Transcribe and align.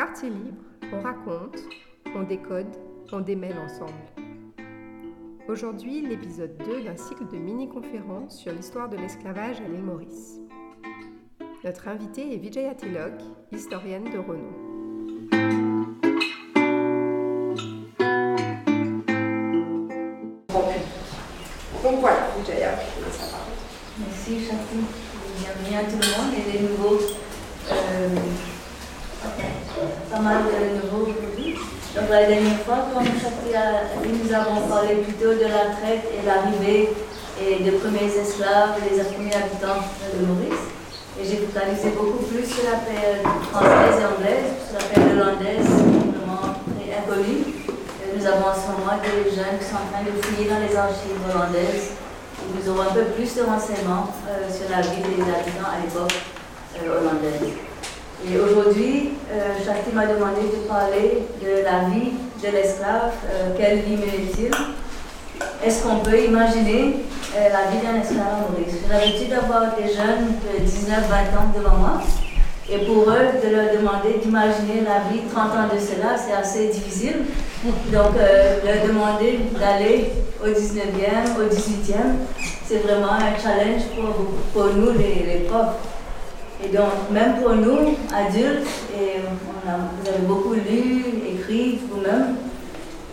quartier 0.00 0.30
libre, 0.30 0.64
on 0.94 1.02
raconte, 1.02 1.58
on 2.16 2.22
décode, 2.22 2.74
on 3.12 3.20
démêle 3.20 3.58
ensemble. 3.58 3.92
Aujourd'hui, 5.46 6.00
l'épisode 6.00 6.56
2 6.64 6.84
d'un 6.84 6.96
cycle 6.96 7.28
de 7.30 7.36
mini-conférences 7.36 8.38
sur 8.38 8.50
l'histoire 8.50 8.88
de 8.88 8.96
l'esclavage 8.96 9.60
à 9.60 9.68
l'île 9.68 9.82
Maurice. 9.82 10.40
Notre 11.64 11.86
invitée 11.86 12.32
est 12.32 12.38
Vijaya 12.38 12.74
Tilok, 12.74 13.12
historienne 13.52 14.04
de 14.04 14.16
renom. 14.16 14.54
Donc 21.82 22.00
voilà, 22.00 22.28
Vijaya, 22.38 22.74
je 22.74 23.04
laisse 23.04 23.20
la 23.20 23.26
parole. 23.36 23.52
Merci, 23.98 24.46
Chati. 24.46 24.78
Bienvenue 25.40 25.76
à 25.76 25.84
tout 25.84 25.98
le 26.00 26.24
monde 26.24 26.32
et 26.38 26.52
les 26.52 26.68
nouveaux. 26.70 27.00
Euh, 27.70 28.08
pas 30.10 30.20
mal 30.20 30.42
de 30.44 30.86
nouveaux 30.86 31.10
aujourd'hui. 31.10 31.54
Donc 31.94 32.08
la 32.10 32.18
dernière 32.30 32.60
fois, 32.62 32.86
dit, 33.02 34.10
nous 34.22 34.32
avons 34.32 34.60
parlé 34.68 35.02
plutôt 35.02 35.34
de 35.34 35.48
la 35.50 35.74
traite 35.74 36.06
et 36.14 36.24
l'arrivée 36.24 36.90
et 37.42 37.62
des 37.62 37.72
premiers 37.72 38.06
esclaves 38.06 38.78
et 38.86 38.94
des 38.94 39.04
premiers 39.04 39.34
habitants 39.34 39.82
de 39.82 40.26
Maurice. 40.26 40.64
Et 41.18 41.24
j'ai 41.26 41.42
focalisé 41.42 41.90
beaucoup 41.90 42.24
plus 42.24 42.46
sur 42.46 42.64
la 42.70 42.78
période 42.86 43.26
française 43.50 43.98
et 43.98 44.06
anglaise, 44.06 44.48
sur 44.62 44.78
la 44.78 44.86
période 44.86 45.18
hollandaise, 45.18 45.66
vraiment 46.14 46.54
très 46.70 46.88
inconnue. 47.02 47.44
Nous 48.14 48.26
avons 48.26 48.46
en 48.46 48.54
ce 48.54 48.66
moment 48.78 48.96
des 49.02 49.30
jeunes 49.30 49.58
qui 49.58 49.66
sont 49.66 49.82
en 49.82 49.90
train 49.90 50.04
de 50.06 50.14
fouiller 50.22 50.48
dans 50.48 50.60
les 50.62 50.76
archives 50.76 51.18
hollandaises 51.26 51.98
nous 52.54 52.68
aurons 52.70 52.82
un 52.82 52.94
peu 52.94 53.04
plus 53.14 53.34
de 53.36 53.42
renseignements 53.42 54.08
euh, 54.28 54.48
sur 54.50 54.68
la 54.70 54.80
vie 54.80 55.02
des 55.02 55.22
habitants 55.22 55.70
à 55.70 55.84
l'époque 55.84 56.14
euh, 56.82 57.00
hollandaise. 57.00 57.69
Et 58.28 58.36
aujourd'hui, 58.38 59.10
euh, 59.32 59.94
m'a 59.94 60.06
demandé 60.06 60.42
de 60.42 60.68
parler 60.68 61.22
de 61.42 61.64
la 61.64 61.88
vie 61.88 62.12
de 62.42 62.54
l'esclave. 62.54 63.12
Euh, 63.32 63.54
quelle 63.56 63.80
vie 63.80 63.96
menait-il 63.96 64.50
Est-ce 65.64 65.82
qu'on 65.82 65.96
peut 66.00 66.22
imaginer 66.24 66.96
euh, 67.34 67.48
la 67.48 67.70
vie 67.70 67.84
d'un 67.84 67.98
esclave 68.00 68.26
à 68.26 68.50
Maurice 68.50 68.74
J'ai 68.82 68.92
l'habitude 68.92 69.30
d'avoir 69.30 69.74
des 69.74 69.88
jeunes 69.88 70.36
de 70.44 70.64
19-20 70.64 70.92
ans 71.38 71.52
devant 71.56 71.76
moi? 71.76 72.02
Et 72.70 72.84
pour 72.84 73.10
eux, 73.10 73.40
de 73.42 73.56
leur 73.56 73.72
demander 73.74 74.20
d'imaginer 74.22 74.82
la 74.84 75.10
vie 75.10 75.22
30 75.34 75.44
ans 75.52 75.74
de 75.74 75.80
cela, 75.80 76.14
c'est 76.16 76.34
assez 76.34 76.68
difficile. 76.68 77.24
Donc, 77.64 78.16
euh, 78.16 78.58
leur 78.64 78.86
demander 78.86 79.40
d'aller 79.58 80.12
au 80.42 80.48
19e, 80.48 81.36
au 81.38 81.52
18e, 81.52 82.44
c'est 82.68 82.78
vraiment 82.78 83.12
un 83.14 83.36
challenge 83.42 83.82
pour, 84.52 84.66
nous, 84.76 84.92
les, 84.92 85.24
les. 85.24 85.48
Et 86.64 86.68
donc, 86.68 87.10
même 87.10 87.40
pour 87.40 87.54
nous, 87.54 87.96
adultes, 88.14 88.68
et 88.94 89.20
vous 89.22 90.08
avez 90.08 90.26
beaucoup 90.26 90.54
lu, 90.54 91.04
écrit 91.34 91.80
vous-même, 91.90 92.36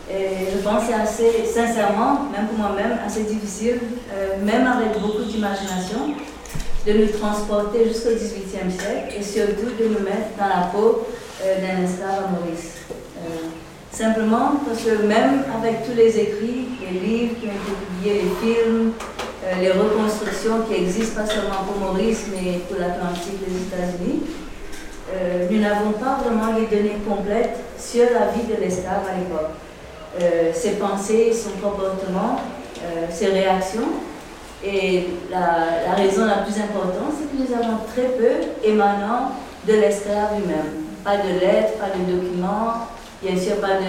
et 0.09 0.51
je 0.53 0.59
pense 0.59 0.85
que 0.85 0.87
c'est 0.87 0.93
assez, 0.93 1.45
sincèrement, 1.45 2.29
même 2.31 2.47
pour 2.47 2.57
moi-même, 2.57 2.97
assez 3.05 3.23
difficile, 3.23 3.79
euh, 4.13 4.43
même 4.43 4.65
avec 4.65 5.01
beaucoup 5.01 5.23
d'imagination, 5.23 6.15
de 6.85 6.93
nous 6.93 7.07
transporter 7.07 7.89
jusqu'au 7.89 8.11
XVIIIe 8.11 8.71
siècle 8.71 9.15
et 9.19 9.21
surtout 9.21 9.71
de 9.77 9.87
nous 9.89 9.99
mettre 10.05 10.31
dans 10.39 10.47
la 10.47 10.67
peau 10.67 11.05
euh, 11.43 11.55
d'un 11.59 11.83
esclave 11.83 12.23
à 12.25 12.31
Maurice. 12.31 12.75
Euh, 13.17 13.47
simplement 13.91 14.53
parce 14.65 14.83
que 14.83 15.05
même 15.05 15.43
avec 15.59 15.85
tous 15.85 15.95
les 15.97 16.17
écrits, 16.17 16.69
les 16.81 16.99
livres 16.99 17.35
qui 17.41 17.47
ont 17.47 17.51
été 17.51 18.13
publiés, 18.13 18.21
les 18.23 18.53
films, 18.53 18.93
les 19.61 19.71
reconstructions 19.71 20.63
qui 20.67 20.75
existent 20.83 21.21
pas 21.21 21.27
seulement 21.27 21.63
pour 21.65 21.77
Maurice 21.77 22.25
mais 22.31 22.59
pour 22.69 22.79
l'Atlantique 22.79 23.39
des 23.39 23.55
États-Unis, 23.67 24.23
euh, 25.13 25.47
nous 25.49 25.59
n'avons 25.61 25.91
pas 25.93 26.19
vraiment 26.23 26.57
les 26.57 26.65
données 26.65 26.97
complètes 27.07 27.55
sur 27.77 28.03
la 28.03 28.27
vie 28.31 28.45
de 28.45 28.59
l'esclave 28.59 29.03
à 29.09 29.17
l'époque. 29.17 29.51
Euh, 30.21 30.51
ses 30.53 30.71
pensées, 30.71 31.31
son 31.31 31.51
comportement, 31.61 32.41
euh, 32.83 33.05
ses 33.09 33.27
réactions. 33.27 33.87
Et 34.65 35.07
la, 35.31 35.93
raison 35.95 36.25
la 36.25 36.37
plus 36.37 36.59
importante, 36.59 37.13
c'est 37.17 37.31
que 37.31 37.41
nous 37.41 37.55
avons 37.55 37.77
très 37.93 38.09
peu 38.17 38.67
émanant 38.67 39.31
de 39.67 39.73
l'esclave 39.73 40.39
lui-même. 40.39 40.85
Pas 41.03 41.17
de 41.17 41.39
lettres, 41.39 41.77
pas 41.79 41.91
de 41.95 42.11
documents, 42.11 42.87
bien 43.21 43.37
sûr 43.39 43.57
pas 43.57 43.79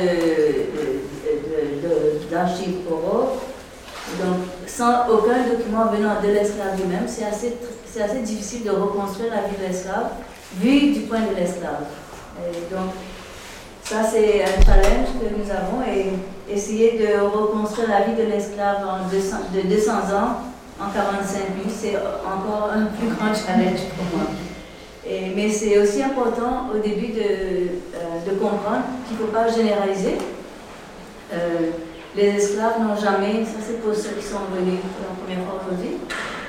d'archives 2.30 2.76
oraux. 2.90 3.38
Donc, 4.20 4.38
sans 4.66 5.08
aucun 5.10 5.44
document 5.48 5.86
venant 5.86 6.20
de 6.22 6.28
l'esclave 6.28 6.76
lui-même, 6.76 7.06
c'est 7.06 7.24
assez, 7.24 7.56
assez 8.02 8.20
difficile 8.20 8.64
de 8.64 8.70
reconstruire 8.70 9.30
la 9.30 9.42
vie 9.48 9.56
de 9.56 9.66
l'esclave 9.66 10.10
vu 10.56 10.92
du 10.92 11.00
point 11.00 11.20
de 11.20 11.34
l'esclave. 11.36 11.84
Donc, 12.70 12.92
ça 13.82 13.96
c'est 14.02 14.42
un 14.42 14.62
challenge 14.64 15.08
que 15.20 15.34
nous 15.34 15.50
avons 15.50 15.82
et 15.82 16.12
essayer 16.52 16.98
de 16.98 17.20
reconstruire 17.20 17.88
la 17.88 18.02
vie 18.02 18.14
de 18.14 18.28
l'esclave 18.28 18.78
en 18.86 19.08
200 19.08 19.36
de 19.54 19.62
200 19.62 19.92
ans 19.92 20.48
en 20.80 20.90
45 20.90 21.56
minutes, 21.56 21.76
c'est 21.76 21.96
encore 21.96 22.70
un 22.72 22.86
plus 22.86 23.08
grand 23.08 23.34
challenge 23.34 23.80
pour 23.96 24.18
moi. 24.18 24.28
Mais 25.34 25.48
c'est 25.50 25.78
aussi 25.78 26.02
important 26.02 26.68
au 26.72 26.78
début 26.78 27.08
de, 27.08 27.20
euh, 27.20 28.24
de 28.26 28.34
comprendre 28.38 28.84
qu'il 29.06 29.16
ne 29.16 29.22
faut 29.22 29.32
pas 29.32 29.48
généraliser. 29.48 30.18
Euh, 31.32 31.70
les 32.16 32.28
esclaves 32.36 32.80
n'ont 32.80 32.96
jamais, 32.96 33.44
ça 33.44 33.58
c'est 33.60 33.80
pour 33.80 33.94
ceux 33.94 34.16
qui 34.18 34.24
sont 34.24 34.48
venus 34.54 34.80
pour 34.80 35.04
la 35.06 35.14
première 35.20 35.44
fois 35.46 35.60
aujourd'hui, 35.62 35.96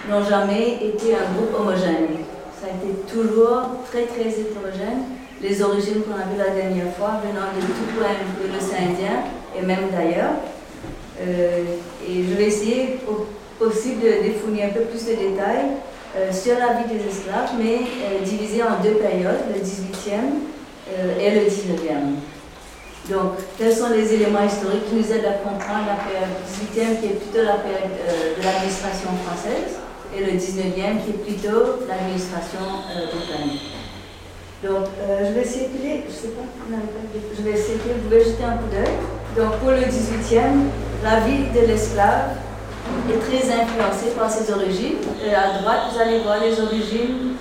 n'ont 0.09 0.23
jamais 0.23 0.79
été 0.81 1.15
un 1.15 1.33
groupe 1.35 1.53
homogène. 1.59 2.25
Ça 2.59 2.67
a 2.67 2.75
été 2.75 2.93
toujours 3.07 3.83
très 3.89 4.03
très 4.03 4.29
hétérogène. 4.29 5.03
Les 5.41 5.61
origines 5.61 6.01
qu'on 6.03 6.15
a 6.15 6.27
vues 6.27 6.37
la 6.37 6.49
dernière 6.49 6.93
fois 6.95 7.21
venant 7.23 7.47
de 7.55 7.61
tout 7.61 7.87
point 7.97 8.15
de 8.41 8.53
l'océan 8.53 8.91
Indien 8.91 9.23
et 9.57 9.65
même 9.65 9.89
d'ailleurs. 9.91 10.35
Euh, 11.21 11.63
et 12.07 12.23
je 12.23 12.35
vais 12.35 12.45
essayer 12.45 12.99
au 13.07 13.27
possible 13.59 14.01
de 14.01 14.23
défournir 14.23 14.65
un 14.65 14.69
peu 14.69 14.81
plus 14.81 15.05
de 15.05 15.11
détails 15.11 15.67
euh, 16.15 16.31
sur 16.31 16.57
la 16.57 16.81
vie 16.81 16.89
des 16.89 17.05
esclaves, 17.07 17.51
mais 17.59 17.75
euh, 17.75 18.23
divisée 18.23 18.63
en 18.63 18.81
deux 18.81 18.95
périodes, 18.95 19.45
le 19.53 19.61
18e 19.61 20.39
euh, 20.97 21.19
et 21.19 21.31
le 21.31 21.41
19e. 21.41 22.15
Donc, 23.09 23.41
quels 23.57 23.73
sont 23.73 23.89
les 23.89 24.13
éléments 24.13 24.43
historiques 24.45 24.85
qui 24.89 24.95
nous 24.95 25.11
aident 25.11 25.25
à 25.25 25.37
comprendre 25.41 25.85
la 25.89 25.97
période 26.05 26.29
18e, 26.45 26.99
qui 27.01 27.05
est 27.07 27.17
plutôt 27.17 27.43
la 27.43 27.57
période 27.57 27.97
euh, 28.07 28.37
de 28.37 28.43
l'administration 28.45 29.09
française, 29.25 29.81
et 30.15 30.19
le 30.23 30.37
19e, 30.37 31.01
qui 31.03 31.09
est 31.11 31.21
plutôt 31.25 31.81
l'administration 31.87 32.85
euh, 32.93 33.09
britannique. 33.09 33.73
Donc, 34.63 34.85
euh, 35.01 35.25
je 35.27 35.39
vais 35.39 35.45
circuler, 35.45 36.03
je 36.07 36.13
sais 36.13 36.33
pas, 36.37 36.45
de- 36.69 37.35
je 37.35 37.41
vais 37.41 37.55
circuler, 37.57 37.95
vous 37.97 38.09
pouvez 38.09 38.23
jeter 38.25 38.43
un 38.43 38.57
coup 38.57 38.69
d'œil. 38.69 38.93
Donc, 39.37 39.57
pour 39.59 39.71
le 39.71 39.81
18e, 39.89 40.69
la 41.03 41.21
vie 41.21 41.49
de 41.55 41.65
l'esclave 41.65 42.35
est 43.09 43.19
très 43.25 43.45
influencée 43.53 44.11
par 44.17 44.29
ses 44.29 44.51
origines. 44.51 45.01
Et 45.25 45.33
à 45.33 45.59
droite, 45.61 45.89
vous 45.93 45.99
allez 45.99 46.19
voir 46.19 46.37
les 46.43 46.59
origines 46.61 47.33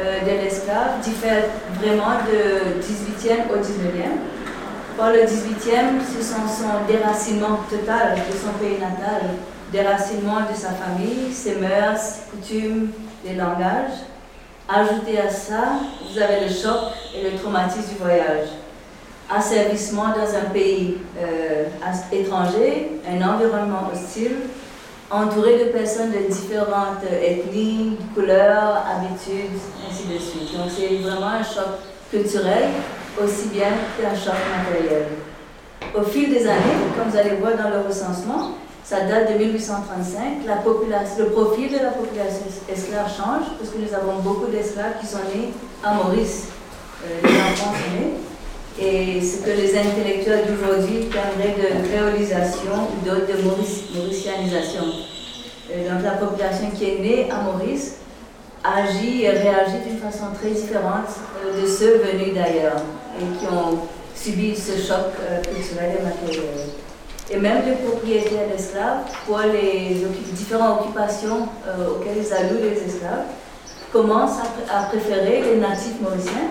euh, 0.00 0.20
de 0.20 0.42
l'esclave 0.42 1.00
diffèrent 1.02 1.44
vraiment 1.80 2.18
du 2.26 2.82
18e 2.82 3.48
au 3.52 3.56
19e. 3.56 4.20
Pour 4.96 5.06
le 5.06 5.22
18e, 5.22 5.98
ce 6.06 6.22
sont 6.22 6.46
son 6.46 6.86
déracinement 6.86 7.58
total 7.68 8.14
de 8.14 8.36
son 8.38 8.52
pays 8.60 8.78
natal, 8.78 9.22
déracinement 9.72 10.42
de 10.48 10.56
sa 10.56 10.70
famille, 10.70 11.32
ses 11.32 11.56
mœurs, 11.56 12.20
coutumes, 12.30 12.90
les 13.24 13.34
langages. 13.34 14.04
Ajouté 14.68 15.18
à 15.18 15.28
ça, 15.28 15.80
vous 16.00 16.16
avez 16.16 16.46
le 16.46 16.48
choc 16.48 16.92
et 17.12 17.28
le 17.28 17.36
traumatisme 17.36 17.88
du 17.88 17.96
voyage. 17.96 18.48
Asservissement 19.28 20.10
dans 20.10 20.32
un 20.32 20.50
pays 20.52 20.98
euh, 21.18 21.64
étranger, 22.12 22.92
un 23.10 23.28
environnement 23.28 23.90
hostile, 23.92 24.36
entouré 25.10 25.58
de 25.58 25.70
personnes 25.70 26.12
de 26.12 26.32
différentes 26.32 27.02
ethnies, 27.20 27.98
couleurs, 28.14 28.84
habitudes, 28.88 29.58
ainsi 29.90 30.04
de 30.04 30.18
suite. 30.20 30.56
Donc 30.56 30.70
c'est 30.70 30.94
vraiment 30.98 31.30
un 31.30 31.42
choc 31.42 31.80
culturel 32.12 32.68
aussi 33.22 33.48
bien 33.48 33.68
qu'un 34.00 34.14
choc 34.14 34.34
matériel. 34.56 35.06
Au 35.94 36.02
fil 36.02 36.30
des 36.30 36.46
années, 36.46 36.78
comme 36.96 37.10
vous 37.10 37.16
allez 37.16 37.36
voir 37.36 37.52
dans 37.56 37.70
le 37.70 37.86
recensement, 37.86 38.52
ça 38.84 39.00
date 39.02 39.32
de 39.32 39.38
1835, 39.38 40.44
la 40.46 40.56
population, 40.56 41.16
le 41.20 41.26
profil 41.30 41.70
de 41.72 41.78
la 41.78 41.90
population 41.90 42.44
esclave 42.70 43.08
change 43.08 43.46
parce 43.58 43.70
que 43.70 43.78
nous 43.78 43.94
avons 43.94 44.20
beaucoup 44.20 44.50
d'esclaves 44.50 44.98
qui 45.00 45.06
sont 45.06 45.24
nés 45.34 45.52
à 45.82 45.94
Maurice. 45.94 46.48
Euh, 47.04 47.26
les 47.26 47.34
enfants 47.40 47.72
sont 47.72 47.96
nés. 47.98 48.14
Et 48.76 49.22
ce 49.22 49.36
que 49.38 49.50
les 49.50 49.78
intellectuels 49.78 50.46
d'aujourd'hui 50.48 51.08
termineraient 51.08 51.80
de 51.80 51.86
créolisation 51.88 52.72
ou 52.92 53.08
d'autres 53.08 53.28
de 53.28 53.42
mauric- 53.42 53.94
mauricianisation. 53.94 54.82
Euh, 55.72 55.88
donc 55.94 56.02
la 56.02 56.12
population 56.12 56.70
qui 56.76 56.84
est 56.84 56.98
née 56.98 57.28
à 57.30 57.36
Maurice 57.42 57.96
agit 58.64 59.22
et 59.22 59.30
réagit 59.30 59.78
d'une 59.86 59.98
façon 59.98 60.24
très 60.38 60.50
différente 60.50 61.06
euh, 61.46 61.62
de 61.62 61.66
ceux 61.66 61.98
venus 61.98 62.34
d'ailleurs 62.34 62.82
et 63.20 63.38
qui 63.38 63.46
ont 63.46 63.78
subi 64.14 64.54
ce 64.56 64.72
choc 64.80 65.06
euh, 65.20 65.40
culturel 65.42 65.96
et 65.98 66.02
matériel. 66.02 66.44
Et 67.30 67.38
même 67.38 67.64
les 67.66 67.72
propriétaires 67.86 68.48
d'esclaves, 68.54 68.98
pour 69.26 69.38
les 69.38 70.04
différentes 70.32 70.80
occupations 70.82 71.48
euh, 71.66 71.90
auxquelles 71.92 72.18
ils 72.18 72.32
allouent 72.32 72.62
les 72.62 72.82
esclaves, 72.82 73.24
commencent 73.92 74.38
à, 74.40 74.44
pr- 74.44 74.70
à 74.70 74.82
préférer 74.88 75.42
les 75.42 75.56
natifs 75.56 76.00
mauriciens 76.00 76.48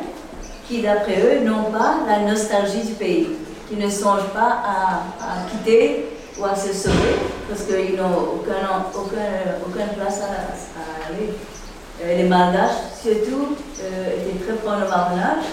qui 0.67 0.81
d'après 0.81 1.19
eux, 1.21 1.39
n'ont 1.43 1.71
pas 1.71 1.97
la 2.07 2.19
nostalgie 2.19 2.81
du 2.81 2.93
pays, 2.93 3.27
qui 3.69 3.75
ne 3.75 3.89
songent 3.89 4.31
pas 4.33 4.61
à, 4.65 5.49
quitter 5.51 6.05
ou 6.39 6.45
à 6.45 6.55
se 6.55 6.73
sauver, 6.73 7.15
parce 7.49 7.63
qu'ils 7.63 7.95
n'ont 7.97 8.37
aucun, 8.37 8.85
aucun, 8.95 9.59
aucune 9.67 9.95
place 9.97 10.21
à, 10.21 11.07
aller. 11.09 11.29
Euh, 12.03 12.17
les 12.17 12.23
Malgaches, 12.23 12.71
surtout, 13.03 13.55
étaient 13.77 14.43
très 14.45 14.53
près 14.55 14.75
au 14.85 14.89
marronage. 14.89 15.43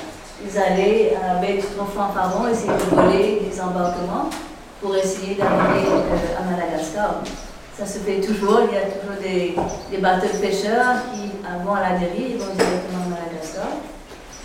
Ils 0.43 0.59
allaient 0.59 1.15
à 1.23 1.35
la 1.35 1.41
baie 1.41 1.55
du 1.55 1.63
Fanfaron 1.63 2.49
essayer 2.49 2.73
de 2.73 2.95
voler 2.95 3.43
des 3.49 3.61
embarquements 3.61 4.31
pour 4.81 4.97
essayer 4.97 5.35
d'arriver 5.35 5.87
euh, 5.89 6.39
à 6.41 6.51
Madagascar. 6.51 7.17
Ça 7.77 7.85
se 7.87 7.99
fait 7.99 8.21
toujours, 8.21 8.61
il 8.69 8.75
y 8.75 8.79
a 8.79 8.87
toujours 8.87 9.17
des, 9.23 9.55
des 9.91 9.99
bateaux 9.99 10.27
de 10.33 10.39
pêcheurs 10.39 10.97
qui, 11.13 11.31
avant 11.47 11.77
la 11.77 11.99
dérive, 11.99 12.39
vont 12.39 12.55
directement 12.55 13.05
à 13.07 13.21
Madagascar. 13.21 13.69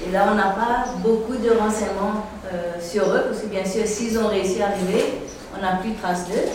Et 0.06 0.12
là, 0.12 0.28
on 0.32 0.36
n'a 0.36 0.50
pas 0.52 0.92
beaucoup 0.98 1.36
de 1.36 1.50
renseignements 1.52 2.28
euh, 2.54 2.74
sur 2.82 3.04
eux, 3.04 3.26
parce 3.30 3.42
que 3.42 3.48
bien 3.48 3.64
sûr, 3.64 3.84
s'ils 3.86 4.20
ont 4.20 4.28
réussi 4.28 4.62
à 4.62 4.68
arriver, 4.68 5.22
on 5.58 5.62
n'a 5.62 5.78
plus 5.78 5.92
de 5.92 5.98
traces 5.98 6.28
d'eux. 6.28 6.48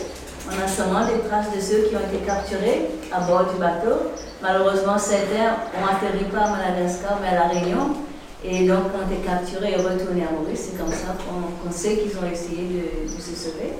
On 0.49 0.65
a 0.65 0.69
seulement 0.69 1.07
des 1.07 1.21
traces 1.29 1.55
de 1.55 1.61
ceux 1.61 1.89
qui 1.89 1.97
ont 1.97 2.01
été 2.01 2.25
capturés 2.27 2.91
à 3.13 3.21
bord 3.21 3.45
du 3.45 3.59
bateau. 3.59 4.13
Malheureusement, 4.43 4.99
certains 4.99 5.57
ont 5.81 5.87
atterri 5.87 6.25
pas 6.25 6.45
à 6.45 6.51
Madagascar, 6.51 7.19
mais 7.23 7.29
à 7.29 7.35
La 7.35 7.49
Réunion. 7.49 7.97
Et 8.43 8.67
donc, 8.67 8.87
ont 8.95 9.11
été 9.11 9.21
capturés 9.27 9.73
et 9.73 9.77
retournés 9.77 10.25
à 10.25 10.33
Maurice. 10.33 10.71
C'est 10.71 10.79
comme 10.79 10.93
ça 10.93 11.15
qu'on 11.19 11.71
sait 11.71 11.97
qu'ils 11.97 12.17
ont 12.19 12.31
essayé 12.31 12.91
de, 13.05 13.09
se 13.09 13.37
sauver. 13.37 13.73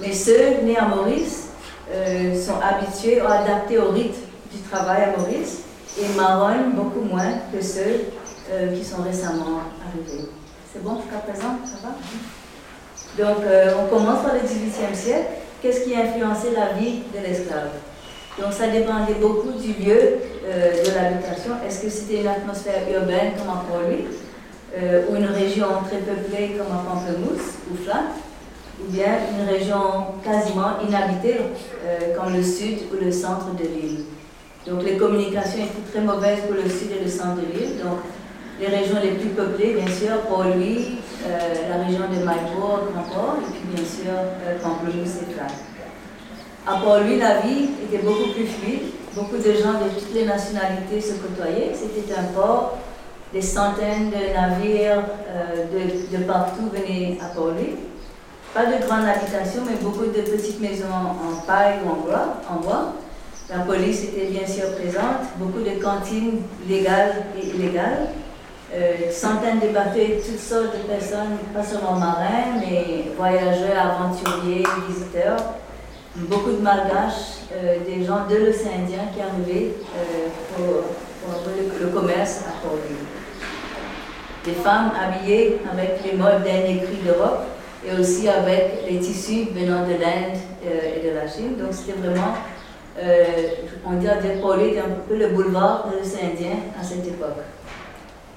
Mais 0.00 0.12
ceux 0.12 0.62
nés 0.64 0.78
à 0.78 0.86
Maurice 0.86 1.48
euh, 1.92 2.40
sont 2.40 2.58
habitués 2.60 3.20
ou 3.20 3.26
adaptés 3.26 3.78
au 3.78 3.90
rythme 3.90 4.22
du 4.52 4.60
travail 4.70 5.02
à 5.04 5.18
Maurice 5.18 5.60
et 6.00 6.16
marronnent 6.16 6.72
beaucoup 6.72 7.00
moins 7.00 7.32
que 7.52 7.62
ceux 7.62 8.06
euh, 8.50 8.74
qui 8.74 8.84
sont 8.84 9.02
récemment 9.02 9.60
arrivés. 9.86 10.28
C'est 10.72 10.82
bon 10.82 10.96
jusqu'à 10.96 11.18
présent 11.18 11.58
Ça 11.64 11.76
va? 11.82 11.94
Donc, 13.18 13.44
euh, 13.44 13.74
on 13.82 13.94
commence 13.94 14.22
par 14.22 14.34
le 14.34 14.40
XVIIIe 14.40 14.94
siècle. 14.94 15.26
Qu'est-ce 15.60 15.84
qui 15.84 15.94
a 15.94 16.00
influencé 16.00 16.48
la 16.54 16.78
vie 16.78 17.00
de 17.12 17.26
l'esclave? 17.26 17.70
Donc, 18.40 18.52
ça 18.52 18.68
dépendait 18.68 19.14
beaucoup 19.20 19.50
du 19.50 19.72
lieu 19.72 20.18
euh, 20.48 20.82
de 20.84 20.90
l'habitation. 20.94 21.52
Est-ce 21.66 21.82
que 21.82 21.90
c'était 21.90 22.20
une 22.22 22.28
atmosphère 22.28 22.82
urbaine 22.92 23.32
comme 23.36 23.50
à 23.50 23.64
Port-Louis 23.68 24.06
ou 25.10 25.16
une 25.16 25.26
région 25.26 25.66
très 25.88 25.98
peuplée 25.98 26.56
comme 26.56 26.72
à 26.72 26.84
Pamplemousse 26.88 27.56
ou 27.70 27.76
Flat 27.84 28.04
ou 28.80 28.90
bien 28.92 29.12
une 29.32 29.48
région 29.48 29.80
quasiment 30.22 30.78
inhabitée 30.86 31.38
comme 32.14 32.34
le 32.34 32.42
sud 32.42 32.80
ou 32.92 33.02
le 33.04 33.10
centre 33.10 33.54
de 33.54 33.64
l'île? 33.64 34.04
Donc 34.66 34.84
les 34.84 34.96
communications 34.96 35.64
étaient 35.64 35.90
très 35.90 36.00
mauvaises 36.02 36.40
pour 36.46 36.54
le 36.54 36.68
sud 36.68 36.90
et 37.00 37.02
le 37.02 37.10
centre 37.10 37.36
de 37.36 37.46
l'île. 37.52 37.78
Donc 37.78 37.98
les 38.60 38.66
régions 38.66 38.98
les 39.02 39.12
plus 39.12 39.30
peuplées, 39.30 39.72
bien 39.72 39.86
sûr, 39.86 40.20
Port-Louis, 40.28 40.98
euh, 41.26 41.38
la 41.70 41.84
région 41.84 42.04
de 42.12 42.24
Maïbourg, 42.24 42.80
Grand-Port, 42.92 43.38
et 43.40 43.50
puis 43.50 43.62
bien 43.74 43.84
sûr 43.84 44.12
euh, 44.12 44.58
Pamplemousse 44.62 45.22
et 45.22 45.32
Flac. 45.32 45.52
À 46.66 46.76
Port-Louis, 46.84 47.18
la 47.18 47.40
vie 47.40 47.70
était 47.84 48.04
beaucoup 48.04 48.30
plus 48.34 48.46
fluide. 48.46 48.80
Beaucoup 49.14 49.36
de 49.36 49.52
gens 49.54 49.74
de 49.74 49.88
toutes 49.98 50.14
les 50.14 50.24
nationalités 50.24 51.00
se 51.00 51.14
côtoyaient. 51.14 51.72
C'était 51.74 52.14
un 52.14 52.24
port. 52.34 52.78
Des 53.32 53.42
centaines 53.42 54.10
de 54.10 54.34
navires 54.34 55.04
euh, 55.28 55.66
de, 56.12 56.24
partout 56.24 56.70
venaient 56.72 57.18
à 57.20 57.26
Port-Louis. 57.34 57.76
Pas 58.54 58.66
de 58.66 58.84
grandes 58.86 59.04
habitations, 59.04 59.62
mais 59.66 59.76
beaucoup 59.82 60.06
de 60.06 60.22
petites 60.22 60.60
maisons 60.60 60.86
en 60.88 61.46
paille 61.46 61.76
ou 61.84 61.90
en 61.90 61.94
bois. 61.96 62.34
En 62.50 62.56
bois. 62.56 62.92
La 63.50 63.60
police 63.60 64.04
était 64.04 64.26
bien 64.26 64.46
sûr 64.46 64.74
présente. 64.76 65.36
Beaucoup 65.36 65.60
de 65.60 65.82
cantines 65.82 66.42
légales 66.68 67.24
et 67.36 67.46
illégales. 67.48 68.08
Euh, 68.74 69.10
centaines 69.10 69.60
de 69.60 69.68
bateaux, 69.68 70.22
toutes 70.26 70.38
sortes 70.38 70.76
de 70.76 70.92
personnes, 70.92 71.38
pas 71.54 71.62
seulement 71.64 71.94
marins, 71.94 72.60
mais 72.60 73.04
voyageurs, 73.16 73.78
aventuriers, 73.78 74.64
visiteurs. 74.86 75.38
Beaucoup 76.26 76.50
de 76.50 76.60
malgaches, 76.60 77.46
euh, 77.54 77.76
des 77.86 78.04
gens 78.04 78.26
de 78.28 78.46
l'océan 78.46 78.72
Indien 78.80 79.04
qui 79.14 79.20
arrivaient 79.20 79.72
euh, 79.96 80.26
pour, 80.56 80.82
le, 81.80 81.86
commerce 81.88 82.40
à 82.40 82.60
Port-Louis. 82.60 82.96
Des 84.44 84.60
femmes 84.60 84.90
habillées 85.00 85.60
avec 85.70 86.00
les 86.04 86.18
modes 86.18 86.42
dernier 86.42 86.78
cri 86.78 86.96
d'Europe 87.04 87.44
et 87.86 88.00
aussi 88.00 88.28
avec 88.28 88.84
les 88.90 88.98
tissus 88.98 89.46
venant 89.54 89.86
de 89.86 89.92
l'Inde 89.92 90.38
et 90.64 91.08
de 91.08 91.14
la 91.14 91.28
Chine. 91.28 91.56
Donc 91.56 91.68
c'était 91.70 91.98
vraiment, 91.98 92.34
on 93.86 93.92
dirait, 93.92 94.40
Port-Louis 94.40 94.78
un 94.78 94.90
peu 95.08 95.16
le 95.16 95.28
boulevard 95.28 95.88
de 95.88 95.98
l'océan 95.98 96.30
Indien 96.32 96.56
à 96.80 96.82
cette 96.82 97.06
époque. 97.06 97.44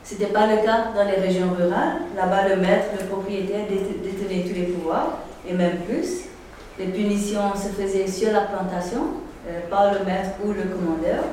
Ce 0.03 0.13
n'était 0.13 0.33
pas 0.33 0.45
le 0.45 0.57
cas 0.57 0.91
dans 0.93 1.05
les 1.05 1.25
régions 1.25 1.49
rurales. 1.57 2.01
Là-bas, 2.15 2.49
le 2.49 2.57
maître, 2.57 2.89
le 2.99 3.07
propriétaire 3.07 3.65
détenait 3.69 4.43
tous 4.43 4.53
les 4.53 4.65
pouvoirs, 4.65 5.19
et 5.49 5.53
même 5.53 5.77
plus. 5.87 6.30
Les 6.79 6.87
punitions 6.87 7.53
se 7.55 7.69
faisaient 7.81 8.07
sur 8.07 8.31
la 8.31 8.41
plantation, 8.41 9.21
euh, 9.47 9.59
par 9.71 9.91
le 9.91 10.05
maître 10.05 10.37
ou 10.45 10.49
le 10.49 10.61
commandeur. 10.61 11.23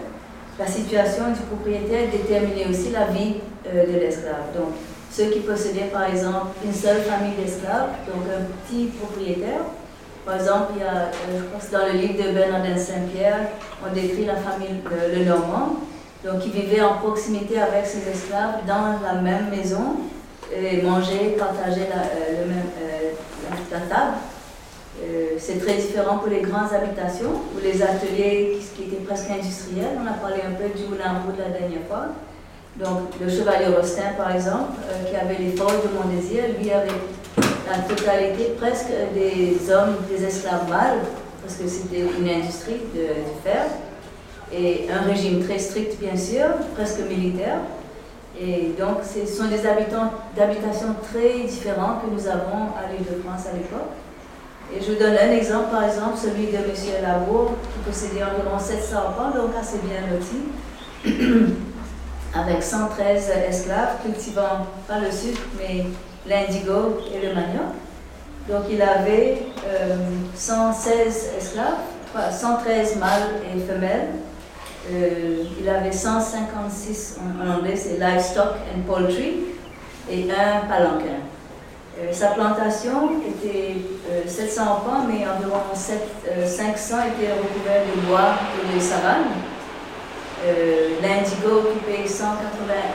La 0.58 0.67
situation 0.67 1.25
du 1.29 1.40
propriétaire 1.40 2.08
déterminait 2.11 2.67
aussi 2.67 2.88
la 2.90 3.05
vie 3.05 3.35
euh, 3.67 3.85
de 3.87 4.00
l'esclave. 4.00 4.49
Donc, 4.56 4.73
ceux 5.12 5.26
qui 5.26 5.40
possédaient 5.40 5.90
par 5.93 6.05
exemple 6.05 6.46
une 6.64 6.73
seule 6.73 7.02
famille 7.02 7.35
d'esclaves, 7.37 7.90
donc 8.06 8.25
un 8.32 8.44
petit 8.64 8.87
propriétaire, 8.87 9.61
par 10.25 10.37
exemple, 10.37 10.73
il 10.76 10.81
y 10.81 10.85
a, 10.85 10.94
euh, 10.94 11.38
je 11.38 11.44
pense 11.52 11.70
dans 11.70 11.85
le 11.85 11.99
livre 11.99 12.14
de 12.14 12.32
Bernardin 12.32 12.79
Saint-Pierre, 12.79 13.49
on 13.87 13.93
décrit 13.93 14.25
la 14.25 14.37
famille 14.37 14.81
Le 15.14 15.25
Normand, 15.26 15.76
donc 16.25 16.46
ils 16.46 16.52
vivaient 16.52 16.81
en 16.81 16.94
proximité 16.94 17.61
avec 17.61 17.85
ces 17.85 18.08
esclaves 18.08 18.67
dans 18.67 19.00
la 19.06 19.20
même 19.20 19.50
maison 19.50 19.96
et 20.50 20.81
mangeaient, 20.81 21.37
partageaient 21.38 21.90
la, 21.90 22.02
même, 22.46 22.64
la, 23.70 23.81
table. 23.81 24.17
Euh, 25.00 25.36
c'est 25.38 25.58
très 25.58 25.74
différent 25.74 26.18
pour 26.18 26.28
les 26.28 26.40
grandes 26.40 26.72
habitations 26.72 27.30
ou 27.54 27.60
les 27.62 27.82
ateliers 27.82 28.58
qui, 28.74 28.82
étaient 28.82 29.04
presque 29.04 29.30
industriels. 29.30 29.96
On 30.02 30.06
a 30.06 30.14
parlé 30.14 30.42
un 30.46 30.54
peu 30.54 30.76
du 30.76 30.86
moulin 30.86 31.04
à 31.04 31.48
la 31.48 31.58
dernière 31.58 31.86
fois. 31.88 32.06
Donc 32.76 33.14
le 33.20 33.28
chevalier 33.28 33.74
Rostin, 33.74 34.12
par 34.16 34.34
exemple, 34.34 34.72
qui 35.08 35.16
avait 35.16 35.38
les 35.38 35.56
forges 35.56 35.82
de 35.82 35.88
mon 35.96 36.14
désir, 36.14 36.44
lui 36.60 36.70
avait 36.70 36.88
la 37.68 37.78
totalité 37.88 38.54
presque 38.58 38.92
des 39.14 39.58
hommes, 39.72 39.96
des 40.08 40.24
esclaves 40.24 40.68
mâles, 40.68 41.00
parce 41.42 41.56
que 41.56 41.68
c'était 41.68 42.00
une 42.00 42.28
industrie 42.28 42.80
de, 42.94 43.02
de 43.02 43.42
fer 43.42 43.66
et 44.52 44.86
un 44.90 45.02
régime 45.02 45.44
très 45.44 45.58
strict, 45.58 46.00
bien 46.00 46.16
sûr, 46.16 46.46
presque 46.74 47.00
militaire. 47.00 47.58
Et 48.40 48.73
donc, 48.78 48.99
ce 49.02 49.26
sont 49.26 49.49
des 49.49 49.66
habitants 49.66 50.12
d'habitations 50.37 50.94
très 51.12 51.40
différents 51.40 52.00
que 52.00 52.11
nous 52.11 52.26
avons 52.28 52.70
à 52.76 52.90
l'île 52.90 53.04
de 53.04 53.20
France 53.23 53.46
à 53.50 53.56
l'époque. 53.56 53.90
Et 54.75 54.82
je 54.82 54.92
vous 54.92 54.98
donne 54.98 55.16
un 55.16 55.32
exemple, 55.32 55.70
par 55.70 55.84
exemple, 55.84 56.18
celui 56.18 56.46
de 56.46 56.56
M. 56.56 57.02
Labour, 57.02 57.52
qui 57.72 57.90
possédait 57.90 58.22
environ 58.22 58.58
700 58.58 58.96
enfants, 58.96 59.30
donc 59.34 59.50
assez 59.58 59.78
bien 59.78 60.02
loti, 60.12 60.44
avec 62.34 62.62
113 62.62 63.30
esclaves, 63.48 64.02
cultivant 64.04 64.66
pas 64.87 64.98
le 64.98 65.10
sucre, 65.10 65.40
mais 65.58 65.87
l'indigo 66.26 66.98
et 67.14 67.26
le 67.26 67.34
manioc. 67.34 67.72
Donc, 68.46 68.64
il 68.70 68.82
avait 68.82 69.42
116 70.34 70.92
euh, 70.94 71.38
esclaves, 71.38 72.30
113 72.30 72.96
mâles 72.96 73.40
et 73.54 73.60
femelles, 73.60 74.08
euh, 74.90 75.44
il 75.60 75.68
avait 75.68 75.92
156, 75.92 77.18
en, 77.20 77.58
anglais 77.58 77.76
c'est 77.76 77.98
livestock 77.98 78.54
and 78.75 78.80
poultry, 78.87 79.44
et 80.10 80.28
un 80.30 80.66
palanquin. 80.66 81.20
Euh, 82.00 82.12
sa 82.12 82.28
plantation 82.28 83.11
était 83.26 83.76
700 84.26 84.62
euh, 84.62 84.64
enfants, 84.64 85.07
mais 85.09 85.26
environ 85.26 85.61
500 85.75 86.97
étaient 87.09 87.33
recouverts 87.33 87.83
de 87.95 88.07
bois 88.07 88.35
et 88.55 88.76
de 88.76 88.81
savanes. 88.81 89.35
L'indigo 91.02 91.67
occupait 91.67 92.07
180 92.07 92.38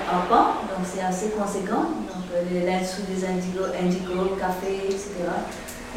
enfants, 0.10 0.54
donc 0.70 0.86
c'est 0.86 1.04
assez 1.04 1.32
conséquent. 1.32 1.92
Donc 2.08 2.24
des 2.50 3.26
indigos, 3.26 3.74
indigo, 3.78 4.36
café, 4.40 4.86
etc., 4.86 5.10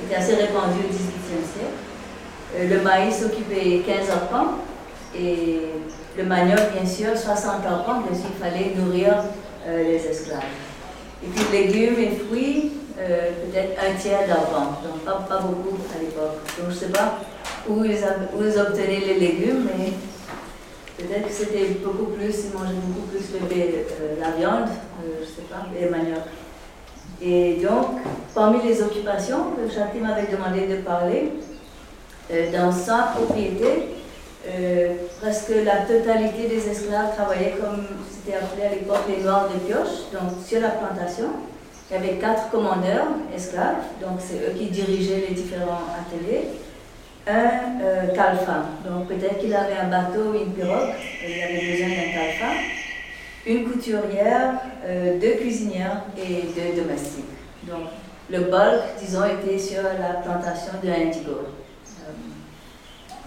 était 0.04 0.16
assez 0.16 0.34
répandue 0.34 0.80
au 0.84 0.92
XVIIIe 0.92 1.46
siècle. 1.54 2.68
le 2.68 2.82
maïs 2.82 3.22
occupait 3.24 3.82
15 3.86 4.10
enfants 4.10 4.56
et 5.14 5.60
le 6.16 6.24
manioc, 6.24 6.60
bien 6.72 6.86
sûr, 6.86 7.16
60 7.16 7.66
enfants, 7.66 8.00
bien 8.00 8.18
sûr, 8.18 8.30
il 8.34 8.42
fallait 8.42 8.72
nourrir 8.76 9.24
euh, 9.66 9.82
les 9.82 10.06
esclaves. 10.06 10.40
Et 11.22 11.28
puis 11.28 11.44
légumes 11.52 11.98
et 11.98 12.16
fruits, 12.16 12.72
euh, 12.98 13.30
peut-être 13.44 13.78
un 13.78 13.94
tiers 13.94 14.26
d'enfants, 14.26 14.80
donc 14.82 15.04
pas, 15.04 15.38
beaucoup 15.40 15.76
à 15.94 16.00
l'époque. 16.00 16.40
Donc 16.58 16.70
je 16.70 16.74
ne 16.74 16.78
sais 16.78 16.88
pas 16.88 17.18
où 17.68 17.84
ils, 17.84 17.98
où 18.34 18.58
obtenaient 18.58 19.00
les 19.06 19.14
légumes, 19.14 19.68
mais 19.76 19.92
peut-être 20.96 21.28
que 21.28 21.32
c'était 21.32 21.66
beaucoup 21.84 22.12
plus, 22.12 22.34
ils 22.44 22.58
mangeaient 22.58 22.74
beaucoup 22.86 23.08
plus 23.08 23.24
euh, 23.34 24.14
la 24.20 24.30
viande, 24.30 24.68
je 25.02 25.20
ne 25.20 25.26
sais 25.26 25.42
pas, 25.50 25.66
les 25.78 25.88
manioc. 25.88 26.22
Et 27.20 27.54
donc, 27.62 27.98
parmi 28.34 28.62
les 28.62 28.82
occupations 28.82 29.52
Châti 29.74 29.98
m'avait 30.00 30.30
demandé 30.30 30.66
de 30.66 30.82
parler, 30.82 31.32
dans 32.52 32.72
sa 32.72 33.12
propriété, 33.14 33.96
euh, 34.48 34.94
presque 35.20 35.52
la 35.64 35.78
totalité 35.78 36.46
des 36.46 36.68
esclaves 36.68 37.16
travaillaient 37.16 37.56
comme 37.60 37.84
c'était 38.08 38.36
appelé 38.36 38.62
à 38.66 38.70
l'époque 38.70 39.02
les 39.08 39.22
noirs 39.22 39.48
de 39.48 39.58
pioche, 39.58 40.12
donc 40.12 40.38
sur 40.46 40.60
la 40.60 40.70
plantation. 40.70 41.30
Il 41.88 41.94
y 41.94 41.96
avait 41.98 42.16
quatre 42.16 42.50
commandeurs 42.50 43.06
esclaves, 43.34 43.84
donc 44.00 44.18
c'est 44.18 44.38
eux 44.38 44.54
qui 44.58 44.66
dirigeaient 44.66 45.26
les 45.28 45.34
différents 45.34 45.82
ateliers. 45.94 46.48
Un 47.28 47.80
euh, 47.82 48.06
donc 48.84 49.08
peut-être 49.08 49.40
qu'il 49.40 49.54
avait 49.54 49.76
un 49.76 49.88
bateau 49.88 50.30
ou 50.30 50.34
une 50.34 50.52
pirogue, 50.52 50.94
il 51.26 51.42
avait 51.42 51.72
besoin 51.72 51.88
d'un 51.88 52.12
calfa. 52.12 52.52
Une 53.46 53.70
couturière, 53.70 54.54
euh, 54.84 55.18
deux 55.20 55.32
cuisinières 55.32 56.02
et 56.16 56.42
deux 56.54 56.82
domestiques. 56.82 57.24
Donc 57.64 57.88
le 58.30 58.40
bulk, 58.40 58.82
disons, 59.00 59.24
était 59.24 59.58
sur 59.58 59.82
la 59.82 60.20
plantation 60.22 60.72
de 60.82 60.88
l'indigo. 60.88 61.42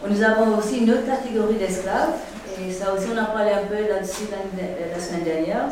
Nous 0.07 0.23
avons 0.23 0.57
aussi 0.57 0.79
une 0.79 0.91
autre 0.91 1.05
catégorie 1.05 1.55
d'esclaves, 1.55 2.15
et 2.57 2.71
ça 2.71 2.93
aussi 2.93 3.07
on 3.13 3.17
a 3.17 3.25
parlé 3.25 3.51
un 3.51 3.65
peu 3.67 3.75
là-dessus 3.75 4.27
la, 4.31 4.99
semaine 4.99 5.23
dernière, 5.23 5.65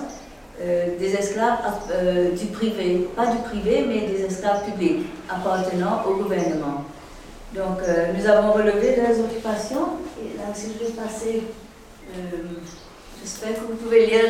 euh, 0.60 0.98
des 0.98 1.14
esclaves 1.14 1.60
euh, 1.92 2.32
du 2.32 2.48
privé, 2.48 3.08
pas 3.16 3.28
du 3.28 3.38
privé, 3.44 3.86
mais 3.88 4.08
des 4.08 4.26
esclaves 4.26 4.66
publics 4.66 5.06
appartenant 5.30 6.02
au 6.10 6.16
gouvernement. 6.16 6.84
Donc 7.54 7.78
euh, 7.88 8.08
nous 8.18 8.28
avons 8.28 8.54
relevé 8.54 8.96
leurs 8.96 9.20
occupations, 9.20 10.00
et 10.20 10.36
là 10.36 10.46
si 10.56 10.70
je 10.74 10.84
vais 10.84 10.92
passer, 10.94 11.44
j'espère 13.22 13.54
que 13.54 13.72
vous 13.72 13.76
pouvez 13.76 14.08
lire 14.08 14.24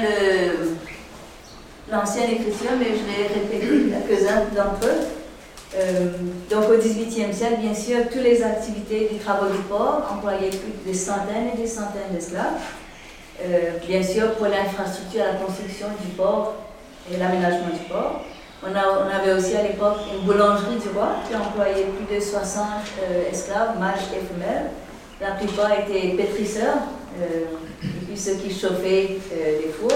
l'ancienne 1.89 2.31
écriture, 2.31 2.71
mais 2.77 2.87
je 2.87 3.05
vais 3.05 3.33
répéter 3.33 3.89
quelques-uns 4.05 4.41
d'entre 4.53 4.85
eux. 4.85 6.27
Donc 6.49 6.69
au 6.69 6.77
XVIIIe 6.77 7.33
siècle, 7.33 7.61
bien 7.61 7.73
sûr, 7.73 7.99
toutes 8.11 8.23
les 8.23 8.43
activités 8.43 9.09
des 9.13 9.19
travaux 9.19 9.49
du 9.49 9.61
port 9.69 10.11
employaient 10.11 10.49
des 10.85 10.93
centaines 10.93 11.51
et 11.53 11.57
des 11.57 11.67
centaines 11.67 12.11
d'esclaves. 12.13 12.59
Euh, 13.41 13.77
bien 13.87 14.01
sûr, 14.01 14.33
pour 14.33 14.47
l'infrastructure, 14.47 15.23
la 15.23 15.45
construction 15.45 15.87
du 16.01 16.09
port 16.15 16.55
et 17.11 17.17
l'aménagement 17.17 17.69
du 17.69 17.83
port. 17.89 18.23
On, 18.63 18.75
avait 18.75 19.33
aussi 19.33 19.55
à 19.55 19.61
l'époque 19.61 19.97
une 20.13 20.25
boulangerie 20.25 20.77
du 20.77 20.89
roi 20.89 21.17
qui 21.27 21.35
employait 21.35 21.85
plus 21.85 22.15
de 22.15 22.19
60 22.19 22.65
euh, 23.03 23.29
esclaves, 23.31 23.79
mâles 23.79 23.99
et 24.15 24.25
femelles. 24.25 24.71
La 25.21 25.31
plupart 25.31 25.71
étaient 25.71 26.15
pétrisseurs, 26.15 26.77
et 27.19 27.87
puis 28.05 28.17
ceux 28.17 28.35
qui 28.35 28.53
chauffaient 28.53 29.17
les 29.31 29.71
fours. 29.79 29.91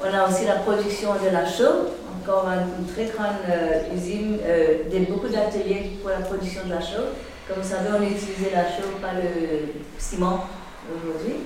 On 0.00 0.14
a 0.14 0.28
aussi 0.28 0.44
la 0.44 0.56
production 0.56 1.14
de 1.14 1.32
la 1.32 1.46
chaux, 1.46 1.88
encore 2.22 2.46
une 2.48 2.86
très 2.92 3.06
grande 3.06 3.48
euh, 3.48 3.94
usine, 3.96 4.38
euh, 4.44 5.04
beaucoup 5.08 5.28
d'ateliers 5.28 5.92
pour 6.02 6.10
la 6.10 6.18
production 6.18 6.62
de 6.66 6.74
la 6.74 6.80
chaux. 6.80 7.14
Comme 7.48 7.62
vous 7.62 7.68
savez, 7.68 7.88
on 7.96 8.02
utilisait 8.02 8.52
la 8.52 8.64
chaux, 8.64 8.98
pas 9.00 9.14
le 9.14 9.72
ciment 9.98 10.44
aujourd'hui. 10.90 11.36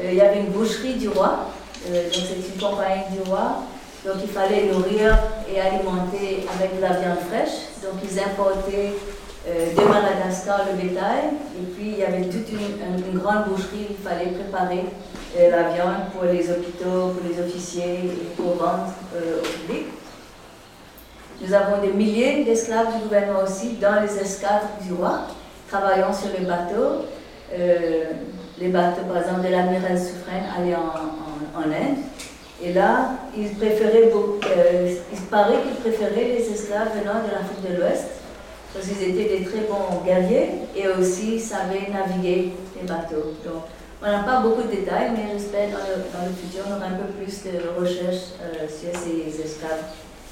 Euh, 0.00 0.12
il 0.12 0.14
y 0.14 0.20
avait 0.20 0.40
une 0.40 0.50
boucherie 0.50 0.94
du 0.94 1.08
roi, 1.08 1.50
donc 1.88 2.12
c'est 2.12 2.54
une 2.54 2.60
compagnie 2.60 3.04
du 3.12 3.30
roi. 3.30 3.62
Donc 4.04 4.16
il 4.22 4.28
fallait 4.28 4.66
nourrir 4.66 5.18
et 5.52 5.60
alimenter 5.60 6.46
avec 6.54 6.76
de 6.76 6.82
la 6.82 6.90
viande 6.90 7.18
fraîche. 7.28 7.72
Donc 7.82 8.00
ils 8.04 8.20
importaient 8.20 8.92
de 9.46 9.82
Madagascar 9.82 10.60
le 10.70 10.80
bétail. 10.80 11.30
Et 11.58 11.64
puis 11.74 11.88
il 11.88 11.98
y 11.98 12.04
avait 12.04 12.24
toute 12.24 12.48
une, 12.52 13.18
grande 13.18 13.46
boucherie, 13.48 13.88
il 13.90 13.96
fallait 13.96 14.30
préparer 14.30 14.84
la 15.38 15.70
viande 15.70 16.10
pour 16.12 16.24
les 16.24 16.50
hôpitaux, 16.50 17.14
pour 17.14 17.22
les 17.28 17.40
officiers 17.42 18.04
et 18.04 18.26
pour 18.36 18.54
vendre 18.54 18.92
euh, 19.14 19.40
au 19.40 19.42
public. 19.42 19.86
Nous 21.40 21.52
avons 21.52 21.82
des 21.82 21.92
milliers 21.92 22.44
d'esclaves 22.44 22.94
du 22.96 23.02
gouvernement 23.02 23.42
aussi 23.44 23.74
dans 23.74 24.00
les 24.00 24.18
escadres 24.18 24.70
du 24.80 24.94
roi, 24.94 25.26
travaillant 25.68 26.12
sur 26.12 26.28
les 26.38 26.46
bateaux. 26.46 27.04
Les 28.58 28.68
bateaux, 28.68 29.02
par 29.06 29.18
exemple, 29.18 29.42
de 29.42 29.48
l'amiral 29.48 29.98
Suffren 29.98 30.44
allaient 30.56 30.74
en, 30.74 31.58
en, 31.58 31.62
Inde. 31.62 31.98
Et 32.62 32.72
là, 32.72 33.10
euh, 33.36 34.96
il 35.12 35.20
paraît 35.30 35.62
qu'ils 35.62 35.74
préféraient 35.82 36.24
les 36.24 36.50
esclaves 36.50 36.88
venant 36.98 37.20
de 37.26 37.30
l'Afrique 37.32 37.70
de 37.70 37.76
l'Ouest, 37.76 38.06
parce 38.72 38.86
qu'ils 38.86 39.10
étaient 39.10 39.38
des 39.38 39.44
très 39.44 39.60
bons 39.60 40.02
guerriers 40.06 40.52
et 40.74 40.88
aussi 40.88 41.38
savaient 41.38 41.88
naviguer 41.92 42.52
les 42.80 42.86
bateaux. 42.88 43.34
Donc, 43.44 43.64
on 44.02 44.06
n'a 44.06 44.20
pas 44.20 44.40
beaucoup 44.40 44.62
de 44.62 44.68
détails, 44.68 45.10
mais 45.12 45.32
j'espère 45.32 45.70
dans 45.70 46.18
dans 46.18 46.26
le 46.26 46.32
futur, 46.34 46.64
on 46.66 46.76
aura 46.76 46.86
un 46.86 46.96
peu 46.96 47.12
plus 47.12 47.44
de 47.44 47.78
recherches 47.78 48.36
euh, 48.40 48.66
sur 48.68 48.98
ces 48.98 49.40
esclaves, 49.40 49.84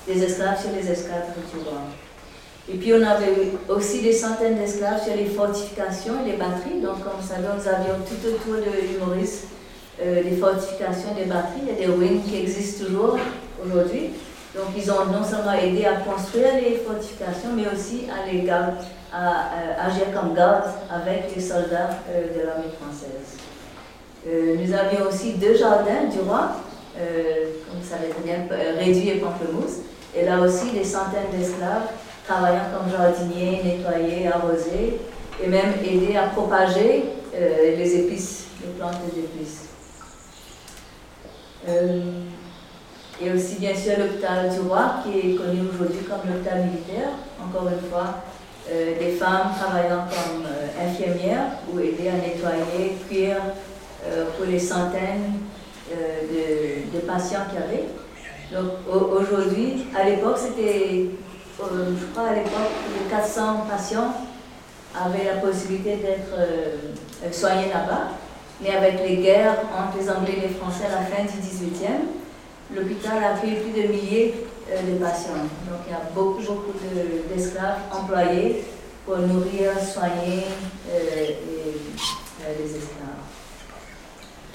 des 0.06 0.22
esclaves 0.22 0.60
sur 0.60 0.70
les 0.72 0.90
esclaves 0.90 1.32
culturelles. 1.34 2.03
Et 2.72 2.76
puis 2.76 2.94
on 2.94 3.02
avait 3.02 3.52
aussi 3.68 4.00
des 4.00 4.12
centaines 4.12 4.56
d'esclaves 4.56 5.02
sur 5.04 5.14
les 5.14 5.26
fortifications 5.26 6.14
et 6.24 6.30
les 6.30 6.36
batteries. 6.36 6.80
Donc 6.82 7.04
comme 7.04 7.20
savez, 7.20 7.48
nous 7.56 7.68
avions 7.68 7.96
tout 8.08 8.26
autour 8.26 8.54
de 8.54 8.88
l'humoriste 8.88 9.48
euh, 10.02 10.22
des 10.22 10.36
fortifications 10.36 11.14
des 11.14 11.26
batteries. 11.26 11.62
Il 11.62 11.68
y 11.68 11.76
a 11.76 11.86
des 11.86 11.92
ruines 11.92 12.22
qui 12.22 12.36
existent 12.36 12.86
toujours 12.86 13.18
aujourd'hui. 13.64 14.10
Donc 14.54 14.66
ils 14.76 14.90
ont 14.90 15.04
non 15.12 15.24
seulement 15.24 15.52
aidé 15.52 15.84
à 15.84 15.96
construire 15.96 16.54
les 16.54 16.76
fortifications, 16.76 17.50
mais 17.54 17.64
aussi 17.66 18.06
à 18.08 18.30
les 18.30 18.42
garder, 18.42 18.78
à, 19.12 19.86
agir 19.86 20.12
comme 20.14 20.34
garde 20.34 20.70
avec 20.90 21.34
les 21.34 21.42
soldats 21.42 21.90
euh, 22.08 22.28
de 22.34 22.46
l'armée 22.46 22.72
française. 22.80 23.38
Euh, 24.26 24.56
nous 24.58 24.72
avions 24.72 25.06
aussi 25.06 25.34
deux 25.34 25.54
jardins 25.54 26.04
du 26.10 26.20
roi, 26.20 26.52
euh, 26.98 27.50
comme 27.68 27.80
très 27.86 28.22
bien, 28.22 28.46
euh, 28.50 28.78
réduits 28.78 29.10
et 29.10 29.16
pamplemousse. 29.16 29.80
Et 30.16 30.24
là 30.24 30.40
aussi, 30.40 30.70
des 30.70 30.84
centaines 30.84 31.30
d'esclaves 31.36 31.88
travaillant 32.26 32.66
comme 32.72 32.90
jardiniers, 32.90 33.62
nettoyer, 33.64 34.28
arroser, 34.28 35.00
et 35.42 35.48
même 35.48 35.74
aider 35.84 36.16
à 36.16 36.28
propager 36.28 37.04
les 37.32 37.96
épices, 37.96 38.46
les 38.62 38.72
plantes 38.78 39.00
des 39.12 39.20
épices. 39.20 39.68
et 43.20 43.32
aussi, 43.32 43.56
bien 43.56 43.74
sûr, 43.74 43.94
l'hôpital 43.98 44.48
du 44.48 44.60
roi, 44.60 44.96
qui 45.02 45.18
est 45.18 45.34
connu 45.34 45.68
aujourd'hui 45.68 46.00
comme 46.08 46.30
l'hôpital 46.30 46.66
militaire, 46.66 47.10
encore 47.44 47.68
une 47.68 47.90
fois, 47.90 48.22
des 48.70 49.10
femmes 49.16 49.52
travaillant 49.58 50.04
comme 50.08 50.46
infirmières 50.80 51.58
ou 51.72 51.80
aider 51.80 52.08
à 52.08 52.14
nettoyer, 52.14 52.96
cuire, 53.08 53.42
euh, 54.06 54.26
pour 54.36 54.44
les 54.44 54.58
centaines 54.58 55.40
euh, 55.90 56.90
de, 56.92 56.98
patients 57.06 57.40
qu'il 57.48 57.58
y 57.58 57.62
avait. 57.62 57.84
Donc 58.52 58.72
aujourd'hui, 58.86 59.86
à 59.98 60.04
l'époque, 60.04 60.36
c'était, 60.36 61.06
euh, 61.62 61.94
je 61.98 62.06
crois 62.06 62.30
à 62.30 62.34
l'époque, 62.34 62.72
les 62.98 63.08
400 63.10 63.66
patients 63.70 64.12
avaient 64.94 65.24
la 65.24 65.40
possibilité 65.40 65.96
d'être 65.96 67.32
soignés 67.32 67.68
là-bas. 67.68 68.10
Mais 68.60 68.70
avec 68.70 69.00
les 69.06 69.16
guerres 69.16 69.58
entre 69.76 69.98
les 69.98 70.08
Anglais 70.08 70.34
et 70.36 70.48
les 70.48 70.54
Français 70.54 70.84
à 70.86 71.00
la 71.00 71.06
fin 71.06 71.22
du 71.24 71.38
18e, 71.40 72.74
l'hôpital 72.74 73.22
a 73.24 73.34
fait 73.34 73.56
plus 73.56 73.72
de 73.72 73.88
milliers 73.88 74.46
de 74.70 74.94
patients. 74.98 75.42
Donc 75.68 75.80
il 75.86 75.92
y 75.92 75.94
a 75.94 76.02
beaucoup, 76.14 76.40
beaucoup 76.40 76.72
d'esclaves 77.28 77.78
employés 77.92 78.64
pour 79.04 79.18
nourrir, 79.18 79.72
soigner 79.80 80.44
les 80.86 82.76
esclaves. 82.76 83.13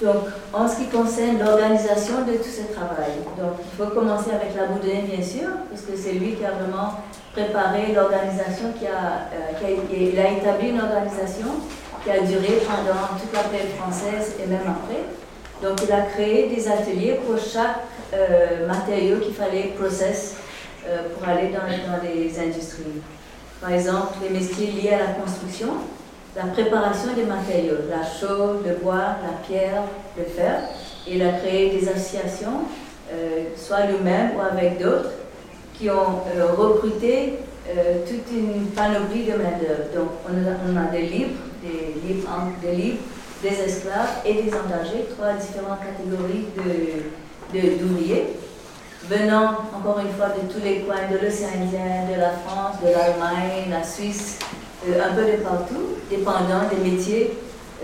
Donc, 0.02 0.24
en 0.54 0.66
ce 0.66 0.76
qui 0.76 0.86
concerne 0.86 1.38
l'organisation 1.38 2.24
de 2.26 2.32
tout 2.38 2.48
ce 2.48 2.72
travail, 2.72 3.20
donc 3.36 3.52
il 3.60 3.76
faut 3.76 3.90
commencer 3.90 4.30
avec 4.30 4.56
la 4.56 4.66
Boudin, 4.66 5.02
bien 5.04 5.22
sûr, 5.22 5.48
parce 5.68 5.82
que 5.82 5.94
c'est 5.94 6.12
lui 6.12 6.36
qui 6.36 6.44
a 6.44 6.52
vraiment 6.52 6.94
préparé 7.34 7.92
l'organisation, 7.94 8.72
qui 8.78 8.86
a, 8.86 9.28
euh, 9.34 9.76
il 9.92 10.18
a 10.18 10.30
établi 10.30 10.70
une 10.70 10.80
organisation 10.80 11.48
qui 12.02 12.10
a 12.10 12.20
duré 12.20 12.62
pendant 12.66 13.18
toute 13.20 13.32
la 13.34 13.44
paix 13.44 13.66
française 13.78 14.36
et 14.42 14.46
même 14.46 14.64
après. 14.64 15.04
Donc, 15.62 15.78
il 15.86 15.92
a 15.92 16.02
créé 16.02 16.48
des 16.48 16.66
ateliers 16.66 17.20
pour 17.26 17.38
chaque 17.38 17.84
euh, 18.14 18.66
matériau 18.66 19.18
qu'il 19.18 19.34
fallait 19.34 19.74
process 19.78 20.36
euh, 20.86 21.02
pour 21.14 21.28
aller 21.28 21.48
dans, 21.48 21.60
dans 21.60 22.02
les 22.02 22.40
industries. 22.40 23.02
Par 23.60 23.70
exemple, 23.70 24.14
les 24.22 24.30
métiers 24.30 24.68
liés 24.68 24.94
à 24.94 24.98
la 24.98 25.12
construction, 25.12 25.68
la 26.36 26.44
préparation 26.44 27.12
des 27.14 27.24
matériaux, 27.24 27.76
la 27.88 28.04
chaux, 28.04 28.60
le 28.64 28.74
bois, 28.82 29.16
la 29.22 29.46
pierre, 29.46 29.82
le 30.16 30.24
fer. 30.24 30.60
Il 31.08 31.22
a 31.22 31.32
créé 31.32 31.70
des 31.70 31.88
associations, 31.88 32.66
euh, 33.12 33.44
soit 33.56 33.86
lui-même 33.86 34.36
ou 34.36 34.40
avec 34.40 34.78
d'autres, 34.78 35.10
qui 35.74 35.90
ont 35.90 36.22
euh, 36.36 36.52
recruté 36.56 37.38
euh, 37.68 38.06
toute 38.06 38.30
une 38.32 38.66
panoplie 38.66 39.24
de 39.24 39.32
main-d'œuvre. 39.32 39.90
Donc, 39.94 40.08
on 40.28 40.76
a, 40.76 40.90
des 40.90 41.02
livres, 41.02 41.40
des 41.62 42.00
livres, 42.06 42.28
des 42.62 42.76
livres, 42.76 42.98
des 43.42 43.60
esclaves 43.64 44.20
et 44.24 44.34
des 44.34 44.50
engagés, 44.50 45.06
trois 45.16 45.32
différentes 45.32 45.80
catégories 45.80 46.46
d'ouvriers, 47.52 48.36
de, 49.08 49.14
venant 49.14 49.54
encore 49.74 49.98
une 50.00 50.12
fois 50.12 50.28
de 50.28 50.52
tous 50.52 50.62
les 50.62 50.80
coins 50.80 51.08
de 51.10 51.24
l'océan 51.24 51.48
Indien, 51.56 52.14
de 52.14 52.20
la 52.20 52.30
France, 52.30 52.76
de 52.82 52.88
l'Allemagne, 52.88 53.70
la 53.70 53.82
Suisse, 53.82 54.38
un 54.88 55.14
peu 55.14 55.22
de 55.22 55.36
partout, 55.42 55.98
dépendant 56.08 56.68
des 56.70 56.90
métiers 56.90 57.32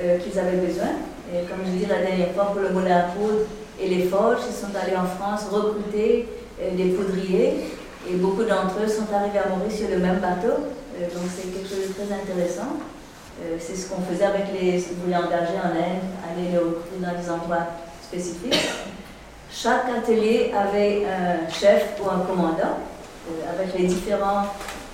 euh, 0.01 0.19
qu'ils 0.19 0.39
avaient 0.39 0.59
besoin. 0.59 0.97
Et 1.33 1.45
comme 1.47 1.65
je 1.67 1.71
dis 1.73 1.87
la 1.87 1.99
dernière 1.99 2.33
fois, 2.33 2.47
pour 2.47 2.61
le 2.61 2.71
moulin 2.71 2.97
à 2.97 3.03
poudre 3.03 3.45
et 3.81 3.89
les 3.89 4.05
forges, 4.05 4.41
ils 4.49 4.55
sont 4.55 4.73
allés 4.81 4.97
en 4.97 5.07
France 5.07 5.47
recruter 5.51 6.29
euh, 6.61 6.77
des 6.77 6.91
poudriers 6.91 7.55
et 8.09 8.15
beaucoup 8.15 8.45
d'entre 8.45 8.77
eux 8.85 8.89
sont 8.89 9.13
arrivés 9.13 9.39
à 9.39 9.49
mourir 9.49 9.71
sur 9.71 9.89
le 9.89 9.99
même 9.99 10.21
bateau. 10.21 10.63
donc 10.99 11.27
c'est 11.35 11.53
quelque 11.53 11.69
chose 11.69 11.89
de 11.89 11.93
très 11.93 12.15
intéressant. 12.15 12.79
Euh, 13.43 13.57
c'est 13.61 13.77
ce 13.77 13.89
qu'on 13.89 14.01
faisait 14.03 14.25
avec 14.25 14.47
les. 14.59 14.79
Vous 14.79 15.13
engager 15.13 15.59
en 15.63 15.69
Inde, 15.69 16.09
aller 16.25 16.53
les 16.53 16.59
recruter 16.59 16.97
dans 17.01 17.21
des 17.21 17.31
endroits 17.31 17.67
spécifiques. 18.03 18.71
Chaque 19.53 19.85
atelier 19.95 20.53
avait 20.57 21.05
un 21.05 21.51
chef 21.53 22.01
ou 22.03 22.09
un 22.09 22.21
commandant 22.21 22.79
euh, 23.29 23.53
avec 23.55 23.79
les 23.79 23.87
différents. 23.87 24.45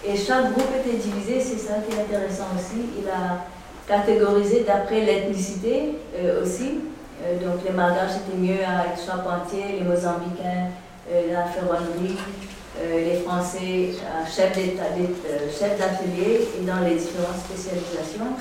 Et 0.05 0.17
chaque 0.17 0.53
groupe 0.53 0.71
était 0.85 0.97
divisé, 0.97 1.41
c'est 1.41 1.59
ça 1.59 1.75
qui 1.87 1.97
est 1.97 2.01
intéressant 2.03 2.49
aussi. 2.57 2.83
Il 2.99 3.09
a 3.09 3.45
catégorisé 3.87 4.65
d'après 4.67 5.01
l'ethnicité 5.01 5.99
euh, 6.17 6.43
aussi. 6.43 6.81
donc 7.41 7.65
les 7.65 7.73
Malgaches 7.73 8.17
étaient 8.17 8.39
mieux 8.39 8.65
à 8.65 8.87
être 8.87 9.01
charpentiers, 9.05 9.79
les 9.79 9.85
Mozambicains, 9.85 10.71
la 11.31 11.45
ferronnerie, 11.45 12.17
les 12.81 13.21
Français, 13.25 13.91
chefs 14.27 15.79
d'atelier 15.79 16.49
et 16.59 16.65
dans 16.65 16.81
les 16.81 16.97
différentes 16.97 17.39
spécialisations. 17.47 18.35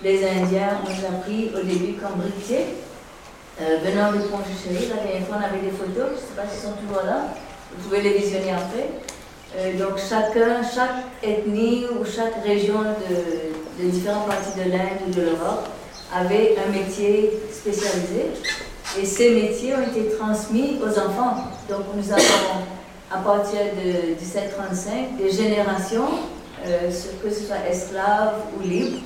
Les 0.00 0.24
Indiens, 0.24 0.78
on 0.84 0.88
les 0.88 1.04
a 1.04 1.10
pris 1.22 1.50
au 1.56 1.64
début 1.64 1.94
comme 1.94 2.20
briquetiers, 2.20 2.66
euh, 3.60 3.78
venant 3.84 4.12
du 4.12 4.20
pont 4.28 4.38
Chéri. 4.46 4.86
La 4.86 5.02
dernière 5.02 5.26
fois, 5.26 5.38
on 5.40 5.44
avait 5.44 5.58
des 5.58 5.72
photos, 5.72 6.10
je 6.10 6.14
ne 6.14 6.18
sais 6.20 6.36
pas 6.36 6.46
s'ils 6.48 6.62
sont 6.62 6.76
toujours 6.76 7.02
là. 7.04 7.34
Vous 7.74 7.82
pouvez 7.82 8.02
les 8.02 8.12
visionner 8.18 8.52
après. 8.52 8.90
Euh, 9.56 9.78
donc, 9.78 9.98
chacun, 9.98 10.62
chaque 10.62 11.04
ethnie 11.22 11.86
ou 11.86 12.04
chaque 12.04 12.44
région 12.44 12.82
de, 12.82 13.88
différentes 13.88 14.26
parties 14.26 14.58
de 14.58 14.70
l'Inde 14.70 15.00
ou 15.06 15.10
de 15.10 15.22
l'Europe 15.22 15.68
avait 16.14 16.56
un 16.66 16.70
métier 16.70 17.32
spécialisé. 17.52 18.26
Et 19.00 19.04
ces 19.04 19.30
métiers 19.30 19.74
ont 19.74 19.82
été 19.82 20.16
transmis 20.16 20.78
aux 20.82 20.98
enfants. 20.98 21.44
Donc, 21.68 21.84
nous 21.94 22.12
avons 22.12 22.64
à 23.10 23.18
partir 23.18 23.60
de 23.82 24.14
1735 24.14 25.16
des 25.16 25.30
générations, 25.30 26.08
euh, 26.66 26.90
que 27.22 27.30
ce 27.30 27.44
soit 27.46 27.66
esclaves 27.70 28.34
ou 28.58 28.62
libres, 28.62 28.98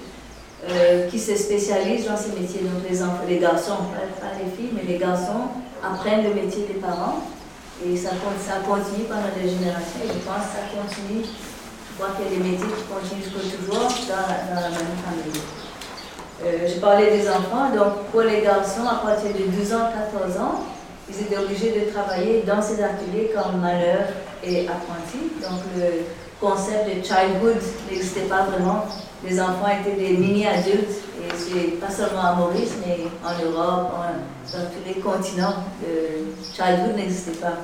euh, 0.68 1.08
qui 1.08 1.18
se 1.18 1.36
spécialisent 1.36 2.06
dans 2.06 2.16
ces 2.16 2.38
métiers. 2.40 2.60
Donc 2.60 2.88
les, 2.88 3.02
enfants, 3.02 3.24
les 3.28 3.38
garçons, 3.38 3.78
pas, 4.20 4.28
les 4.38 4.50
filles, 4.56 4.72
mais 4.74 4.92
les 4.92 4.98
garçons 4.98 5.48
apprennent 5.84 6.24
le 6.24 6.34
métier 6.34 6.64
des 6.66 6.80
parents 6.80 7.22
et 7.84 7.96
ça, 7.96 8.10
continue 8.66 9.04
pendant 9.08 9.32
des 9.34 9.48
générations. 9.48 10.06
Je 10.06 10.20
pense 10.22 10.46
que 10.46 10.54
ça 10.54 10.64
continue. 10.70 11.24
Je 11.24 11.92
crois 11.98 12.14
qu'il 12.14 12.24
y 12.24 12.28
a 12.28 12.38
des 12.38 12.50
métiers 12.50 12.66
qui 12.66 12.84
continuent 12.86 13.22
jusqu'au 13.22 13.40
toujours 13.40 13.88
dans, 14.08 14.54
dans 14.54 14.60
la 14.60 14.70
même 14.70 14.96
famille. 15.02 15.42
Euh, 16.44 16.66
je 16.66 16.80
parlais 16.80 17.16
des 17.16 17.28
enfants, 17.28 17.70
donc 17.74 18.06
pour 18.10 18.22
les 18.22 18.42
garçons, 18.42 18.86
à 18.86 19.06
partir 19.06 19.30
de 19.30 19.50
12 19.50 19.72
ans, 19.74 19.90
14 20.12 20.36
ans, 20.38 20.64
ils 21.08 21.20
étaient 21.20 21.38
obligés 21.38 21.70
de 21.70 21.90
travailler 21.92 22.42
dans 22.46 22.62
ces 22.62 22.82
ateliers 22.82 23.30
comme 23.34 23.60
malheur 23.60 24.06
et 24.44 24.66
apprenti. 24.66 25.30
Donc 25.40 25.60
le 25.76 26.04
concept 26.40 26.86
de 26.88 27.02
childhood 27.02 27.62
n'existait 27.90 28.22
pas 28.22 28.42
vraiment. 28.42 28.86
Les 29.24 29.40
enfants 29.40 29.68
étaient 29.68 29.96
des 29.96 30.16
mini-adultes 30.16 31.02
et 31.56 31.72
pas 31.72 31.90
seulement 31.90 32.22
à 32.22 32.34
Maurice, 32.34 32.72
mais 32.84 32.98
en 33.24 33.44
Europe, 33.44 33.92
dans 34.52 34.64
tous 34.66 34.86
les 34.86 35.00
continents, 35.00 35.54
le 35.82 36.34
childhood 36.54 36.96
n'existait 36.96 37.38
pas. 37.40 37.58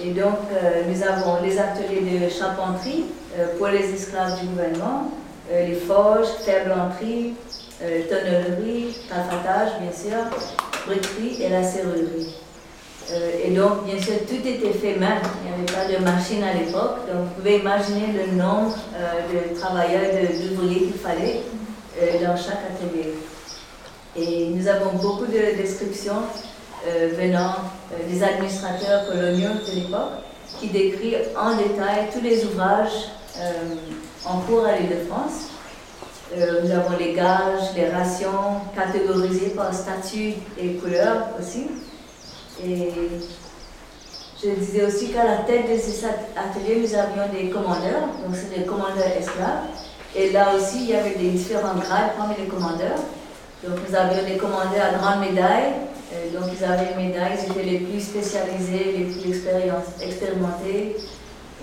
Et 0.00 0.10
donc, 0.10 0.38
euh, 0.52 0.82
nous 0.88 1.02
avons 1.02 1.42
les 1.42 1.58
ateliers 1.58 2.20
de 2.20 2.28
charpenterie 2.28 3.06
euh, 3.36 3.56
pour 3.58 3.68
les 3.68 3.92
esclaves 3.92 4.40
du 4.40 4.46
gouvernement, 4.46 5.10
euh, 5.50 5.66
les 5.66 5.74
forges, 5.74 6.28
ferblanterie, 6.44 7.34
tonnellerie, 7.80 8.96
tafatage, 9.08 9.80
bien 9.80 9.92
sûr, 9.92 10.18
briquerie 10.86 11.42
et 11.42 11.48
la 11.48 11.62
serrurerie. 11.62 12.34
Euh, 13.10 13.30
et 13.42 13.50
donc, 13.50 13.84
bien 13.84 14.00
sûr, 14.00 14.14
tout 14.26 14.46
était 14.46 14.72
fait 14.72 14.96
main. 14.98 15.16
Il 15.42 15.50
n'y 15.50 15.54
avait 15.54 15.72
pas 15.72 15.98
de 15.98 16.04
machine 16.04 16.42
à 16.42 16.52
l'époque. 16.52 17.06
Donc, 17.06 17.24
vous 17.24 17.34
pouvez 17.38 17.58
imaginer 17.58 18.12
le 18.12 18.36
nombre 18.36 18.76
euh, 18.94 19.52
de 19.52 19.58
travailleurs, 19.58 20.10
d'ouvriers 20.12 20.86
qu'il 20.86 21.00
fallait 21.00 21.40
euh, 22.00 22.26
dans 22.26 22.36
chaque 22.36 22.60
atelier. 22.70 23.14
Et 24.16 24.48
nous 24.48 24.66
avons 24.68 24.92
beaucoup 25.00 25.26
de 25.26 25.56
descriptions 25.56 26.22
venant 27.18 27.54
des 28.08 28.22
administrateurs 28.22 29.06
coloniaux 29.08 29.50
de 29.68 29.74
l'époque 29.74 30.12
qui 30.58 30.68
décrivent 30.68 31.28
en 31.36 31.56
détail 31.56 32.06
tous 32.12 32.20
les 32.22 32.44
ouvrages 32.44 33.10
en 34.24 34.38
cours 34.40 34.64
à 34.64 34.76
l'île 34.76 34.88
de 34.88 35.04
France. 35.08 35.50
nous 36.34 36.70
avons 36.70 36.96
les 36.98 37.14
gages, 37.14 37.74
les 37.76 37.90
rations 37.90 38.62
catégorisées 38.74 39.50
par 39.50 39.74
statut 39.74 40.34
et 40.58 40.74
couleur 40.80 41.28
aussi. 41.38 41.66
Et 42.64 42.90
je 44.42 44.50
disais 44.50 44.84
aussi 44.84 45.10
qu'à 45.10 45.24
la 45.24 45.36
tête 45.38 45.70
de 45.70 45.78
ces 45.78 46.04
ateliers, 46.04 46.80
nous 46.80 46.94
avions 46.94 47.32
des 47.32 47.50
commandeurs, 47.50 48.08
donc 48.24 48.34
c'est 48.34 48.58
des 48.58 48.64
commandeurs 48.64 49.06
esclaves. 49.18 49.66
Et 50.14 50.30
là 50.30 50.54
aussi, 50.54 50.84
il 50.84 50.90
y 50.90 50.94
avait 50.94 51.16
des 51.16 51.30
différents 51.30 51.74
grades 51.74 52.12
parmi 52.16 52.34
les 52.36 52.46
commandeurs. 52.46 52.98
Donc 53.64 53.78
nous 53.88 53.94
avions 53.94 54.24
des 54.24 54.36
commandeurs 54.36 54.94
à 54.94 54.98
grande 54.98 55.20
médaille, 55.28 55.72
donc 56.32 56.44
ils 56.56 56.64
avaient 56.64 56.92
une 56.92 57.08
médaille, 57.08 57.38
ils 57.42 57.50
étaient 57.50 57.68
les 57.68 57.78
plus 57.78 58.00
spécialisés, 58.00 58.94
les 58.96 59.04
plus 59.04 59.30
expérimentés, 60.00 60.96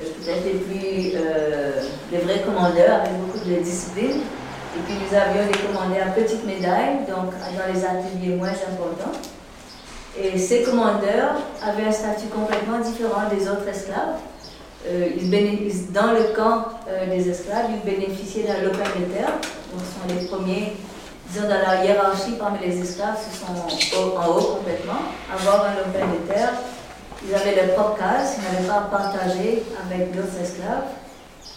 euh, 0.01 0.07
peut-être 0.19 0.43
les 0.45 0.59
plus, 0.59 1.11
euh, 1.15 1.81
les 2.11 2.17
vrais 2.19 2.41
commandeurs 2.41 3.01
avec 3.01 3.13
beaucoup 3.21 3.39
de 3.39 3.55
discipline. 3.55 4.21
Et 4.75 4.81
puis 4.85 4.95
nous 4.95 5.17
avions 5.17 5.47
des 5.47 5.57
commandeurs 5.57 6.07
à 6.07 6.11
petite 6.11 6.45
médaille, 6.45 7.05
donc 7.07 7.31
dans 7.31 7.73
les 7.73 7.85
ateliers 7.85 8.35
moins 8.35 8.49
importants. 8.49 9.17
Et 10.21 10.37
ces 10.37 10.63
commandeurs 10.63 11.35
avaient 11.61 11.87
un 11.87 11.91
statut 11.91 12.27
complètement 12.27 12.79
différent 12.79 13.27
des 13.29 13.49
autres 13.49 13.67
esclaves. 13.67 14.15
Euh, 14.87 15.09
ils 15.17 15.91
dans 15.91 16.11
le 16.11 16.35
camp 16.35 16.65
euh, 16.87 17.07
des 17.07 17.29
esclaves, 17.29 17.65
ils 17.71 17.91
bénéficiaient 17.91 18.43
d'un 18.43 18.61
lopin 18.61 18.85
de 18.97 19.13
terre. 19.13 19.31
Donc, 19.71 19.81
ce 19.81 19.99
sont 19.99 20.19
les 20.19 20.27
premiers, 20.27 20.73
disons, 21.29 21.47
dans 21.47 21.59
la 21.67 21.83
hiérarchie 21.83 22.35
parmi 22.39 22.59
les 22.59 22.79
esclaves, 22.79 23.17
ce 23.17 23.39
sont 23.39 24.15
en 24.15 24.27
haut 24.27 24.55
complètement. 24.57 25.01
Avoir 25.33 25.65
un 25.65 25.75
lopin 25.75 26.05
de 26.13 26.31
terre, 26.31 26.53
ils 27.27 27.33
avaient 27.33 27.55
leur 27.55 27.75
propre 27.75 27.97
case, 27.97 28.37
ils 28.37 28.53
n'avaient 28.53 28.67
pas 28.67 28.75
à 28.75 28.81
partager 28.81 29.63
avec 29.85 30.15
d'autres 30.15 30.39
esclaves. 30.41 30.85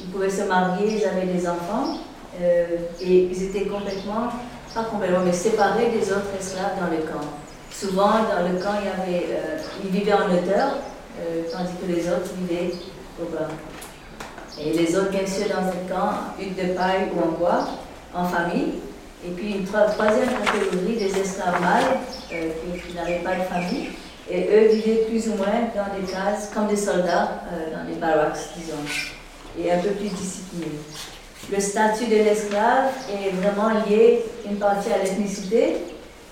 Ils 0.00 0.06
pouvaient 0.06 0.30
se 0.30 0.42
marier, 0.42 0.98
ils 0.98 1.04
avaient 1.04 1.26
des 1.26 1.46
enfants. 1.46 1.98
Euh, 2.40 2.64
et 3.00 3.28
ils 3.30 3.42
étaient 3.44 3.66
complètement, 3.66 4.28
pas 4.74 4.84
complètement, 4.84 5.20
mais 5.24 5.32
séparés 5.32 5.90
des 5.90 6.10
autres 6.10 6.32
esclaves 6.38 6.78
dans 6.80 6.90
le 6.90 7.02
camp. 7.02 7.26
Souvent, 7.70 8.10
dans 8.10 8.48
le 8.48 8.58
camp, 8.62 8.74
il 8.80 8.86
y 8.86 8.88
avait, 8.88 9.26
euh, 9.30 9.58
ils 9.84 9.90
vivaient 9.90 10.12
en 10.12 10.26
hauteur, 10.26 10.78
euh, 11.20 11.42
tandis 11.52 11.72
que 11.80 11.92
les 11.92 12.08
autres 12.08 12.32
vivaient 12.38 12.72
au 13.20 13.26
bas. 13.26 13.48
Et 14.60 14.72
les 14.72 14.96
autres, 14.96 15.10
bien 15.10 15.26
sûr, 15.26 15.46
dans 15.48 15.68
un 15.68 15.88
camp, 15.88 16.14
hutte 16.40 16.56
de 16.56 16.74
paille 16.74 17.08
ou 17.14 17.20
en 17.20 17.32
bois, 17.38 17.68
en 18.14 18.24
famille. 18.24 18.80
Et 19.24 19.30
puis 19.30 19.52
une 19.52 19.64
troisième 19.64 20.28
catégorie 20.44 20.96
des 20.96 21.18
esclaves 21.18 21.60
mâles 21.60 21.98
euh, 22.32 22.50
qui, 22.86 22.94
n'avaient 22.94 23.20
pas 23.20 23.36
de 23.36 23.42
famille. 23.42 23.90
Et 24.30 24.42
eux 24.42 24.68
vivaient 24.74 25.04
plus 25.08 25.28
ou 25.28 25.34
moins 25.34 25.70
dans 25.74 25.98
des 25.98 26.10
cases 26.10 26.50
comme 26.52 26.66
des 26.66 26.76
soldats, 26.76 27.42
dans 27.72 27.90
des 27.90 27.98
barracks, 27.98 28.36
disons, 28.56 28.76
et 29.58 29.72
un 29.72 29.78
peu 29.78 29.88
plus 29.90 30.08
disciplinés. 30.08 30.78
Le 31.50 31.60
statut 31.60 32.06
de 32.06 32.16
l'esclave 32.16 32.90
est 33.10 33.30
vraiment 33.36 33.70
lié 33.86 34.22
une 34.46 34.56
partie 34.56 34.92
à 34.92 34.98
l'ethnicité, 34.98 35.78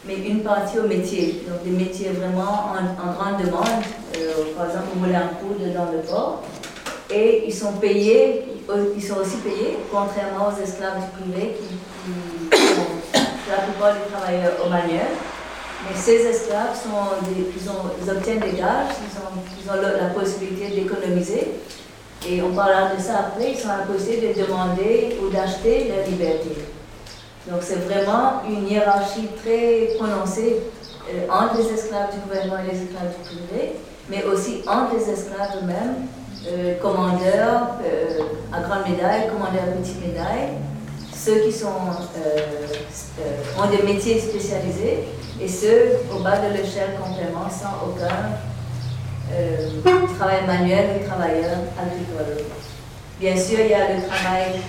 mais 0.07 0.16
une 0.29 0.40
partie 0.40 0.79
au 0.79 0.87
métier. 0.87 1.42
Donc 1.49 1.62
des 1.64 1.71
métiers 1.71 2.11
vraiment 2.11 2.73
en, 2.73 3.12
grande 3.12 3.45
demande, 3.45 3.83
euh, 4.16 4.55
par 4.57 4.66
exemple 4.66 4.87
voulez 5.01 5.14
un 5.14 5.35
poudre 5.40 5.64
dans 5.75 5.90
le 5.92 5.99
port. 5.99 6.42
Et 7.11 7.45
ils 7.47 7.55
sont 7.55 7.73
payés, 7.75 8.45
ils 8.97 9.03
sont 9.03 9.16
aussi 9.16 9.37
payés, 9.38 9.79
contrairement 9.92 10.49
aux 10.49 10.62
esclaves 10.62 10.99
du 11.01 11.23
privé 11.23 11.57
qui, 11.57 12.57
sont 12.57 13.51
la 13.51 13.62
plupart 13.62 13.95
des 13.95 14.11
travailleurs 14.12 14.55
au. 14.64 15.07
Mais 15.88 15.97
ces 15.97 16.27
esclaves 16.27 16.75
sont 16.75 17.14
ils, 17.31 18.11
obtiennent 18.11 18.40
des 18.40 18.59
gages, 18.59 18.95
ils 19.03 19.19
ont, 19.19 19.40
ils 19.62 19.71
ont 19.71 19.81
la, 19.81 20.09
possibilité 20.09 20.75
d'économiser. 20.75 21.53
Et 22.29 22.42
on 22.42 22.53
parlera 22.53 22.92
de 22.95 23.01
ça 23.01 23.19
après, 23.19 23.53
ils 23.53 23.59
sont 23.59 23.69
possibilité 23.87 24.35
de 24.35 24.47
demander 24.47 25.16
ou 25.23 25.29
d'acheter 25.29 25.88
leur 25.88 26.09
liberté. 26.09 26.51
Donc 27.48 27.62
c'est 27.62 27.76
vraiment 27.76 28.42
une 28.48 28.68
hiérarchie 28.68 29.28
très 29.42 29.94
prononcée 29.96 30.61
euh, 31.09 31.28
entre 31.30 31.59
les 31.59 31.72
esclaves 31.74 32.12
du 32.12 32.18
gouvernement 32.20 32.59
et 32.59 32.64
les 32.72 32.82
esclaves 32.82 33.14
du 33.14 33.20
privé, 33.24 33.76
mais 34.11 34.24
aussi 34.24 34.62
entre 34.66 34.96
les 34.96 35.09
esclaves 35.09 35.59
eux-mêmes, 35.62 36.09
euh, 36.48 36.74
commandeurs 36.80 37.76
euh, 37.85 38.22
à 38.52 38.62
grande 38.62 38.88
médaille, 38.90 39.28
commandeurs 39.28 39.62
à 39.62 39.66
petite 39.80 40.04
médaille, 40.04 40.59
ceux 41.14 41.38
qui 41.40 41.52
sont, 41.52 41.68
ont 41.68 43.70
des 43.70 43.82
métiers 43.82 44.18
spécialisés 44.20 45.04
et 45.40 45.48
ceux 45.48 46.00
au 46.14 46.18
bas 46.20 46.38
de 46.38 46.48
l'échelle 46.52 46.96
complètement 47.00 47.48
sans 47.48 47.88
aucun 47.88 48.35
travail 50.18 50.46
manuel 50.46 51.00
et 51.00 51.04
travailleurs 51.04 51.61
agricoles. 51.80 52.44
Bien 53.18 53.35
sûr, 53.35 53.59
il 53.61 53.70
y 53.70 53.74
a 53.74 53.94
le 53.94 54.07
travail 54.07 54.61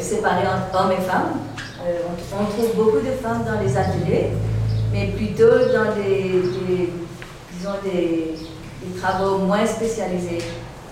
séparé 0.00 0.44
entre 0.46 0.80
hommes 0.80 0.92
et 0.92 1.02
femmes. 1.02 1.40
Euh, 1.84 2.00
on, 2.32 2.44
trouve 2.44 2.74
beaucoup 2.76 2.98
de 2.98 3.12
femmes 3.12 3.44
dans 3.44 3.60
les 3.60 3.76
ateliers, 3.76 4.30
mais 4.92 5.08
plutôt 5.16 5.48
dans 5.72 5.94
des, 5.94 6.42
disons 7.52 7.74
des, 7.82 8.34
travaux 9.00 9.38
moins 9.38 9.66
spécialisés. 9.66 10.38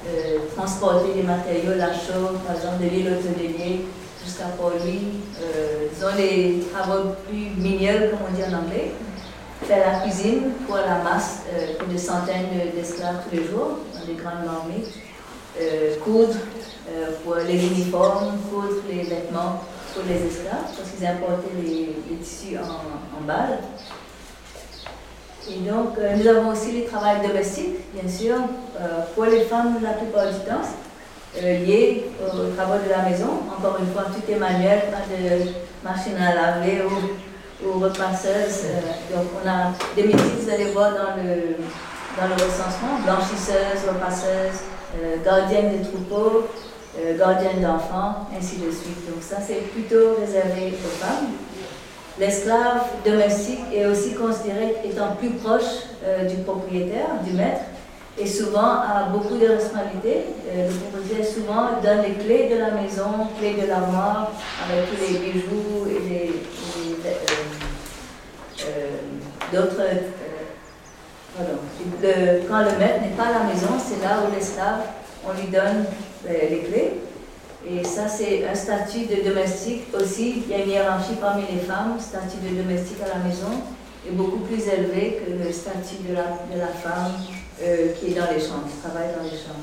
Euh, 0.09 0.39
transporter 0.57 1.15
des 1.15 1.23
matériaux, 1.23 1.75
la 1.77 1.93
chaux, 1.93 2.39
par 2.47 2.57
exemple 2.57 2.85
de 2.85 2.89
l'île 2.89 3.09
hôtelier, 3.09 3.87
jusqu'à 4.25 4.47
Paul-Louis, 4.59 5.21
disons 5.93 6.15
les 6.17 6.65
travaux 6.73 7.15
plus 7.29 7.51
miniers, 7.57 8.11
comme 8.11 8.21
on 8.31 8.35
dit 8.35 8.43
en 8.43 8.59
anglais, 8.59 8.93
faire 9.63 9.93
la 9.93 10.01
cuisine 10.01 10.53
pour 10.67 10.77
la 10.77 11.03
masse, 11.03 11.41
pour 11.79 11.89
des 11.89 11.99
centaines 11.99 12.51
d'esclaves 12.75 13.23
tous 13.29 13.37
les 13.37 13.45
jours, 13.45 13.79
dans 13.95 14.07
des 14.07 14.15
grandes 14.15 14.47
armées, 14.47 14.85
coudre 16.05 16.35
pour 17.25 17.37
les 17.37 17.67
uniformes, 17.67 18.39
coudre 18.51 18.83
les 18.89 19.03
vêtements 19.03 19.61
pour 19.93 20.03
les 20.09 20.27
esclaves, 20.27 20.71
parce 20.77 20.91
qu'ils 20.91 21.07
importaient 21.07 21.57
les, 21.63 22.17
tissus 22.23 22.57
en, 22.59 23.19
en 23.19 23.27
balles. 23.27 23.59
Et 25.49 25.69
donc, 25.69 25.97
nous 25.99 26.27
avons 26.29 26.51
aussi 26.51 26.73
les 26.73 26.85
travail 26.85 27.27
domestiques, 27.27 27.93
bien 27.95 28.11
sûr, 28.11 28.37
pour 29.15 29.25
les 29.25 29.43
femmes 29.43 29.79
la 29.83 29.93
plupart 29.93 30.27
du 30.27 30.39
temps, 30.41 30.63
euh, 31.43 31.59
liées 31.67 32.05
aux 32.23 32.55
travaux 32.57 32.83
de 32.83 32.89
la 32.89 33.03
maison. 33.03 33.29
Encore 33.53 33.77
une 33.79 33.93
fois, 33.93 34.05
tout 34.05 34.33
est 34.33 34.37
manuel, 34.37 34.85
pas 34.91 35.05
de 35.05 35.51
machine 35.85 36.17
à 36.17 36.35
laver 36.35 36.83
ou, 37.63 37.79
repasseuse. 37.79 38.65
Euh, 38.65 39.15
donc, 39.15 39.27
on 39.45 39.49
a 39.49 39.73
des 39.95 40.05
métiers, 40.05 40.33
vous 40.41 40.51
allez 40.51 40.73
voir 40.73 40.93
dans 40.93 41.23
le, 41.23 41.57
dans 42.17 42.29
le 42.29 42.35
recensement, 42.35 43.01
blanchisseuse, 43.05 43.85
repasseuse, 43.87 44.61
euh, 44.99 45.17
gardienne 45.23 45.79
de 45.79 45.85
troupeaux, 45.85 46.49
gardienne 47.19 47.61
d'enfants, 47.61 48.27
ainsi 48.37 48.57
de 48.57 48.71
suite. 48.71 49.07
Donc, 49.11 49.23
ça, 49.23 49.37
c'est 49.47 49.71
plutôt 49.73 50.17
réservé 50.21 50.73
aux 50.73 51.05
femmes. 51.05 51.29
L'esclave 52.19 52.85
domestique 53.05 53.61
est 53.75 53.87
aussi 53.87 54.15
considéré 54.15 54.77
étant 54.85 55.15
plus 55.19 55.31
proche 55.31 55.85
du 56.29 56.37
propriétaire, 56.37 57.21
du 57.25 57.33
maître, 57.33 57.61
et 58.19 58.27
souvent 58.27 58.81
a 58.81 59.09
beaucoup 59.13 59.37
de 59.37 59.47
responsabilités. 59.47 60.25
Euh, 60.49 60.69
le 60.69 60.75
propriétaire 60.75 61.27
souvent 61.27 61.81
donne 61.83 62.03
les 62.03 62.15
clés 62.15 62.49
de 62.49 62.59
la 62.59 62.71
maison, 62.71 63.29
clés 63.39 63.61
de 63.61 63.67
l'armoire, 63.67 64.33
avec 64.65 64.89
tous 64.89 65.01
les 65.01 65.19
bijoux 65.19 65.87
et 65.89 66.09
les, 66.09 66.31
euh, 67.05 67.13
euh, 68.63 68.89
d'autres. 69.53 69.83
quand 72.49 72.61
le 72.61 72.79
maître 72.79 73.03
n'est 73.03 73.17
pas 73.17 73.25
à 73.25 73.33
la 73.41 73.45
maison, 73.53 73.69
c'est 73.79 74.03
là 74.03 74.21
où 74.27 74.35
l'esclave, 74.35 74.81
on 75.29 75.41
lui 75.41 75.49
donne 75.49 75.85
les 76.29 76.61
clés. 76.61 76.93
Et 77.69 77.83
ça, 77.83 78.07
c'est 78.07 78.47
un 78.47 78.55
statut 78.55 79.07
de 79.07 79.29
domestique 79.29 79.87
aussi. 79.93 80.45
Il 80.47 80.51
y 80.51 80.55
a 80.55 80.63
une 80.63 80.71
hiérarchie 80.71 81.17
parmi 81.21 81.43
les 81.53 81.59
femmes. 81.59 81.97
Statut 81.99 82.39
de 82.49 82.63
domestique 82.63 82.99
à 83.05 83.19
la 83.19 83.25
maison 83.25 83.51
est 84.07 84.13
beaucoup 84.13 84.39
plus 84.39 84.69
élevé 84.69 85.19
que 85.19 85.45
le 85.45 85.53
statut 85.53 85.97
de 86.09 86.15
la, 86.15 86.67
femme 86.69 87.13
euh, 87.61 87.93
qui 87.95 88.13
est 88.13 88.15
dans 88.15 88.31
les 88.33 88.39
champs, 88.39 88.63
qui 88.71 88.77
travaille 88.79 89.09
dans 89.17 89.25
les 89.25 89.31
champs. 89.31 89.63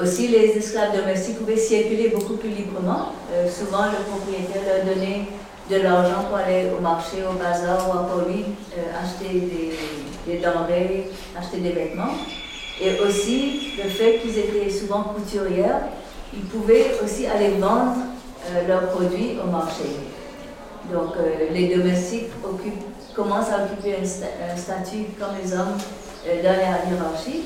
Aussi, 0.00 0.28
les 0.28 0.56
esclaves 0.56 0.96
domestiques 0.96 1.38
pouvaient 1.38 1.56
circuler 1.56 2.08
beaucoup 2.08 2.36
plus 2.36 2.48
librement. 2.48 3.12
Euh, 3.30 3.46
souvent, 3.48 3.84
le 3.84 4.02
propriétaire 4.10 4.62
leur 4.66 4.94
donnait 4.94 5.26
de 5.70 5.76
l'argent 5.82 6.24
pour 6.28 6.38
aller 6.38 6.70
au 6.76 6.80
marché, 6.80 7.18
au 7.28 7.34
bazar 7.34 7.88
ou 7.88 7.92
à 7.92 8.08
Paris, 8.08 8.44
euh, 8.76 8.82
acheter 9.02 9.38
des, 9.38 10.32
des, 10.32 10.38
denrées, 10.40 11.10
acheter 11.38 11.58
des 11.58 11.72
vêtements. 11.72 12.14
Et 12.80 12.98
aussi, 13.00 13.72
le 13.82 13.88
fait 13.88 14.18
qu'ils 14.18 14.38
étaient 14.38 14.70
souvent 14.70 15.02
couturières, 15.04 15.82
ils 16.32 16.44
pouvaient 16.44 16.92
aussi 17.02 17.26
aller 17.26 17.50
vendre 17.50 17.96
leurs 18.66 18.88
produits 18.90 19.36
au 19.42 19.48
marché. 19.50 19.84
Donc, 20.92 21.14
les 21.52 21.74
domestiques 21.74 22.30
commencent 23.14 23.50
à 23.50 23.64
occuper 23.64 23.96
un 23.96 24.56
statut 24.56 25.06
comme 25.18 25.36
les 25.42 25.52
hommes 25.52 25.78
euh, 26.26 26.42
dans 26.42 26.50
la 26.50 26.90
hiérarchie. 26.90 27.44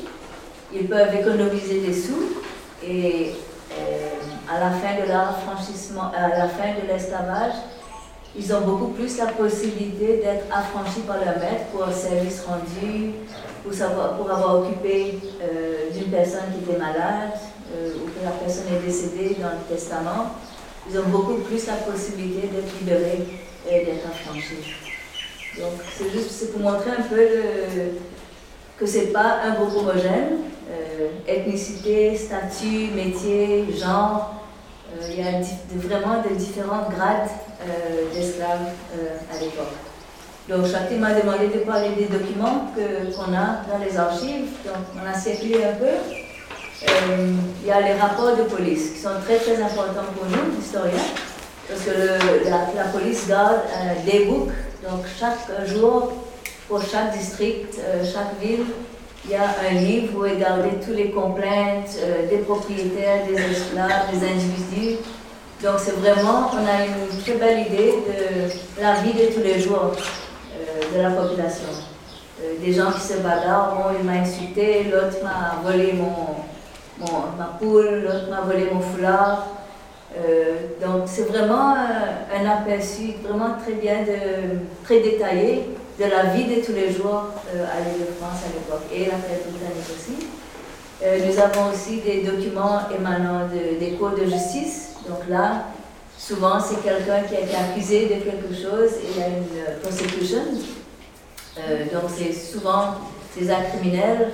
Ils 0.73 0.89
peuvent 0.89 1.15
économiser 1.15 1.81
des 1.81 1.93
sous 1.93 2.43
et 2.83 3.33
euh, 3.73 4.55
à 4.55 4.61
la 4.61 4.71
fin 4.71 5.01
de 5.01 5.09
l'affranchissement, 5.09 6.11
à 6.17 6.29
la 6.29 6.49
fin 6.49 6.75
de 6.81 6.87
l'esclavage, 6.87 7.55
ils 8.37 8.55
ont 8.55 8.61
beaucoup 8.61 8.89
plus 8.89 9.19
la 9.19 9.27
possibilité 9.27 10.19
d'être 10.19 10.47
affranchis 10.53 11.01
par 11.01 11.17
leur 11.17 11.39
maître 11.39 11.67
pour 11.73 11.85
un 11.85 11.93
service 11.93 12.45
rendu, 12.47 13.13
pour, 13.65 14.31
avoir 14.31 14.61
occupé 14.61 15.19
euh, 15.43 15.91
d'une 15.93 16.11
personne 16.11 16.45
qui 16.53 16.71
était 16.71 16.79
malade 16.79 17.33
ou 17.75 18.07
que 18.07 18.25
la 18.25 18.31
personne 18.31 18.65
est 18.75 18.87
décédée 18.87 19.37
dans 19.39 19.51
le 19.51 19.75
testament. 19.75 20.33
Ils 20.91 20.99
ont 20.99 21.09
beaucoup 21.09 21.35
plus 21.35 21.67
la 21.67 21.75
possibilité 21.75 22.49
d'être 22.49 22.79
libérés 22.81 23.27
et 23.71 23.85
d'être 23.85 24.07
affranchis. 24.07 24.73
Donc 25.59 25.73
c'est 25.93 26.11
juste 26.11 26.51
pour 26.51 26.63
montrer 26.63 26.93
un 26.93 27.03
peu 27.03 27.27
que 28.79 28.87
ce 28.87 28.99
n'est 28.99 29.07
pas 29.07 29.41
un 29.45 29.55
groupe 29.55 29.77
homogène, 29.83 30.39
euh, 30.71 31.09
ethnicité, 31.27 32.17
statut, 32.17 32.91
métier, 32.95 33.67
genre. 33.77 34.35
Euh, 34.99 35.09
il 35.11 35.19
y 35.19 35.27
a 35.27 35.41
vraiment 35.77 36.23
de 36.23 36.35
différents 36.35 36.89
grades 36.91 37.31
euh, 37.63 38.13
d'esclaves 38.13 38.69
à 39.33 39.41
l'époque. 39.41 39.75
Donc 40.49 40.67
chacun 40.67 40.97
m'a 40.97 41.13
demandé 41.13 41.49
de 41.49 41.61
parler 41.61 41.91
des 41.91 42.07
documents 42.07 42.73
qu'on 42.75 43.35
a 43.35 43.63
dans 43.71 43.85
les 43.85 43.97
archives. 43.97 44.49
Donc 44.65 44.85
on 44.97 45.07
a 45.09 45.15
circulé 45.15 45.65
un 45.65 45.75
peu. 45.75 46.87
il 47.61 47.67
y 47.67 47.71
a 47.71 47.81
les 47.81 47.95
rapports 47.95 48.35
de 48.37 48.45
police 48.45 48.93
qui 48.93 48.99
sont 48.99 49.21
très 49.25 49.37
très 49.37 49.63
importants 49.63 50.09
pour 50.17 50.27
nous, 50.27 50.59
historiens, 50.59 51.09
parce 51.69 51.83
que 51.83 52.49
la, 52.49 52.85
police 52.85 53.29
garde 53.29 53.61
des 54.07 54.25
books. 54.25 54.53
Donc 54.83 55.05
chaque 55.19 55.67
jour, 55.67 56.13
pour 56.69 56.83
chaque 56.83 57.17
district, 57.17 57.79
euh, 57.79 58.05
chaque 58.05 58.39
ville, 58.41 58.65
il 59.29 59.33
y 59.33 59.37
a 59.37 59.55
un 59.71 59.75
livre 59.75 60.21
où 60.21 60.25
est 60.25 60.37
gardé 60.37 60.71
tous 60.83 60.93
les 60.93 61.11
complaintes 61.11 61.97
euh, 62.03 62.27
des 62.31 62.39
propriétaires, 62.39 63.27
des 63.27 63.35
esclaves, 63.35 64.11
des 64.11 64.27
individus. 64.27 64.97
Donc 65.63 65.75
c'est 65.79 65.97
vraiment, 65.97 66.51
on 66.55 66.67
a 66.67 66.87
une 66.87 67.23
très 67.23 67.35
belle 67.35 67.67
idée 67.67 67.95
de 68.09 68.81
la 68.83 68.95
vie 68.95 69.13
de 69.13 69.35
tous 69.35 69.43
les 69.43 69.61
jours 69.61 69.93
euh, 69.93 70.97
de 70.97 71.03
la 71.03 71.11
population. 71.11 71.69
des 72.65 72.73
gens 72.73 72.91
qui 72.93 73.01
se 73.01 73.19
bagarrent, 73.19 73.75
bon, 73.77 73.97
il 73.99 74.07
m'a 74.07 74.21
insulté, 74.21 74.85
l'autre 74.85 75.19
m'a 75.23 75.61
volé 75.63 75.93
mon, 75.93 77.07
ma 77.37 77.59
poule, 77.59 78.05
l'autre 78.05 78.31
m'a 78.31 78.41
volé 78.41 78.71
mon 78.73 78.81
foulard. 78.81 79.49
donc 80.81 81.03
c'est 81.07 81.29
vraiment 81.29 81.75
un 81.75 82.47
aperçu 82.49 83.15
vraiment 83.23 83.57
très 83.63 83.75
bien, 83.75 83.97
très 84.85 85.01
détaillé 85.01 85.67
de 85.99 86.05
la 86.05 86.25
vie 86.27 86.45
de 86.45 86.65
tous 86.65 86.73
les 86.73 86.93
jours 86.93 87.25
euh, 87.53 87.65
à 87.65 87.81
l'île 87.81 88.07
de 88.07 88.13
France 88.21 88.41
à 88.47 88.55
l'époque 88.55 88.87
et 88.93 89.07
la 89.07 89.19
fête 89.19 89.51
britannique 89.51 89.91
aussi. 89.91 90.27
Euh, 91.03 91.19
nous 91.27 91.39
avons 91.41 91.73
aussi 91.73 92.01
des 92.01 92.23
documents 92.23 92.83
émanant 92.97 93.49
des 93.49 93.91
cours 93.93 94.11
de 94.11 94.25
justice. 94.25 94.95
Donc 95.09 95.29
là, 95.29 95.65
souvent 96.17 96.61
c'est 96.61 96.83
quelqu'un 96.83 97.23
qui 97.23 97.37
a 97.37 97.41
été 97.41 97.57
accusé 97.57 98.07
de 98.07 98.23
quelque 98.23 98.55
chose 98.55 98.93
et 99.03 99.09
il 99.11 99.21
y 99.21 99.23
a 99.23 99.29
une 99.29 99.59
euh, 99.59 99.81
prosecution. 99.83 100.43
donc 101.93 102.11
c'est 102.17 102.33
souvent 102.33 102.95
des 103.37 103.51
actes 103.51 103.71
criminels, 103.73 104.31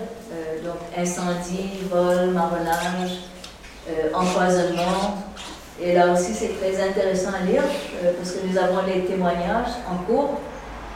donc 0.62 0.76
incendie, 0.96 1.70
vol, 1.90 2.30
marronnage, 2.32 3.12
empoisonnement. 4.12 5.24
Et 5.80 5.94
là 5.94 6.12
aussi 6.12 6.34
c'est 6.34 6.52
très 6.60 6.74
intéressant 6.88 7.30
à 7.40 7.44
lire 7.44 7.62
parce 8.18 8.32
que 8.32 8.46
nous 8.46 8.58
avons 8.58 8.82
les 8.86 9.04
témoignages 9.04 9.74
en 9.90 10.04
cours 10.04 10.38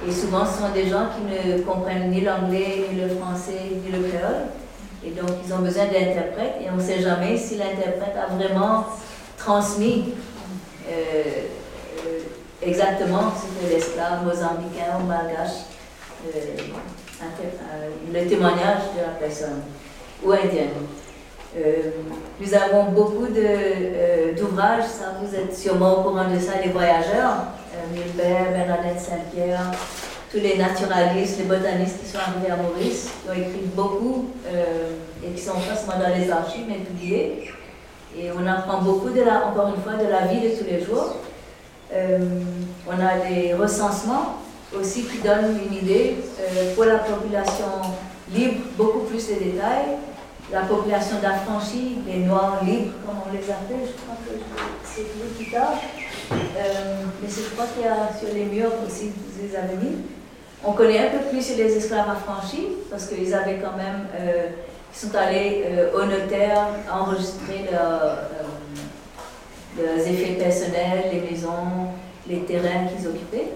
et 0.06 0.12
souvent, 0.12 0.46
ce 0.46 0.58
sont 0.62 0.72
des 0.72 0.88
gens 0.88 1.06
qui 1.14 1.22
ne 1.24 1.61
comprennent 1.62 2.11
ni 2.11 2.20
l'anglais, 2.20 2.87
ni 2.92 3.00
le 3.00 3.08
français, 3.08 3.72
ni 3.84 3.90
le 3.90 4.08
créole. 4.08 4.46
Et 5.04 5.11
donc, 5.11 5.30
ils 5.44 5.52
ont 5.52 5.58
besoin 5.58 5.87
d'interprètes. 5.87 6.56
Et 6.61 6.70
on 6.70 6.76
ne 6.76 6.82
sait 6.82 7.00
jamais 7.00 7.37
si 7.37 7.56
l'interprète 7.56 8.14
a 8.16 8.32
vraiment 8.32 8.87
transmis 9.37 10.14
euh, 10.88 11.22
euh, 12.06 12.18
exactement 12.62 13.32
ce 13.34 13.66
que 13.66 13.72
l'esclave 13.72 14.24
mozambicain 14.24 14.98
ou 15.00 15.06
malgache, 15.06 15.66
euh, 16.26 17.90
le 18.12 18.28
témoignage 18.28 18.82
de 18.96 19.02
la 19.02 19.12
personne, 19.18 19.62
ou 20.24 20.32
indienne. 20.32 20.70
Nous 21.56 22.54
avons 22.54 22.90
beaucoup 22.92 23.26
d'ouvrages, 23.26 24.84
ça 24.84 25.16
vous 25.20 25.34
êtes 25.34 25.56
sûrement 25.56 26.00
au 26.00 26.02
courant 26.02 26.28
de 26.28 26.38
ça, 26.38 26.52
les 26.64 26.70
voyageurs. 26.70 27.46
Milbert, 27.92 28.52
Bernadette 28.52 29.00
Saint-Pierre, 29.00 29.70
tous 30.30 30.38
les 30.38 30.56
naturalistes, 30.56 31.38
les 31.38 31.44
botanistes 31.44 32.00
qui 32.02 32.11
sont 32.11 32.18
arrivés 32.18 32.50
à 32.50 32.56
Maurice, 32.56 33.08
qui 33.22 33.30
ont 33.30 33.32
écrit 33.32 33.66
beaucoup 33.74 34.30
euh, 34.46 34.90
et 35.24 35.30
qui 35.32 35.42
sont 35.42 35.54
facilement 35.54 35.98
dans 35.98 36.14
les 36.14 36.30
archives, 36.30 36.64
mais 36.68 36.76
publiés. 36.76 37.50
Et 38.18 38.30
on 38.32 38.46
apprend 38.46 38.82
beaucoup, 38.82 39.11
de 39.11 39.22
la, 39.22 39.46
encore 39.46 39.68
une 39.68 39.82
fois, 39.82 39.94
de 39.94 40.08
la 40.08 40.26
vie 40.26 40.40
de 40.40 40.56
tous 40.56 40.64
les 40.64 40.84
jours. 40.84 41.16
Euh, 41.92 42.18
on 42.87 42.92
a 42.92 43.26
des 43.28 43.54
recensements 43.54 44.38
aussi 44.78 45.04
qui 45.04 45.18
donnent 45.18 45.58
une 45.66 45.74
idée 45.74 46.16
euh, 46.40 46.74
pour 46.74 46.84
la 46.84 46.98
population 46.98 47.64
libre, 48.34 48.61
beaucoup 48.76 49.00
plus 49.00 49.26
de 49.28 49.34
détails. 49.34 49.96
La 50.50 50.62
population 50.62 51.16
d'affranchis, 51.20 51.98
les 52.06 52.20
noirs 52.20 52.64
libres, 52.64 52.92
comme 53.04 53.16
on 53.26 53.32
les 53.32 53.44
appelle, 53.50 53.87
je 53.87 53.92
crois 54.00 54.16
que 54.24 54.32
c'est 54.82 55.04
plus 55.37 55.50
tard. 55.50 55.74
Euh, 56.32 57.04
mais 57.20 57.28
je 57.28 57.54
crois 57.54 57.66
qu'il 57.66 57.84
y 57.84 57.87
a 57.87 58.08
sur 58.18 58.34
les 58.34 58.44
murs 58.44 58.72
aussi, 58.87 59.11
vous 59.11 59.54
avez 59.54 59.76
mis. 59.76 59.96
On 60.64 60.72
connaît 60.72 61.06
un 61.06 61.11
peu 61.11 61.24
plus 61.30 61.54
les 61.56 61.76
esclaves 61.76 62.08
affranchis, 62.08 62.68
parce 62.90 63.06
qu'ils 63.06 63.32
avaient 63.34 63.58
quand 63.58 63.76
même, 63.76 64.06
euh, 64.18 64.48
ils 64.92 64.98
sont 64.98 65.14
allés 65.14 65.64
euh, 65.66 65.92
au 65.94 66.04
notaire 66.06 66.68
enregistrer 66.90 67.66
leur, 67.70 68.18
leurs 69.76 70.06
effets 70.06 70.32
personnels, 70.32 71.11
les 71.12 71.30
maisons, 71.30 71.92
les 72.26 72.40
terrains 72.40 72.87
qu'ils 72.87 73.06
occupaient. 73.06 73.48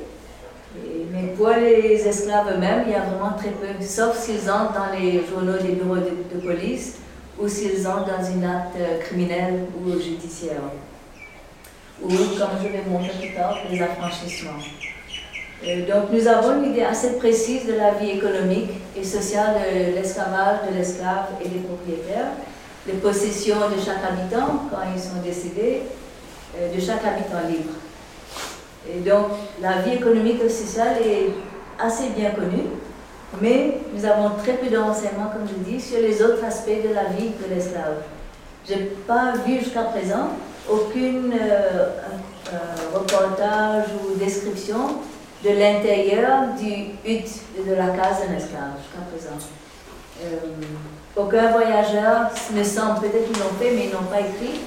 Mais 1.12 1.28
pour 1.36 1.48
les 1.50 2.06
esclaves 2.06 2.54
eux-mêmes, 2.54 2.84
il 2.86 2.92
y 2.92 2.94
a 2.94 3.02
vraiment 3.02 3.32
très 3.36 3.50
peu, 3.50 3.66
sauf 3.84 4.18
s'ils 4.18 4.50
entrent 4.50 4.72
dans 4.72 4.98
les 4.98 5.22
journaux 5.26 5.58
des 5.58 5.74
bureaux 5.74 5.96
de, 5.96 6.40
police 6.40 6.96
ou 7.38 7.48
s'ils 7.48 7.86
entrent 7.86 8.06
dans 8.06 8.24
une 8.24 8.44
acte 8.44 8.78
criminel 9.00 9.64
ou 9.78 9.92
judiciaire. 9.92 10.60
Ou, 12.02 12.08
comme 12.08 12.58
je 12.62 12.68
vais 12.68 12.82
montrer 12.88 13.12
plus 13.20 13.34
tard, 13.34 13.56
les 13.70 13.80
affranchissements. 13.80 14.58
Euh, 15.66 15.86
donc 15.86 16.10
nous 16.10 16.26
avons 16.26 16.60
une 16.60 16.72
idée 16.72 16.82
assez 16.82 17.18
précise 17.18 17.66
de 17.66 17.74
la 17.74 17.92
vie 17.92 18.10
économique 18.10 18.70
et 18.96 19.04
sociale 19.04 19.54
de 19.72 19.94
l'esclavage, 19.94 20.68
de 20.68 20.76
l'esclave 20.76 21.26
et 21.44 21.48
des 21.48 21.60
propriétaires, 21.60 22.32
les 22.86 22.94
possessions 22.94 23.56
de 23.68 23.80
chaque 23.80 24.02
habitant 24.02 24.64
quand 24.70 24.82
ils 24.92 25.00
sont 25.00 25.22
décédés, 25.24 25.82
euh, 26.58 26.74
de 26.74 26.80
chaque 26.80 27.04
habitant 27.04 27.46
libre. 27.48 27.74
Et 28.90 29.00
donc 29.00 29.26
la 29.60 29.82
vie 29.82 29.94
économique 29.94 30.40
et 30.44 30.48
sociale 30.48 30.96
est 31.04 31.30
assez 31.78 32.08
bien 32.16 32.30
connue, 32.30 32.66
mais 33.40 33.78
nous 33.94 34.04
avons 34.04 34.30
très 34.42 34.54
peu 34.54 34.68
d'enseignements, 34.68 35.30
comme 35.32 35.46
je 35.48 35.70
dis, 35.70 35.80
sur 35.80 35.98
les 35.98 36.22
autres 36.22 36.44
aspects 36.44 36.82
de 36.88 36.94
la 36.94 37.04
vie 37.04 37.30
de 37.30 37.54
l'esclave. 37.54 38.02
Je 38.68 38.74
n'ai 38.74 38.84
pas 39.06 39.32
vu 39.46 39.58
jusqu'à 39.60 39.82
présent 39.84 40.30
aucun 40.70 41.32
euh, 41.32 41.88
reportage 42.94 43.86
ou 44.04 44.16
description 44.18 45.00
de 45.44 45.50
l'intérieur 45.50 46.54
du 46.58 46.92
hut 47.04 47.24
de 47.66 47.74
la 47.74 47.88
case 47.88 48.20
d'un 48.20 48.36
esclave 48.36 48.78
jusqu'à 48.78 49.02
présent. 49.10 49.38
Euh, 50.22 50.36
aucun 51.16 51.50
voyageur 51.50 52.30
ne 52.54 52.62
semble, 52.62 53.00
peut-être 53.00 53.32
qu'ils 53.32 53.42
l'ont 53.42 53.58
fait, 53.58 53.72
mais 53.74 53.86
ils 53.86 53.92
n'ont 53.92 54.08
pas 54.08 54.20
écrit, 54.20 54.60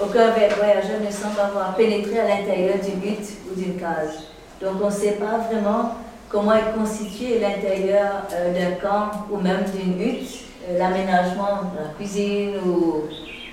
aucun 0.00 0.30
voyageur 0.30 1.00
ne 1.04 1.10
semble 1.10 1.40
avoir 1.40 1.74
pénétré 1.74 2.20
à 2.20 2.28
l'intérieur 2.28 2.76
d'une 2.78 3.02
hutte 3.10 3.28
ou 3.50 3.60
d'une 3.60 3.76
case. 3.76 4.24
Donc 4.60 4.74
on 4.82 4.86
ne 4.86 4.90
sait 4.90 5.12
pas 5.12 5.38
vraiment 5.50 5.94
comment 6.28 6.54
est 6.54 6.72
constitué 6.76 7.38
l'intérieur 7.40 8.24
euh, 8.32 8.52
d'un 8.52 8.76
camp 8.76 9.10
ou 9.30 9.38
même 9.38 9.64
d'une 9.74 10.00
hutte, 10.00 10.44
euh, 10.68 10.78
l'aménagement 10.78 11.72
de 11.72 11.82
la 11.82 11.88
cuisine 11.96 12.56
ou 12.64 13.04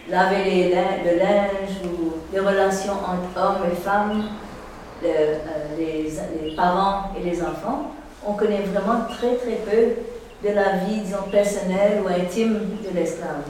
laver 0.09 0.75
le 1.03 1.17
linge 1.17 1.81
ou 1.83 2.13
les 2.31 2.39
relations 2.39 2.93
entre 2.93 3.43
hommes 3.43 3.69
et 3.71 3.75
femmes 3.75 4.23
euh, 5.03 5.35
les, 5.77 6.09
les, 6.43 6.55
parents 6.55 7.11
et 7.19 7.23
les 7.23 7.41
enfants, 7.41 7.91
on 8.25 8.33
connaît 8.33 8.61
vraiment 8.61 9.05
très 9.09 9.35
très 9.35 9.55
peu 9.55 10.47
de 10.47 10.53
la 10.53 10.77
vie, 10.77 11.01
disons, 11.01 11.23
personnelle 11.31 12.01
ou 12.03 12.07
intime 12.07 12.59
de 12.83 12.95
l'esclave. 12.97 13.43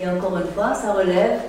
Et 0.00 0.08
encore 0.08 0.36
une 0.38 0.52
fois, 0.54 0.74
ça 0.74 0.92
relève 0.92 1.40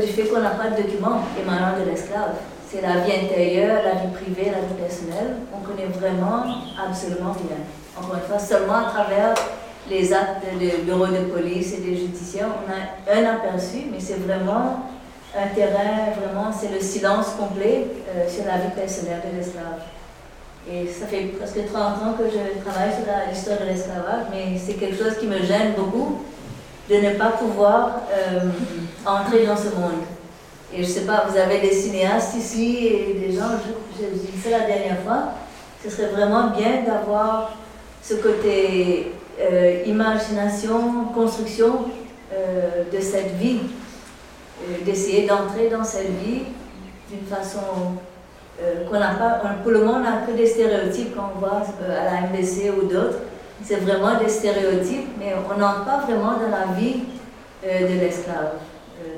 du 0.00 0.06
fait 0.08 0.24
qu'on 0.24 0.40
n'a 0.40 0.50
pas 0.50 0.70
de 0.70 0.82
documents 0.82 1.20
émanant 1.40 1.78
de 1.78 1.88
l'esclave. 1.88 2.34
C'est 2.68 2.80
la 2.80 3.00
vie 3.00 3.12
intérieure, 3.12 3.82
la 3.84 4.00
vie 4.00 4.12
privée, 4.12 4.50
la 4.50 4.60
vie 4.60 4.80
personnelle. 4.80 5.36
On 5.54 5.64
connaît 5.64 5.86
vraiment 5.86 6.44
absolument 6.78 7.32
rien. 7.32 7.58
Encore 7.96 8.16
une 8.16 8.22
fois, 8.22 8.38
seulement 8.38 8.78
à 8.78 8.90
travers 8.90 9.34
les 9.90 10.12
actes 10.12 10.44
de 10.58 10.84
bureau 10.84 11.06
de 11.06 11.24
police 11.32 11.74
et 11.74 11.80
des 11.80 11.96
justiciers, 11.96 12.42
on 12.44 12.70
a 12.70 13.14
un 13.14 13.36
aperçu, 13.36 13.86
mais 13.90 14.00
c'est 14.00 14.20
vraiment 14.20 14.88
un 15.36 15.54
terrain, 15.54 16.12
vraiment, 16.20 16.50
c'est 16.52 16.72
le 16.72 16.80
silence 16.80 17.34
complet 17.38 17.86
euh, 18.08 18.28
sur 18.28 18.44
la 18.44 18.58
vie 18.58 18.70
personnelle 18.74 19.20
de 19.30 19.36
l'esclave. 19.36 19.82
Et 20.70 20.86
ça 20.86 21.06
fait 21.06 21.24
presque 21.38 21.66
30 21.72 21.76
ans 21.76 22.14
que 22.16 22.24
je 22.24 22.60
travaille 22.60 22.92
sur 22.92 23.04
l'histoire 23.28 23.58
de 23.58 23.64
l'esclavage, 23.64 24.26
mais 24.30 24.58
c'est 24.58 24.74
quelque 24.74 24.96
chose 24.96 25.18
qui 25.18 25.26
me 25.26 25.38
gêne 25.38 25.72
beaucoup 25.76 26.22
de 26.90 26.96
ne 26.96 27.14
pas 27.14 27.30
pouvoir 27.30 28.02
euh, 28.10 28.48
entrer 29.06 29.46
dans 29.46 29.56
ce 29.56 29.74
monde. 29.76 30.02
Et 30.74 30.82
je 30.82 30.88
ne 30.88 30.92
sais 30.92 31.02
pas, 31.02 31.26
vous 31.28 31.36
avez 31.36 31.60
des 31.60 31.72
cinéastes 31.72 32.34
ici 32.36 32.86
et 32.86 33.26
des 33.26 33.32
gens, 33.32 33.50
je, 33.98 34.06
dit 34.06 34.40
ça 34.42 34.50
la 34.50 34.66
dernière 34.66 35.00
fois, 35.04 35.34
ce 35.82 35.90
serait 35.90 36.08
vraiment 36.08 36.50
bien 36.50 36.82
d'avoir 36.86 37.52
ce 38.02 38.14
côté 38.14 39.12
euh, 39.40 39.82
imagination, 39.86 41.04
construction 41.14 41.86
de 42.90 42.98
cette 42.98 43.36
vie 43.36 43.60
euh, 44.62 44.84
d'essayer 44.84 45.26
d'entrer 45.26 45.68
dans 45.68 45.82
cette 45.82 46.10
vie 46.22 46.42
d'une 47.10 47.26
façon 47.28 47.96
euh, 48.62 48.84
qu'on 48.88 48.98
n'a 48.98 49.14
pas, 49.14 49.40
pour 49.62 49.72
le 49.72 49.80
moment, 49.80 49.94
on 49.96 50.00
n'a 50.00 50.24
que 50.24 50.32
des 50.36 50.46
stéréotypes 50.46 51.16
qu'on 51.16 51.40
voit 51.40 51.62
euh, 51.82 52.00
à 52.00 52.04
la 52.04 52.28
MBC 52.28 52.70
ou 52.70 52.86
d'autres. 52.86 53.18
C'est 53.64 53.76
vraiment 53.76 54.18
des 54.18 54.28
stéréotypes, 54.28 55.08
mais 55.18 55.34
on 55.34 55.58
n'entre 55.58 55.84
pas 55.84 55.98
vraiment 55.98 56.32
dans 56.32 56.50
la 56.50 56.72
vie 56.78 57.04
de 57.62 58.00
l'esclave, 58.00 58.54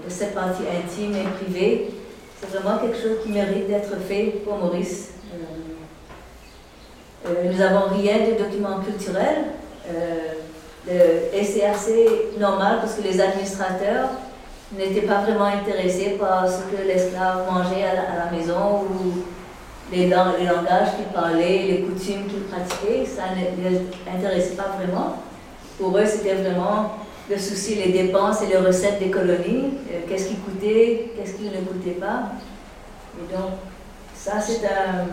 de 0.05 0.11
cette 0.11 0.35
partie 0.35 0.63
intime 0.63 1.15
et 1.17 1.45
privée. 1.45 1.91
C'est 2.39 2.51
vraiment 2.51 2.79
quelque 2.79 2.99
chose 2.99 3.19
qui 3.25 3.33
mérite 3.33 3.69
d'être 3.69 3.97
fait 4.07 4.43
pour 4.45 4.59
Maurice. 4.59 5.13
nous 7.27 7.57
n'avons 7.57 7.95
rien 7.95 8.19
de 8.19 8.43
documents 8.43 8.81
culturels, 8.81 9.45
et 10.89 11.45
c'est 11.45 11.65
assez 11.65 12.07
normal 12.39 12.81
parce 12.83 12.95
que 12.95 13.03
les 13.03 13.19
administrateurs 13.21 14.11
n'étaient 14.77 15.07
pas 15.07 15.21
vraiment 15.21 15.45
intéressés 15.45 16.17
par 16.21 16.47
ce 16.49 16.63
que 16.75 16.83
l'esclave 16.87 17.51
mangeait 17.51 17.85
à 17.85 17.95
la, 17.95 18.37
maison 18.37 18.83
ou 18.83 19.24
les, 19.93 20.07
les 20.07 20.09
langages 20.09 20.97
qu'il 20.97 21.07
parlait, 21.13 21.63
les 21.69 21.81
coutumes 21.81 22.27
qu'il 22.27 22.43
pratiquait. 22.45 23.05
Ça 23.07 23.23
ne 23.35 23.71
les 23.71 23.81
intéressait 24.11 24.57
pas 24.57 24.77
vraiment. 24.79 25.17
Pour 25.79 25.97
eux, 25.99 26.07
c'était 26.07 26.35
vraiment 26.35 27.05
le 27.29 27.39
souci, 27.39 27.77
les 27.77 27.93
dépenses 27.93 28.43
et 28.43 28.47
les 28.47 28.59
recettes 28.59 28.99
des 28.99 29.11
colonies, 29.11 29.79
euh, 29.91 30.01
qu'est-ce 30.09 30.29
qui 30.29 30.37
coûtait, 30.37 31.13
qu'est-ce 31.17 31.35
qui 31.35 31.45
ne 31.45 31.65
coûtait 31.65 31.99
pas. 31.99 32.33
Et 33.19 33.33
donc, 33.33 33.53
ça, 34.15 34.35
c'est 34.41 34.65
un. 34.67 35.07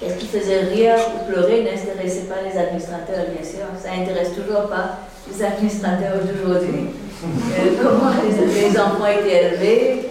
Qu'est-ce 0.00 0.14
qui 0.14 0.26
faisait 0.28 0.60
rire 0.60 0.94
ou 1.16 1.30
pleurer 1.30 1.64
n'intéressait 1.64 2.26
pas 2.26 2.36
les 2.48 2.56
administrateurs, 2.56 3.26
bien 3.36 3.44
sûr. 3.44 3.66
Ça 3.82 3.96
n'intéresse 3.96 4.32
toujours 4.32 4.68
pas 4.68 5.00
les 5.28 5.42
administrateurs 5.44 6.18
d'aujourd'hui. 6.24 6.86
Euh, 7.20 7.70
comment 7.82 8.12
les, 8.22 8.78
enfants 8.78 9.06
étaient 9.06 9.46
élevés. 9.46 10.08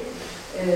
Euh, 0.59 0.75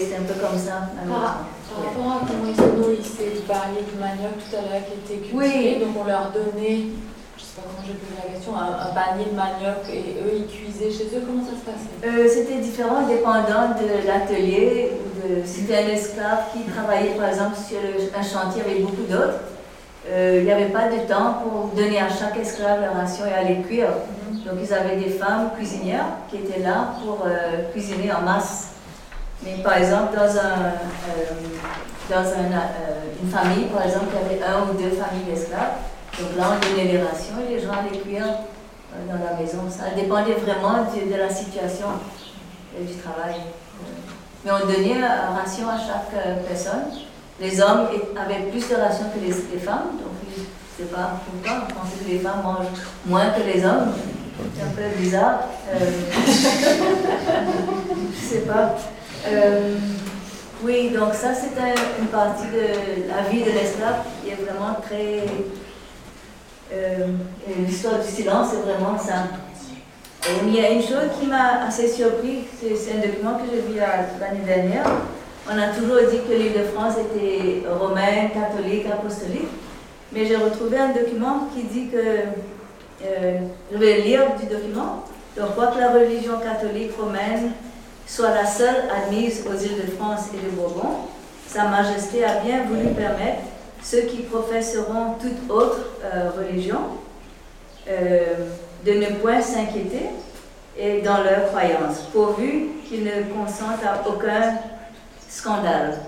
c'est 0.00 0.16
un 0.16 0.26
peu 0.26 0.34
comme 0.34 0.58
ça. 0.58 0.90
Par, 1.08 1.44
rapport 1.84 2.12
à 2.12 2.26
comment 2.26 2.48
ils 2.48 2.56
sont 2.56 2.76
nourrissés, 2.76 3.34
vous 3.36 3.46
parliez 3.48 3.82
du 3.82 3.98
manioc 3.98 4.38
tout 4.38 4.56
à 4.56 4.62
l'heure 4.62 4.84
qui 4.86 4.94
était 5.02 5.20
cuisiné, 5.26 5.76
oui. 5.76 5.84
donc 5.84 5.96
on 6.00 6.04
leur 6.04 6.30
donnait, 6.30 6.92
je 7.36 7.42
ne 7.42 7.46
sais 7.46 7.56
pas 7.56 7.62
comment 7.66 7.84
j'ai 7.84 7.98
posé 7.98 8.14
la 8.14 8.32
question, 8.32 8.52
un, 8.54 8.94
panier 8.94 9.26
de 9.30 9.36
manioc 9.36 9.82
et 9.90 10.20
eux 10.22 10.44
ils 10.44 10.46
cuisaient 10.46 10.92
chez 10.92 11.16
eux, 11.16 11.22
comment 11.26 11.42
ça 11.42 11.56
se 11.58 11.64
passait? 11.66 11.94
Euh, 12.06 12.28
C'était 12.28 12.60
différent 12.60 13.06
dépendant 13.06 13.74
de 13.74 14.06
l'atelier. 14.06 14.92
C'était 15.46 15.76
un 15.76 15.88
esclave 15.88 16.52
qui 16.52 16.70
travaillait 16.70 17.14
par 17.14 17.28
exemple 17.28 17.56
sur 17.56 17.80
un 17.80 18.22
chantier 18.22 18.62
avec 18.62 18.82
beaucoup 18.82 19.08
d'autres. 19.08 19.40
il 20.06 20.44
n'y 20.44 20.52
avait 20.52 20.68
pas 20.68 20.88
de 20.88 20.98
temps 21.08 21.40
pour 21.42 21.72
donner 21.74 21.98
à 21.98 22.08
chaque 22.10 22.36
esclave 22.36 22.82
la 22.82 22.90
ration 22.90 23.24
et 23.24 23.32
aller 23.32 23.62
cuire. 23.62 23.88
Donc 24.44 24.58
ils 24.62 24.74
avaient 24.74 24.96
des 24.96 25.08
femmes 25.10 25.50
cuisinières 25.56 26.18
qui 26.28 26.36
étaient 26.36 26.60
là 26.60 26.94
pour 27.02 27.24
euh, 27.26 27.70
cuisiner 27.72 28.12
en 28.12 28.20
masse. 28.20 28.73
Mais 29.44 29.62
par 29.62 29.76
exemple, 29.76 30.16
dans, 30.16 30.22
un, 30.22 30.72
euh, 30.72 31.30
dans 32.08 32.24
euh, 32.24 33.22
une 33.22 33.30
famille, 33.30 33.66
par 33.66 33.84
exemple, 33.84 34.06
il 34.12 34.36
y 34.36 34.42
avait 34.42 34.44
un 34.44 34.62
ou 34.62 34.72
deux 34.72 34.96
familles 34.96 35.24
d'esclaves. 35.28 35.76
Donc 36.18 36.36
là, 36.36 36.44
on 36.52 36.68
donnait 36.68 36.92
les 36.92 37.02
rations 37.02 37.34
et 37.46 37.54
les 37.54 37.60
gens 37.60 37.72
allaient 37.72 37.98
cuire 37.98 38.26
dans 39.08 39.24
la 39.24 39.36
maison. 39.40 39.68
Ça 39.68 39.94
dépendait 39.94 40.34
vraiment 40.34 40.84
de, 40.84 41.16
la 41.16 41.28
situation 41.28 41.88
et 42.78 42.84
du 42.84 42.94
travail. 42.94 43.34
Mais 44.44 44.52
on 44.52 44.60
donnait 44.60 44.98
une 44.98 45.04
ration 45.04 45.68
à 45.68 45.78
chaque 45.78 46.46
personne. 46.46 46.92
Les 47.40 47.60
hommes 47.60 47.88
avaient 48.16 48.50
plus 48.50 48.68
de 48.68 48.76
rations 48.76 49.06
que 49.12 49.18
les, 49.18 49.32
femmes, 49.58 49.98
donc 49.98 50.12
je 50.22 50.40
ne 50.40 50.88
sais 50.88 50.94
pas 50.94 51.20
pourquoi, 51.26 51.66
on 51.68 51.80
pensait 51.80 52.04
que 52.04 52.10
les 52.10 52.18
femmes 52.20 52.42
mangent 52.44 52.80
moins 53.06 53.30
que 53.30 53.42
les 53.42 53.64
hommes. 53.64 53.92
C'est 54.54 54.62
un 54.62 54.68
peu 54.68 54.96
bizarre. 54.98 55.40
Euh, 55.72 55.90
je 58.12 58.26
sais 58.26 58.40
pas. 58.40 58.76
Euh, 59.26 59.76
oui, 60.62 60.90
donc 60.90 61.14
ça 61.14 61.34
c'était 61.34 61.74
une 61.98 62.08
partie 62.08 62.46
de 62.46 63.08
la 63.08 63.28
vie 63.30 63.42
de 63.42 63.50
l'esclave 63.50 64.04
qui 64.22 64.30
est 64.30 64.34
vraiment 64.34 64.74
très. 64.82 65.24
Euh, 66.72 67.06
l'histoire 67.66 68.00
du 68.00 68.08
silence 68.08 68.48
c'est 68.50 68.70
vraiment 68.70 68.98
ça. 68.98 69.28
Et 70.26 70.46
il 70.46 70.54
y 70.54 70.64
a 70.64 70.70
une 70.70 70.82
chose 70.82 71.10
qui 71.20 71.26
m'a 71.26 71.66
assez 71.66 71.88
surpris, 71.88 72.44
c'est 72.58 72.92
un 72.92 73.06
document 73.06 73.34
que 73.34 73.44
j'ai 73.50 73.60
vu 73.60 73.78
l'année 73.78 74.44
dernière. 74.46 74.84
On 75.46 75.58
a 75.58 75.68
toujours 75.68 76.10
dit 76.10 76.20
que 76.26 76.32
l'île 76.32 76.54
de 76.54 76.64
France 76.74 76.94
était 76.98 77.62
romaine, 77.68 78.30
catholique, 78.30 78.86
apostolique, 78.90 79.48
mais 80.12 80.24
j'ai 80.24 80.36
retrouvé 80.36 80.78
un 80.78 80.92
document 80.92 81.48
qui 81.54 81.64
dit 81.64 81.88
que 81.88 81.98
euh, 83.04 83.38
je 83.70 83.76
vais 83.76 84.00
lire 84.00 84.22
du 84.40 84.46
document. 84.46 85.04
Donc, 85.36 85.56
que 85.56 85.78
la 85.80 85.90
religion 85.90 86.38
catholique 86.38 86.92
romaine 86.98 87.52
soit 88.06 88.30
la 88.30 88.46
seule 88.46 88.84
admise 88.94 89.44
aux 89.46 89.58
îles 89.58 89.86
de 89.86 89.90
France 89.92 90.26
et 90.34 90.44
de 90.44 90.50
Bourbon, 90.50 91.08
Sa 91.48 91.64
Majesté 91.64 92.24
a 92.24 92.40
bien 92.40 92.64
voulu 92.64 92.88
permettre 92.94 93.42
ceux 93.82 94.02
qui 94.02 94.22
professeront 94.22 95.14
toute 95.20 95.50
autre 95.50 95.80
euh, 96.02 96.30
religion 96.36 96.80
euh, 97.88 98.34
de 98.84 98.92
ne 98.92 99.06
point 99.20 99.40
s'inquiéter 99.40 100.10
et 100.76 101.02
dans 101.02 101.18
leurs 101.18 101.48
croyances, 101.48 102.00
pourvu 102.12 102.68
qu'ils 102.88 103.04
ne 103.04 103.22
consentent 103.32 103.84
à 103.84 104.08
aucun 104.08 104.54
scandale, 105.28 105.98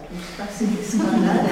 scandale 0.82 1.44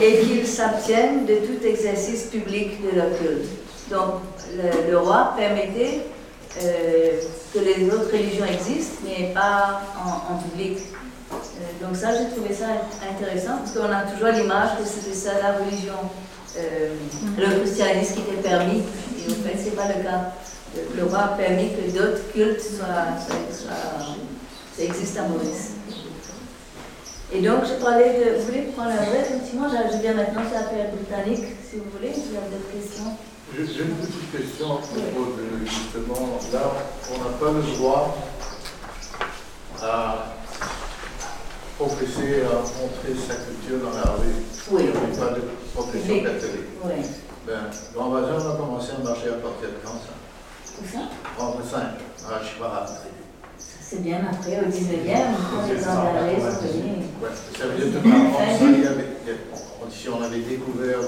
et 0.02 0.20
qu'ils 0.20 0.46
s'abstiennent 0.46 1.26
de 1.26 1.34
tout 1.36 1.64
exercice 1.66 2.24
public 2.24 2.80
de 2.82 2.96
leur 2.96 3.08
culte. 3.18 3.48
Donc, 3.90 4.20
le, 4.88 4.96
roi 4.96 5.34
permettait 5.36 6.02
euh, 6.58 7.20
que 7.54 7.58
les 7.60 7.86
autres 7.86 8.10
religions 8.12 8.44
existent, 8.44 8.98
mais 9.04 9.32
pas 9.32 9.82
en, 9.96 10.38
public. 10.38 10.78
Euh, 11.32 11.86
donc 11.86 11.96
ça, 11.96 12.08
j'ai 12.12 12.28
trouvé 12.34 12.52
ça 12.52 12.66
intéressant, 13.08 13.58
parce 13.58 13.72
qu'on 13.72 13.92
a 13.92 14.02
toujours 14.02 14.28
l'image 14.28 14.70
que 14.78 14.84
c'était 14.84 15.14
ça 15.14 15.32
la 15.40 15.52
religion, 15.58 15.94
euh, 16.58 16.94
le 17.38 17.60
christianisme 17.60 18.14
qui 18.14 18.20
était 18.20 18.48
permis, 18.48 18.78
et 18.80 19.30
en 19.30 19.34
fait, 19.34 19.58
ce 19.58 19.64
n'est 19.66 19.76
pas 19.76 19.88
le 19.88 20.02
cas. 20.02 20.32
Le, 20.96 21.04
roi 21.04 21.18
a 21.18 21.28
permis 21.36 21.70
que 21.70 21.90
d'autres 21.90 22.32
cultes 22.32 22.60
soient, 22.60 23.16
ça 23.18 24.82
existe 24.84 25.18
à 25.18 25.22
Maurice. 25.22 25.72
Et 27.32 27.40
donc, 27.42 27.64
je 27.64 27.82
parlais 27.82 28.18
de. 28.18 28.38
Vous 28.38 28.46
voulez 28.46 28.62
prendre 28.74 28.90
la 28.90 29.04
vraie 29.04 29.20
Effectivement, 29.20 29.68
je 29.68 29.98
viens 29.98 30.14
maintenant 30.14 30.42
sur 30.48 30.58
la 30.58 30.66
période 30.66 30.90
britannique, 30.96 31.46
si 31.68 31.76
vous 31.76 31.90
voulez, 31.96 32.12
si 32.12 32.30
vous 32.30 32.36
avez 32.36 32.50
d'autres 32.50 32.72
questions. 32.72 33.12
J'ai 33.52 33.82
une 33.82 33.96
petite 33.96 34.30
question 34.30 34.74
à 34.74 34.78
propos 34.78 35.34
de 35.36 35.66
justement, 35.66 36.38
là, 36.52 36.72
on 37.12 37.18
n'a 37.18 37.30
pas 37.36 37.50
le 37.50 37.62
droit 37.76 38.16
à 39.82 40.26
professer, 41.76 42.42
à 42.42 42.54
montrer 42.54 43.14
sa 43.26 43.34
culture 43.34 43.78
dans 43.84 43.96
la 43.96 44.16
rue. 44.16 44.38
Oui. 44.70 44.82
Il 44.82 44.86
n'y 44.86 44.92
a 44.92 45.18
pas 45.18 45.34
de 45.34 45.42
profession 45.74 46.22
catholique. 46.22 46.70
Oui. 46.84 46.92
Ben, 47.46 47.70
on 47.98 48.14
a 48.14 48.56
commencé 48.56 48.92
à 48.92 49.02
marcher 49.02 49.30
à 49.30 49.40
partir 49.42 49.68
de 49.68 49.78
quand 49.84 49.98
ça? 49.98 50.14
Où 50.80 50.86
ça? 50.86 51.42
En 51.42 51.52
5, 51.52 51.82
à 52.30 52.44
Chibara 52.44 52.86
c'est 53.58 54.02
bien 54.02 54.20
après, 54.30 54.60
au 54.60 54.70
19e, 54.70 55.34
quand 55.50 55.66
les 55.66 55.88
Anglais 55.88 56.38
sont 56.38 56.66
venus. 56.68 57.10
Ouais, 57.20 57.34
ça 57.58 57.66
veut 57.66 57.90
dire 57.90 58.00
que 58.00 58.08
avant 58.08 59.90
si 59.90 60.08
on 60.08 60.22
avait 60.22 60.38
découvert 60.38 61.00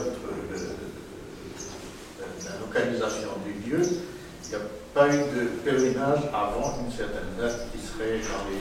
la 2.52 2.60
localisation 2.60 3.30
du 3.44 3.70
lieu, 3.70 3.80
il 3.82 4.48
n'y 4.48 4.54
a 4.54 4.58
pas 4.94 5.08
eu 5.08 5.18
de 5.18 5.46
pèlerinage 5.64 6.20
avant 6.32 6.76
une 6.84 6.92
certaine 6.92 7.32
date 7.38 7.66
qui 7.72 7.80
serait 7.80 8.20
dans 8.20 8.44
les 8.48 8.60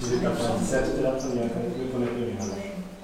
1897, 0.00 0.84
c'était 0.86 1.02
la 1.02 1.10
première, 1.12 1.44
le 1.44 1.86
premier 1.88 2.06
pèlerinage. 2.06 2.46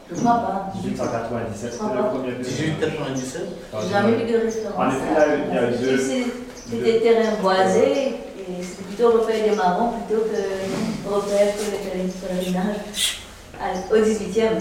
Je 0.09 0.15
ne 0.15 0.21
crois 0.21 0.35
pas. 0.35 0.73
1897, 0.83 1.73
c'était 1.73 1.85
le 1.85 2.03
premier 2.13 2.33
pèlerinage. 2.33 3.19
1897 3.21 3.43
J'ai 3.83 3.89
jamais 3.91 4.17
vu 4.17 4.33
de 4.33 4.39
restaurant. 4.39 4.85
En 4.85 4.89
effet, 4.89 5.41
il 5.49 5.55
y 5.55 5.59
a 5.59 5.71
eu 5.71 5.97
deux. 5.97 6.03
C'était 6.69 7.01
terrain 7.01 7.37
boisé 7.41 8.27
c'est 8.61 8.85
plutôt 8.87 9.11
repère 9.11 9.49
des 9.49 9.57
marrons 9.57 9.93
plutôt 10.07 10.23
que 10.23 11.09
repère 11.09 11.55
que 11.57 11.99
le 11.99 12.43
pèlerinage 12.43 13.21
au 13.91 13.97
18e, 13.97 14.61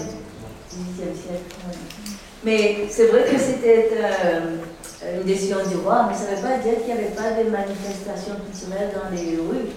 Mais 2.44 2.86
c'est 2.90 3.06
vrai 3.08 3.24
que 3.24 3.38
c'était 3.38 3.90
euh, 3.96 4.56
une 5.14 5.26
décision 5.26 5.58
du 5.68 5.76
roi, 5.76 6.08
mais 6.08 6.14
ça 6.14 6.30
ne 6.30 6.36
veut 6.36 6.42
pas 6.42 6.58
dire 6.58 6.78
qu'il 6.78 6.94
n'y 6.94 7.00
avait 7.00 7.14
pas 7.14 7.30
de 7.32 7.48
manifestations 7.50 8.34
culturelles 8.44 8.90
dans 8.94 9.14
les 9.14 9.36
rues. 9.36 9.70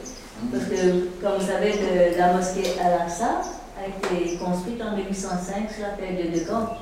Parce 0.52 0.66
que, 0.66 1.22
comme 1.22 1.40
vous 1.40 1.48
savez, 1.48 1.74
la 2.18 2.34
mosquée 2.34 2.74
Al-Aqsa 2.80 3.42
a 3.78 3.88
été 3.88 4.38
construite 4.38 4.82
en 4.82 4.96
1805 4.96 5.70
sur 5.72 5.84
la 5.84 5.94
période 5.98 6.32
de 6.32 6.40
camp. 6.40 6.78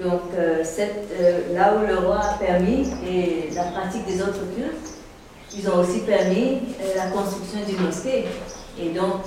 Donc, 0.00 0.22
euh, 0.38 0.64
euh, 0.78 1.54
là 1.54 1.74
où 1.74 1.86
le 1.86 1.98
roi 1.98 2.20
a 2.20 2.38
permis 2.38 2.88
et 3.06 3.50
la 3.54 3.64
pratique 3.64 4.06
des 4.06 4.22
autres 4.22 4.40
cultes, 4.56 4.92
ils 5.54 5.68
ont 5.68 5.80
aussi 5.80 6.00
permis 6.00 6.60
euh, 6.80 6.96
la 6.96 7.10
construction 7.10 7.58
d'une 7.68 7.84
mosquée. 7.84 8.24
Et 8.80 8.90
donc, 8.90 9.20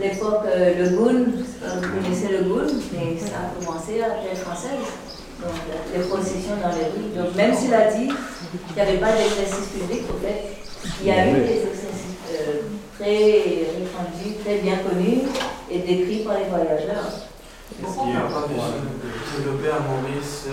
l'époque, 0.00 0.44
euh, 0.46 0.84
le 0.84 0.96
Goun, 0.96 1.32
vous 1.34 1.88
connaissez 1.88 2.28
le 2.28 2.44
Goun, 2.44 2.68
mais 2.92 3.18
ça 3.18 3.36
a 3.38 3.64
commencé 3.64 4.02
à 4.02 4.08
la 4.08 4.14
période 4.14 4.36
française. 4.36 4.84
Les 5.94 6.04
processions 6.04 6.56
dans 6.62 6.70
les 6.70 6.86
rues. 6.92 7.12
Donc, 7.16 7.34
même 7.34 7.54
s'il 7.54 7.74
a 7.74 7.90
dit 7.92 8.06
qu'il 8.06 8.74
n'y 8.74 8.80
avait 8.80 8.98
pas 8.98 9.12
d'exercice 9.12 9.68
public, 9.68 10.02
il 11.00 11.06
y 11.06 11.10
a 11.10 11.28
eu 11.28 11.32
des 11.32 11.62
exercices 11.66 12.18
euh, 12.30 12.60
très 12.98 13.66
répandus, 13.78 14.38
très 14.44 14.58
bien 14.58 14.76
connus 14.78 15.22
et 15.70 15.78
décrits 15.80 16.24
par 16.24 16.38
les 16.38 16.44
voyageurs. 16.44 17.10
Pourquoi 17.80 18.04
on 18.04 18.12
n'a 18.12 18.20
pas 18.20 18.46
développé 19.36 19.68
à 19.68 19.80
Maurice 19.80 20.46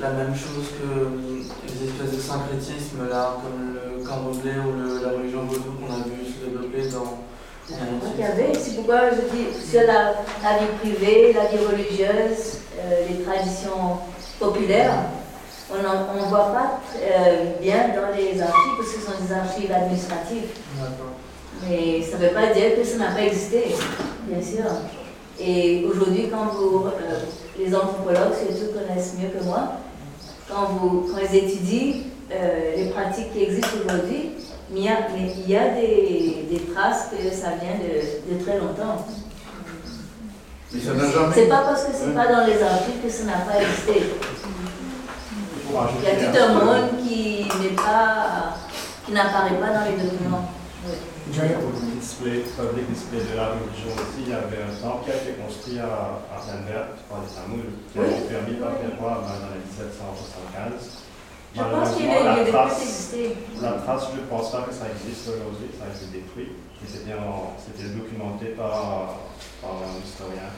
la 0.00 0.10
même 0.10 0.34
chose 0.34 0.68
que 0.78 1.66
les 1.66 1.88
espèces 1.88 2.16
de 2.16 2.20
syncrétisme 2.20 3.08
là, 3.10 3.38
comme 3.42 3.74
le 3.74 4.04
Cambodge 4.04 4.38
ou 4.44 5.02
la 5.02 5.10
religion 5.10 5.44
vaudou 5.44 5.72
qu'on 5.80 5.92
a 5.92 6.04
vu 6.04 6.24
se 6.24 6.46
développer 6.46 6.88
dans. 6.92 7.24
Il 7.70 8.20
y 8.20 8.24
avait, 8.24 8.54
c'est 8.54 8.76
pourquoi 8.76 9.10
je 9.10 9.36
dis 9.36 9.70
sur 9.70 9.82
la, 9.82 10.14
la, 10.42 10.58
vie 10.58 10.72
privée, 10.80 11.34
la 11.34 11.46
vie 11.46 11.64
religieuse, 11.64 12.60
euh, 12.78 13.02
les 13.10 13.22
traditions 13.22 13.98
populaires, 14.38 14.94
on 15.70 15.76
ne 15.76 16.28
voit 16.30 16.50
pas 16.52 16.80
euh, 16.96 17.52
bien 17.60 17.88
dans 17.88 18.16
les 18.16 18.40
archives 18.40 18.72
parce 18.78 18.92
que 18.92 19.00
ce 19.00 19.06
sont 19.06 19.22
des 19.22 19.32
archives 19.34 19.70
administratives. 19.70 20.48
Mais 21.68 22.00
ça 22.02 22.16
ne 22.16 22.22
veut 22.22 22.32
pas 22.32 22.54
dire 22.54 22.76
que 22.76 22.84
ça 22.84 22.96
n'a 22.96 23.10
pas 23.10 23.22
existé, 23.22 23.64
bien 24.22 24.42
sûr. 24.42 24.64
Et 25.38 25.84
aujourd'hui, 25.84 26.30
quand 26.30 26.46
vous, 26.54 26.86
euh, 26.86 27.20
les 27.58 27.74
anthropologues 27.74 28.32
surtout 28.34 28.72
connaissent 28.72 29.14
mieux 29.20 29.28
que 29.28 29.44
moi, 29.44 29.72
quand, 30.48 30.64
vous, 30.64 31.10
quand 31.12 31.20
ils 31.30 31.36
étudient 31.36 31.94
les 32.76 32.90
pratiques 32.90 33.32
qui 33.32 33.42
existent 33.42 33.78
aujourd'hui, 33.84 34.30
mais 34.70 34.80
il 34.80 34.84
y 34.84 34.88
a, 34.88 35.08
mais 35.12 35.32
il 35.38 35.50
y 35.50 35.56
a 35.56 35.68
des, 35.70 36.46
des, 36.50 36.64
traces 36.72 37.08
que 37.10 37.30
ça 37.34 37.52
vient 37.60 37.76
de, 37.80 38.34
de 38.34 38.44
très 38.44 38.58
longtemps. 38.58 39.04
Mais 40.72 40.80
ça 40.80 40.94
n'a 40.94 41.10
jamais. 41.10 41.34
C'est 41.34 41.48
pas 41.48 41.62
parce 41.62 41.84
que 41.84 41.92
c'est 41.94 42.14
pas 42.14 42.26
dans 42.26 42.46
les 42.46 42.62
archives 42.62 43.02
que 43.02 43.10
ça 43.10 43.24
n'a 43.24 43.38
pas 43.38 43.62
existé. 43.62 44.12
Il 45.70 46.04
y 46.04 46.10
a 46.10 46.32
tout 46.32 46.38
un 46.38 46.52
monde 46.64 46.90
qui 47.02 47.48
n'est 47.60 47.76
pas, 47.76 48.56
qui 49.04 49.12
n'apparaît 49.12 49.58
pas 49.60 49.70
dans 49.72 49.84
les 49.84 50.02
documents. 50.02 50.48
Oui. 50.86 50.94
display, 51.98 52.44
public 52.56 52.88
display 52.88 53.20
de 53.20 53.36
la 53.36 53.48
religion 53.52 53.92
aussi, 53.92 54.24
il 54.24 54.30
y 54.30 54.32
avait 54.32 54.64
un 54.64 54.72
temple 54.80 55.04
qui 55.04 55.10
a 55.10 55.16
été 55.16 55.32
construit 55.36 55.78
à, 55.78 56.22
à 56.32 56.38
par 56.40 57.20
les 57.20 57.28
Tamouls, 57.28 57.72
qui 57.92 57.98
a 57.98 58.06
été 58.06 58.28
permis 58.28 58.56
par 58.56 58.70
le 58.80 58.96
roi 58.98 59.24
dans 59.24 59.52
les 59.52 59.60
1775. 59.60 61.07
Je 61.54 61.62
pense 61.62 61.96
qu'il 61.96 62.06
y 62.06 62.10
a 62.10 62.44
des. 62.44 62.52
La 63.62 63.72
trace, 63.72 64.08
je 64.14 64.20
ne 64.20 64.26
pense 64.26 64.52
pas 64.52 64.62
que 64.62 64.72
ça 64.72 64.86
existe 64.92 65.28
aujourd'hui, 65.28 65.68
ça 65.78 65.86
a 65.86 65.96
été 65.96 66.06
détruit. 66.12 66.52
C'était 66.86 67.94
documenté 67.94 68.54
par, 68.56 69.18
par 69.60 69.74
un 69.82 69.98
historien. 70.04 70.48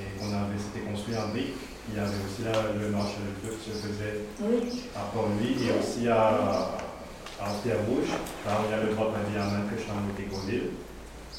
Et 0.00 0.18
qu'on 0.18 0.32
avait, 0.32 0.56
c'était 0.56 0.86
construit 0.88 1.16
en 1.16 1.28
briques. 1.28 1.54
Il 1.88 1.96
y 1.96 2.00
avait 2.00 2.18
aussi 2.24 2.42
là, 2.42 2.52
le 2.74 2.88
marché 2.90 3.16
de 3.22 3.46
feu 3.46 3.54
qui 3.62 3.70
se 3.70 3.86
faisait 3.86 4.26
à 4.96 5.00
Port-Louis 5.12 5.54
et 5.62 5.78
aussi 5.78 6.08
à, 6.08 6.74
à 7.38 7.46
Pierre 7.62 7.78
Rouge, 7.86 8.10
là 8.44 8.58
où 8.58 8.64
il 8.66 8.70
y 8.70 8.74
avait 8.74 8.92
trois 8.94 9.12
pavillons 9.12 9.42
à 9.42 9.58
main 9.58 9.64
que 9.70 9.76
était 9.76 10.64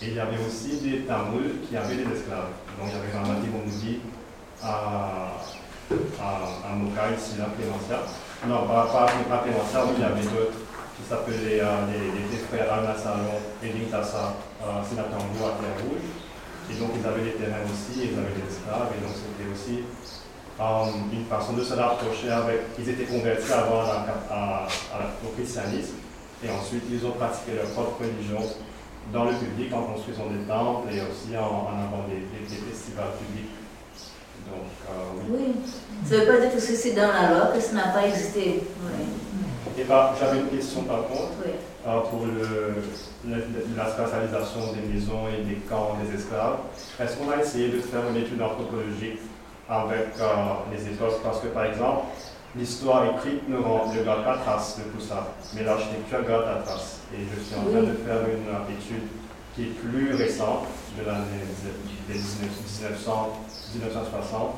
Et 0.02 0.08
il 0.08 0.14
y 0.14 0.20
avait 0.20 0.38
aussi 0.46 0.78
des 0.80 1.00
Tamouls 1.02 1.68
qui 1.68 1.76
avaient 1.76 1.96
des 1.96 2.08
esclaves. 2.16 2.54
Donc 2.80 2.88
il 2.88 2.96
y 2.96 3.00
avait 3.00 3.12
Ramadi 3.12 3.48
Bomoudi 3.48 4.00
à, 4.64 5.34
à, 6.22 6.72
à 6.72 6.76
Moka, 6.76 7.12
ici, 7.18 7.38
là, 7.40 7.48
Clémentia. 7.58 8.06
Non, 8.46 8.68
pas, 8.68 8.86
pas, 8.86 9.06
pas 9.08 9.44
mais 9.46 9.52
il 9.98 10.02
y 10.02 10.06
avait 10.06 10.22
d'autres 10.22 10.62
qui 10.96 11.10
s'appelaient 11.10 11.62
euh, 11.62 11.90
les, 11.90 12.38
frères 12.38 12.72
Alma 12.74 12.96
Salon 12.96 13.42
et 13.64 13.74
Lintassa 13.74 14.36
euh, 14.62 14.80
à 14.80 14.84
Pierre 14.84 15.78
Rouge. 15.82 16.06
Et 16.70 16.76
donc 16.76 16.92
ils 17.00 17.08
avaient 17.08 17.24
des 17.24 17.38
terrains 17.38 17.66
aussi, 17.66 18.12
ils 18.12 18.18
avaient 18.18 18.36
des 18.36 18.46
esclaves, 18.46 18.92
et 18.94 19.02
donc 19.02 19.16
c'était 19.16 19.50
aussi 19.50 19.84
um, 20.60 21.10
une 21.14 21.26
façon 21.26 21.54
de 21.54 21.64
se 21.64 21.74
rapprocher 21.74 22.30
avec. 22.30 22.62
Ils 22.78 22.90
étaient 22.90 23.06
convertis 23.06 23.54
avant 23.54 23.82
à, 24.30 24.68
au 25.26 25.30
christianisme 25.30 25.96
et 26.44 26.50
ensuite 26.52 26.84
ils 26.92 27.04
ont 27.06 27.12
pratiqué 27.12 27.54
leur 27.56 27.70
propre 27.72 28.04
religion 28.04 28.42
dans 29.14 29.26
le 29.26 29.34
public 29.34 29.74
en 29.74 29.84
construisant 29.84 30.28
des 30.28 30.46
temples 30.46 30.94
et 30.94 31.02
aussi 31.02 31.36
en, 31.38 31.72
en 31.72 31.74
avant 31.74 32.06
des, 32.10 32.22
des, 32.22 32.62
festivals 32.70 33.16
publics. 33.18 33.50
Donc, 34.50 34.72
euh, 34.90 35.32
oui. 35.32 35.56
Ça 36.06 36.16
ne 36.16 36.20
veut 36.22 36.28
pas 36.28 36.40
dire 36.40 36.54
que 36.54 36.60
c'est 36.60 36.92
dans 36.92 37.08
la 37.08 37.30
loi 37.30 37.48
que 37.54 37.60
ça 37.60 37.74
n'a 37.74 37.90
pas 37.90 38.08
existé. 38.08 38.64
Oui. 38.82 39.06
Et 39.80 39.84
bah, 39.84 40.16
j'avais 40.20 40.40
une 40.40 40.48
question 40.48 40.84
par 40.84 41.08
contre 41.08 41.34
euh, 41.46 42.00
pour 42.10 42.26
le, 42.26 42.82
la 43.76 43.90
spatialisation 43.90 44.74
des 44.74 44.94
maisons 44.94 45.28
et 45.28 45.44
des 45.44 45.56
camps 45.70 45.96
des 46.02 46.18
esclaves. 46.18 46.58
Est-ce 47.00 47.18
qu'on 47.18 47.26
va 47.26 47.38
essayer 47.38 47.70
de 47.70 47.80
faire 47.80 48.02
une 48.10 48.18
étude 48.18 48.42
anthropologique 48.42 49.20
avec 49.70 50.18
euh, 50.20 50.26
les 50.72 50.88
époques, 50.88 51.22
parce 51.24 51.42
que 51.42 51.48
par 51.48 51.66
exemple, 51.66 52.06
l'histoire 52.56 53.06
écrite 53.06 53.48
ne, 53.50 53.58
rend, 53.58 53.92
ne 53.94 54.04
garde 54.04 54.24
pas 54.24 54.38
trace 54.38 54.80
de 54.80 54.84
tout 54.84 55.06
ça, 55.06 55.34
mais 55.54 55.64
l'architecture 55.64 56.24
garde 56.28 56.46
la 56.46 56.62
trace. 56.64 57.02
Et 57.14 57.18
je 57.36 57.44
suis 57.44 57.56
en 57.56 57.64
train 57.64 57.82
de 57.82 57.94
faire 58.06 58.22
une 58.26 58.76
étude 58.76 59.08
qui 59.56 59.64
est 59.64 59.76
plus 59.82 60.16
récente, 60.16 60.66
de 60.98 61.06
l'année 61.06 61.46
1900, 62.10 63.46
1960, 63.78 64.56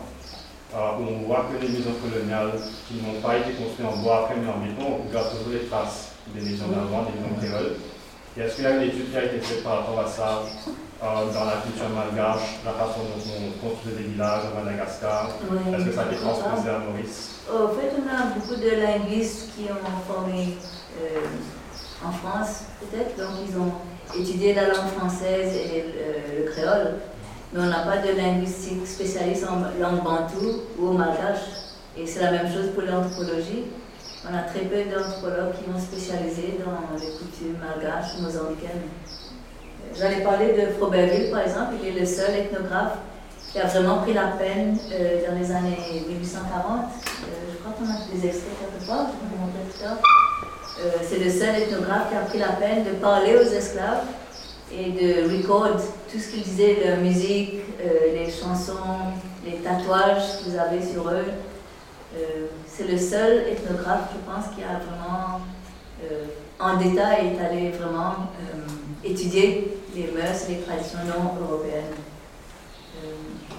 euh, 0.75 0.77
où 0.99 1.03
on 1.09 1.27
voit 1.27 1.45
que 1.49 1.61
les 1.61 1.69
maisons 1.71 1.95
coloniales 2.01 2.51
qui 2.87 2.95
n'ont 3.01 3.19
pas 3.21 3.37
été 3.37 3.53
construites 3.53 3.87
en 3.87 3.97
bois 3.97 4.23
après 4.25 4.35
mais 4.37 4.49
en 4.49 4.59
béton 4.59 5.05
gardent 5.11 5.31
toujours 5.31 5.53
les 5.53 5.65
traces 5.67 6.11
des 6.33 6.41
maisons 6.41 6.67
d'avant, 6.67 7.03
des 7.09 7.15
maisons 7.17 7.35
créoles. 7.41 7.75
Et 8.37 8.41
est-ce 8.41 8.55
qu'il 8.55 8.63
y 8.63 8.67
a 8.67 8.75
une 8.77 8.83
étude 8.83 9.09
qui 9.11 9.17
a 9.17 9.23
été 9.25 9.39
faite 9.39 9.63
par 9.63 9.79
rapport 9.79 9.99
à 9.99 10.07
ça 10.07 10.43
euh, 11.01 11.33
dans 11.33 11.45
la 11.45 11.57
culture 11.65 11.89
malgache, 11.89 12.61
la 12.63 12.73
façon 12.73 13.01
dont 13.01 13.17
on 13.17 13.67
construisait 13.67 13.97
des 13.97 14.09
villages 14.09 14.43
à 14.45 14.63
Madagascar? 14.63 15.29
Est-ce 15.73 15.85
que 15.85 15.91
ça 15.91 16.01
a 16.03 16.05
été 16.05 16.15
transposé 16.21 16.69
à 16.69 16.79
Maurice? 16.79 17.39
En 17.49 17.69
fait, 17.73 17.89
on 17.97 18.05
a 18.05 18.35
beaucoup 18.35 18.55
de 18.55 18.69
linguistes 18.69 19.49
qui 19.55 19.63
ont 19.71 20.13
formé 20.13 20.55
euh, 21.01 22.05
en 22.05 22.11
France, 22.11 22.65
peut-être, 22.79 23.17
donc 23.17 23.35
ils 23.49 23.57
ont 23.57 23.71
étudié 24.21 24.53
la 24.53 24.67
langue 24.67 24.91
française 24.97 25.53
et 25.55 25.83
le, 25.83 26.45
le 26.45 26.51
créole, 26.51 26.95
mais 27.51 27.59
on 27.61 27.65
n'a 27.65 27.79
pas 27.79 27.97
de 27.97 28.15
linguistique 28.15 28.85
spécialiste 28.85 29.45
en 29.45 29.61
langue 29.81 30.03
bantou 30.03 30.61
ou 30.77 30.87
au 30.87 30.91
malgache. 30.91 31.73
Et 31.97 32.05
c'est 32.05 32.21
la 32.21 32.31
même 32.31 32.47
chose 32.47 32.69
pour 32.73 32.83
l'anthropologie. 32.83 33.65
On 34.29 34.37
a 34.37 34.41
très 34.43 34.61
peu 34.61 34.83
d'anthropologues 34.83 35.53
qui 35.57 35.69
vont 35.69 35.79
spécialiser 35.79 36.59
dans 36.63 36.95
les 36.97 37.11
coutumes 37.17 37.57
malgaches, 37.59 38.19
mozambicaines. 38.19 38.89
J'en 39.97 40.09
ai 40.09 40.23
parlé 40.23 40.53
de 40.53 40.73
Froberville, 40.77 41.31
par 41.31 41.41
exemple. 41.41 41.73
Il 41.81 41.87
est 41.87 41.99
le 41.99 42.05
seul 42.05 42.35
ethnographe 42.35 42.97
qui 43.51 43.59
a 43.59 43.65
vraiment 43.65 43.97
pris 43.97 44.13
la 44.13 44.27
peine 44.37 44.77
euh, 44.91 45.27
dans 45.27 45.37
les 45.37 45.51
années 45.51 45.77
1840. 46.07 46.53
Euh, 46.53 47.25
je 47.51 47.57
crois 47.57 47.73
qu'on 47.73 47.85
a 47.85 47.97
des 48.13 48.27
extraits 48.27 48.53
quelque 48.59 48.87
part, 48.87 49.07
je 49.07 49.25
vais 49.25 49.35
vous 49.35 49.41
montrer 49.41 49.65
tout 49.73 49.85
à 49.85 50.85
euh, 50.85 50.91
C'est 51.01 51.17
le 51.17 51.29
seul 51.31 51.55
ethnographe 51.63 52.09
qui 52.09 52.15
a 52.15 52.21
pris 52.21 52.37
la 52.37 52.53
peine 52.53 52.83
de 52.83 52.91
parler 52.99 53.35
aux 53.35 53.51
esclaves 53.51 54.05
et 54.71 54.91
de 54.91 55.37
record 55.37 55.69
tout 56.11 56.19
ce 56.19 56.31
qu'ils 56.31 56.43
disaient, 56.43 56.77
leur 56.85 56.97
musique, 56.97 57.55
les 58.13 58.29
chansons, 58.29 59.13
les 59.45 59.57
tatouages 59.57 60.39
qu'ils 60.43 60.57
avaient 60.57 60.85
sur 60.85 61.09
eux. 61.09 61.25
Euh, 62.15 62.47
c'est 62.67 62.87
le 62.87 62.97
seul 62.97 63.47
ethnographe, 63.49 64.09
je 64.13 64.31
pense, 64.31 64.55
qui 64.55 64.63
a 64.63 64.79
vraiment, 64.79 65.41
euh, 66.03 66.25
en 66.59 66.77
détail, 66.77 67.35
est 67.35 67.45
allé 67.45 67.69
vraiment 67.71 68.31
euh, 68.41 68.67
étudier 69.03 69.79
les 69.95 70.11
mœurs 70.11 70.47
les 70.49 70.59
traditions 70.59 70.99
non 71.05 71.39
européennes. 71.39 71.95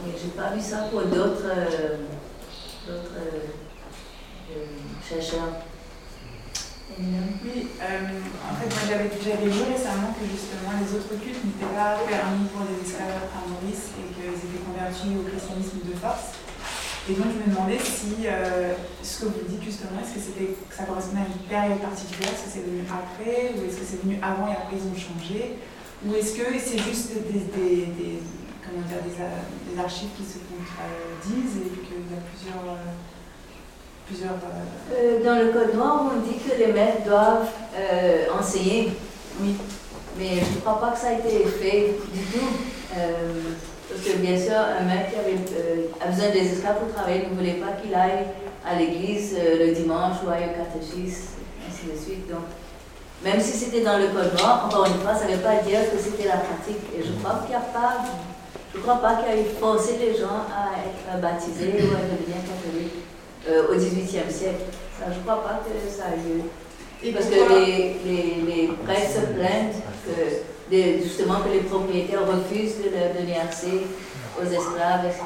mais 0.04 0.12
je 0.18 0.26
n'ai 0.26 0.32
pas 0.32 0.54
vu 0.54 0.60
ça 0.60 0.88
pour 0.90 1.02
d'autres 1.02 1.46
chercheurs. 5.08 5.69
Oui, 7.00 7.66
en 7.80 8.54
fait, 8.60 8.68
moi 8.68 8.84
j'avais 8.84 9.48
vu 9.48 9.62
récemment 9.72 10.12
que 10.12 10.24
justement 10.28 10.76
les 10.76 10.90
autres 10.92 11.16
cultes 11.16 11.40
n'étaient 11.40 11.72
pas 11.72 11.96
permis 12.04 12.44
pour 12.52 12.68
les 12.68 12.76
esclaves 12.84 13.24
à 13.32 13.40
Maurice 13.48 13.96
et 13.96 14.04
qu'ils 14.12 14.36
étaient 14.36 14.64
convertis 14.68 15.16
au 15.16 15.24
christianisme 15.24 15.80
de 15.88 15.96
force. 15.96 16.36
Et 17.08 17.16
donc 17.16 17.32
je 17.32 17.40
me 17.40 17.48
demandais 17.48 17.80
si 17.80 18.28
euh, 18.28 18.76
ce 19.02 19.24
que 19.24 19.32
vous 19.32 19.48
dites 19.48 19.64
justement, 19.64 19.96
est-ce 20.04 20.12
que, 20.12 20.20
c'était, 20.20 20.52
ça 20.68 20.84
correspondait 20.84 21.24
à 21.24 21.32
une 21.32 21.48
période 21.48 21.80
particulière, 21.80 22.36
est-ce 22.36 22.44
que 22.44 22.52
c'est 22.52 22.66
venu 22.68 22.84
après, 22.84 23.56
ou 23.56 23.64
est-ce 23.64 23.80
que 23.80 23.86
c'est 23.88 24.02
venu 24.04 24.20
avant 24.20 24.52
et 24.52 24.60
après 24.60 24.76
ils 24.76 24.84
ont 24.84 25.00
changé, 25.00 25.56
ou 26.04 26.12
est-ce 26.12 26.36
que 26.36 26.44
c'est 26.60 26.84
juste 26.84 27.16
des, 27.16 27.48
comment 28.60 28.84
dire, 28.84 29.00
des, 29.00 29.16
des, 29.16 29.76
archives 29.80 30.12
qui 30.12 30.24
se 30.28 30.44
contredisent 30.44 31.64
et 31.64 31.80
qu'il 31.80 32.04
y 32.04 32.12
a 32.12 32.20
plusieurs... 32.28 32.76
Euh, 32.76 32.92
plusieurs 34.10 34.32
euh, 34.92 35.24
dans 35.24 35.38
le 35.38 35.52
Code 35.52 35.74
noir, 35.74 36.10
on 36.12 36.20
dit 36.20 36.38
que 36.38 36.58
les 36.58 36.72
maîtres 36.72 37.04
doivent 37.06 37.48
enseigner, 38.38 38.92
oui. 39.40 39.54
Mais 40.18 40.40
je 40.40 40.56
ne 40.56 40.60
crois 40.60 40.80
pas 40.80 40.90
que 40.90 40.98
ça 40.98 41.08
a 41.08 41.12
été 41.12 41.44
fait 41.46 41.94
du 42.12 42.20
tout. 42.24 42.48
Parce 43.90 44.02
que 44.02 44.18
bien 44.18 44.38
sûr, 44.38 44.54
un 44.54 44.84
mec 44.84 45.10
qui 45.10 45.18
avait 45.18 45.34
euh, 45.34 45.90
a 46.00 46.10
besoin 46.10 46.30
des 46.30 46.52
esclaves 46.52 46.78
pour 46.78 46.94
travailler 46.94 47.26
ne 47.26 47.34
voulait 47.34 47.58
pas 47.58 47.74
qu'il 47.82 47.92
aille 47.92 48.22
à 48.64 48.78
l'église 48.78 49.34
euh, 49.36 49.66
le 49.66 49.74
dimanche 49.74 50.22
ou 50.24 50.30
aille 50.30 50.46
au 50.46 50.62
catéchisme, 50.62 51.42
ainsi 51.66 51.90
de 51.90 51.98
suite. 51.98 52.30
Donc, 52.30 52.46
même 53.24 53.40
si 53.40 53.58
c'était 53.58 53.82
dans 53.82 53.98
le 53.98 54.06
code 54.14 54.38
noir, 54.38 54.66
encore 54.66 54.86
une 54.86 55.02
fois, 55.02 55.16
ça 55.16 55.26
ne 55.26 55.34
veut 55.34 55.42
pas 55.42 55.56
dire 55.66 55.90
que 55.90 55.98
c'était 55.98 56.28
la 56.28 56.38
pratique. 56.38 56.86
Et 56.94 57.02
je 57.02 57.10
crois 57.18 57.42
pas, 57.42 58.06
je 58.72 58.78
crois 58.78 59.02
pas 59.02 59.16
qu'il 59.16 59.34
y 59.34 59.38
a 59.38 59.42
eu 59.42 59.50
forcé 59.58 59.98
les 59.98 60.14
gens 60.14 60.46
à 60.46 60.70
être 60.86 61.20
baptisés 61.20 61.82
ou 61.82 61.90
à 61.90 62.06
devenir 62.06 62.38
catholiques 62.46 63.02
euh, 63.48 63.68
au 63.70 63.74
XVIIIe 63.76 64.30
siècle. 64.30 64.64
Ça, 64.98 65.06
je 65.12 65.18
ne 65.18 65.22
crois 65.22 65.42
pas 65.42 65.62
que 65.64 65.72
ça 65.90 66.04
a 66.12 66.16
eu 66.16 66.38
lieu. 66.38 67.12
Parce 67.14 67.26
que 67.26 67.34
les, 67.34 67.96
les, 68.04 68.42
les 68.46 68.66
prêtres 68.84 69.10
se 69.14 69.32
plaignent 69.32 69.72
que 70.70 71.02
justement 71.02 71.40
que 71.40 71.48
les 71.48 71.60
propriétaires 71.60 72.26
refusent 72.26 72.78
de 72.78 72.90
leur 72.90 73.14
donner 73.14 73.38
accès 73.38 73.88
aux 74.38 74.44
esclaves, 74.44 75.04
etc. 75.06 75.24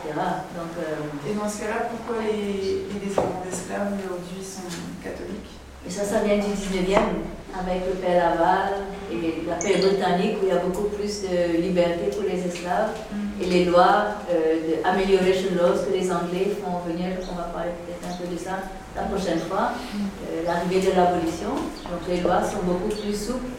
Donc, 0.56 0.72
euh, 0.78 1.30
Et 1.30 1.34
dans 1.34 1.48
ce 1.48 1.60
cas-là, 1.60 1.88
pourquoi 1.90 2.22
les, 2.22 2.86
les 2.88 3.06
descendants 3.06 3.42
d'esclaves 3.44 3.92
aujourd'hui 3.98 4.42
sont 4.42 4.70
catholiques? 5.02 5.52
Et 5.86 5.90
ça, 5.90 6.04
ça 6.04 6.20
vient 6.20 6.36
du 6.36 6.48
19e, 6.48 7.20
avec 7.60 7.82
le 7.86 7.94
père 8.00 8.30
Laval 8.30 8.72
et 9.12 9.42
la 9.48 9.56
paix 9.56 9.78
britannique, 9.78 10.36
où 10.40 10.46
il 10.46 10.48
y 10.48 10.52
a 10.52 10.58
beaucoup 10.58 10.88
plus 10.88 11.22
de 11.22 11.60
liberté 11.60 12.10
pour 12.12 12.22
les 12.22 12.40
esclaves, 12.46 12.90
mm. 13.12 13.42
et 13.42 13.46
les 13.46 13.64
lois 13.66 14.20
euh, 14.30 14.56
de 14.66 14.86
amélioration 14.86 15.50
laws 15.56 15.84
que 15.86 15.92
les 15.96 16.10
Anglais 16.10 16.52
font 16.60 16.78
venir, 16.86 17.16
on 17.30 17.36
va 17.36 17.44
parler 17.44 17.70
peut-être 17.84 18.12
un 18.12 18.16
peu 18.16 18.32
de 18.32 18.38
ça 18.38 18.58
la 18.96 19.02
prochaine 19.02 19.40
fois, 19.40 19.72
mm. 19.72 19.98
euh, 19.98 20.46
l'arrivée 20.46 20.80
de 20.80 20.96
l'abolition. 20.96 21.54
Donc 21.90 22.02
les 22.08 22.20
lois 22.20 22.42
sont 22.42 22.62
beaucoup 22.64 22.94
plus 22.94 23.14
souples 23.14 23.52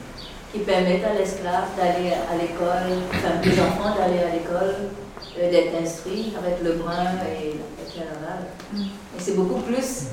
qui 0.52 0.60
permettent 0.60 1.04
à 1.04 1.14
l'esclave 1.14 1.76
d'aller 1.78 2.14
à 2.14 2.36
l'école, 2.40 3.04
enfin 3.12 3.42
les 3.44 3.60
enfants 3.60 3.96
d'aller 3.98 4.20
à 4.20 4.34
l'école, 4.34 4.92
euh, 5.38 5.52
d'être 5.52 5.76
instruits 5.82 6.34
avec 6.38 6.64
le 6.64 6.74
brun 6.82 7.20
et 7.28 7.54
le 7.54 7.86
général. 7.92 8.48
Mm. 8.74 8.82
Et 8.82 9.20
c'est 9.20 9.36
beaucoup 9.36 9.62
plus. 9.62 10.08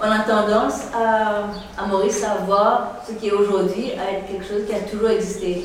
On 0.00 0.10
a 0.10 0.18
tendance 0.20 0.88
à, 0.92 1.44
à 1.78 1.86
Maurice 1.86 2.22
à 2.24 2.44
voir 2.44 2.96
ce 3.06 3.12
qui 3.12 3.28
est 3.28 3.32
aujourd'hui 3.32 3.92
à 3.92 4.12
être 4.12 4.26
quelque 4.26 4.44
chose 4.44 4.66
qui 4.66 4.74
a 4.74 4.80
toujours 4.80 5.10
existé. 5.10 5.64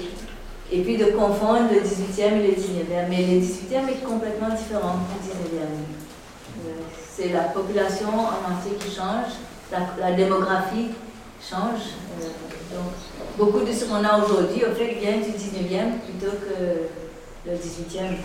Et 0.71 0.81
puis 0.81 0.97
de 0.97 1.05
confondre 1.05 1.69
le 1.71 1.79
18e 1.79 2.37
et 2.37 2.47
le 2.47 2.53
19e. 2.53 3.09
Mais 3.09 3.25
le 3.25 3.41
18e 3.41 3.89
est 3.89 4.03
complètement 4.05 4.49
différent 4.49 4.97
du 5.21 5.29
19e. 5.29 5.63
Euh, 6.59 6.71
c'est 7.11 7.29
la 7.29 7.45
population 7.45 8.09
en 8.09 8.53
entier 8.53 8.77
qui 8.79 8.95
change, 8.95 9.33
la, 9.71 10.11
démographie 10.11 10.89
change. 11.41 11.81
Euh, 12.21 12.75
donc, 12.75 12.93
beaucoup 13.37 13.65
de 13.65 13.71
ce 13.71 13.85
qu'on 13.85 14.03
a 14.03 14.23
aujourd'hui, 14.23 14.63
au 14.63 14.75
fait, 14.75 14.93
vient 14.99 15.17
du 15.17 15.31
19e 15.31 15.99
plutôt 16.05 16.35
que 16.37 17.49
le 17.49 17.55
18e. 17.55 18.17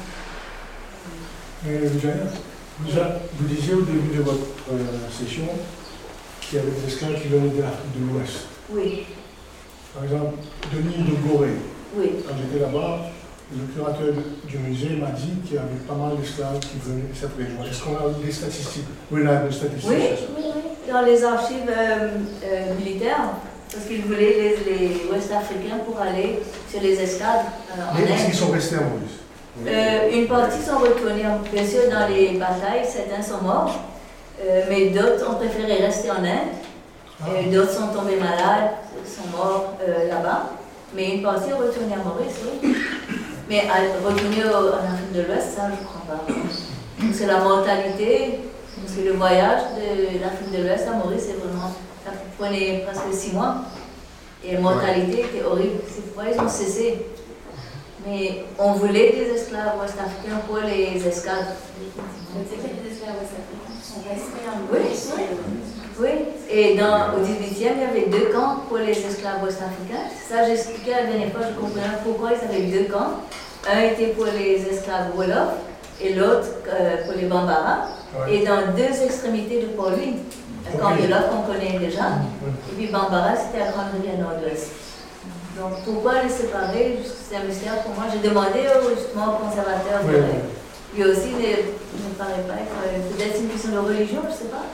Mais 1.64 1.78
vous 3.38 3.46
disiez 3.46 3.74
au 3.74 3.82
début 3.82 4.18
de 4.18 4.22
votre 4.22 4.46
euh, 4.70 4.76
session 5.10 5.44
qu'il 6.54 6.62
y 6.62 6.66
avait 6.70 6.80
des 6.80 6.86
esclaves 6.86 7.20
qui 7.20 7.28
venaient 7.28 7.50
de 7.50 7.62
l'Afrique 7.62 7.98
de 7.98 8.12
l'Ouest. 8.12 8.46
Oui. 8.70 9.06
Par 9.92 10.04
exemple, 10.04 10.34
Denis 10.72 11.02
de 11.02 11.28
Gorée. 11.28 11.58
Oui. 11.96 12.10
Quand 12.26 12.34
j'étais 12.38 12.62
là-bas, 12.62 13.10
le 13.50 13.74
curateur 13.74 14.14
du 14.46 14.58
musée 14.58 14.96
m'a 14.96 15.10
dit 15.10 15.34
qu'il 15.44 15.56
y 15.56 15.58
avait 15.58 15.82
pas 15.86 15.94
mal 15.94 16.16
d'esclaves 16.16 16.60
qui 16.60 16.78
venaient 16.78 17.10
de 17.10 17.14
cette 17.14 17.34
région. 17.36 17.58
Est-ce 17.64 17.82
qu'on 17.82 17.96
a 17.96 18.10
des 18.24 18.30
statistiques? 18.30 18.86
Oui, 19.10 19.22
on 19.24 19.28
a 19.28 19.36
des 19.42 19.52
statistiques. 19.52 19.90
Oui, 19.90 19.96
oui, 20.36 20.44
oui. 20.54 20.92
Dans 20.92 21.02
les 21.02 21.24
archives 21.24 21.68
euh, 21.68 22.08
euh, 22.44 22.74
militaires, 22.78 23.34
parce 23.72 23.86
qu'ils 23.86 24.02
voulaient 24.02 24.54
les, 24.64 24.78
les 24.78 25.10
Ouest-Africains 25.10 25.82
pour 25.84 26.00
aller 26.00 26.38
sur 26.70 26.80
les 26.80 26.96
euh, 26.96 27.02
en 27.02 27.94
Mais 27.98 28.12
est-ce 28.14 28.26
qu'ils 28.26 28.34
sont 28.34 28.50
restés 28.50 28.76
en 28.76 29.66
euh, 29.66 30.10
Une 30.12 30.28
partie 30.28 30.62
sont 30.62 30.78
retournés, 30.78 31.24
bien 31.52 31.66
sûr, 31.66 31.90
dans 31.90 32.06
les 32.06 32.38
batailles, 32.38 32.86
certains 32.86 33.22
sont 33.22 33.42
morts, 33.42 33.93
euh, 34.42 34.62
mais 34.68 34.90
d'autres 34.90 35.30
ont 35.30 35.34
préféré 35.34 35.84
rester 35.84 36.10
en 36.10 36.24
Inde. 36.24 36.52
Ah. 37.20 37.26
D'autres 37.52 37.72
sont 37.72 37.88
tombés 37.88 38.16
malades, 38.16 38.72
sont 39.06 39.36
morts 39.36 39.74
là-bas. 40.08 40.50
Mais 40.94 41.16
une 41.16 41.22
partie 41.22 41.50
est 41.50 41.54
retournée 41.54 41.94
à 41.94 42.04
Maurice, 42.04 42.36
oui. 42.62 42.76
Mais 43.48 43.62
à 43.68 44.06
retourner 44.06 44.44
en 44.44 44.94
Afrique 44.94 45.12
de 45.12 45.22
l'Ouest, 45.22 45.54
ça, 45.56 45.62
je 45.66 45.80
ne 45.80 45.86
crois 45.86 46.16
pas. 46.16 46.32
C'est 47.12 47.26
la 47.26 47.40
mortalité, 47.40 48.40
c'est 48.86 49.02
le 49.02 49.12
voyage 49.12 49.62
de 49.76 50.20
l'Afrique 50.20 50.52
de 50.52 50.62
l'Ouest 50.62 50.86
à 50.88 50.96
Maurice, 50.96 51.24
c'est 51.26 51.38
vraiment 51.38 51.72
ça 52.04 52.12
prenait 52.38 52.84
presque 52.86 53.12
six 53.12 53.32
mois. 53.32 53.56
Et 54.44 54.52
la 54.52 54.60
mortalité 54.60 55.20
était 55.20 55.42
horrible. 55.42 55.80
C'est 55.88 56.02
pourquoi 56.12 56.30
ils 56.30 56.40
ont 56.40 56.48
cessé. 56.48 57.06
Mais 58.06 58.44
on 58.58 58.72
voulait 58.72 59.12
des 59.12 59.40
esclaves 59.40 59.78
ouest-africains 59.80 60.40
pour 60.46 60.58
les 60.58 61.06
esclaves. 61.06 61.54
Les 62.34 62.92
esclaves 62.92 63.16
ouest-africains 63.16 63.63
en 63.96 64.72
Oui, 64.72 64.80
oui. 66.00 66.08
Et 66.50 66.76
dans, 66.76 67.14
au 67.14 67.24
18e, 67.24 67.72
il 67.76 67.80
y 67.80 67.84
avait 67.84 68.06
deux 68.10 68.32
camps 68.32 68.56
pour 68.68 68.78
les 68.78 68.92
esclaves 68.92 69.42
ouest-africains. 69.42 70.08
Ça, 70.28 70.46
j'expliquais 70.46 70.90
la 70.90 71.04
dernière 71.04 71.30
fois, 71.30 71.42
je 71.48 71.60
comprenais 71.60 71.86
pourquoi 72.04 72.30
ils 72.32 72.44
avaient 72.44 72.66
deux 72.66 72.92
camps. 72.92 73.20
Un 73.70 73.80
était 73.80 74.08
pour 74.08 74.26
les 74.26 74.66
esclaves 74.66 75.16
Wolof 75.16 75.54
et 76.02 76.14
l'autre 76.14 76.48
euh, 76.68 77.04
pour 77.04 77.14
les 77.14 77.26
Bambara. 77.26 77.88
Et 78.28 78.44
dans 78.44 78.72
deux 78.76 79.02
extrémités 79.04 79.62
de 79.62 79.66
Port-Louis. 79.68 80.16
Quand 80.80 80.92
il 80.98 81.08
qu'on 81.08 81.52
connaît 81.52 81.78
déjà. 81.78 82.06
Et 82.70 82.74
puis 82.76 82.86
Bambara, 82.86 83.36
c'était 83.36 83.62
à 83.62 83.70
Grande-Rivière 83.70 84.18
Nord-Ouest. 84.18 84.70
Donc 85.58 85.84
pourquoi 85.84 86.22
les 86.22 86.28
séparer? 86.28 86.98
C'est 87.04 87.36
un 87.36 87.44
mystère 87.44 87.82
pour 87.82 87.94
moi. 87.94 88.04
J'ai 88.10 88.26
demandé 88.26 88.60
justement 88.96 89.38
au 90.94 91.02
conservateur. 91.02 91.04
Lui 91.04 91.04
aussi 91.04 91.32
ne, 91.34 92.08
me 92.08 92.14
paraît 92.16 92.44
pas 92.46 92.54
être. 92.54 92.76
Euh, 92.86 93.16
peut-être 93.16 93.40
une 93.40 93.48
question 93.48 93.72
de 93.72 93.78
religion, 93.78 94.20
je 94.24 94.28
ne 94.28 94.32
sais 94.36 94.44
pas. 94.50 94.66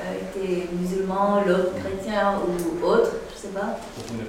Euh, 0.00 0.14
était 0.22 0.68
musulman, 0.72 1.42
l'autre 1.46 1.72
chrétien 1.82 2.34
ou 2.46 2.84
autre, 2.86 3.10
je 3.30 3.34
ne 3.34 3.40
sais 3.52 3.58
pas. 3.58 3.78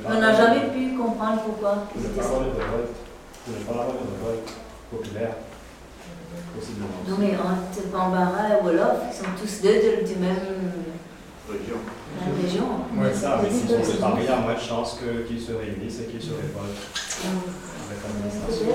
On 0.07 0.19
n'a 0.19 0.33
jamais 0.35 0.67
pu 0.73 0.97
comprendre 0.97 1.41
pourquoi. 1.45 1.85
Ne 1.95 2.01
pas 2.09 2.23
ne 3.47 3.53
pas 3.65 3.73
de 3.73 3.97
révolte 4.09 4.49
populaire, 4.91 5.33
possiblement. 6.55 6.87
Non, 7.07 7.15
mais 7.19 7.33
entre 7.37 7.87
Bambara 7.91 8.57
et 8.59 8.63
Wolof, 8.63 8.97
ils 9.11 9.15
sont 9.15 9.31
tous 9.39 9.61
deux 9.61 9.73
de- 10.01 10.07
du 10.07 10.15
même 10.19 10.73
Région. 11.49 11.77
la 12.19 12.25
même 12.27 12.41
région. 12.45 12.67
Ouais, 12.97 13.13
ça, 13.13 13.39
mais 13.41 13.49
s'ils 13.49 13.69
sont 13.69 13.83
séparés, 13.83 14.21
il 14.23 14.29
y 14.29 14.33
a 14.33 14.37
moins 14.37 14.53
de 14.53 14.59
chances 14.59 14.99
que- 14.99 15.27
qu'ils 15.27 15.41
se 15.41 15.51
réunissent 15.53 15.99
et 16.01 16.05
qu'ils 16.11 16.21
se 16.21 16.29
révoltent 16.33 16.89
avec 17.89 17.99
l'administration. 18.05 18.69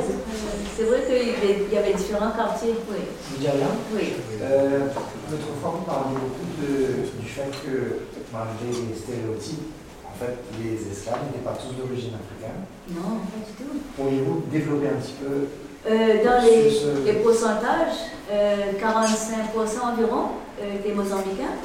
C'est 0.77 0.85
vrai 0.85 1.01
qu'il 1.07 1.73
y 1.73 1.79
avait- 1.79 1.95
différents 1.95 2.33
quartiers, 2.35 2.75
oui. 2.91 2.99
Vous 3.31 3.39
dites 3.39 3.51
rien 3.51 3.71
Oui. 3.95 4.13
Euh, 4.43 4.89
L'autre 5.31 5.55
fois, 5.63 5.71
vous 5.79 5.85
parliez 5.89 6.19
beaucoup 6.21 6.51
de- 6.61 7.07
du 7.23 7.29
fait 7.29 7.49
que, 7.65 8.05
malgré 8.33 8.69
les 8.69 8.95
stéréotypes, 8.99 9.71
en 10.05 10.15
fait, 10.19 10.37
les 10.61 10.77
esclaves 10.93 11.25
n'étaient 11.27 11.45
pas 11.47 11.57
tous 11.57 11.73
d'origine 11.75 12.13
africaine. 12.19 12.61
Non, 12.91 13.25
pas 13.25 13.41
du 13.41 13.53
tout. 13.57 13.79
Pourriez-vous 13.97 14.45
développer 14.53 14.89
un 14.89 15.01
petit 15.01 15.17
peu 15.23 15.49
Euh, 15.87 16.25
dans 16.25 16.43
les, 16.45 16.71
sur 16.71 16.89
ce- 16.97 17.05
les 17.07 17.13
pourcentages, 17.25 17.99
euh, 18.31 18.73
45% 18.81 19.93
environ 19.95 20.37
euh, 20.61 20.77
étaient 20.77 20.93
mozambicains, 20.95 21.57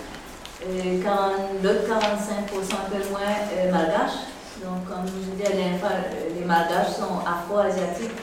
euh, 0.66 1.04
40 1.04 1.60
l'autre 1.64 1.86
45% 1.88 2.76
un 2.86 2.90
peu 2.90 3.02
moins 3.10 3.34
euh, 3.58 3.72
malgaches. 3.72 4.20
Donc, 4.64 4.88
comme 4.88 5.06
je 5.08 5.32
vous 5.32 5.38
dernière 5.38 5.80
fois, 5.80 5.90
euh, 5.92 6.30
les 6.38 6.46
malgaches 6.46 6.94
sont 6.98 7.20
afro-asiatiques. 7.26 8.18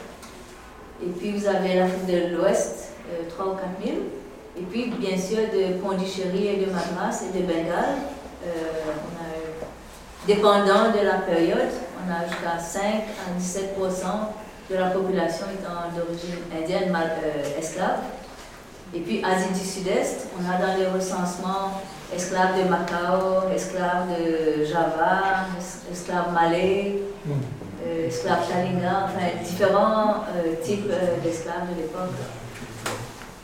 Et 1.02 1.06
puis, 1.18 1.32
vous 1.32 1.46
avez 1.46 1.74
l'Afrique 1.74 2.06
de 2.06 2.36
l'Ouest, 2.36 2.88
euh, 3.12 3.28
3 3.30 3.46
ou 3.46 3.54
4 3.56 3.64
000. 3.84 3.96
Et 4.58 4.62
puis, 4.62 4.90
bien 4.98 5.16
sûr, 5.16 5.38
de 5.52 5.78
Pondichéry 5.80 6.46
et 6.48 6.56
de 6.64 6.70
Madras 6.70 7.22
et 7.22 7.38
de 7.38 7.44
Bengale. 7.44 7.96
Euh, 8.46 8.50
dépendant 10.26 10.90
de 10.92 11.04
la 11.04 11.18
période, 11.18 11.70
on 12.00 12.12
a 12.12 12.26
jusqu'à 12.28 12.58
5 12.58 12.82
à 12.82 13.38
17% 13.38 14.34
de 14.70 14.74
la 14.76 14.90
population 14.90 15.46
étant 15.52 15.94
d'origine 15.96 16.36
indienne, 16.56 16.90
mal- 16.90 17.16
euh, 17.24 17.58
esclave. 17.58 17.98
Et 18.94 19.00
puis 19.00 19.22
Asie 19.24 19.48
du 19.52 19.66
Sud-Est, 19.66 20.28
on 20.38 20.48
a 20.50 20.58
dans 20.64 20.76
les 20.78 20.86
recensements 20.86 21.80
esclaves 22.14 22.62
de 22.64 22.68
Macao, 22.68 23.50
esclaves 23.54 24.08
de 24.10 24.64
Java, 24.64 25.46
es- 25.58 25.90
esclaves 25.92 26.32
malais, 26.32 26.96
euh, 27.28 28.06
esclaves 28.08 28.48
Kalinga, 28.48 29.04
enfin 29.06 29.42
différents 29.44 30.24
euh, 30.34 30.54
types 30.64 30.90
euh, 30.90 31.18
d'esclaves 31.22 31.68
de 31.74 31.82
l'époque. 31.82 32.14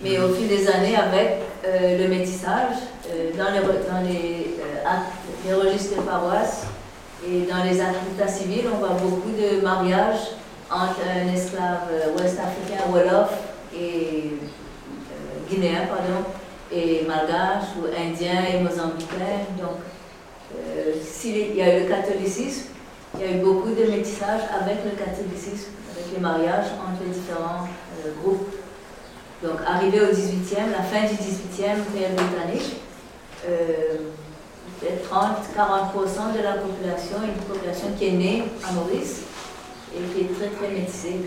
Mais 0.00 0.18
au 0.18 0.32
fil 0.34 0.48
des 0.48 0.68
années, 0.68 0.96
avec 0.96 1.42
le 1.64 2.08
métissage, 2.08 2.74
dans 3.38 3.50
les, 3.52 3.60
re- 3.60 3.86
dans 3.88 4.02
les, 4.04 4.56
actes- 4.84 5.46
les 5.46 5.54
registres 5.54 5.96
de 5.96 6.02
paroisse 6.02 6.64
et 7.24 7.42
dans 7.42 7.62
les 7.62 7.80
actes 7.80 8.00
d'état 8.10 8.26
civil, 8.28 8.64
on 8.74 8.78
voit 8.78 8.96
beaucoup 9.00 9.30
de 9.30 9.60
mariages 9.64 10.32
entre 10.68 10.98
un 11.08 11.32
esclave 11.32 11.86
ouest-africain, 12.16 12.82
Wolof, 12.90 13.30
et 13.78 14.32
guinéen, 15.48 15.86
pardon, 15.86 16.24
et 16.72 17.04
malgache, 17.06 17.76
ou 17.78 17.86
indien 17.86 18.44
et 18.52 18.62
mozambicain. 18.62 19.46
Donc, 19.58 19.78
euh, 20.56 20.92
s'il 21.02 21.56
y 21.56 21.62
a 21.62 21.78
eu 21.78 21.82
le 21.82 21.88
catholicisme, 21.88 22.66
il 23.14 23.20
y 23.20 23.24
a 23.24 23.36
eu 23.36 23.40
beaucoup 23.40 23.68
de 23.68 23.90
métissage 23.90 24.42
avec 24.58 24.78
le 24.84 24.90
catholicisme, 24.92 25.72
avec 25.92 26.12
les 26.14 26.20
mariages 26.20 26.72
entre 26.80 27.04
les 27.04 27.12
différents 27.12 27.68
euh, 28.04 28.10
groupes. 28.22 28.48
Donc, 29.42 29.58
arrivé 29.66 30.00
au 30.00 30.06
18e, 30.06 30.70
la 30.70 30.82
fin 30.82 31.02
du 31.06 31.14
18e, 31.14 31.82
période 31.92 32.14
britannique, 32.14 32.76
euh, 33.46 33.96
peut-être 34.80 35.10
30-40% 35.10 36.36
de 36.36 36.42
la 36.42 36.54
population, 36.54 37.16
une 37.24 37.42
population 37.44 37.88
qui 37.98 38.06
est 38.06 38.12
née 38.12 38.44
à 38.66 38.72
Maurice 38.72 39.22
et 39.94 40.00
qui 40.14 40.20
est 40.24 40.34
très 40.34 40.48
très 40.48 40.68
métissée 40.72 41.20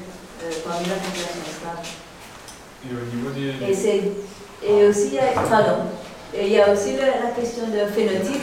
euh, 0.44 0.52
parmi 0.66 0.88
la 0.88 0.96
population 0.96 1.42
esclave. 1.46 1.86
Et 2.84 2.94
au 2.94 3.16
niveau 3.16 3.30
des. 3.32 3.72
Et, 3.72 4.14
et 4.64 4.88
aussi, 4.88 5.08
il 5.08 5.14
y 5.16 5.20
a, 5.20 5.42
pardon, 5.50 5.84
il 6.38 6.50
y 6.50 6.60
a 6.60 6.72
aussi 6.72 6.96
la, 6.98 7.32
question 7.32 7.68
de 7.68 7.92
phénotype. 7.92 8.42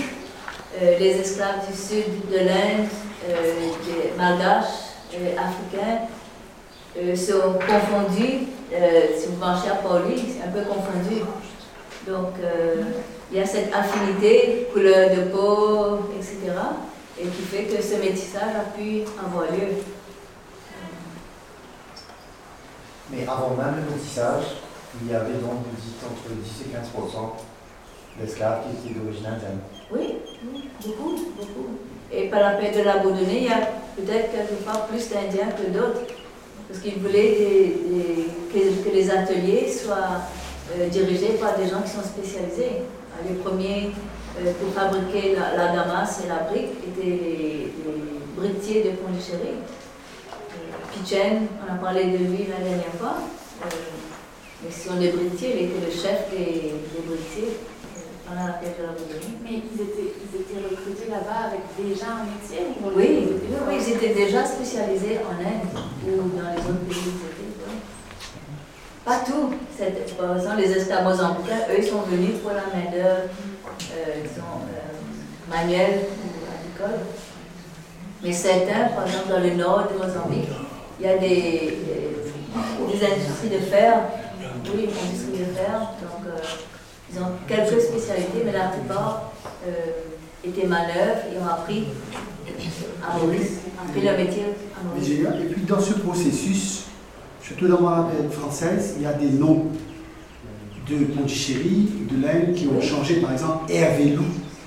Euh, 0.80 0.98
les 0.98 1.20
esclaves 1.20 1.66
du 1.70 1.76
sud 1.76 2.30
de 2.30 2.38
l'Inde, 2.38 2.88
euh, 3.28 3.54
des 3.84 4.16
malgaches, 4.16 4.96
euh, 5.14 5.34
africains, 5.36 6.06
euh, 6.96 7.14
sont 7.14 7.54
confondus. 7.54 8.48
si 9.16 9.26
vous 9.28 9.36
marchez 9.36 9.68
à 9.68 9.74
Pauli, 9.74 10.16
c'est 10.16 10.48
un 10.48 10.50
peu 10.50 10.62
confondu. 10.62 11.20
Donc, 12.06 12.34
il 13.30 13.38
y 13.38 13.40
a 13.40 13.46
cette 13.46 13.72
affinité, 13.72 14.68
couleur 14.72 15.10
de 15.10 15.30
peau, 15.30 16.08
etc. 16.16 16.52
Et 17.20 17.26
qui 17.26 17.42
fait 17.42 17.64
que 17.64 17.82
ce 17.82 17.96
métissage 17.96 18.54
a 18.56 18.76
pu 18.76 19.02
avoir 19.24 19.44
lieu. 19.52 19.76
Mais 23.10 23.24
avant 23.28 23.50
même 23.50 23.84
le 23.84 23.94
métissage, 23.94 24.44
il 25.00 25.10
y 25.10 25.14
avait 25.14 25.34
donc, 25.34 25.64
entre 26.04 26.28
10 26.28 26.64
et 26.66 26.76
15% 26.76 28.20
d'esclaves 28.20 28.60
qui 28.82 28.88
étaient 28.88 28.98
d'origine 29.00 29.26
indienne. 29.26 29.58
Oui, 29.90 30.18
beaucoup, 30.84 31.16
beaucoup. 31.36 31.68
Et 32.12 32.28
par 32.28 32.40
la 32.40 32.50
paix 32.52 32.72
de 32.76 32.82
la 32.82 32.98
Bourdonnais, 32.98 33.38
il 33.38 33.44
y 33.44 33.48
a 33.48 33.60
peut-être 33.96 34.32
quelque 34.32 34.62
part 34.64 34.86
plus 34.86 35.08
d'Indiens 35.08 35.48
que 35.50 35.70
d'autres. 35.70 36.02
Parce 36.68 36.80
qu'ils 36.80 36.98
voulaient 37.00 37.74
que, 38.52 38.90
les 38.94 39.10
ateliers 39.10 39.70
soient 39.70 40.22
euh, 40.76 40.88
dirigés 40.88 41.34
par 41.40 41.56
des 41.56 41.68
gens 41.68 41.82
qui 41.82 41.90
sont 41.90 42.02
spécialisés. 42.02 42.82
Euh, 42.82 43.28
Les 43.28 43.34
premiers 43.36 43.90
euh, 44.38 44.52
pour 44.60 44.72
fabriquer 44.74 45.34
la, 45.36 45.56
la 45.56 45.72
damas 45.76 46.20
et 46.24 46.28
la 46.28 46.50
brique 46.50 46.70
étaient 46.86 47.06
les, 47.06 47.72
les 47.84 48.12
briquetiers 48.36 48.82
de 48.84 48.90
Pondichéry. 48.96 49.56
Euh, 49.56 50.92
Pichen, 50.92 51.46
on 51.66 51.74
a 51.74 51.76
parlé 51.76 52.04
de 52.06 52.18
lui 52.18 52.46
la 52.48 52.64
dernière 52.64 52.94
fois. 52.98 53.16
Mais 54.62 54.70
si 54.70 54.88
on 54.90 55.00
est 55.00 55.08
briquetier, 55.10 55.50
il 55.56 55.64
était 55.66 55.86
le 55.86 55.90
chef 55.90 56.30
des, 56.30 56.78
des 56.94 57.02
briquetiers 57.06 57.58
euh, 57.58 58.00
pendant 58.26 58.46
la 58.46 58.52
paix 58.54 58.74
de 58.78 58.82
la. 58.86 58.92
Mais 59.42 59.58
ils 59.58 59.80
étaient, 59.80 60.14
ils 60.22 60.40
étaient 60.40 60.62
recrutés 60.62 61.10
là-bas 61.10 61.50
avec 61.50 61.62
déjà 61.76 62.22
un 62.22 62.26
métier 62.30 62.70
ou 62.78 62.90
Oui, 62.94 63.26
les 63.42 63.56
oui, 63.66 63.74
ils 63.80 63.92
étaient 63.94 64.14
déjà 64.14 64.44
spécialisés 64.44 65.18
en 65.26 65.34
Inde 65.40 65.68
ou 66.06 66.38
dans 66.38 66.50
les 66.50 66.62
autres 66.62 66.86
pays. 66.88 67.12
Pas 69.04 69.18
tout. 69.26 69.50
Par 70.16 70.36
exemple, 70.36 70.58
les 70.58 70.70
esclaves 70.70 71.02
mozambicains, 71.02 71.66
eux, 71.70 71.74
ils 71.78 71.84
sont 71.84 72.02
venus 72.02 72.38
pour 72.40 72.52
la 72.52 72.66
main-d'œuvre, 72.72 73.28
euh, 73.96 74.24
euh, 74.38 75.50
manuelle 75.50 76.02
ou 76.22 76.78
agricole. 76.86 77.00
Mais 78.22 78.32
certains, 78.32 78.94
par 78.94 79.06
exemple, 79.06 79.28
dans 79.28 79.40
le 79.40 79.50
nord 79.54 79.88
de 79.92 79.98
Mozambique, 79.98 80.48
il 81.00 81.06
y 81.06 81.08
a 81.08 81.18
des, 81.18 81.78
des 82.86 83.06
industries 83.06 83.48
de 83.50 83.58
fer. 83.58 84.02
Oui, 84.64 84.84
une 84.84 85.08
industrie 85.08 85.38
de 85.38 85.52
fer. 85.54 85.80
Donc, 86.00 86.26
euh, 86.26 86.38
ils 87.12 87.18
ont 87.18 87.32
quelques 87.46 87.80
spécialités, 87.80 88.42
mais 88.44 88.52
la 88.52 88.68
plupart 88.68 89.32
euh, 89.66 89.70
étaient 90.44 90.66
manœuvres 90.66 91.22
et 91.32 91.38
ont 91.38 91.46
appris 91.46 91.84
à 93.02 93.18
Maurice, 93.18 93.58
ont 93.76 93.88
appris 93.88 94.00
le 94.00 94.16
métier 94.16 94.44
à 94.78 94.84
Maurice. 94.84 95.08
Génial. 95.08 95.42
Et 95.42 95.46
puis 95.46 95.62
dans 95.62 95.80
ce 95.80 95.94
processus, 95.94 96.84
surtout 97.42 97.68
dans 97.68 97.90
la 97.90 98.04
période 98.04 98.32
française, 98.32 98.94
il 98.96 99.02
y 99.02 99.06
a 99.06 99.12
des 99.12 99.30
noms 99.30 99.66
de 100.88 101.04
Pondichéry, 101.04 101.88
de 102.10 102.22
l'Inde 102.22 102.54
qui 102.54 102.66
ont 102.68 102.80
changé. 102.80 103.16
Par 103.16 103.32
exemple, 103.32 103.70
Hervé 103.72 104.10
Lou 104.10 104.24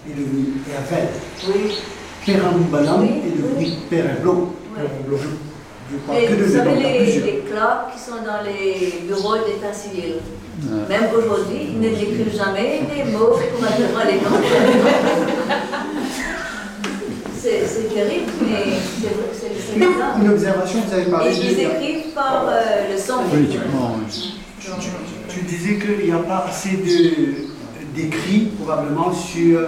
est 0.09 0.13
devenu 0.13 0.45
Hervel. 0.73 1.07
Oui. 1.47 1.77
Peramboubalam 2.25 3.01
Oui, 3.01 3.09
est 3.25 3.37
devenu. 3.37 3.65
Ouais. 4.75 4.83
Je, 5.09 5.27
je 5.91 5.97
crois 5.97 6.19
Et 6.19 6.25
que 6.27 6.33
vous 6.33 6.53
savez, 6.55 6.75
les, 6.75 7.05
les 7.21 7.43
clercs 7.49 7.85
qui 7.93 7.99
sont 7.99 8.21
dans 8.25 8.41
les 8.43 8.99
bureaux 9.07 9.35
d'état 9.37 9.73
civil, 9.73 10.15
même 10.89 11.09
aujourd'hui, 11.17 11.69
ils 11.73 11.79
ne 11.79 11.89
décrivent 11.89 12.35
jamais 12.35 12.81
les 12.95 13.11
mots 13.11 13.37
pour 13.57 13.65
avoir 13.67 14.05
les 14.05 14.15
noms. 14.15 14.41
C'est 17.37 17.67
c'est 17.67 17.93
terrible, 17.93 18.31
mais 18.41 18.73
c'est 18.99 19.07
vrai 19.13 19.85
que 19.87 19.93
bizarre. 19.93 20.19
Une 20.19 20.29
observation, 20.29 20.79
vous 20.87 20.93
avez 20.93 21.05
parlé 21.11 21.29
Et 21.31 21.51
ils 21.51 21.59
écrivent 21.59 22.13
par 22.15 22.45
euh, 22.47 22.91
le 22.91 22.97
son. 22.97 23.23
Politiquement, 23.29 23.97
Tu 25.29 25.41
disais 25.41 25.77
qu'il 25.77 26.05
n'y 26.07 26.11
a 26.11 26.17
pas 26.23 26.45
assez 26.49 26.69
de- 26.77 27.95
d'écrits 27.95 28.47
probablement 28.59 29.13
sur 29.13 29.59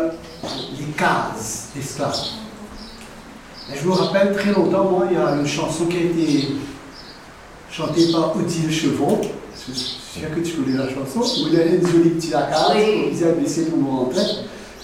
les 0.79 0.85
cases 0.97 1.67
d'esclaves. 1.75 2.15
Et 3.73 3.77
Je 3.77 3.85
me 3.87 3.91
rappelle 3.91 4.33
très 4.33 4.53
longtemps, 4.53 4.85
moi, 4.91 5.07
il 5.11 5.17
y 5.17 5.19
a 5.21 5.35
une 5.35 5.47
chanson 5.47 5.85
qui 5.85 5.97
a 5.97 6.01
été 6.01 6.47
chantée 7.69 8.11
par 8.11 8.35
Odile 8.35 8.71
Chevron. 8.71 9.19
Je 9.67 9.73
suis 9.73 9.97
sûr 10.21 10.29
que 10.33 10.39
tu 10.39 10.53
connais 10.57 10.77
la 10.77 10.87
chanson? 10.87 11.19
Où 11.19 11.47
il 11.47 11.53
y 11.53 11.57
a 11.61 11.65
une 11.65 11.85
jolie 11.85 12.09
petite 12.11 12.31
case, 12.31 12.71
Oui. 12.75 13.03
on 13.07 13.09
disait 13.09 13.31
baisser 13.33 13.65
pour 13.65 13.77
me 13.79 13.89
rentrer. 13.89 14.21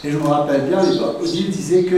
Et 0.03 0.11
je 0.11 0.17
me 0.17 0.27
rappelle 0.27 0.63
bien, 0.67 0.79
à 0.79 0.85
l'époque, 0.85 1.21
Odile 1.21 1.49
disait 1.49 1.83
que 1.83 1.95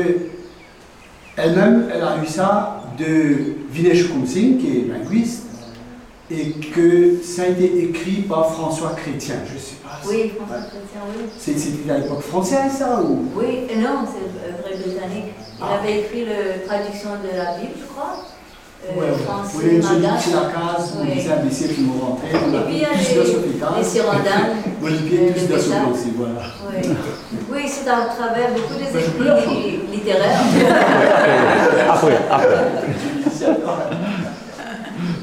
elle-même, 1.37 1.89
elle 1.93 2.03
a 2.03 2.17
eu 2.23 2.27
ça 2.27 2.83
de 2.99 3.55
Vinesh 3.71 4.07
Kumsing, 4.09 4.59
qui 4.59 4.67
est 4.67 4.87
linguiste, 4.87 5.41
et 6.29 6.51
que 6.51 7.17
ça 7.23 7.43
a 7.43 7.47
été 7.47 7.83
écrit 7.83 8.21
par 8.21 8.51
François 8.53 8.91
Chrétien. 8.95 9.35
Je 9.51 9.59
sais 9.59 9.75
pas. 9.83 9.99
si- 10.03 10.07
Oui, 10.09 10.31
François 10.35 10.57
Chrétien, 10.67 11.01
oui. 11.17 11.25
C'est- 11.37 11.57
C'était 11.57 11.91
à 11.91 11.97
l'époque 11.97 12.21
française, 12.21 12.71
ça 12.77 13.01
ou? 13.01 13.25
Oui, 13.35 13.45
non, 13.77 14.05
c'est 14.05 14.61
vrai 14.61 14.77
britannique. 14.77 15.33
Il 15.57 15.63
avait 15.63 15.99
écrit 15.99 16.25
la 16.25 16.67
traduction 16.67 17.11
de 17.23 17.37
la 17.37 17.57
Bible, 17.57 17.73
je 17.79 17.85
crois. 17.85 18.17
Euh, 18.85 18.99
ouais, 18.99 19.17
français, 19.23 19.57
oui, 19.63 19.81
la 19.81 19.87
case, 20.19 20.93
on 20.99 21.05
disait 21.05 21.31
imbécile 21.31 21.73
qui 21.73 21.81
nous 21.81 21.99
rentrait. 21.99 22.27
On 22.33 22.53
a 22.53 22.57
Et 22.59 22.63
puis 22.65 22.75
il 22.75 22.81
y 22.81 22.85
a 22.85 22.89
les, 22.93 23.77
les 23.77 23.83
Sirandanes. 23.83 24.57
Olivier, 24.83 25.31
plus 25.31 25.47
de 25.47 25.55
aussi, 25.55 26.11
voilà. 26.15 26.41
Oui, 26.69 26.95
oui 27.49 27.61
c'est 27.67 27.89
à 27.89 28.05
travers 28.15 28.49
beaucoup 28.51 28.75
des 28.75 28.99
écrits 28.99 29.79
littéraires. 29.91 30.41
après, 31.89 32.17
après. 32.29 32.65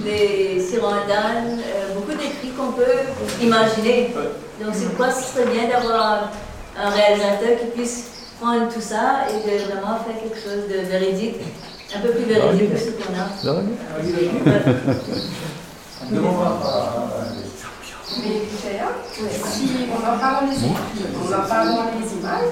les 0.05 0.61
Sirandanes, 0.61 1.61
euh, 1.61 1.95
beaucoup 1.95 2.13
d'écrits 2.19 2.53
qu'on 2.57 2.73
peut 2.73 2.99
imaginer. 3.41 4.15
Donc 4.61 4.75
c'est 4.75 4.87
pourquoi 4.87 5.13
ce 5.13 5.35
serait 5.35 5.51
bien 5.53 5.69
d'avoir 5.69 6.31
un 6.77 6.91
réalisateur 6.91 7.59
qui 7.61 7.67
puisse 7.77 8.22
prendre 8.43 8.69
tout 8.73 8.81
ça 8.81 9.27
et 9.31 9.35
de 9.35 9.65
vraiment 9.65 9.99
faire 10.05 10.19
quelque 10.21 10.37
chose 10.37 10.67
de 10.69 10.85
véridique 10.91 11.37
un 11.95 12.01
peu 12.01 12.09
plus 12.09 12.25
véridique 12.25 12.73
que 12.73 12.79
ce 12.79 12.91
qu'on 12.91 13.15
a. 13.15 13.29
Mais 18.23 18.31
si 19.51 19.69
on 19.91 19.99
va 20.01 20.13
pas 20.19 20.27
avoir 20.27 20.43
les 20.43 20.57
on 21.19 21.25
va 21.25 21.39
pas 21.39 21.65
les 21.65 22.19
images 22.19 22.51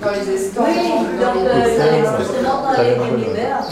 dans 0.00 0.12
les 0.12 0.42
histoires. 0.42 0.66
Oui, 0.68 0.88
donc 1.20 1.36
j'allais 1.76 2.04
justement 2.18 2.62
parler 2.62 2.94
de 2.96 3.16
Milbert. 3.16 3.64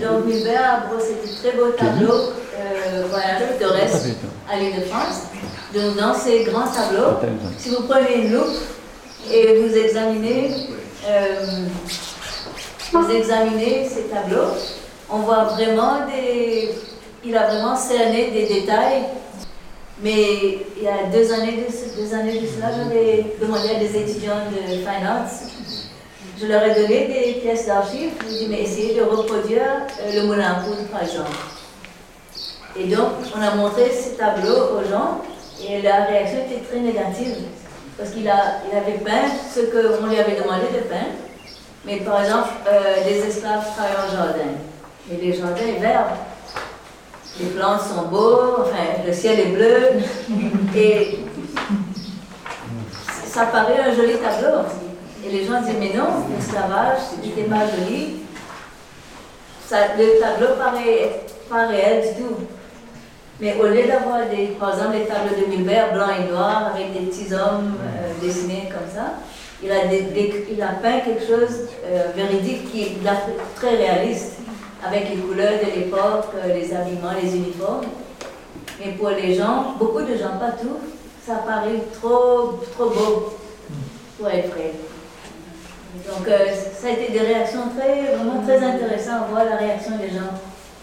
Donc 0.08 0.26
Milbert, 0.26 0.82
c'est 1.00 1.48
un 1.48 1.50
très 1.50 1.58
beau 1.58 1.70
tableau, 1.72 2.12
euh, 2.12 3.04
voilà, 3.10 3.40
de 3.58 3.64
reste 3.64 4.06
à 4.50 4.58
l'île 4.58 4.76
de 4.76 4.84
France. 4.86 5.22
Donc 5.74 5.96
dans 5.96 6.14
ces 6.14 6.44
grands 6.44 6.68
tableaux, 6.68 7.18
si 7.58 7.70
vous 7.70 7.82
prenez 7.88 8.26
une 8.26 8.32
loupe 8.34 8.60
et 9.32 9.58
vous 9.60 9.74
examinez 9.74 10.50
euh, 10.50 10.83
vous 12.92 13.10
examinez 13.10 13.88
ces 13.88 14.04
tableaux, 14.04 14.54
on 15.10 15.18
voit 15.18 15.44
vraiment 15.44 16.06
des. 16.06 16.70
Il 17.24 17.36
a 17.36 17.46
vraiment 17.46 17.76
cerné 17.76 18.30
des 18.30 18.46
détails. 18.46 19.04
Mais 20.02 20.58
il 20.76 20.82
y 20.82 20.88
a 20.88 21.04
deux 21.12 21.32
années 21.32 21.64
de, 21.66 21.72
cela, 21.72 22.72
j'avais 22.76 23.36
demandé 23.40 23.70
à 23.70 23.78
des 23.78 23.96
étudiants 23.96 24.42
de 24.50 24.78
finance. 24.78 25.52
Je 26.40 26.46
leur 26.46 26.64
ai 26.64 26.74
donné 26.74 27.06
des 27.06 27.40
pièces 27.40 27.66
d'archives. 27.66 28.10
Je 28.20 28.24
leur 28.24 28.34
ai 28.34 28.38
dit, 28.38 28.46
mais 28.50 28.62
essayez 28.62 28.94
de 28.96 29.02
reproduire 29.02 29.62
euh, 30.02 30.20
le 30.20 30.26
moulin 30.26 30.50
à 30.50 30.64
par 30.90 31.02
exemple. 31.02 31.30
Et 32.76 32.86
donc, 32.86 33.12
on 33.36 33.40
a 33.40 33.54
montré 33.54 33.88
ces 33.90 34.16
tableaux 34.16 34.78
aux 34.78 34.90
gens 34.90 35.22
et 35.66 35.80
la 35.80 36.06
réaction 36.06 36.38
était 36.40 36.64
très 36.68 36.80
négative. 36.80 37.44
Parce 37.96 38.10
qu'il 38.10 38.22
il 38.22 38.76
avait 38.76 38.98
peint 39.04 39.28
ce 39.54 39.60
qu'on 39.60 40.06
lui 40.06 40.18
avait 40.18 40.40
demandé 40.40 40.66
de 40.72 40.88
peindre. 40.88 41.14
Mais 41.84 41.98
par 41.98 42.22
exemple, 42.22 42.48
euh, 42.68 43.04
les 43.06 43.18
esclaves 43.18 43.64
travaillent 43.74 44.08
en 44.08 44.16
jardin. 44.16 44.50
Et 45.12 45.16
les 45.16 45.32
jardins 45.34 45.80
verts. 45.80 46.06
Les 47.38 47.46
plantes 47.46 47.80
sont 47.82 48.08
beaux, 48.08 48.60
enfin, 48.60 49.02
le 49.04 49.12
ciel 49.12 49.40
est 49.40 49.52
bleu. 49.52 49.78
Et 50.76 51.18
ça 53.26 53.46
paraît 53.46 53.80
un 53.80 53.94
joli 53.94 54.14
tableau. 54.18 54.60
Et 55.26 55.30
les 55.30 55.44
gens 55.44 55.60
disent, 55.60 55.74
mais 55.78 55.92
non, 55.94 56.26
l'esclavage, 56.30 56.98
n'était 57.22 57.48
pas 57.48 57.66
joli. 57.66 58.22
le 59.70 60.20
tableau 60.20 60.54
paraît 60.56 61.20
pas 61.50 61.66
réel 61.66 62.14
du 62.14 62.22
tout. 62.22 62.36
Mais 63.40 63.56
au 63.60 63.66
lieu 63.66 63.86
d'avoir, 63.86 64.20
par 64.60 64.74
exemple, 64.74 64.96
les 64.96 65.06
tableaux 65.06 65.34
de 65.40 65.56
Mulbert, 65.56 65.92
blanc 65.92 66.06
et 66.18 66.30
noir, 66.30 66.70
avec 66.74 66.92
des 66.92 67.06
petits 67.06 67.32
hommes 67.34 67.74
euh, 67.82 68.12
dessinés 68.24 68.68
comme 68.70 68.88
ça, 68.94 69.14
il 69.62 69.70
a, 70.62 70.68
peint 70.82 71.00
quelque 71.00 71.26
chose 71.26 71.68
euh, 71.86 72.08
véridique 72.14 72.70
qui 72.70 72.82
est 72.82 72.96
très 73.56 73.76
réaliste, 73.76 74.34
avec 74.86 75.08
les 75.10 75.16
couleurs 75.16 75.58
de 75.60 75.80
l'époque, 75.80 76.26
euh, 76.36 76.54
les 76.54 76.74
habillements, 76.74 77.14
les 77.20 77.34
uniformes. 77.34 77.86
Mais 78.78 78.92
pour 78.92 79.10
les 79.10 79.34
gens, 79.34 79.74
beaucoup 79.78 80.02
de 80.02 80.16
gens, 80.16 80.36
pas 80.38 80.52
tous, 80.60 81.26
ça 81.26 81.36
paraît 81.46 81.82
trop, 81.94 82.60
trop 82.74 82.90
beau 82.90 83.36
pour 84.18 84.28
être 84.28 84.50
vrai. 84.50 84.72
Donc 86.06 86.28
euh, 86.28 86.46
ça 86.76 86.88
a 86.88 86.90
été 86.90 87.12
des 87.12 87.20
réactions 87.20 87.68
très, 87.76 88.14
vraiment 88.14 88.42
très 88.42 88.58
intéressantes 88.58 89.30
voir 89.30 89.44
la 89.44 89.56
réaction 89.56 89.92
des 89.96 90.08
gens. 90.08 90.34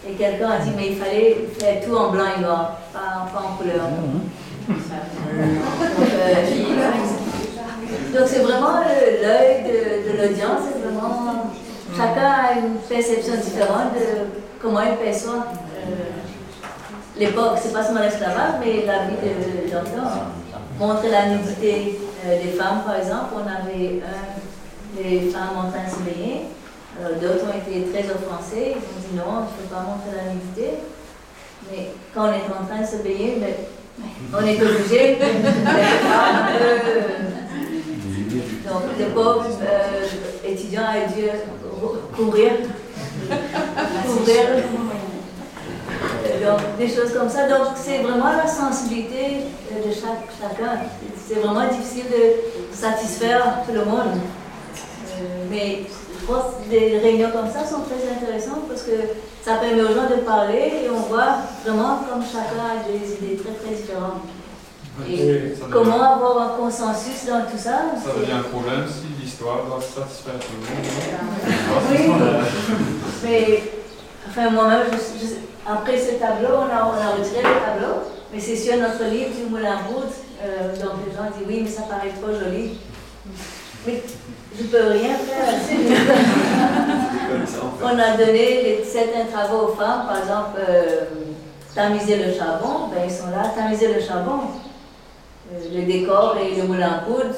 Et 0.08 0.14
quelqu'un 0.14 0.50
a 0.50 0.58
dit, 0.58 0.72
mais 0.76 0.88
il 0.88 0.96
fallait 0.96 1.48
faire 1.58 1.80
tout 1.84 1.94
en 1.94 2.10
blanc 2.10 2.24
et 2.36 2.40
noir, 2.40 2.78
pas, 2.92 3.28
en 3.38 3.56
couleur. 3.56 3.86
Donc, 3.88 4.22
donc 8.12 8.26
c'est 8.26 8.40
vraiment 8.40 8.80
l'œil 8.80 9.62
de, 9.62 10.22
l'audience, 10.22 10.60
c'est 10.72 10.80
vraiment. 10.82 11.50
Chacun 11.96 12.26
a 12.26 12.52
une 12.58 12.76
perception 12.88 13.34
différente 13.34 13.94
de 13.94 14.40
comment 14.60 14.80
il 14.80 14.96
perçoit 14.96 15.46
euh, 15.76 16.10
l'époque. 17.18 17.58
C'est 17.62 17.72
pas 17.72 17.84
seulement 17.84 18.00
l'esclavage, 18.00 18.54
mais 18.60 18.84
la 18.86 19.04
vie 19.04 19.16
de 19.22 19.70
gens. 19.70 19.82
Montrer 20.80 21.10
la 21.10 21.26
nudité 21.26 22.00
euh, 22.26 22.42
des 22.42 22.52
femmes, 22.52 22.82
par 22.84 22.96
exemple. 22.96 23.34
On 23.36 23.42
avait 23.42 24.00
un, 24.02 25.00
des 25.00 25.30
femmes 25.30 25.58
en 25.58 25.70
train 25.70 25.84
de 25.84 25.90
se 25.90 26.02
baigner. 26.02 26.46
D'autres 27.00 27.46
ont 27.46 27.56
été 27.56 27.86
très 27.90 28.04
offensés. 28.10 28.76
Ils 28.76 28.76
ont 28.76 29.00
dit 29.00 29.14
non, 29.16 29.46
je 29.48 29.54
ne 29.62 29.64
peux 29.66 29.70
pas 29.74 29.80
montrer 29.80 30.12
la 30.14 30.24
nudité. 30.32 30.76
Mais 31.70 31.82
quand 32.14 32.24
on 32.24 32.32
est 32.32 32.48
en 32.48 32.64
train 32.66 32.80
de 32.82 32.86
se 32.86 32.96
baigner, 33.02 33.38
mais, 33.40 33.56
on 34.32 34.44
est 34.44 34.62
obligé 34.62 35.16
de 35.16 35.20
donc, 38.68 38.82
le 38.98 39.06
pauvre 39.06 39.46
euh, 39.62 40.06
étudiant 40.46 40.84
a 40.84 41.06
dû 41.12 41.24
courir, 42.16 42.52
courir. 44.06 44.46
Donc, 46.44 46.60
des 46.78 46.88
choses 46.88 47.12
comme 47.12 47.28
ça. 47.28 47.48
Donc, 47.48 47.76
c'est 47.76 47.98
vraiment 47.98 48.32
la 48.32 48.46
sensibilité 48.46 49.44
de 49.70 49.92
chaque, 49.92 50.30
chacun. 50.40 50.80
C'est 51.16 51.40
vraiment 51.40 51.68
difficile 51.68 52.06
de 52.10 52.76
satisfaire 52.76 53.62
tout 53.66 53.72
le 53.72 53.84
monde. 53.84 54.20
Euh, 55.20 55.44
mais 55.50 55.82
pense 56.26 56.44
que 56.64 56.70
des 56.70 56.98
réunions 56.98 57.30
comme 57.30 57.50
ça 57.50 57.66
sont 57.66 57.82
très 57.82 58.02
intéressantes 58.10 58.68
parce 58.68 58.82
que 58.82 58.92
ça 59.44 59.56
permet 59.56 59.82
aux 59.82 59.94
gens 59.94 60.08
de 60.08 60.20
parler 60.22 60.84
et 60.84 60.90
on 60.90 61.00
voit 61.08 61.38
vraiment 61.64 62.00
comme 62.08 62.22
chacun 62.22 62.62
a 62.62 62.88
des 62.88 63.14
idées 63.14 63.42
très 63.42 63.52
très 63.54 63.74
différentes. 63.74 64.22
Et 65.08 65.54
comment 65.70 66.02
avoir 66.02 66.38
un 66.38 66.56
consensus 66.58 67.24
dans 67.26 67.42
tout 67.50 67.56
ça? 67.56 67.80
Ça 67.96 68.12
devient 68.18 68.32
un 68.32 68.42
problème 68.42 68.84
si 68.86 69.22
l'histoire 69.22 69.64
doit 69.64 69.80
satisfaire 69.80 70.34
tout 70.38 70.52
le 70.52 70.66
monde. 70.68 72.20
Oui, 72.20 72.26
mais 73.24 73.62
enfin, 74.28 74.50
moi-même, 74.50 74.88
après 75.66 75.98
ce 75.98 76.14
tableau, 76.16 76.56
on 76.58 76.76
a, 76.76 76.84
on 76.84 77.00
a, 77.00 77.16
retiré 77.16 77.42
le 77.42 77.64
tableau, 77.64 78.02
mais 78.32 78.38
c'est 78.38 78.56
sur 78.56 78.76
notre 78.76 79.04
livre 79.04 79.30
du 79.30 79.50
Moulin 79.50 79.78
Rouge, 79.88 80.12
euh, 80.44 80.76
donc 80.76 80.92
les 81.06 81.16
gens 81.16 81.30
disent 81.38 81.46
oui, 81.48 81.60
mais 81.64 81.70
ça 81.70 81.82
paraît 81.82 82.12
trop 82.20 82.32
joli. 82.32 82.78
Mais 83.86 84.02
je 84.56 84.62
ne 84.62 84.68
peux 84.68 84.86
rien 84.88 85.14
faire. 85.14 85.54
on 87.82 87.98
a 87.98 88.16
donné 88.16 88.62
les, 88.62 88.84
certains 88.84 89.24
travaux 89.32 89.68
aux 89.68 89.74
femmes, 89.74 90.06
par 90.06 90.18
exemple, 90.18 90.60
euh, 90.68 91.04
tamiser 91.74 92.16
le 92.16 92.32
charbon, 92.32 92.88
ben, 92.92 93.02
ils 93.04 93.10
sont 93.10 93.30
là, 93.30 93.48
tamiser 93.54 93.94
le 93.94 94.00
charbon. 94.00 94.40
Euh, 95.52 95.58
le 95.74 95.82
décor 95.84 96.36
et 96.38 96.54
le 96.60 96.64
moulin 96.64 96.88
à 96.88 96.98
poudre. 96.98 97.34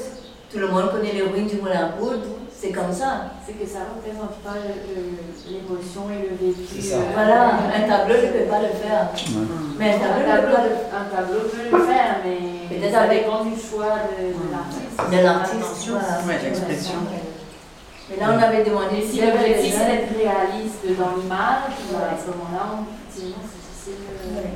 Tout 0.51 0.59
le 0.59 0.67
monde 0.67 0.91
connaît 0.91 1.13
les 1.13 1.23
ruines 1.23 1.47
du 1.47 1.55
moulin 1.57 1.85
à 1.85 1.89
poudre. 1.89 2.25
C'est 2.65 2.71
comme 2.71 2.91
ça. 2.91 3.29
C'est 3.45 3.53
que 3.53 3.67
ça 3.67 3.79
ne 3.85 3.93
représente 3.93 4.41
pas 4.41 4.57
l'émotion 4.57 6.09
et 6.09 6.29
le 6.29 6.33
vécu. 6.33 6.93
Euh, 6.93 6.99
voilà, 7.13 7.59
un 7.69 7.87
tableau 7.87 8.15
ne 8.15 8.31
peut 8.33 8.49
pas 8.49 8.61
le 8.61 8.73
faire. 8.73 9.09
Mais 9.77 9.93
un 9.93 9.99
tableau, 9.99 10.57
un 10.89 11.15
tableau, 11.15 11.41
peut 11.41 11.77
le 11.77 11.83
faire, 11.83 12.21
mais 12.25 12.75
peut-être 12.75 12.91
ça 12.91 13.07
dépend 13.07 13.45
du 13.45 13.53
choix 13.53 14.09
de, 14.17 14.33
l'artiste. 14.49 14.97
De 15.11 15.23
l'artiste, 15.23 15.91
voilà. 15.91 16.41
l'expression. 16.41 16.95
Mais 18.09 18.17
là, 18.17 18.33
on 18.33 18.41
avait 18.41 18.63
demandé 18.63 19.05
si 19.07 19.21
l'objectif 19.21 19.75
c'est 19.77 19.85
d'être 19.85 20.17
réaliste 20.17 20.85
dans 20.97 21.21
l'image, 21.21 21.69
à 21.69 22.17
ce 22.17 22.31
moment-là, 22.31 22.81
effectivement, 23.09 23.45
c'est 23.45 23.91
difficile. 23.93 24.49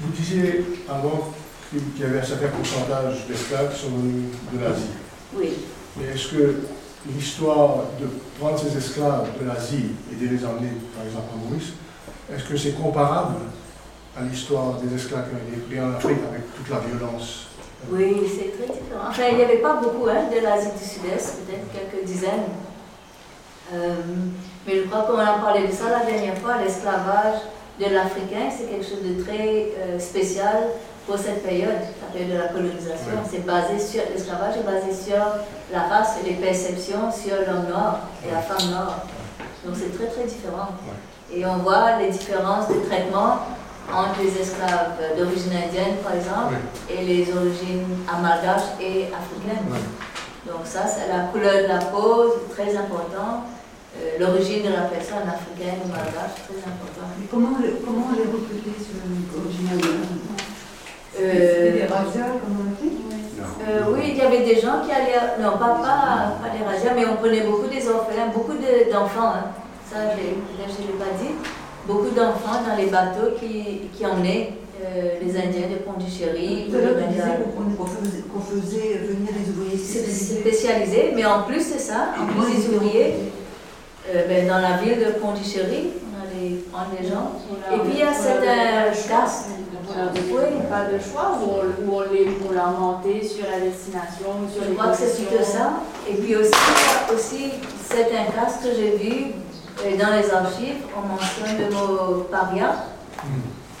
Vous 0.00 0.10
disiez 0.10 0.64
avant 0.88 1.32
qu'il 1.70 2.02
y 2.02 2.04
avait 2.04 2.18
un 2.18 2.24
certain 2.24 2.48
pourcentage 2.48 3.26
d'esclaves 3.28 3.72
qui 3.72 3.80
sont 3.82 3.90
venus 3.90 4.34
de 4.52 4.64
l'Asie. 4.64 5.09
Oui. 5.34 5.52
Mais 5.96 6.14
est-ce 6.14 6.28
que 6.28 6.56
l'histoire 7.08 7.84
de 8.00 8.06
prendre 8.38 8.58
ces 8.58 8.76
esclaves 8.76 9.28
de 9.40 9.46
l'Asie 9.46 9.90
et 10.12 10.16
de 10.16 10.30
les 10.30 10.44
emmener, 10.44 10.72
par 10.94 11.04
exemple, 11.04 11.30
à 11.34 11.48
Maurice, 11.48 11.72
est-ce 12.32 12.44
que 12.44 12.56
c'est 12.56 12.72
comparable 12.72 13.36
à 14.16 14.22
l'histoire 14.22 14.74
des 14.74 14.94
esclaves 14.94 15.28
qui 15.28 15.34
ont 15.34 15.52
été 15.52 15.66
pris 15.66 15.80
en 15.80 15.92
Afrique 15.94 16.18
avec 16.28 16.54
toute 16.54 16.68
la 16.68 16.78
violence? 16.80 17.46
Oui, 17.90 18.16
c'est 18.28 18.52
très 18.56 18.72
différent. 18.72 19.08
Enfin, 19.08 19.22
il 19.30 19.36
n'y 19.38 19.42
avait 19.42 19.58
pas 19.58 19.76
beaucoup 19.76 20.06
hein, 20.06 20.28
de 20.32 20.40
l'Asie 20.40 20.70
du 20.78 20.84
Sud-Est, 20.84 21.46
peut-être 21.46 21.72
quelques 21.72 22.04
dizaines. 22.04 22.50
Euh, 23.72 23.94
mais 24.66 24.76
je 24.76 24.82
crois 24.82 25.02
qu'on 25.02 25.18
a 25.18 25.38
parlé 25.38 25.66
de 25.66 25.72
ça 25.72 25.90
la 25.90 26.04
dernière 26.04 26.36
fois, 26.38 26.58
l'esclavage 26.62 27.40
de 27.80 27.94
l'Africain, 27.94 28.50
c'est 28.50 28.68
quelque 28.68 28.84
chose 28.84 29.02
de 29.02 29.22
très 29.22 29.72
euh, 29.78 29.98
spécial 29.98 30.68
pour 31.10 31.18
cette 31.18 31.42
période, 31.42 31.82
la 32.00 32.12
période 32.12 32.30
de 32.30 32.38
la 32.38 32.48
colonisation. 32.54 33.18
C'est 33.28 33.44
basé 33.44 33.80
sur, 33.80 34.02
l'esclavage 34.14 34.58
est 34.58 34.62
basé 34.62 34.94
sur 34.94 35.18
la 35.72 35.82
race 35.90 36.18
et 36.22 36.28
les 36.30 36.36
perceptions 36.36 37.10
sur 37.10 37.34
l'homme 37.34 37.66
noir 37.68 38.06
et 38.24 38.30
la 38.30 38.38
femme 38.38 38.70
noire. 38.70 39.06
Donc 39.66 39.74
c'est 39.74 39.90
très 39.98 40.06
très 40.06 40.22
différent. 40.22 40.68
Et 41.34 41.44
on 41.44 41.56
voit 41.66 41.98
les 41.98 42.10
différences 42.10 42.68
de 42.68 42.78
traitement 42.86 43.42
entre 43.92 44.22
les 44.22 44.40
esclaves 44.40 45.02
d'origine 45.18 45.50
indienne, 45.50 45.98
par 46.04 46.14
exemple, 46.14 46.54
et 46.88 47.02
les 47.02 47.26
origines 47.34 47.90
amalgaches 48.06 48.78
et 48.80 49.10
africaines. 49.10 49.66
Donc 50.46 50.62
ça, 50.62 50.86
c'est 50.86 51.08
la 51.08 51.24
couleur 51.32 51.64
de 51.64 51.66
la 51.66 51.78
peau, 51.90 52.34
c'est 52.38 52.54
très 52.54 52.76
important. 52.76 53.50
Euh, 53.98 54.20
l'origine 54.20 54.62
de 54.62 54.70
la 54.70 54.82
personne 54.82 55.26
africaine 55.26 55.82
ou 55.84 55.88
malgache, 55.88 56.38
très 56.46 56.62
important. 56.62 57.10
Mais 57.18 57.26
comment, 57.28 57.58
comment 57.84 58.14
les 58.14 58.30
recruter 58.30 58.78
sur 58.78 59.02
l'origine 59.34 59.70
indienne 59.74 60.39
euh, 61.20 61.72
des 61.72 61.84
razzias, 61.84 62.38
comme 62.40 62.56
on 62.58 62.70
euh, 63.68 63.82
oui, 63.92 64.00
il 64.08 64.16
y 64.16 64.20
avait 64.22 64.42
des 64.42 64.58
gens 64.58 64.80
qui 64.84 64.90
allaient, 64.90 65.36
non 65.40 65.52
pas, 65.52 65.80
pas, 65.82 66.38
pas 66.40 66.56
des 66.56 66.64
razzias, 66.64 66.94
mais 66.96 67.04
on 67.06 67.16
prenait 67.16 67.42
beaucoup 67.42 67.68
des 67.68 67.86
orphelins, 67.88 68.28
beaucoup 68.32 68.54
d'enfants, 68.90 69.32
hein. 69.34 69.44
ça 69.90 69.98
je 70.16 70.82
ne 70.82 70.86
l'ai 70.86 70.98
pas 70.98 71.12
dit, 71.20 71.34
beaucoup 71.86 72.10
d'enfants 72.10 72.62
dans 72.66 72.76
les 72.76 72.86
bateaux 72.86 73.36
qui, 73.38 73.90
qui 73.94 74.06
emmenaient 74.06 74.54
euh, 74.82 75.18
les 75.22 75.36
Indiens 75.36 75.68
de 75.68 75.76
Pondichéry. 75.84 76.68
Tout 76.70 76.76
à 76.76 76.80
l'heure, 76.80 76.96
faisait, 78.40 78.98
venir 79.04 79.30
des 79.30 79.50
ouvriers 79.50 79.76
spécialisés. 79.76 80.40
spécialisés. 80.40 81.12
Mais 81.14 81.26
en 81.26 81.42
plus, 81.42 81.60
c'est 81.60 81.78
ça, 81.78 82.14
en 82.18 82.26
plus 82.26 82.56
des 82.56 82.74
ouvriers, 82.74 83.14
euh, 84.08 84.26
ben, 84.26 84.48
dans 84.48 84.58
la 84.58 84.78
ville 84.78 84.98
de 84.98 85.12
Pondichéry, 85.20 85.90
on 86.08 86.16
allait 86.24 86.56
prendre 86.72 86.90
des 86.98 87.06
gens. 87.06 87.32
Et 87.74 87.78
puis 87.80 87.92
il 87.92 87.98
y 87.98 88.02
a 88.02 88.14
cette 88.14 89.08
caste. 89.08 89.48
Oui, 90.30 90.42
pas 90.68 90.84
de 90.84 90.98
choix, 90.98 91.38
ou 91.42 91.90
on, 91.90 91.96
on 91.96 92.12
les 92.12 92.26
pour 92.26 92.52
leur 92.52 92.70
monter 92.70 93.26
sur 93.26 93.44
la 93.50 93.60
destination 93.60 94.28
ou 94.44 94.52
sur 94.52 94.62
Je 94.64 94.70
les 94.70 94.74
crois 94.76 94.92
que 94.92 94.98
c'est 94.98 95.26
plutôt 95.26 95.44
ça. 95.44 95.72
Et 96.08 96.14
puis 96.14 96.36
aussi, 96.36 96.52
aussi 97.12 97.52
certains 97.82 98.30
castes 98.34 98.62
que 98.62 98.74
j'ai 98.74 98.96
vus 98.96 99.26
et 99.86 99.96
dans 99.96 100.12
les 100.14 100.30
archives, 100.30 100.82
on 100.96 101.06
mentionne 101.08 101.58
le 101.58 101.74
mot 101.74 102.22
paria. 102.30 102.84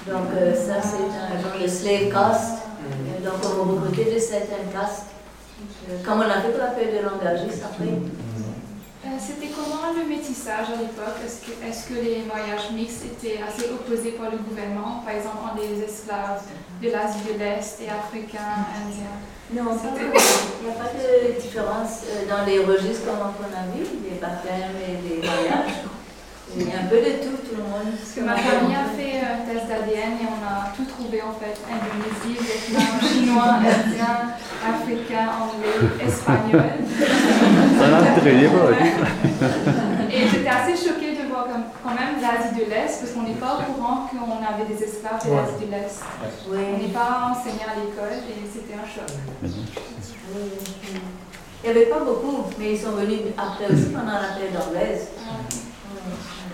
Donc 0.06 0.28
euh, 0.36 0.54
ça, 0.54 0.80
c'est 0.82 1.04
un 1.04 1.40
genre 1.40 1.62
de 1.62 1.68
slave 1.68 2.10
caste. 2.12 2.62
Euh, 2.82 3.24
donc 3.24 3.34
on 3.44 3.64
va 3.64 3.82
recruter 3.82 4.14
de 4.14 4.18
certains 4.18 4.64
castes. 4.72 5.06
Euh, 5.88 5.96
comme 6.04 6.18
on 6.20 6.22
a 6.30 6.40
fait 6.40 6.48
pour 6.50 6.60
la 6.60 6.70
période 6.70 7.04
de 7.04 7.08
langagistes 7.08 7.62
après. 7.64 7.84
Euh, 7.84 8.29
C'était 9.20 9.52
comment 9.52 9.92
le 9.94 10.08
métissage 10.08 10.72
à 10.72 10.80
l'époque? 10.80 11.20
Est-ce 11.24 11.44
que, 11.44 11.52
est 11.60 11.88
que, 11.88 11.94
les 12.02 12.24
mariages 12.24 12.70
mixtes 12.72 13.04
étaient 13.04 13.40
assez 13.42 13.68
opposés 13.70 14.12
par 14.12 14.30
le 14.30 14.38
gouvernement 14.38 15.02
Par 15.04 15.14
exemple, 15.14 15.38
entre 15.44 15.60
les 15.60 15.84
esclaves 15.84 16.42
de 16.82 16.88
l'Asie 16.90 17.20
de 17.28 17.38
l'Est 17.38 17.80
et 17.82 17.90
africains, 17.90 18.64
indiens? 18.74 19.20
Non, 19.52 19.76
il 19.96 20.64
n'y 20.64 20.70
a 20.70 20.78
pas 20.78 20.90
de 20.94 21.40
différence 21.40 22.04
dans 22.28 22.46
les 22.46 22.60
registres 22.60 23.04
comme 23.04 23.18
on 23.20 23.52
a 23.52 23.76
vu, 23.76 23.84
les 24.08 24.18
baptêmes 24.18 24.76
et 24.80 25.08
les 25.08 25.26
mariages. 25.26 25.84
Il 26.56 26.68
y 26.68 26.72
a 26.72 26.80
un 26.82 26.88
peu 26.90 26.96
de 26.96 27.22
tout, 27.22 27.36
tout 27.46 27.54
le 27.56 27.62
monde. 27.62 27.94
Parce 27.94 28.10
que 28.10 28.20
ma 28.22 28.34
famille 28.34 28.74
a 28.74 28.90
fait 28.90 29.22
un 29.22 29.46
test 29.46 29.68
d'ADN 29.68 30.18
et 30.18 30.26
on 30.26 30.42
a 30.42 30.74
tout 30.74 30.84
trouvé 30.84 31.22
en 31.22 31.32
fait. 31.38 31.54
Indonésie, 31.70 32.42
Vietnam, 32.42 32.98
chinois, 33.00 33.62
indien, 33.62 34.34
africain, 34.66 35.30
anglais, 35.38 35.78
espagnol. 36.04 36.74
et 40.10 40.26
j'étais 40.26 40.48
assez 40.48 40.74
choquée 40.74 41.14
de 41.22 41.28
voir 41.28 41.44
comme, 41.46 41.64
quand 41.84 41.94
même 41.94 42.20
l'Asie 42.20 42.54
de 42.58 42.68
l'Est, 42.68 42.98
parce 42.98 43.12
qu'on 43.14 43.22
n'est 43.22 43.38
pas 43.38 43.60
au 43.60 43.72
courant 43.72 44.10
qu'on 44.10 44.42
avait 44.42 44.66
des 44.66 44.82
esclaves 44.82 45.22
de 45.24 45.30
l'Asie 45.30 45.66
de 45.66 45.70
l'Est. 45.70 46.02
On 46.50 46.78
n'est 46.82 46.92
pas 46.92 47.30
enseigné 47.30 47.62
à 47.62 47.78
l'école 47.78 48.26
et 48.26 48.42
c'était 48.52 48.74
un 48.74 48.86
choc. 48.90 49.06
Il 51.62 51.70
n'y 51.70 51.76
avait 51.78 51.86
pas 51.86 52.00
beaucoup, 52.00 52.44
mais 52.58 52.72
ils 52.72 52.80
sont 52.80 52.92
venus 52.92 53.20
après 53.38 53.72
aussi 53.72 53.90
pendant 53.90 54.18
la 54.18 54.34
période 54.34 54.56
anglaise. 54.66 55.08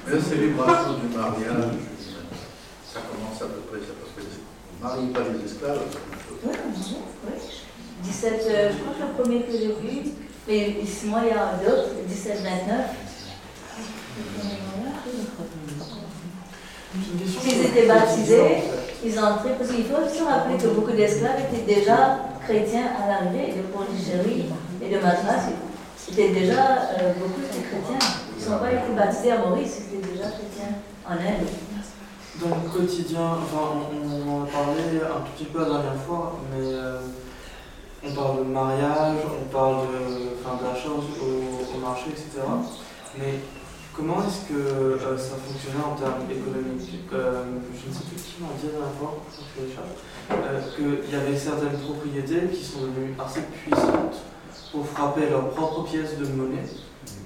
La 0.09 0.21
célébration 0.21 0.99
du 1.03 1.17
mariage, 1.17 1.75
ça 2.87 3.01
commence 3.11 3.43
à 3.43 3.47
peu 3.47 3.61
près, 3.69 3.81
ça 3.81 3.93
parce 3.99 4.13
que 4.15 4.21
vous 4.23 4.79
ne 4.79 4.89
mariez 4.89 5.13
pas 5.13 5.21
les 5.35 5.45
esclaves. 5.45 5.81
Oui, 6.45 6.53
oui. 7.27 7.33
17, 8.05 8.33
euh, 8.49 8.71
je 8.71 8.77
crois 8.79 8.95
que 8.95 9.03
le 9.03 9.21
premier 9.21 9.43
que 9.43 9.51
j'ai 9.51 9.67
vu, 9.67 10.13
mais 10.47 10.81
ici, 10.81 11.07
moi, 11.07 11.23
il 11.25 11.29
y 11.29 11.33
a 11.33 11.59
d'autres, 11.59 11.91
17, 12.07 12.39
29. 12.41 12.77
Ils 17.45 17.67
étaient 17.67 17.89
baptisés, 17.89 18.63
ils 19.05 19.19
entraient, 19.19 19.57
parce 19.59 19.71
qu'il 19.71 19.85
faut 19.87 20.09
se 20.09 20.23
rappeler 20.23 20.57
que 20.57 20.69
beaucoup 20.69 20.93
d'esclaves 20.93 21.41
étaient 21.53 21.75
déjà 21.75 22.21
chrétiens 22.45 22.87
à 23.03 23.09
l'arrivée 23.09 23.55
de 23.57 23.63
Pondichéry 23.63 24.45
et 24.81 24.89
de 24.89 25.01
Madras. 25.01 25.51
C'était 26.09 26.29
déjà 26.29 26.93
euh, 27.01 27.13
beaucoup 27.19 27.41
de 27.41 27.47
chrétiens. 27.47 28.09
Ils 28.39 28.49
n'ont 28.49 28.59
pas 28.59 28.73
été 28.73 28.93
baptisés 28.97 29.33
à 29.33 29.39
Maurice, 29.39 29.83
ils 29.91 29.99
étaient 29.99 30.13
déjà 30.13 30.29
chrétiens 30.31 30.79
en 31.05 31.13
Inde. 31.15 31.49
Dans 32.41 32.55
le 32.63 32.71
quotidien, 32.71 33.39
enfin, 33.43 33.91
on, 33.91 34.31
en 34.31 34.45
a 34.45 34.47
parlé 34.47 35.01
un 35.03 35.21
tout 35.23 35.33
petit 35.37 35.47
peu 35.47 35.59
la 35.59 35.83
dernière 35.83 36.03
fois, 36.07 36.39
mais 36.53 36.65
euh, 36.65 37.01
on 38.07 38.13
parle 38.15 38.39
de 38.39 38.45
mariage, 38.45 39.17
on 39.25 39.53
parle 39.53 39.89
de, 39.89 40.37
enfin, 40.39 40.63
d'achat 40.63 40.91
au, 40.91 41.81
marché, 41.81 42.11
etc. 42.11 42.47
Mais 43.19 43.41
comment 43.93 44.19
est-ce 44.23 44.49
que 44.49 44.55
euh, 44.55 45.19
ça 45.19 45.35
fonctionnait 45.37 45.85
en 45.85 45.97
termes 45.97 46.23
économiques? 46.31 47.11
Je 47.11 47.89
ne 47.89 47.95
sais 47.95 48.05
plus 48.05 48.23
qui 48.23 48.43
m'a 48.43 48.55
dit 48.61 48.67
la 48.67 48.79
dernière 48.79 48.95
fois, 49.01 49.19
qu'il 50.77 51.11
y 51.11 51.21
avait 51.21 51.37
certaines 51.37 51.79
propriétés 51.79 52.47
qui 52.55 52.65
sont 52.65 52.83
devenues 52.83 53.15
assez 53.19 53.41
puissantes 53.43 54.23
pour 54.77 54.87
frapper 54.87 55.31
leurs 55.31 55.49
propres 55.51 55.85
pièces 55.85 56.19
de 56.19 56.27
monnaie 56.27 56.69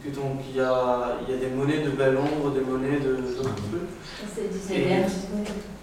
que 0.05 0.09
donc 0.15 0.41
il 0.49 0.57
y 0.57 0.61
a, 0.61 1.19
il 1.21 1.35
y 1.35 1.37
a 1.37 1.41
des 1.41 1.55
monnaies 1.55 1.83
de 1.83 1.91
belle 1.91 2.17
ombre, 2.17 2.53
des 2.55 2.61
monnaies 2.61 3.01
de 3.01 3.17
d'autres 3.17 3.55
trucs. 3.55 3.91
C'est 4.35 4.79
le 4.79 4.87
17e. 4.87 5.11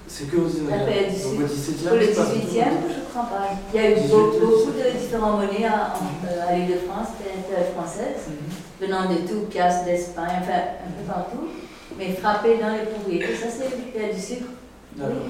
C'est 0.08 0.32
que 0.32 0.38
au 0.38 0.48
19e. 0.48 1.24
Donc 1.24 1.42
au 1.42 1.54
17e. 1.54 1.88
Pour 1.88 1.98
le 1.98 2.06
18e, 2.06 2.66
je 2.90 3.10
crois 3.10 3.30
pas. 3.30 3.50
Il 3.74 3.80
y 3.80 3.84
a 3.84 3.92
eu 3.92 4.08
beaucoup, 4.08 4.40
beaucoup 4.40 4.72
de 4.72 4.98
différentes 4.98 5.42
monnaies 5.42 5.66
à, 5.66 5.94
à 6.48 6.56
l'île 6.56 6.68
de 6.68 6.80
France, 6.88 7.10
c'était 7.20 7.72
française, 7.76 8.22
mm 8.28 8.34
-hmm. 8.34 8.86
venant 8.88 9.04
de 9.14 9.18
tout, 9.28 9.46
Pias, 9.52 9.84
d'Espagne, 9.86 10.40
enfin 10.42 10.62
un 10.88 10.92
peu 10.98 11.06
partout, 11.14 11.46
mais 11.98 12.14
frappées 12.14 12.58
dans 12.58 12.74
les 12.74 12.86
propriétés. 12.92 13.36
Ça, 13.36 13.50
c'est 13.56 14.16
du 14.16 14.22
sucre. 14.22 14.50
D'accord. 14.98 15.30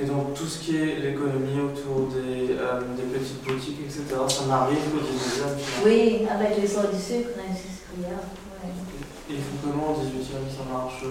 Et 0.00 0.04
donc 0.06 0.34
tout 0.34 0.46
ce 0.46 0.60
qui 0.60 0.76
est 0.76 0.96
l'économie 0.96 1.60
autour 1.60 2.08
des, 2.08 2.54
euh, 2.56 2.80
des, 2.96 3.18
petites 3.18 3.44
boutiques, 3.44 3.80
etc., 3.84 4.04
ça 4.28 4.46
n'arrive 4.46 4.78
qu'au 4.90 5.00
19e 5.00 5.84
Oui, 5.84 6.26
avec 6.30 6.56
l'essor 6.56 6.84
du 6.84 6.98
sucre, 6.98 7.36
industriel. 7.38 8.16
Ouais. 8.62 9.34
Et 9.34 9.36
comment 9.62 9.92
au 9.92 10.00
18e 10.00 10.48
ça 10.48 10.72
marche 10.72 11.04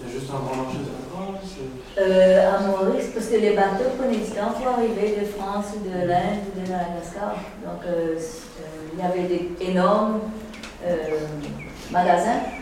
Il 0.00 0.06
y 0.06 0.10
a 0.10 0.12
juste 0.12 0.30
un 0.30 0.40
grand 0.40 0.64
marché 0.64 0.78
de 0.78 2.02
euh, 2.02 2.56
À 2.56 2.60
Maurice, 2.60 3.10
parce 3.14 3.26
que 3.26 3.36
les 3.36 3.54
bateaux 3.54 3.90
prenaient 3.96 4.16
du 4.16 4.30
temps 4.30 4.50
pour 4.58 4.66
arriver 4.66 5.16
de 5.20 5.26
France 5.26 5.74
de 5.84 6.08
l'Inde 6.08 6.42
de 6.56 6.72
Madagascar. 6.72 7.36
Donc 7.64 7.86
euh, 7.86 8.18
il 8.94 8.98
y 8.98 9.02
avait 9.02 9.28
des 9.28 9.50
énormes 9.60 10.20
magasins 11.92 12.61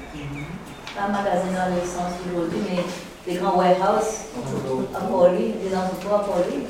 pas 1.01 1.07
un 1.07 1.13
magasin 1.13 1.49
dans 1.57 1.75
le 1.75 1.81
sens 1.81 2.13
d'aujourd'hui, 2.25 2.61
mais 2.69 3.33
des 3.33 3.39
grands 3.39 3.57
warehouses 3.57 4.29
à 4.95 5.01
Pauli, 5.01 5.55
des 5.63 5.75
entrepôts 5.75 6.15
à 6.15 6.25
Pauli, 6.25 6.67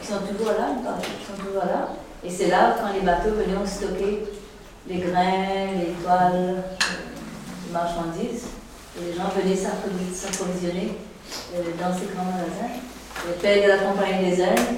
qui 0.00 0.06
sont 0.06 0.20
toujours 0.20 0.52
là, 0.52 0.68
qui 1.02 1.26
sont 1.26 1.42
toujours 1.42 1.64
là. 1.64 1.88
Et 2.22 2.30
c'est 2.30 2.48
là, 2.48 2.76
quand 2.78 2.92
les 2.92 3.00
bateaux 3.00 3.34
venaient 3.34 3.66
stocker 3.66 4.24
les 4.86 4.98
grains, 4.98 5.74
les 5.78 5.92
toiles, 6.02 6.62
les 7.66 7.72
marchandises, 7.72 8.46
et 8.96 9.10
les 9.10 9.12
gens 9.16 9.30
venaient 9.34 9.56
s'approvisionner 9.56 10.92
euh, 11.54 11.62
dans 11.80 11.92
ces 11.92 12.06
grands 12.14 12.30
magasins. 12.30 12.78
Le 13.26 13.32
père 13.34 13.64
de 13.64 13.68
la 13.68 13.78
Compagnie 13.78 14.30
des 14.30 14.42
Indes, 14.42 14.76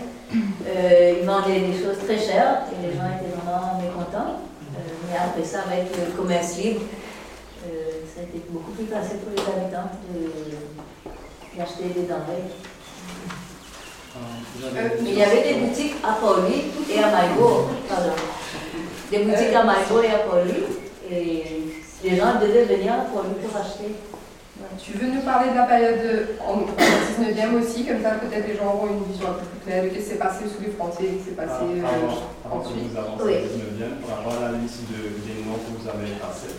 euh, 0.66 1.14
ils 1.20 1.26
vendaient 1.26 1.60
des 1.60 1.72
choses 1.72 1.98
très 2.04 2.18
chères 2.18 2.62
et 2.72 2.86
les 2.86 2.96
gens 2.96 3.04
étaient 3.04 3.34
vraiment 3.34 3.80
mécontents. 3.80 4.40
Euh, 4.76 4.78
mais 5.10 5.16
après 5.18 5.44
ça, 5.44 5.64
avec 5.66 5.88
le 5.96 6.16
commerce 6.16 6.56
libre, 6.56 6.80
ça 8.16 8.22
a 8.22 8.24
été 8.24 8.40
beaucoup 8.48 8.72
plus 8.72 8.86
facile 8.86 9.18
pour 9.18 9.32
les 9.36 9.44
habitants 9.44 9.92
d'acheter 11.54 11.84
des 11.94 12.08
denrées. 12.08 12.48
Euh, 14.16 14.88
mais 15.02 15.10
il 15.10 15.18
y 15.18 15.22
avait 15.22 15.42
des 15.42 15.60
boutiques 15.60 15.96
à 16.02 16.14
Pauli 16.14 16.64
et 16.88 16.98
à 16.98 17.10
Maïbo, 17.10 17.68
pardon. 17.86 18.16
Des 19.10 19.18
boutiques 19.18 19.54
à 19.54 19.64
Maïbo 19.64 20.00
et 20.00 20.08
à 20.08 20.18
Pauli, 20.20 20.64
et 21.10 21.44
les 22.02 22.16
gens 22.16 22.40
devaient 22.40 22.64
venir 22.64 22.94
à 22.94 23.04
Pauli 23.04 23.34
pour 23.44 23.54
acheter. 23.54 23.92
Tu 24.82 24.92
veux 24.96 25.12
nous 25.12 25.20
parler 25.20 25.50
de 25.50 25.56
la 25.56 25.64
période 25.64 26.28
en 26.40 26.64
19e 27.20 27.60
aussi, 27.60 27.84
comme 27.84 28.00
ça 28.00 28.12
peut-être 28.12 28.48
les 28.48 28.56
gens 28.56 28.72
auront 28.72 28.88
une 28.96 29.12
vision 29.12 29.28
un 29.28 29.32
peu 29.34 29.44
plus 29.44 29.60
claire 29.66 29.84
de 29.84 29.90
ce 29.90 29.94
qui 29.94 30.02
s'est 30.02 30.16
passé 30.16 30.44
sous 30.48 30.64
les 30.64 30.72
Français, 30.72 31.04
ce 31.04 31.18
qui 31.18 31.24
s'est 31.28 31.36
passé 31.36 31.60
ah, 31.60 31.84
euh, 31.84 32.48
avant, 32.48 32.64
ensuite. 32.64 32.88
Vous 32.90 32.96
avancez 32.96 33.24
oui. 33.24 33.34
19e, 33.44 34.08
par 34.08 34.16
rapport 34.16 34.42
à 34.42 34.52
la 34.52 34.56
liste 34.56 34.88
de, 34.88 35.20
des 35.20 35.44
noms 35.44 35.60
que 35.60 35.76
vous 35.76 35.86
avez 35.86 36.16
passés. 36.16 36.56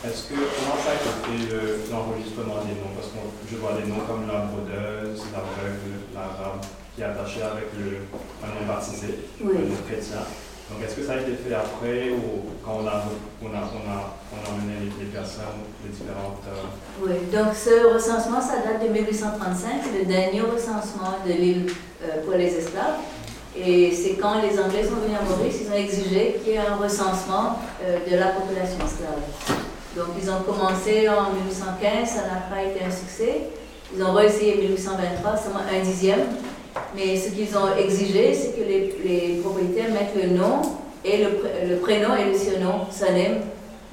Est-ce 0.00 0.32
que, 0.32 0.34
comment 0.34 0.80
ça 0.80 0.92
a 0.92 0.96
été 0.96 1.12
fait 1.28 1.92
l'enregistrement 1.92 2.64
des 2.64 2.72
noms? 2.80 2.96
Parce 2.96 3.12
que 3.12 3.20
je 3.50 3.56
vois 3.60 3.76
des 3.76 3.84
noms 3.84 4.00
comme 4.08 4.24
la 4.24 4.48
brodeuse, 4.48 5.20
l'aveugle, 5.28 6.08
l'arabe, 6.16 6.64
qui 6.96 7.02
est 7.02 7.04
attaché 7.04 7.42
avec 7.44 7.68
le, 7.76 8.08
un 8.40 8.48
nom 8.48 8.64
baptisé, 8.66 9.28
Oui. 9.44 9.52
nom 9.68 9.76
chrétien. 9.86 10.24
Donc 10.72 10.80
est-ce 10.86 10.96
que 10.96 11.04
ça 11.04 11.14
a 11.14 11.20
été 11.20 11.34
fait 11.36 11.52
après 11.52 12.10
ou 12.16 12.48
quand 12.64 12.80
on 12.80 12.86
a, 12.86 13.02
on 13.42 13.52
a, 13.52 13.60
on 13.60 13.84
a, 13.90 13.98
on 14.32 14.38
a 14.40 14.48
emmené 14.54 14.88
les, 14.88 15.04
les 15.04 15.10
personnes, 15.12 15.60
les 15.84 15.90
différentes... 15.92 16.40
euh, 16.48 17.04
Oui, 17.04 17.26
donc 17.28 17.52
ce 17.52 17.92
recensement, 17.92 18.40
ça 18.40 18.62
date 18.64 18.80
de 18.80 18.88
1835, 18.88 19.82
c'est 19.84 19.98
le 19.98 20.04
dernier 20.06 20.40
recensement 20.40 21.18
de 21.26 21.32
l'île 21.32 21.66
euh, 22.04 22.22
pour 22.24 22.34
les 22.34 22.54
esclaves. 22.56 23.02
Et 23.58 23.92
c'est 23.92 24.14
quand 24.14 24.40
les 24.40 24.56
Anglais 24.58 24.84
sont 24.84 24.96
venus 25.02 25.18
à 25.20 25.24
Maurice, 25.28 25.56
ils 25.60 25.70
ont 25.70 25.76
exigé 25.76 26.40
qu'il 26.42 26.52
y 26.52 26.56
ait 26.56 26.58
un 26.64 26.76
recensement 26.76 27.58
euh, 27.82 27.98
de 28.08 28.16
la 28.16 28.28
population 28.28 28.78
esclave. 28.86 29.20
Donc 29.96 30.06
ils 30.22 30.30
ont 30.30 30.42
commencé 30.42 31.08
en 31.08 31.32
1815, 31.32 32.08
ça 32.08 32.22
n'a 32.22 32.42
pas 32.48 32.62
été 32.62 32.84
un 32.84 32.90
succès. 32.90 33.48
Ils 33.94 34.02
ont 34.04 34.12
réessayé 34.12 34.54
en 34.54 34.62
1823, 34.62 35.36
seulement 35.36 35.60
un 35.68 35.80
dixième. 35.82 36.20
Mais 36.94 37.16
ce 37.16 37.30
qu'ils 37.30 37.56
ont 37.56 37.76
exigé, 37.76 38.32
c'est 38.34 38.52
que 38.52 38.60
les, 38.66 38.94
les 39.04 39.40
propriétaires 39.42 39.90
mettent 39.90 40.14
le 40.14 40.30
nom 40.36 40.62
et 41.04 41.16
le, 41.18 41.30
pr- 41.30 41.68
le 41.68 41.76
prénom 41.78 42.14
et 42.14 42.26
le 42.30 42.38
surnom, 42.38 42.86
surname 42.92 43.40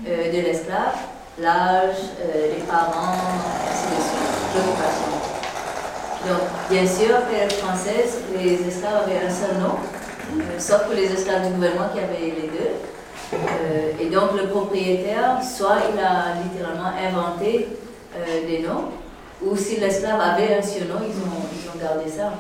euh, 0.08 0.28
de 0.32 0.38
l'esclave, 0.46 0.94
l'âge, 1.40 1.96
euh, 2.22 2.54
les 2.56 2.64
parents, 2.66 3.18
ainsi 3.68 3.88
de 3.88 4.02
suite, 4.02 4.56
l'occupation. 4.56 5.14
Donc, 6.28 6.42
bien 6.70 6.86
sûr, 6.86 7.16
après 7.16 7.46
la 7.46 7.50
française, 7.50 8.20
les 8.38 8.54
esclaves 8.68 9.04
avaient 9.06 9.26
un 9.26 9.30
seul 9.34 9.58
nom, 9.60 9.76
euh, 10.40 10.60
sauf 10.60 10.84
pour 10.86 10.94
les 10.94 11.12
esclaves 11.12 11.48
du 11.48 11.54
gouvernement 11.54 11.88
qui 11.94 12.00
avaient 12.00 12.20
les 12.36 12.50
deux. 12.50 12.72
Euh, 13.34 13.92
et 14.02 14.06
donc, 14.10 14.30
le 14.42 14.48
propriétaire, 14.48 15.40
soit 15.44 15.78
il 15.94 16.00
a 16.00 16.36
littéralement 16.44 16.92
inventé 16.98 17.68
euh, 18.16 18.48
des 18.48 18.60
noms, 18.60 18.86
ou 19.44 19.56
si 19.56 19.80
l'esclave 19.80 20.20
avait 20.20 20.56
un 20.56 20.62
surnom, 20.62 21.00
ils 21.02 21.18
ont, 21.22 21.44
ils 21.54 21.70
ont 21.70 21.80
gardé 21.84 22.10
ça. 22.10 22.34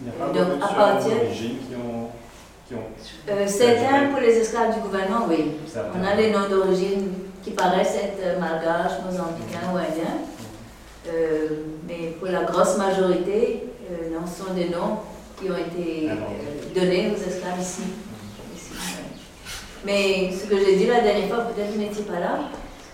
Il 0.00 0.06
n'y 0.06 0.10
a 0.10 0.24
pas 0.24 0.32
Donc, 0.32 0.62
à 0.62 0.74
partir- 0.74 1.10
qui 1.32 1.58
ont... 1.74 2.08
Qui 2.66 2.74
ont 2.74 2.78
Euh, 3.28 3.46
certains 3.46 4.06
pour 4.10 4.20
les 4.20 4.38
esclaves 4.38 4.74
du 4.74 4.80
gouvernement, 4.80 5.26
oui. 5.28 5.52
On 6.00 6.04
a 6.04 6.14
les 6.14 6.30
noms 6.30 6.48
d'origine 6.48 7.12
qui 7.42 7.50
paraissent 7.50 7.96
être 7.96 8.40
malgaches, 8.40 8.98
mozambicains 9.04 9.66
ou 9.72 9.76
indiens. 9.76 10.18
Euh, 11.06 11.48
mais 11.86 12.12
pour 12.18 12.28
la 12.28 12.44
grosse 12.44 12.78
majorité, 12.78 13.64
euh, 13.90 14.14
non, 14.14 14.24
ce 14.26 14.44
sont 14.46 14.54
des 14.54 14.70
noms 14.70 14.96
qui 15.38 15.50
ont 15.50 15.58
été 15.58 16.08
euh, 16.08 16.14
donnés 16.74 17.10
aux 17.12 17.16
esclaves 17.30 17.60
ici. 17.60 17.82
Mais 19.84 20.30
ce 20.32 20.46
que 20.46 20.56
j'ai 20.58 20.76
dit 20.76 20.86
la 20.86 21.00
dernière 21.00 21.28
fois, 21.28 21.44
peut-être 21.44 21.72
vous 21.72 21.78
n'étiez 21.78 22.04
pas 22.04 22.20
là, 22.20 22.38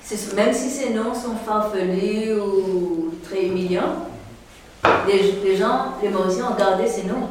c'est 0.03 0.35
même 0.35 0.53
si 0.53 0.69
ces 0.69 0.91
noms 0.91 1.15
sont 1.15 1.37
farfelus 1.47 2.35
ou 2.41 3.15
très 3.23 3.45
humiliants, 3.45 4.07
les, 5.07 5.57
gens, 5.57 5.95
les 6.03 6.09
Mauriciens 6.09 6.51
ont 6.51 6.59
gardé 6.59 6.87
ces 6.87 7.05
noms. 7.05 7.29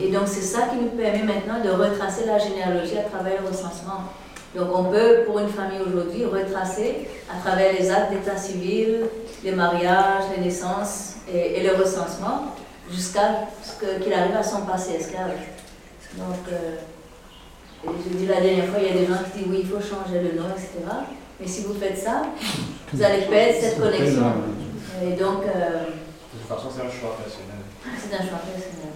Et 0.00 0.10
donc 0.10 0.24
c'est 0.26 0.42
ça 0.42 0.62
qui 0.70 0.76
nous 0.76 0.90
permet 0.90 1.22
maintenant 1.22 1.60
de 1.64 1.70
retracer 1.70 2.26
la 2.26 2.38
généalogie 2.38 2.98
à 2.98 3.08
travers 3.08 3.42
le 3.42 3.48
recensement. 3.48 4.02
Donc 4.54 4.68
on 4.74 4.84
peut, 4.84 5.24
pour 5.26 5.38
une 5.38 5.48
famille 5.48 5.80
aujourd'hui, 5.80 6.24
retracer 6.24 7.08
à 7.30 7.40
travers 7.40 7.72
les 7.72 7.90
actes 7.90 8.12
d'état 8.12 8.36
civil, 8.36 9.06
les 9.44 9.52
mariages, 9.52 10.24
les 10.36 10.44
naissances 10.44 11.16
et, 11.32 11.62
le 11.62 11.74
recensement, 11.74 12.54
jusqu'à 12.90 13.48
ce 13.62 14.02
qu'il 14.02 14.12
arrive 14.12 14.36
à 14.36 14.42
son 14.42 14.62
passé 14.62 14.92
esclave. 14.92 15.32
Donc, 16.14 16.36
euh, 16.52 16.76
et 17.86 18.10
je 18.10 18.16
dis 18.16 18.26
la 18.26 18.40
dernière 18.40 18.66
fois, 18.66 18.78
il 18.80 18.86
y 18.86 18.90
a 18.98 19.00
des 19.00 19.06
gens 19.06 19.20
qui 19.32 19.38
disent 19.40 19.48
oui, 19.50 19.58
il 19.62 19.68
faut 19.68 19.80
changer 19.80 20.20
le 20.20 20.38
nom, 20.40 20.48
etc. 20.50 20.70
Mais 21.40 21.46
si 21.46 21.62
vous 21.64 21.74
faites 21.74 21.98
ça, 21.98 22.22
vous 22.92 23.02
allez 23.02 23.22
perdre 23.26 23.54
cette 23.60 23.78
connexion. 23.80 24.32
Et 25.04 25.12
donc, 25.12 25.42
euh, 25.44 25.84
De 26.32 26.38
toute 26.38 26.48
façon, 26.48 26.68
c'est 26.74 26.82
un 26.82 26.90
choix 26.90 27.16
personnel. 27.16 27.62
c'est 27.98 28.14
un 28.14 28.24
choix 28.28 28.40
personnel. 28.44 28.92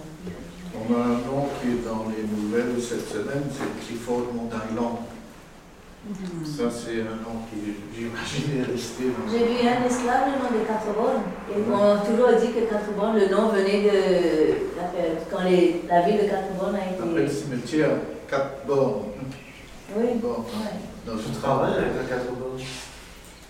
On 0.73 0.93
a 0.95 1.03
un 1.03 1.17
nom 1.29 1.47
qui 1.61 1.67
est 1.67 1.83
dans 1.85 2.05
les 2.09 2.23
nouvelles 2.25 2.81
cette 2.81 3.07
semaine, 3.07 3.43
c'est 3.51 3.85
Clifford 3.85 4.27
Montaiglan. 4.33 4.99
Ça, 6.43 6.63
c'est 6.71 7.01
un 7.01 7.21
nom 7.21 7.45
qui, 7.47 7.61
j'imagine, 7.93 8.63
est 8.65 8.71
resté. 8.71 9.03
J'ai 9.29 9.45
vu 9.45 9.67
un 9.67 9.85
esclave, 9.85 10.33
le 10.33 10.41
nom 10.41 10.49
de 10.59 10.65
Quatre-Bornes. 10.65 11.21
Et 11.51 11.61
on 11.69 11.93
a 11.93 11.97
toujours 11.99 12.29
dit 12.41 12.51
que 12.53 12.65
Quatre-Bornes, 12.67 13.19
le 13.19 13.29
nom 13.29 13.49
venait 13.49 13.83
de. 13.83 14.47
la- 14.75 14.91
quand 15.29 15.43
les- 15.47 15.83
la 15.87 16.01
ville 16.01 16.17
de 16.17 16.23
Quatre-Bornes 16.23 16.75
a 16.75 16.79
On 16.97 17.03
appelle 17.03 17.15
le 17.15 17.21
été. 17.25 17.31
cimetière 17.33 17.89
Quatre 18.31 18.65
Bornes. 18.65 19.03
Oui. 19.95 20.05
Bornes. 20.21 20.45
Ouais. 20.45 20.71
Dans 21.05 21.13
avec 21.63 21.77
la 22.09 22.15
4 22.15 22.25
bornes. 22.31 22.59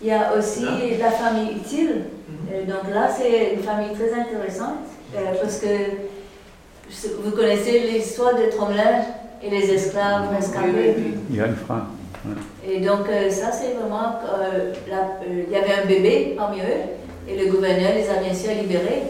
Il 0.02 0.08
y 0.08 0.12
a 0.12 0.34
aussi 0.36 0.62
Bien. 0.62 0.98
la 1.00 1.12
famille 1.12 1.52
utile. 1.58 2.06
Euh, 2.52 2.66
donc 2.66 2.92
là, 2.92 3.08
c'est 3.16 3.54
une 3.54 3.62
famille 3.62 3.94
très 3.94 4.12
intéressante 4.20 4.80
euh, 5.16 5.20
parce 5.40 5.60
que 5.60 5.68
vous 7.24 7.32
connaissez 7.32 7.80
l'histoire 7.82 8.34
de 8.36 8.50
Tromelin 8.50 9.04
et 9.44 9.50
les 9.52 9.72
esclaves 9.72 10.34
rescapés. 10.36 10.96
Il 11.30 11.36
y 11.36 11.42
a 11.42 11.46
une 11.48 11.56
phrase. 11.56 11.84
Et 12.68 12.80
donc 12.80 13.08
euh, 13.10 13.30
ça, 13.30 13.52
c'est 13.52 13.74
vraiment... 13.74 14.16
euh, 14.40 14.74
la- 14.90 15.20
euh, 15.28 15.44
il 15.48 15.52
y 15.52 15.56
avait 15.56 15.84
un 15.84 15.86
bébé 15.86 16.34
parmi 16.38 16.60
eux 16.62 17.30
et 17.30 17.38
le 17.38 17.52
gouverneur 17.52 17.92
les 17.96 18.10
a 18.10 18.16
bien 18.22 18.34
sûr 18.34 18.52
libérés. 18.60 19.04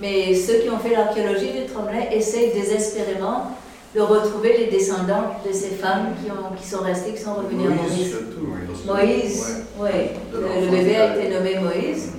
Mais 0.00 0.34
ceux 0.34 0.58
qui 0.58 0.70
ont 0.70 0.78
fait 0.78 0.90
l'archéologie 0.94 1.52
de 1.60 1.72
Tromelin 1.72 2.02
essayent 2.12 2.52
désespérément 2.52 3.50
de 3.96 4.00
retrouver 4.02 4.58
les 4.58 4.66
descendants 4.66 5.40
de 5.46 5.50
ces 5.52 5.70
femmes 5.70 6.08
qui, 6.22 6.30
ont, 6.30 6.54
qui 6.54 6.66
sont 6.68 6.82
restées, 6.82 7.12
qui 7.14 7.22
sont 7.22 7.34
revenues 7.34 7.64
à 7.66 7.70
Moïse, 7.70 7.80
Maurice. 7.80 8.08
surtout. 8.10 8.46
parce 8.66 8.80
que- 8.82 8.86
Moïse, 9.06 9.64
ouais. 9.80 10.10
oui. 10.34 10.40
Le, 10.64 10.70
bébé 10.70 10.96
a 10.96 11.16
été 11.16 11.34
nommé 11.34 11.58
Moïse, 11.58 12.12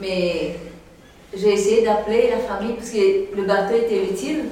mais 0.00 0.56
j'ai 1.32 1.52
essayé 1.52 1.84
d'appeler 1.84 2.30
la 2.30 2.38
famille 2.38 2.74
parce 2.74 2.90
que 2.90 3.36
le 3.36 3.42
bateau 3.44 3.76
était 3.76 4.02
utile 4.10 4.46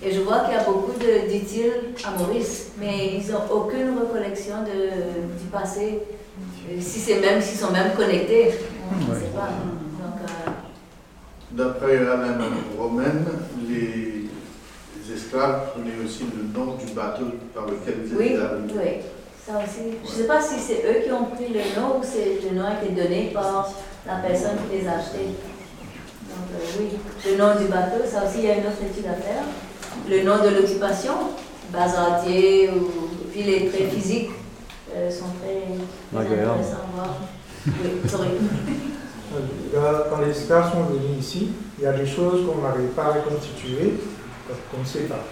et 0.00 0.12
je 0.12 0.20
vois 0.20 0.40
qu'il 0.40 0.54
y 0.54 0.56
a 0.56 0.62
beaucoup 0.64 0.92
d'utiles 1.28 1.72
à 2.04 2.16
Maurice, 2.16 2.68
mais 2.78 3.14
ils 3.18 3.32
n'ont 3.32 3.52
aucune 3.52 3.98
recollection 3.98 4.54
de, 4.62 5.40
du 5.42 5.48
passé. 5.50 5.98
Si 6.80 7.00
c'est 7.00 7.20
même, 7.20 7.42
s'ils 7.42 7.58
sont 7.58 7.72
même 7.72 7.92
connectés, 7.96 8.50
on 8.92 9.04
ne 9.04 9.12
Ouais. 9.12 9.20
sait 9.20 9.26
pas. 9.34 9.48
Euh, 9.48 10.50
D'après 11.52 11.96
Alain 11.98 12.38
Romaine, 12.78 13.24
les, 13.68 14.21
les 15.06 15.14
esclaves 15.14 15.70
prenaient 15.72 16.04
aussi 16.04 16.24
le 16.24 16.58
nom 16.58 16.74
du 16.74 16.92
bateau 16.92 17.24
par 17.54 17.66
lequel 17.66 18.06
ils 18.06 18.16
oui, 18.16 18.26
étaient 18.26 18.42
arrivés. 18.42 18.72
oui, 18.76 19.02
ça 19.46 19.58
aussi. 19.58 19.96
Je 20.04 20.10
ne 20.10 20.14
sais 20.14 20.26
pas 20.26 20.40
si 20.40 20.60
c'est 20.60 20.84
eux 20.86 21.04
qui 21.04 21.12
ont 21.12 21.24
pris 21.24 21.48
le 21.48 21.80
nom 21.80 21.98
ou 21.98 22.02
c'est 22.02 22.38
le 22.48 22.56
nom 22.56 22.66
a 22.66 22.82
été 22.82 22.92
donné 22.92 23.30
par 23.32 23.72
la 24.06 24.16
personne 24.16 24.58
qui 24.70 24.78
les 24.78 24.88
a 24.88 24.92
achetés. 24.92 25.34
Donc 26.28 26.48
euh, 26.54 26.80
oui, 26.80 26.88
le 27.26 27.36
nom 27.36 27.58
du 27.58 27.66
bateau, 27.66 28.04
ça 28.06 28.24
aussi 28.24 28.38
il 28.38 28.44
y 28.44 28.50
a 28.50 28.58
une 28.58 28.66
autre 28.66 28.82
étude 28.82 29.06
à 29.06 29.14
faire. 29.14 29.42
Le 30.08 30.22
nom 30.22 30.42
de 30.42 30.48
l'occupation, 30.54 31.12
bazardier, 31.72 32.70
ou 32.70 33.08
puis 33.30 33.42
les 33.42 33.68
traits 33.68 33.92
physiques 33.92 34.30
euh, 34.94 35.10
sont 35.10 35.26
très, 35.42 36.18
intéressants 36.18 36.50
à 36.50 36.94
voir. 36.94 37.16
Oui, 37.66 38.08
sorry. 38.08 38.28
Quand 40.10 40.20
les 40.20 40.30
esclaves 40.30 40.70
sont 40.72 40.82
venus 40.82 41.18
ici, 41.18 41.48
il 41.78 41.84
y 41.84 41.86
a 41.86 41.92
des 41.92 42.06
choses 42.06 42.46
qu'on 42.46 42.60
n'arrive 42.60 42.90
pas 42.90 43.04
à 43.04 43.12
reconstituer, 43.12 43.94
qu'on 44.70 44.80
ne 44.80 44.86
sait 44.86 45.08
pas. 45.08 45.24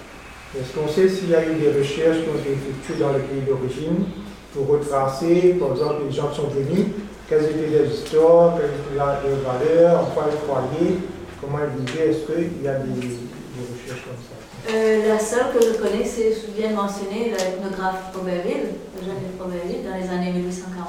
Est-ce 0.59 0.75
qu'on 0.75 0.89
sait 0.89 1.09
s'il 1.09 1.31
y 1.31 1.35
a 1.35 1.47
eu 1.47 1.55
des 1.55 1.69
recherches 1.69 2.23
qui 2.23 2.29
ont 2.29 2.39
été 2.41 2.53
effectuées 2.53 2.99
dans 2.99 3.13
le 3.13 3.21
pays 3.21 3.43
d'origine 3.47 4.05
pour 4.53 4.67
retracer, 4.67 5.57
par 5.61 5.71
exemple, 5.73 6.03
les 6.09 6.13
gens 6.13 6.29
qui 6.29 6.37
sont 6.37 6.49
venus, 6.49 6.87
quelles 7.29 7.45
étaient 7.45 7.71
leurs 7.71 7.87
histoires, 7.87 8.57
quelles 8.59 8.75
étaient 8.75 8.99
leurs 8.99 9.23
leurs 9.23 9.47
valeurs, 9.47 10.01
en 10.01 10.07
quoi 10.07 10.27
ils 10.27 10.41
croyaient, 10.43 10.97
comment 11.41 11.59
ils 11.63 11.87
vivaient, 11.87 12.11
est-ce 12.11 12.27
qu'il 12.27 12.63
y 12.65 12.69
a 12.69 12.81
des, 12.81 12.99
recherches 12.99 14.03
comme 14.03 14.19
ça? 14.27 14.41
Euh, 14.75 15.09
la 15.09 15.19
seule 15.19 15.55
que 15.55 15.65
je 15.65 15.79
connais, 15.79 16.05
c'est, 16.05 16.35
je 16.35 16.51
viens 16.59 16.71
de 16.71 16.77
mentionner, 16.77 17.31
l'ethnographe 17.31 18.11
Proberville, 18.13 18.75
le 18.99 19.07
jeune 19.07 19.23
de 19.23 19.39
Proberville, 19.39 19.87
dans 19.87 19.97
les 19.97 20.11
années 20.11 20.33
1840. 20.33 20.87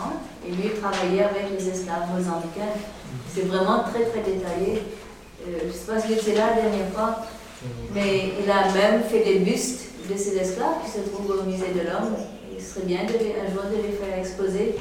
Et 0.48 0.52
lui, 0.52 0.74
il 0.74 0.82
travaillait 0.82 1.24
avec 1.24 1.54
les 1.56 1.70
esclaves 1.70 2.10
mozambicains. 2.12 2.74
C'est 3.32 3.46
vraiment 3.46 3.84
très, 3.84 4.06
très 4.10 4.22
détaillé. 4.26 4.82
Euh, 5.48 5.58
je 5.62 5.68
ne 5.68 5.72
sais 5.72 5.86
pas 5.86 6.00
si 6.00 6.16
j'étais 6.16 6.34
là 6.34 6.56
la 6.56 6.62
dernière 6.62 6.90
fois, 6.94 7.22
mais 7.94 8.34
il 8.44 8.50
a 8.50 8.72
même 8.74 9.04
fait 9.04 9.24
des 9.24 9.40
bustes 9.40 9.82
de 10.10 10.18
ces 10.18 10.36
esclaves 10.38 10.84
qui 10.84 10.92
se 10.92 11.00
trouvent 11.10 11.40
au 11.40 11.44
musée 11.44 11.72
de 11.74 11.82
l'homme. 11.88 12.16
Il 12.56 12.62
serait 12.64 12.86
bien 12.86 13.04
de 13.06 13.14
les- 13.14 13.36
un 13.42 13.52
jour 13.52 13.64
de 13.72 13.76
les 13.78 13.94
faire 13.94 14.18
exposer 14.20 14.76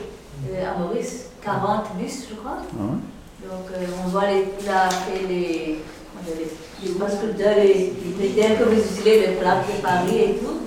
euh, 0.52 0.64
à 0.70 0.78
Maurice. 0.78 1.26
40 1.42 1.96
bustes, 1.98 2.26
je 2.30 2.34
crois. 2.36 2.58
Ah 2.60 2.76
Donc 2.78 3.66
euh, 3.72 3.86
on 4.04 4.08
voit, 4.08 4.26
les, 4.26 4.44
il 4.60 4.68
a 4.68 4.88
fait 4.90 5.26
les, 5.28 5.78
les, 6.26 6.84
les 6.84 6.88
sculpteurs, 7.16 7.56
les, 7.56 7.92
les 8.20 8.28
terres 8.30 8.58
que 8.58 8.64
vous 8.64 8.80
utilisez, 8.80 9.20
les 9.26 9.32
plaques 9.36 9.66
de 9.66 9.80
Paris 9.82 10.18
et 10.18 10.34
tout. 10.38 10.58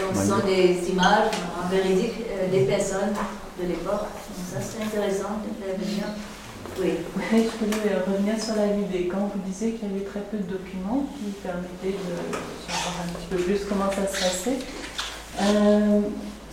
Donc 0.00 0.14
ce 0.16 0.28
sont 0.28 0.46
des 0.46 0.90
images 0.90 1.30
en 1.58 1.68
véridique 1.68 2.14
euh, 2.30 2.50
des 2.50 2.64
personnes 2.66 3.14
de 3.60 3.66
l'époque. 3.68 4.02
Donc 4.02 4.46
ça 4.52 4.58
c'est 4.60 4.82
intéressant 4.84 5.40
de 5.44 5.64
faire 5.64 5.76
venir. 5.78 6.04
Oui. 6.80 6.92
Je 7.16 7.64
voulais 7.64 7.90
euh, 7.90 8.04
revenir 8.06 8.40
sur 8.40 8.54
la 8.54 8.68
des 8.68 9.08
camps. 9.08 9.30
Vous 9.34 9.42
disiez 9.44 9.72
qu'il 9.72 9.90
y 9.90 9.94
avait 9.94 10.04
très 10.04 10.20
peu 10.20 10.36
de 10.36 10.44
documents 10.44 11.06
qui 11.18 11.32
permettaient 11.42 11.98
de 11.98 12.70
savoir 12.70 13.02
un 13.02 13.12
petit 13.18 13.26
peu 13.30 13.36
plus 13.36 13.64
comment 13.68 13.90
ça 13.90 14.06
se 14.06 14.22
passait. 14.22 14.58
Euh, 15.42 16.00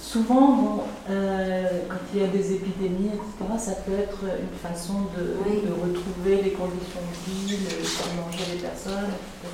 souvent, 0.01 0.47
bon, 0.55 0.84
euh, 1.11 1.82
quand 1.88 2.01
il 2.13 2.21
y 2.21 2.23
a 2.23 2.28
des 2.28 2.53
épidémies, 2.53 3.11
etc., 3.13 3.53
ça 3.59 3.73
peut 3.86 3.93
être 3.93 4.17
une 4.23 4.57
façon 4.67 5.05
de, 5.15 5.38
de 5.45 5.73
retrouver 5.73 6.41
les 6.41 6.51
conditions 6.57 7.05
de 7.05 7.15
vie, 7.30 7.57
de 7.57 7.86
faire 7.86 8.13
manger 8.17 8.45
les 8.53 8.59
personnes, 8.61 9.13
etc. 9.13 9.53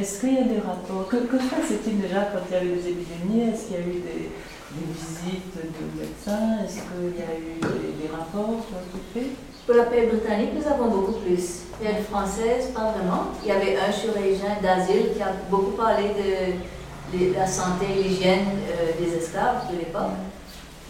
Est-ce 0.00 0.20
qu'il 0.20 0.34
y 0.34 0.38
a 0.38 0.44
des 0.44 0.60
rapports? 0.60 1.08
Que, 1.08 1.16
que 1.16 1.36
se 1.36 1.48
passe-t-il 1.48 2.00
déjà 2.00 2.22
quand 2.32 2.40
il 2.48 2.54
y 2.54 2.56
avait 2.56 2.74
des 2.80 2.88
épidémies? 2.88 3.52
Est-ce 3.52 3.68
qu'il 3.68 3.76
y 3.76 3.78
a 3.78 3.82
eu 3.84 4.00
des, 4.00 4.32
des 4.32 4.86
visites 4.96 5.56
de 5.60 6.00
médecins? 6.00 6.64
Est-ce 6.64 6.80
qu'il 6.88 7.20
y 7.20 7.22
a 7.22 7.36
eu 7.36 7.60
des, 7.60 8.02
des 8.02 8.08
rapports 8.08 8.64
qui 8.64 8.72
ont 8.72 8.86
été 8.88 9.00
faits 9.12 9.49
Pour 9.66 9.74
la 9.76 9.84
paix 9.84 10.06
britannique, 10.06 10.50
nous 10.54 10.66
avons 10.66 10.86
beaucoup 10.86 11.18
plus. 11.20 11.60
L'aide 11.82 12.04
française, 12.10 12.70
pas 12.74 12.92
vraiment. 12.92 13.28
Il 13.42 13.48
y 13.48 13.52
avait 13.52 13.76
un 13.76 13.90
chirurgien 13.92 14.58
d'asile 14.62 15.14
qui 15.14 15.22
a 15.22 15.32
beaucoup 15.50 15.72
parlé 15.72 16.08
de, 16.08 17.18
de 17.18 17.34
la 17.34 17.46
santé 17.46 17.86
et 17.98 18.02
l'hygiène 18.02 18.46
euh, 18.68 18.92
des 19.00 19.16
esclaves 19.16 19.70
de 19.72 19.78
l'époque. 19.78 20.16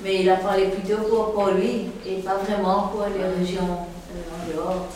Mais 0.02 0.22
il 0.22 0.30
a 0.30 0.36
parlé 0.36 0.64
plutôt 0.66 1.02
pour, 1.02 1.32
pour 1.32 1.48
lui 1.48 1.90
et 2.06 2.16
pas 2.24 2.36
vraiment 2.36 2.88
pour 2.88 3.04
les 3.04 3.22
régions 3.38 3.70
euh, 3.70 4.34
en 4.34 4.52
dehors. 4.52 4.86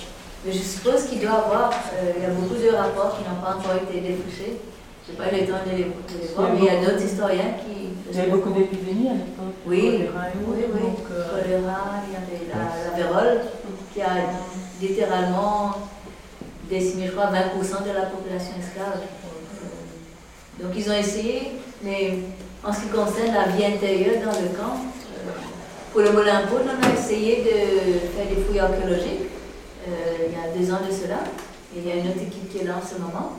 Mais 0.44 0.52
je 0.52 0.58
suppose 0.58 1.04
qu'il 1.04 1.20
doit 1.20 1.44
avoir, 1.44 1.70
euh, 1.70 2.12
il 2.16 2.22
y 2.22 2.26
a 2.26 2.30
beaucoup 2.30 2.54
de 2.54 2.74
rapports 2.74 3.16
qui 3.16 3.22
n'ont 3.24 3.40
pas 3.40 3.56
encore 3.58 3.76
été 3.82 4.00
défrichés. 4.00 4.58
Je 5.06 5.12
n'ai 5.12 5.18
pas 5.18 5.30
eu 5.36 5.40
le 5.42 5.46
temps 5.46 5.62
de 5.66 5.70
les, 5.76 5.84
de 5.84 6.22
les 6.22 6.34
voir, 6.34 6.48
mais 6.54 6.58
il 6.60 6.64
y 6.64 6.70
a 6.70 6.80
d'autres 6.80 7.04
historiens 7.04 7.52
qui. 7.60 7.82
Il 8.10 8.18
y 8.18 8.20
avait 8.20 8.30
beaucoup 8.30 8.50
d'épidémies 8.50 9.08
à 9.08 9.12
l'époque. 9.14 9.56
Oui, 9.66 10.06
oui, 10.06 10.64
oui. 10.74 10.80
Choléra, 11.08 12.04
il 12.06 12.12
y 12.12 12.16
avait 12.16 12.46
la, 12.52 12.62
la 12.84 12.96
vérole 12.96 13.40
qui 13.94 14.02
a 14.02 14.14
littéralement 14.80 15.72
décimé, 16.68 17.06
je 17.06 17.12
crois, 17.12 17.26
20% 17.26 17.84
de 17.86 17.92
la 17.94 18.06
population 18.06 18.52
esclave. 18.58 19.00
Donc 20.60 20.72
ils 20.76 20.90
ont 20.90 20.94
essayé, 20.94 21.52
mais 21.82 22.18
en 22.64 22.72
ce 22.72 22.80
qui 22.80 22.88
concerne 22.88 23.34
la 23.34 23.48
vie 23.52 23.64
intérieure 23.64 24.22
dans 24.24 24.38
le 24.40 24.48
camp, 24.48 24.76
euh, 24.76 25.30
pour 25.92 26.00
le 26.00 26.10
Moulin-Poule, 26.12 26.62
on 26.66 26.86
a 26.88 26.92
essayé 26.92 27.42
de 27.42 27.98
faire 28.16 28.26
des 28.28 28.42
fouilles 28.42 28.60
archéologiques 28.60 29.30
euh, 29.88 30.26
il 30.28 30.32
y 30.32 30.36
a 30.36 30.56
deux 30.56 30.72
ans 30.72 30.80
de 30.88 30.92
cela. 30.92 31.18
Et 31.76 31.80
il 31.80 31.88
y 31.88 31.92
a 31.92 31.96
une 31.96 32.08
autre 32.08 32.22
équipe 32.22 32.48
qui 32.50 32.58
est 32.58 32.64
là 32.64 32.76
en 32.82 32.86
ce 32.86 32.94
moment. 33.00 33.32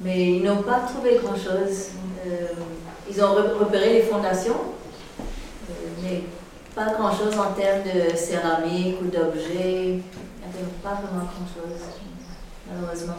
Mais 0.00 0.32
ils 0.36 0.42
n'ont 0.42 0.62
pas 0.62 0.80
trouvé 0.80 1.18
grand-chose. 1.22 1.88
Euh, 2.26 2.46
ils 3.08 3.22
ont 3.22 3.28
re- 3.34 3.58
repéré 3.58 3.92
les 3.94 4.02
fondations, 4.02 4.56
mais 6.02 6.22
pas 6.76 6.92
grand-chose 6.92 7.34
en 7.38 7.52
termes 7.54 7.82
de 7.84 8.14
céramique 8.14 8.98
ou 9.00 9.06
d'objets. 9.06 9.54
Il 9.56 9.94
n'y 9.96 10.46
avait 10.52 10.76
pas 10.82 11.00
vraiment 11.00 11.24
grand-chose, 11.24 11.80
malheureusement. 12.68 13.14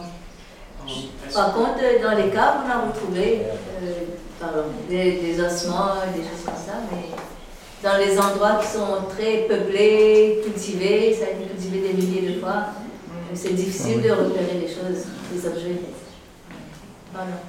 Par 1.34 1.52
contre, 1.52 1.80
dans 2.00 2.16
les 2.16 2.30
caves, 2.30 2.58
on 2.64 2.70
a 2.70 2.86
retrouvé 2.86 3.42
euh, 3.82 3.92
pardon, 4.40 4.62
des, 4.88 5.18
des 5.20 5.40
ossements, 5.40 5.96
des 6.14 6.22
choses 6.22 6.44
comme 6.46 6.54
ça, 6.54 6.74
mais 6.90 7.10
dans 7.82 7.98
les 7.98 8.16
endroits 8.18 8.60
qui 8.62 8.68
sont 8.68 9.06
très 9.10 9.48
peuplés, 9.48 10.40
cultivés, 10.44 11.12
ça 11.12 11.26
a 11.26 11.30
été 11.30 11.44
cultivé 11.50 11.88
des 11.88 11.94
milliers 11.94 12.32
de 12.34 12.40
fois, 12.40 12.68
euh, 13.10 13.34
c'est 13.34 13.54
difficile 13.54 14.00
de 14.00 14.10
repérer 14.10 14.60
les 14.60 14.68
choses, 14.68 15.04
les 15.34 15.46
objets. 15.46 15.80
Voilà. 17.12 17.42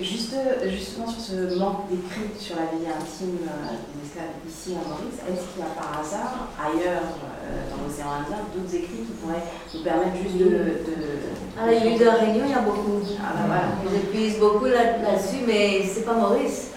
Juste, 0.00 0.34
justement 0.66 1.06
sur 1.06 1.20
ce 1.20 1.58
manque 1.58 1.86
d'écrit 1.88 2.26
sur 2.40 2.56
la 2.56 2.62
vie 2.74 2.86
intime 2.88 3.38
euh, 3.46 3.76
des 3.94 4.08
esclaves 4.08 4.34
ici 4.48 4.74
à 4.74 4.82
Maurice, 4.88 5.20
est-ce 5.22 5.52
qu'il 5.52 5.62
y 5.62 5.62
a 5.62 5.70
par 5.78 6.00
hasard, 6.00 6.48
ailleurs 6.58 7.06
euh, 7.22 7.70
dans 7.70 7.86
l'océan 7.86 8.10
Indien, 8.18 8.42
d'autres 8.50 8.74
écrits 8.74 9.04
qui 9.06 9.12
pourraient 9.22 9.44
nous 9.74 9.84
permettre 9.84 10.16
juste 10.20 10.38
de... 10.38 10.48
de- 10.48 11.60
À 11.60 11.66
la 11.66 11.78
l'île 11.78 12.00
de 12.00 12.04
la 12.04 12.14
Réunion, 12.14 12.42
il 12.46 12.50
y 12.50 12.54
a 12.54 12.60
beaucoup. 12.66 12.98
Ah 13.20 13.30
bah 13.36 13.44
voilà. 13.46 13.68
J'épuise 13.94 14.38
beaucoup 14.40 14.64
là- 14.64 14.98
là-dessus, 14.98 15.44
mais 15.46 15.84
c'est 15.86 16.04
pas 16.04 16.14
Maurice. 16.14 16.72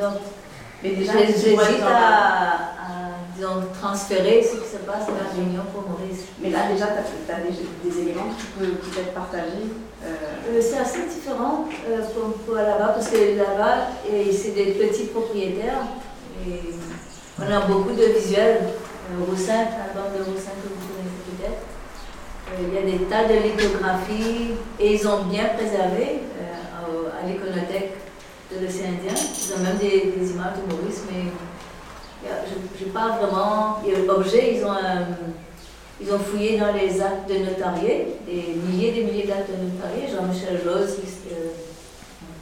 Donc, 0.00 0.14
Mais 0.82 0.90
déjà, 0.96 1.12
j'hésite 1.26 1.58
à, 1.86 2.74
disons, 3.36 3.62
transférer 3.80 4.42
ce 4.42 4.56
qui 4.56 4.68
se 4.68 4.78
passe 4.86 5.06
à 5.08 5.12
la 5.24 5.30
Réunion 5.34 5.62
pour 5.72 5.82
Maurice. 5.88 6.24
Mais 6.40 6.50
là 6.50 6.60
déjà, 6.72 6.86
tu 6.86 7.32
as, 7.32 7.40
des, 7.40 7.54
des 7.88 8.00
éléments 8.02 8.30
que 8.32 8.40
tu 8.40 8.46
peux 8.58 8.72
peut-être 8.76 9.12
partager. 9.12 9.64
euh, 10.04 10.06
Euh, 10.48 10.60
c'est 10.60 10.78
assez 10.78 11.02
différent 11.08 11.64
euh, 11.88 12.00
pour, 12.14 12.32
pour 12.44 12.54
là-bas, 12.54 12.92
parce 12.94 13.08
que 13.08 13.36
là-bas, 13.36 13.88
c'est 14.32 14.54
des 14.54 14.72
petits 14.72 15.06
propriétaires. 15.06 15.82
Et 16.46 16.60
on 17.38 17.52
a 17.52 17.60
beaucoup 17.66 17.92
de 17.92 18.04
visuels. 18.04 18.60
Roussin, 19.28 19.64
la 19.80 19.94
bande 19.94 20.18
de 20.18 20.22
Roussin 20.24 20.50
que 20.60 20.66
vous 20.66 20.82
connaissez 20.90 21.22
peut-être. 21.30 21.62
Il 22.58 22.74
y 22.74 22.78
a 22.78 22.98
des 22.98 23.04
tas 23.04 23.24
de 23.24 23.34
lithographies 23.40 24.54
et 24.80 24.94
ils 24.94 25.06
ont 25.06 25.24
bien 25.24 25.44
préservé 25.56 26.22
à 26.42 27.26
l'iconothèque 27.26 27.92
de 28.52 28.64
l'océan 28.64 28.90
Indien. 28.98 29.14
Ils 29.14 29.54
ont 29.54 29.62
même 29.62 29.78
des, 29.78 30.12
des 30.16 30.30
images 30.32 30.54
de 30.58 30.74
Maurice, 30.74 31.02
mais 31.10 31.30
je 32.78 32.84
ne 32.86 32.90
parle 32.90 33.18
vraiment. 33.20 33.78
L'objet, 34.06 34.54
ils 34.56 34.64
ont 34.64 34.70
un- 34.72 35.06
ils 36.00 36.12
ont 36.12 36.18
fouillé 36.18 36.58
dans 36.58 36.72
les 36.72 37.00
actes 37.00 37.28
de 37.28 37.38
notarié, 37.38 38.08
des 38.26 38.54
milliers 38.66 38.88
et 38.88 38.92
des 38.92 39.04
milliers 39.04 39.26
d'actes 39.26 39.48
de 39.50 39.56
notarié. 39.72 40.06
Jean-Michel 40.14 40.60
Rose, 40.66 40.96
euh, 40.98 41.48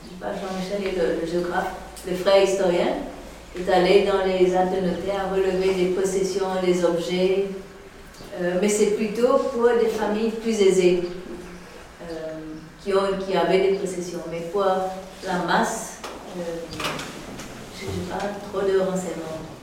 je 0.04 0.08
dis 0.08 0.14
pas 0.20 0.28
Jean-Michel 0.32 0.88
est 0.88 0.98
le, 1.22 1.26
géographe, 1.30 1.72
le 2.08 2.16
frère 2.16 2.42
historien, 2.42 2.88
est 3.56 3.72
allé 3.72 4.04
dans 4.04 4.24
les 4.26 4.54
actes 4.56 4.74
de 4.74 4.80
notaire 4.88 5.30
relever 5.32 5.72
des 5.74 5.90
possessions, 5.94 6.46
des 6.64 6.84
objets, 6.84 7.44
euh, 8.40 8.54
mais 8.60 8.68
c'est 8.68 8.96
plutôt 8.96 9.38
pour 9.52 9.68
des 9.80 9.88
familles 9.88 10.30
plus 10.30 10.60
aisées 10.60 11.02
euh, 12.02 12.34
qui, 12.82 12.92
ont, 12.92 13.16
qui 13.24 13.36
avaient 13.36 13.70
des 13.70 13.74
possessions. 13.78 14.18
Mais 14.32 14.40
pour 14.52 14.64
la 14.64 15.38
masse, 15.46 15.98
euh, 16.36 16.40
je 17.78 17.84
n'ai 17.86 18.06
pas 18.10 18.26
trop 18.50 18.62
de 18.66 18.78
renseignements. 18.80 19.53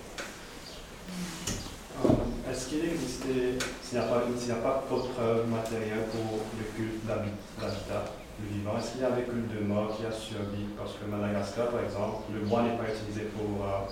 Euh, 2.52 2.54
Est-ce 2.54 2.68
qu'il 2.68 2.84
existait, 2.86 3.56
s'il 3.84 3.98
n'y 4.00 4.04
a 4.04 4.08
pas, 4.08 4.84
d'autres 4.90 5.10
preuves 5.16 5.48
matérielles 5.50 6.08
pour 6.12 6.40
le 6.60 6.66
culte 6.76 7.06
d'habi- 7.08 7.32
d'habitat 7.60 8.04
du 8.40 8.58
vivant, 8.60 8.76
est-ce 8.78 8.92
qu'il 8.92 9.02
y 9.02 9.06
a 9.06 9.12
des 9.12 9.24
cultes 9.24 9.54
de 9.56 9.64
mort 9.64 9.96
qui 9.96 10.04
a 10.06 10.12
survécu? 10.12 10.76
Parce 10.78 11.00
que 11.00 11.06
Madagascar, 11.08 11.68
par 11.72 11.84
exemple, 11.84 12.28
le 12.34 12.42
bois 12.44 12.64
n'est 12.64 12.76
pas 12.76 12.92
utilisé 12.92 13.32
pour, 13.32 13.64
euh, 13.64 13.88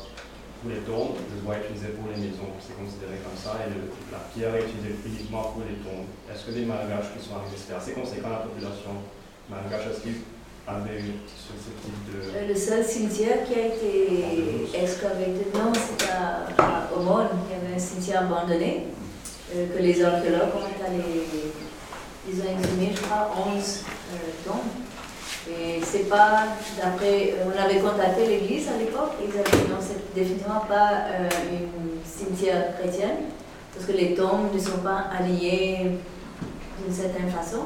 pour 0.59 0.67
les 0.71 0.81
tombes, 0.83 1.15
le 1.31 1.39
bois 1.39 1.55
est 1.55 1.71
utilisé 1.71 1.95
pour 1.95 2.11
les 2.11 2.19
maisons, 2.19 2.51
c'est 2.59 2.75
considéré 2.75 3.23
comme 3.23 3.37
ça, 3.39 3.55
et 3.63 3.71
la 4.11 4.21
pierre 4.33 4.55
est 4.59 4.67
utilisée 4.67 4.95
uniquement 5.07 5.55
pour 5.55 5.63
les 5.63 5.79
tombes. 5.79 6.09
Est-ce 6.27 6.43
que 6.49 6.51
les 6.51 6.65
Malgaches 6.67 7.15
qui 7.15 7.21
sont 7.23 7.39
arrivés, 7.39 7.55
assez 7.55 7.93
conséquent 7.95 8.27
la 8.33 8.43
population 8.43 8.91
malgache, 9.47 9.87
est-ce 9.87 10.01
qu'ils 10.03 10.19
ce, 11.27 11.69
type 11.81 12.13
de... 12.13 12.37
Euh, 12.37 12.47
Le 12.47 12.55
seul 12.55 12.83
cimetière 12.83 13.43
qui 13.45 13.53
a 13.55 13.65
été 13.67 14.69
excavé, 14.73 15.25
non, 15.53 15.71
c'est 15.73 16.09
à, 16.09 16.47
à 16.63 16.89
Aumône, 16.95 17.27
il 17.49 17.55
y 17.55 17.65
avait 17.65 17.75
un 17.75 17.79
cimetière 17.79 18.21
abandonné 18.21 18.87
euh, 19.55 19.65
que 19.75 19.81
les 19.81 20.03
archéologues 20.03 20.53
ont 20.55 20.85
allé, 20.85 21.25
ils 22.27 22.39
ont 22.39 22.59
exhumé, 22.59 22.91
je 22.95 23.01
crois, 23.01 23.31
11 23.55 23.83
euh, 24.13 24.17
tombes. 24.45 24.57
Et 25.49 25.81
c'est 25.83 26.07
pas, 26.07 26.43
d'après, 26.77 27.33
on 27.43 27.59
avait 27.59 27.79
contacté 27.79 28.27
l'église 28.27 28.67
à 28.67 28.77
l'époque, 28.77 29.13
ils 29.19 29.33
avaient 29.33 29.49
dit 29.49 29.71
non, 29.71 29.77
c'est 29.79 30.13
définitivement 30.13 30.61
pas 30.67 31.05
euh, 31.11 31.29
une 31.51 31.99
cimetière 32.05 32.77
chrétienne, 32.77 33.31
parce 33.73 33.87
que 33.87 33.93
les 33.93 34.13
tombes 34.13 34.53
ne 34.53 34.59
sont 34.59 34.79
pas 34.83 35.05
alignées 35.17 35.97
d'une 36.83 36.93
certaine 36.93 37.31
façon. 37.31 37.63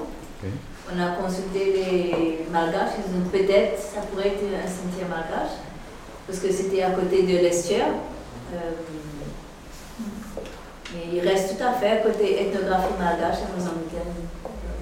On 0.91 0.99
a 1.01 1.11
consulté 1.15 1.73
les 1.73 2.45
malgaches, 2.51 2.91
ils 2.99 3.15
ont 3.15 3.21
dit 3.23 3.29
peut-être 3.29 3.79
ça 3.79 4.01
pourrait 4.01 4.27
être 4.27 4.43
un 4.43 4.67
cimetière 4.67 5.07
malgache, 5.09 5.55
parce 6.27 6.39
que 6.39 6.51
c'était 6.51 6.83
à 6.83 6.91
côté 6.91 7.23
de 7.23 7.37
l'estuaire. 7.37 7.87
Euh, 8.53 8.57
mais 10.93 11.03
il 11.17 11.27
reste 11.27 11.57
tout 11.57 11.63
à 11.63 11.73
fait 11.73 12.03
côté 12.03 12.41
ethnographie 12.43 12.93
malgache 12.99 13.37
et 13.41 13.57
mozambicaine. 13.57 14.13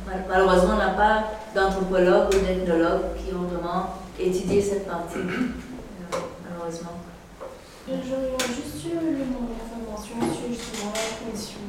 Mal- 0.07 0.25
Malheureusement, 0.27 0.73
on 0.73 0.77
n'a 0.77 0.89
pas 0.89 1.23
d'anthropologues 1.55 2.33
ou 2.35 2.39
d'ethnologues 2.45 3.15
qui 3.17 3.33
ont 3.33 3.43
vraiment 3.47 3.95
étudié 4.19 4.61
cette 4.61 4.87
partie, 4.87 5.17
euh, 5.19 6.17
malheureusement. 6.43 6.97
J'aurais 7.87 8.37
juste 8.47 8.85
eu 8.85 8.95
le 8.95 9.23
nom 9.31 9.47
d'information 9.47 10.15
sur 10.33 10.47
justement 10.49 10.91
la 10.93 11.25
commission 11.25 11.59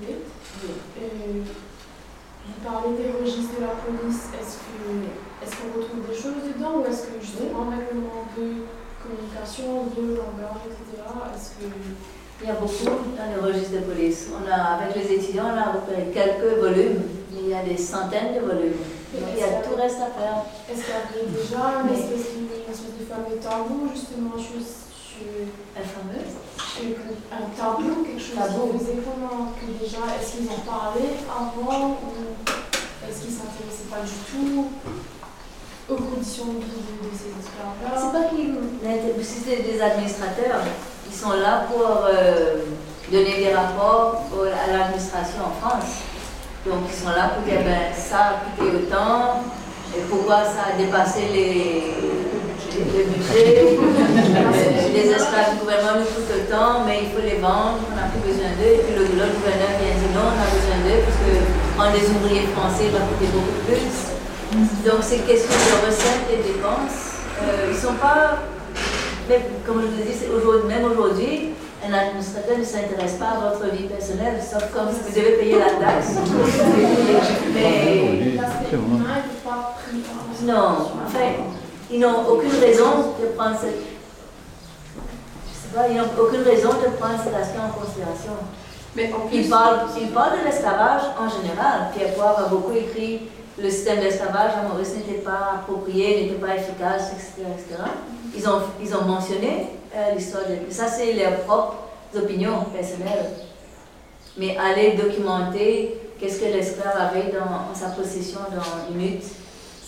voulait. 0.00 0.18
Euh, 0.64 1.42
vous 2.48 2.60
parlez 2.64 2.96
des 2.96 3.12
registres 3.12 3.60
de 3.60 3.62
la 3.68 3.76
police, 3.76 4.32
est-ce 4.32 5.52
qu'on 5.60 5.70
retrouve 5.76 6.00
des 6.08 6.16
choses 6.16 6.40
dedans 6.48 6.80
ou 6.80 6.84
est-ce 6.88 7.12
que 7.12 7.20
justement 7.20 7.68
avec 7.68 7.92
le 7.92 8.00
manque 8.00 8.32
de 8.36 8.64
communication, 9.04 9.92
de 9.92 10.16
langage, 10.16 10.64
etc., 10.72 11.04
est-ce 11.36 11.60
que 11.60 11.68
Il 12.40 12.48
y 12.48 12.50
a 12.50 12.56
beaucoup 12.56 13.12
dans 13.12 13.28
les 13.28 13.40
registres 13.40 13.76
de 13.76 13.84
police. 13.84 14.28
On 14.32 14.48
a, 14.48 14.80
avec 14.80 14.96
les 14.96 15.20
étudiants, 15.20 15.52
on 15.52 15.58
a 15.58 15.76
repéré 15.76 16.08
quelques 16.12 16.58
volumes, 16.58 17.04
mais 17.32 17.40
il 17.44 17.48
y 17.50 17.54
a 17.54 17.62
des 17.62 17.76
centaines 17.76 18.34
de 18.34 18.40
volumes. 18.40 18.80
Donc 19.12 19.28
il 19.36 19.40
y 19.40 19.44
a 19.44 19.60
tout 19.60 19.76
reste 19.76 20.00
à 20.00 20.08
faire. 20.08 20.44
Est-ce 20.68 20.84
qu'il 20.84 20.96
y 20.96 21.00
avait 21.04 21.28
déjà 21.28 21.84
une 21.84 21.92
espèce 21.92 22.32
de, 22.32 23.04
fameux 23.08 23.40
tabou 23.40 23.88
justement 23.94 24.36
sur, 24.36 24.60
sur 24.60 25.24
Un 26.78 27.50
tabou, 27.58 28.04
quelque 28.06 28.20
chose 28.22 28.38
Tabou. 28.38 28.72
qui 28.72 28.78
faisait 28.78 29.02
comment 29.02 29.50
que 29.58 29.66
déjà, 29.82 29.98
est-ce 30.14 30.36
qu'ils 30.38 30.48
en 30.48 30.62
parlaient 30.62 31.18
avant 31.26 31.98
ou 31.98 32.14
est-ce 33.02 33.22
qu'ils 33.22 33.34
s'intéressaient 33.34 33.90
pas 33.90 34.06
du 34.06 34.14
tout 34.30 34.68
aux 35.90 35.96
conditions 35.96 36.44
de 36.46 36.60
vie 36.62 36.82
de, 36.86 37.08
de 37.08 37.14
ces 37.18 37.34
esclaves-là 37.34 37.90
C'est 37.98 38.12
pas 38.14 38.28
qu'ils 38.30 39.24
si 39.24 39.40
c'est 39.44 39.62
des 39.62 39.80
administrateurs, 39.80 40.62
ils 41.10 41.16
sont 41.16 41.32
là 41.32 41.66
pour 41.68 42.06
euh, 42.06 42.62
donner 43.10 43.38
des 43.38 43.52
rapports 43.54 44.22
à 44.36 44.72
l'administration 44.72 45.40
en 45.46 45.66
France. 45.66 46.06
Donc 46.64 46.84
ils 46.88 46.94
sont 46.96 47.10
là 47.10 47.30
pour 47.34 47.42
dire 47.42 47.62
ben, 47.64 47.90
ça 47.96 48.18
a 48.18 48.32
coûté 48.54 48.70
autant, 48.76 49.42
et 49.96 50.00
pourquoi 50.08 50.44
ça 50.44 50.74
a 50.74 50.76
dépassé 50.76 51.22
les, 51.32 51.94
le 52.76 53.04
budget. 53.04 53.78
les 54.92 55.10
esclaves 55.10 55.52
du 55.54 55.58
gouvernement 55.60 56.04
mais 56.86 57.04
il 57.04 57.10
faut 57.12 57.20
les 57.20 57.36
vendre, 57.36 57.84
on 57.84 57.94
n'a 57.94 58.08
plus 58.08 58.24
besoin 58.24 58.48
d'eux. 58.56 58.72
Et 58.72 58.80
puis 58.80 58.94
le, 58.96 59.04
gouverneur 59.04 59.72
vient 59.76 59.92
dire 59.92 60.12
non, 60.16 60.32
on 60.32 60.40
a 60.40 60.48
besoin 60.48 60.78
d'eux, 60.80 61.00
parce 61.04 61.20
que 61.20 61.32
prendre 61.76 61.92
des 61.92 62.08
ouvriers 62.08 62.48
français 62.56 62.88
va 62.88 63.04
coûter 63.04 63.28
beaucoup 63.32 63.60
plus. 63.68 64.08
Donc 64.84 65.00
c'est 65.02 65.26
question 65.28 65.52
de 65.52 65.86
recettes 65.86 66.24
et 66.32 66.40
dépenses. 66.40 67.20
Euh, 67.42 67.68
ils 67.70 67.76
sont 67.76 67.94
pas, 68.00 68.38
comme 69.66 69.82
je 69.82 69.86
vous 69.86 70.02
dis, 70.02 70.16
aujourd'hui, 70.32 70.68
même 70.68 70.90
aujourd'hui, 70.90 71.50
un 71.84 71.92
administrateur 71.92 72.58
ne 72.58 72.64
s'intéresse 72.64 73.14
pas 73.20 73.36
à 73.36 73.52
votre 73.52 73.72
vie 73.72 73.84
personnelle, 73.84 74.40
sauf 74.40 74.64
quand 74.72 74.86
vous 74.90 74.98
devez 75.14 75.32
payer 75.36 75.58
la 75.58 75.76
taxe. 75.78 76.16
Mais. 77.54 78.38
Non, 80.42 80.88
enfin, 81.06 81.44
ils 81.90 82.00
n'ont 82.00 82.26
aucune 82.28 82.58
raison 82.60 83.14
de 83.20 83.26
prendre 83.36 83.56
cette. 83.60 83.97
Ils 85.90 85.96
n'ont 85.96 86.04
aucune 86.20 86.42
raison 86.42 86.70
de 86.70 86.96
prendre 86.96 87.22
cet 87.22 87.34
aspect 87.34 87.58
en 87.58 87.78
considération. 87.78 88.32
Mais 88.96 89.10
ils, 89.32 89.48
parlent, 89.48 89.80
ils 90.00 90.10
parlent 90.10 90.40
de 90.40 90.44
l'esclavage 90.44 91.02
en 91.18 91.28
général. 91.28 91.90
Pierre 91.94 92.14
Poivre 92.14 92.38
a 92.46 92.48
beaucoup 92.48 92.72
écrit 92.72 93.28
le 93.60 93.70
système 93.70 94.00
d'esclavage 94.00 94.52
à 94.56 94.68
Maurice 94.68 94.94
n'était 94.94 95.20
pas 95.20 95.54
approprié, 95.56 96.22
n'était 96.22 96.34
pas 96.34 96.54
efficace, 96.54 97.12
etc. 97.12 97.48
etc. 97.52 97.82
Ils, 98.36 98.48
ont, 98.48 98.60
ils 98.80 98.94
ont 98.94 99.02
mentionné 99.02 99.70
euh, 99.94 100.14
l'histoire 100.14 100.44
de... 100.44 100.72
Ça, 100.72 100.86
c'est 100.86 101.12
leurs 101.14 101.40
propres 101.40 101.76
opinions 102.16 102.64
personnelles. 102.72 103.30
Mais 104.36 104.56
aller 104.56 104.92
documenter 104.92 106.00
qu'est-ce 106.20 106.40
que 106.40 106.44
l'esclave 106.44 106.94
avait 106.96 107.32
dans, 107.32 107.74
sa 107.74 107.88
possession 107.88 108.40
dans 108.50 108.92
une 108.94 109.00
lutte, 109.00 109.24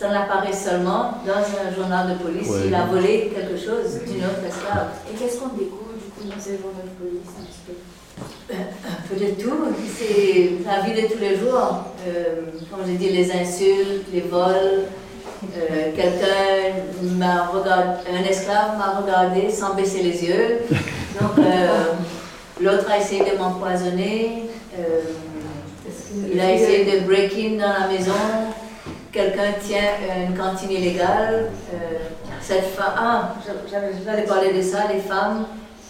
ça 0.01 0.09
n'apparaît 0.09 0.55
seulement 0.55 1.13
dans 1.27 1.45
un 1.61 1.75
journal 1.77 2.09
de 2.09 2.25
police. 2.25 2.49
Il 2.67 2.75
a 2.75 2.87
volé 2.87 3.31
quelque 3.35 3.55
chose 3.55 4.01
d'une 4.09 4.25
autre 4.25 4.41
esclave. 4.49 4.89
Et 5.13 5.15
qu'est-ce 5.15 5.39
qu'on 5.39 5.49
découvre 5.49 5.93
du 5.93 6.11
coup 6.11 6.25
dans 6.25 6.41
ces 6.41 6.57
journaux 6.57 6.81
de 6.83 7.05
police 7.05 7.29
un 7.39 7.45
petit 7.45 7.61
peu 7.67 7.75
un 8.51 9.09
peu 9.09 9.15
de 9.15 9.43
tout, 9.43 9.57
c'est 9.97 10.53
la 10.67 10.81
vie 10.81 11.03
de 11.03 11.07
tous 11.07 11.21
les 11.21 11.37
jours. 11.37 11.85
Euh, 12.09 12.41
comme 12.71 12.81
j'ai 12.87 12.95
dit, 12.95 13.11
les 13.11 13.31
insultes, 13.31 14.07
les 14.13 14.23
vols. 14.23 14.87
Euh, 15.57 15.93
quelqu'un 15.95 16.81
m'a 17.19 17.47
regardé, 17.49 18.01
un 18.11 18.25
esclave 18.25 18.79
m'a 18.79 19.01
regardé 19.01 19.51
sans 19.51 19.75
baisser 19.75 20.03
les 20.03 20.25
yeux. 20.25 20.59
Donc 21.21 21.39
euh, 21.39 21.93
l'autre 22.61 22.91
a 22.91 22.99
essayé 22.99 23.21
de 23.31 23.37
m'empoisonner. 23.39 24.45
il 26.33 26.41
a 26.41 26.53
essayé 26.53 26.85
de 26.85 27.07
break 27.07 27.33
in 27.35 27.59
dans 27.59 27.81
la 27.81 27.89
maison. 27.89 28.13
Quelqu'un 29.13 29.53
tient 29.61 30.27
une 30.29 30.37
cantine 30.37 30.71
illégale. 30.71 31.51
cette 32.41 32.67
femme, 32.77 32.95
ah, 32.97 33.35
j'allais 34.05 34.23
parler 34.23 34.53
de 34.53 34.63
ça, 34.63 34.85
les 34.93 35.01
femmes 35.01 35.47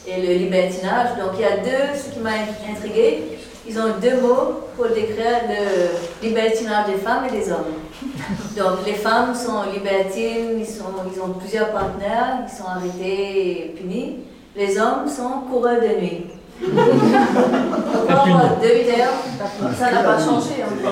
et 0.07 0.23
le 0.23 0.35
libertinage. 0.35 1.19
Donc 1.19 1.33
il 1.35 1.43
y 1.43 1.45
a 1.45 1.59
deux, 1.59 1.99
ce 1.99 2.15
qui 2.15 2.21
m'a 2.21 2.31
intrigué, 2.71 3.39
ils 3.69 3.79
ont 3.79 3.99
deux 4.01 4.21
mots 4.23 4.61
pour 4.75 4.87
décrire 4.87 5.43
le 5.49 6.27
libertinage 6.27 6.87
des 6.87 6.95
femmes 6.95 7.27
et 7.29 7.39
des 7.39 7.53
hommes. 7.53 7.75
Donc 8.57 8.87
les 8.87 8.95
femmes 8.95 9.35
sont 9.35 9.71
libertines, 9.71 10.59
ils, 10.59 10.67
sont, 10.67 10.85
ils 11.15 11.21
ont 11.21 11.35
plusieurs 11.35 11.71
partenaires, 11.73 12.39
ils 12.47 12.57
sont 12.57 12.69
arrêtés 12.69 13.51
et 13.51 13.75
punis. 13.77 14.21
Les 14.57 14.79
hommes 14.79 15.07
sont 15.07 15.43
coureurs 15.51 15.81
de 15.81 16.01
nuit. 16.01 16.27
Pourquoi 16.61 18.57
deux 18.61 18.91
heures 18.91 19.75
Ça 19.79 19.93
n'a 19.93 20.03
pas 20.03 20.19
changé. 20.19 20.63
Hein. 20.63 20.91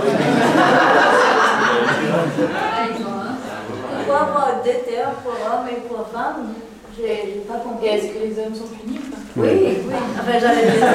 Pourquoi 3.97 4.21
avoir 4.21 4.63
deux 4.65 4.81
heures 4.95 5.17
pour 5.23 5.33
hommes 5.33 5.69
et 5.71 5.81
pour 5.89 6.07
femmes 6.09 6.55
j'ai 6.99 7.45
pas 7.47 7.59
compris. 7.59 7.87
Et 7.87 7.91
est-ce 7.91 8.09
que 8.09 8.19
les 8.19 8.39
hommes 8.43 8.55
sont 8.55 8.67
punis 8.67 8.99
Oui, 9.37 9.49
oui. 9.63 9.95
Enfin, 10.19 10.39
j'avais 10.41 10.67
dit 10.71 10.79
ça. 10.81 10.87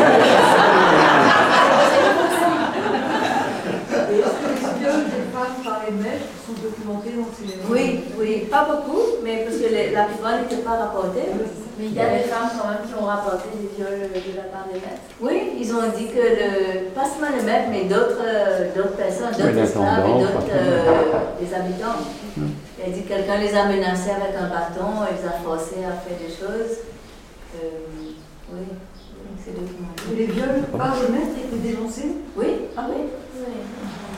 Est-ce 4.12 4.36
que 4.36 4.48
les 4.50 4.80
viols 4.80 5.06
des 5.06 5.24
les 5.86 5.96
maîtres 5.98 6.32
sont 6.46 6.54
documentés 6.62 7.12
dans 7.12 7.28
ces... 7.36 7.60
Oui, 7.70 8.04
oui, 8.18 8.48
pas 8.50 8.66
beaucoup, 8.66 9.24
mais 9.24 9.46
parce 9.46 9.58
que 9.58 9.94
la 9.94 10.04
plupart 10.06 10.42
n'étaient 10.42 10.64
pas 10.64 10.78
rapportés. 10.78 11.28
Mais 11.78 11.86
il 11.86 11.94
y 11.94 12.00
a 12.00 12.10
des 12.10 12.30
femmes 12.30 12.50
quand 12.54 12.70
même 12.70 12.86
qui 12.88 12.94
ont 12.94 13.06
rapporté 13.06 13.50
des 13.60 13.70
viols 13.76 14.10
de 14.14 14.38
la 14.38 14.44
part 14.44 14.68
des 14.72 14.80
maîtres. 14.80 15.10
Oui, 15.20 15.58
ils 15.60 15.74
ont 15.74 15.90
dit 15.98 16.08
que, 16.08 16.22
le, 16.22 16.90
pas 16.94 17.04
seulement 17.06 17.36
les 17.36 17.44
maîtres, 17.44 17.70
mais 17.72 17.86
d'autres 17.86 18.22
d'autres 18.76 18.96
personnes, 18.96 19.32
d'autres 19.34 19.58
esclaves 19.58 20.06
et 20.06 20.22
d'autres 20.22 20.54
euh, 20.54 21.42
des 21.42 21.54
habitants. 21.54 21.98
Hum. 22.38 22.52
Elle 22.78 22.94
dit 22.94 23.04
que 23.04 23.08
quelqu'un 23.10 23.38
les 23.38 23.56
a 23.56 23.66
menacés 23.66 24.12
avec 24.12 24.36
un 24.38 24.50
bâton, 24.50 25.02
elle 25.10 25.18
les 25.18 25.28
a 25.28 25.32
forcés 25.44 25.82
à 25.82 25.98
faire 25.98 26.18
des 26.20 26.30
choses. 26.30 26.78
Euh, 27.58 27.90
oui, 28.54 28.66
c'est 29.44 29.54
documenté. 29.54 30.14
Les 30.16 30.26
viols 30.26 30.62
par 30.78 30.96
le 31.02 31.12
maître 31.12 31.34
étaient 31.42 31.74
dénoncés? 31.74 32.18
Oui, 32.38 32.70
ah 32.78 32.86
oui? 32.88 33.02
oui. 33.36 33.54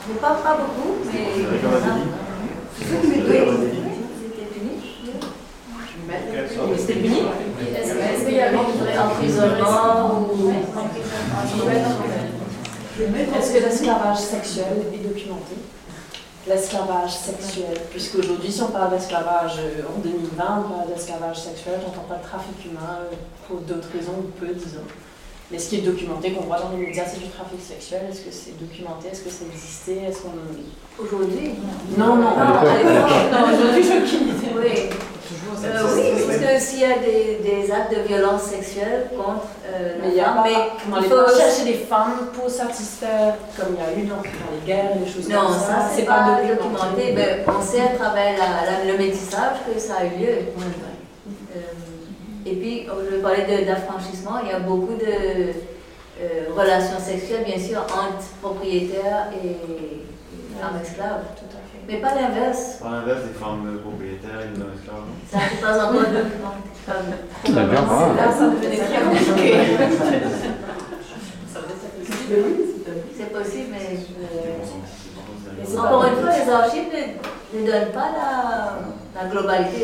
Mais 0.08 0.14
pas, 0.20 0.34
pas 0.34 0.56
beaucoup, 0.56 0.94
mais. 1.06 1.32
C'était 6.78 6.94
puni. 7.00 7.22
Est-ce 7.76 8.24
qu'il 8.24 8.34
y 8.34 8.40
avait 8.40 8.56
un 8.56 9.06
emprisonnement 9.06 10.28
ou. 10.32 10.52
Est-ce 12.98 13.52
que 13.52 13.58
l'esclavage 13.58 14.18
sexuel 14.18 14.84
est 14.94 15.06
documenté? 15.06 15.56
L'esclavage 16.46 17.10
sexuel, 17.10 17.76
puisque 17.90 18.14
aujourd'hui, 18.14 18.52
si 18.52 18.62
on 18.62 18.68
parle 18.68 18.90
d'esclavage 18.90 19.58
euh, 19.58 19.82
en 19.92 19.98
2020, 19.98 20.64
on 20.64 20.70
parle 20.70 20.94
d'esclavage 20.94 21.40
sexuel, 21.40 21.80
on 21.82 21.88
n'entend 21.88 22.06
pas 22.08 22.14
de 22.18 22.22
trafic 22.22 22.64
humain 22.64 23.00
pour 23.48 23.58
d'autres 23.62 23.88
raisons, 23.92 24.12
ou 24.20 24.30
peu, 24.38 24.54
disons. 24.54 24.86
Mais 25.50 25.58
ce 25.58 25.68
qui 25.68 25.76
est 25.76 25.82
documenté, 25.82 26.32
qu'on 26.32 26.44
voit 26.44 26.58
dans 26.58 26.70
les 26.76 26.86
médias, 26.86 27.04
c'est 27.06 27.20
du 27.20 27.28
trafic 27.28 27.60
sexuel? 27.62 28.02
Est-ce 28.10 28.22
que 28.22 28.32
c'est 28.32 28.58
documenté? 28.58 29.08
Est-ce 29.12 29.22
que 29.22 29.30
ça 29.30 29.44
existait? 29.50 30.08
Est-ce 30.08 30.22
qu'on... 30.22 30.32
Aujourd'hui 30.98 31.52
Non, 31.96 32.16
non. 32.16 32.30
Non, 32.36 33.54
aujourd'hui, 33.54 33.82
je. 33.82 34.58
Oui. 34.58 34.90
Euh, 35.64 35.82
oui, 35.94 36.24
parce 36.26 36.38
que 36.38 36.60
s'il 36.60 36.80
y 36.80 36.84
a 36.84 36.98
des, 36.98 37.40
des, 37.42 37.70
actes 37.72 37.90
de 37.90 38.02
violence 38.06 38.42
sexuelle 38.42 39.08
contre 39.16 39.46
euh, 39.66 39.96
mais 40.00 40.10
il 40.10 40.16
y 40.16 40.20
a 40.20 40.30
pas, 40.30 40.44
il 40.48 41.04
faut 41.04 41.36
chercher 41.36 41.64
des 41.64 41.78
femmes 41.78 42.28
pour 42.32 42.48
satisfaire, 42.48 43.34
comme 43.56 43.74
il 43.74 43.82
y 43.82 44.00
a 44.00 44.02
eu 44.02 44.06
dans, 44.06 44.22
les 44.22 44.66
guerres 44.66 44.92
et 44.96 45.04
les 45.04 45.10
choses 45.10 45.28
non, 45.28 45.40
comme 45.40 45.54
ça. 45.54 45.58
Non, 45.58 45.82
ça, 45.82 45.90
c'est 45.94 46.04
pas, 46.04 46.40
documenté. 46.46 47.12
Mais 47.14 47.44
on 47.46 47.62
sait 47.62 47.80
à 47.80 47.96
travers 47.98 48.34
la, 48.38 48.92
le 48.92 48.98
métissage 48.98 49.56
que 49.66 49.80
ça 49.80 49.94
a 50.00 50.04
eu 50.04 50.18
lieu. 50.18 50.38
Et 52.46 52.54
puis, 52.54 52.86
je 53.10 53.16
parlais 53.16 53.64
d'affranchissement, 53.64 54.38
il 54.44 54.50
y 54.50 54.52
a 54.52 54.60
beaucoup 54.60 54.94
de 54.94 55.04
euh, 56.20 56.46
relations 56.56 57.00
sexuelles, 57.00 57.44
bien 57.44 57.58
sûr, 57.58 57.80
entre 57.80 58.28
propriétaires 58.40 59.28
et, 59.32 59.56
femmes 60.58 60.80
esclaves. 60.80 61.24
Tout 61.36 61.50
à 61.52 61.60
fait. 61.68 61.82
Mais 61.86 61.98
pas 62.00 62.14
l'inverse. 62.14 62.78
Pas 62.80 62.90
l'inverse 62.90 63.24
des 63.24 63.34
femmes 63.38 63.78
propriétaires 63.82 64.40
et 64.40 64.48
des 64.56 64.62
hommes 64.62 64.72
esclaves. 64.74 65.04
Ça 65.30 65.38
n'est 65.38 65.60
pas 65.60 65.84
encore 65.84 66.00
documenté. 66.00 66.70
Là, 68.16 68.32
ça 68.32 68.44
devenait 68.48 68.78
très 68.78 69.00
compliqué. 69.02 69.50
C'est 73.16 73.32
possible, 73.32 73.68
mais. 73.72 73.98
Euh, 74.22 75.78
encore 75.78 76.04
une 76.04 76.16
fois, 76.16 76.30
les 76.30 76.48
archives 76.50 76.90
ne, 76.92 77.60
ne 77.60 77.66
donnent 77.66 77.92
pas 77.92 78.08
la, 78.16 79.20
la 79.20 79.28
globalité. 79.28 79.82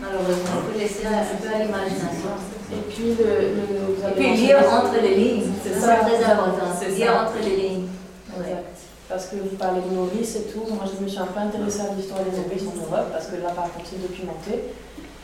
Malheureusement. 0.00 0.56
Il 0.56 0.72
faut 0.72 0.78
laisser 0.78 1.06
un 1.06 1.36
peu 1.36 1.48
à 1.48 1.58
l'imagination. 1.58 2.34
Et 2.70 2.82
puis, 2.88 3.14
le, 3.18 3.24
le, 3.56 4.10
Et 4.10 4.14
puis 4.14 4.36
lire 4.36 4.58
entre 4.70 5.00
les 5.02 5.14
lignes, 5.14 5.50
c'est 5.62 5.80
ça 5.80 5.96
très 5.96 6.24
important. 6.24 6.66
Lire 6.88 7.26
entre 7.26 7.44
les 7.44 7.56
lignes. 7.56 7.88
Parce 9.08 9.26
que 9.26 9.36
vous 9.36 9.56
parlez 9.56 9.80
de 9.80 9.94
Maurice 9.94 10.36
et 10.36 10.42
tout, 10.52 10.64
moi 10.68 10.84
je 10.84 11.02
me 11.02 11.08
suis 11.08 11.18
un 11.18 11.26
peu 11.26 11.40
intéressée 11.40 11.80
à 11.80 11.94
l'histoire 11.94 12.20
des 12.20 12.36
Maurice 12.36 12.62
en 12.68 12.76
Europe, 12.76 13.08
parce 13.10 13.28
que 13.28 13.36
là 13.36 13.50
par 13.56 13.72
contre 13.72 13.86
c'est 13.88 14.02
documenté. 14.02 14.64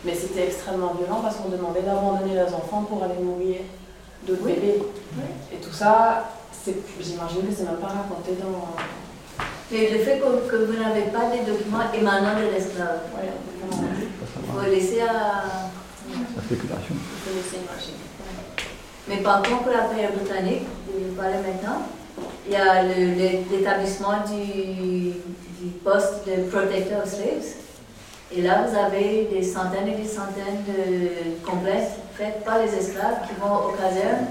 Mais 0.05 0.15
c'était 0.15 0.47
extrêmement 0.47 0.95
violent 0.95 1.21
parce 1.23 1.37
qu'on 1.37 1.49
demandait 1.51 1.83
d'abandonner 1.83 2.35
leurs 2.35 2.55
enfants 2.55 2.85
pour 2.89 3.03
aller 3.03 3.21
mourir 3.23 3.61
d'autres 4.27 4.43
bébés. 4.43 4.83
Et 5.53 5.57
tout 5.57 5.73
ça, 5.73 6.31
j'imagine 7.01 7.47
que 7.47 7.55
c'est 7.55 7.65
même 7.65 7.77
pas 7.77 7.89
raconté 7.89 8.33
dans, 8.41 8.73
mais 9.75 9.91
le 9.91 9.99
fait 9.99 10.21
que, 10.21 10.49
que 10.49 10.57
vous 10.65 10.81
n'avez 10.81 11.11
pas 11.11 11.31
des 11.35 11.51
documents 11.51 11.91
émanant 11.93 12.39
de 12.39 12.55
l'esclave, 12.55 13.01
il 13.21 14.53
faut 14.53 14.71
laisser 14.71 15.01
à 15.01 15.13
la 15.13 16.43
spéculation. 16.45 16.95
Il 16.95 17.19
faut 17.25 17.35
laisser 17.35 17.67
marcher. 17.67 17.95
Mais 19.09 19.17
par 19.17 19.43
contre, 19.43 19.65
pour 19.65 19.73
la 19.73 19.83
période 19.83 20.15
britannique, 20.15 20.63
je 20.87 21.05
vais 21.05 21.11
parler 21.17 21.39
maintenant, 21.39 21.89
il 22.47 22.53
y 22.53 22.57
a 22.57 22.85
l'établissement 22.85 24.23
du, 24.29 25.15
du, 25.61 25.71
poste 25.83 26.25
de 26.27 26.49
protector 26.51 27.03
of 27.03 27.09
slaves. 27.09 27.57
Et 28.31 28.43
là, 28.43 28.67
vous 28.67 28.77
avez 28.77 29.29
des 29.33 29.43
centaines 29.43 29.89
et 29.89 29.97
des 29.97 30.09
centaines 30.09 30.63
de 30.69 31.45
complaintes 31.45 31.99
faites 32.15 32.45
par 32.45 32.59
les 32.59 32.73
esclaves 32.73 33.27
qui 33.27 33.35
vont 33.41 33.69
aux 33.69 33.73
casernes 33.73 34.27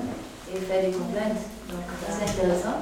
et 0.54 0.60
faire 0.60 0.86
des 0.86 0.92
complaintes. 0.92 1.44
Donc, 1.70 1.84
c'est 2.08 2.30
intéressant. 2.32 2.80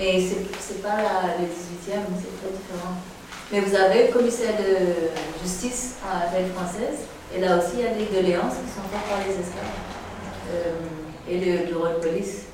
Mais 0.00 0.18
ce 0.18 0.72
n'est 0.72 0.80
pas 0.80 0.96
la, 0.96 1.36
le 1.36 1.44
18e, 1.44 2.08
c'est 2.16 2.40
très 2.40 2.56
différent. 2.56 2.96
Mais 3.52 3.60
vous 3.60 3.74
avez 3.74 4.06
le 4.06 4.12
commissaire 4.14 4.54
de 4.56 5.44
justice 5.44 5.96
à 6.02 6.24
la 6.24 6.46
française, 6.54 7.04
et 7.36 7.40
là 7.40 7.58
aussi, 7.58 7.72
il 7.74 7.80
y 7.80 7.86
a 7.86 7.92
des 7.92 8.06
doléances 8.06 8.54
qui 8.64 8.72
sont 8.72 8.88
faites 8.90 9.10
par 9.10 9.18
les 9.26 9.34
esclaves. 9.34 9.76
Euh, 10.54 10.72
et 11.28 11.38
le 11.38 11.66
bureau 11.66 11.88
de 11.88 12.00
police. 12.00 12.46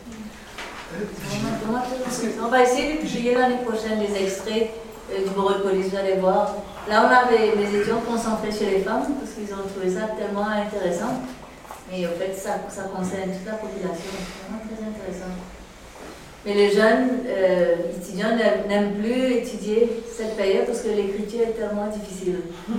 On 2.43 2.49
va 2.49 2.63
essayer 2.63 2.95
de 2.95 2.99
publier 2.99 3.35
l'année 3.35 3.63
prochaine 3.65 4.01
des 4.01 4.25
extraits 4.25 4.71
euh, 5.13 5.25
du 5.25 5.31
bureau 5.31 5.53
de 5.55 5.63
police, 5.63 5.91
vous 5.91 5.97
allez 5.97 6.17
voir. 6.17 6.53
Là, 6.89 7.09
on 7.09 7.27
avait 7.29 7.55
les 7.55 7.77
étudiants 7.77 8.01
concentrés 8.01 8.51
sur 8.51 8.69
les 8.69 8.81
femmes 8.81 9.15
parce 9.21 9.33
qu'ils 9.33 9.55
ont 9.55 9.67
trouvé 9.69 9.95
ça 9.95 10.09
tellement 10.19 10.49
intéressant. 10.49 11.23
Mais 11.91 12.05
en 12.07 12.19
fait, 12.19 12.35
ça, 12.35 12.59
ça 12.69 12.91
concerne 12.91 13.31
toute 13.31 13.47
la 13.47 13.55
population. 13.55 14.11
C'est 14.19 14.43
vraiment 14.43 14.63
très 14.67 14.83
intéressant. 14.83 15.31
Mais 16.47 16.55
les 16.55 16.71
jeunes 16.71 17.09
euh, 17.27 17.75
étudiants 18.01 18.37
n'aiment 18.69 18.95
plus 19.03 19.33
étudier 19.33 20.01
cette 20.17 20.37
période 20.37 20.67
parce 20.67 20.83
que 20.83 20.91
l'écriture 20.91 21.41
est 21.41 21.59
tellement 21.59 21.89
difficile. 21.89 22.37
Donc 22.69 22.79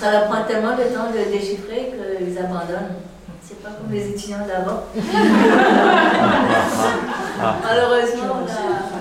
ça 0.00 0.10
leur 0.10 0.24
prend 0.24 0.42
tellement 0.42 0.72
de 0.72 0.82
temps 0.82 1.12
de 1.12 1.30
déchiffrer 1.30 1.92
qu'ils 1.94 2.36
abandonnent. 2.36 2.96
C'est 3.40 3.62
pas 3.62 3.70
comme 3.70 3.92
les 3.92 4.08
étudiants 4.08 4.44
d'avant. 4.48 4.82
Malheureusement, 7.62 8.42
on 8.42 8.46
a 8.50 8.94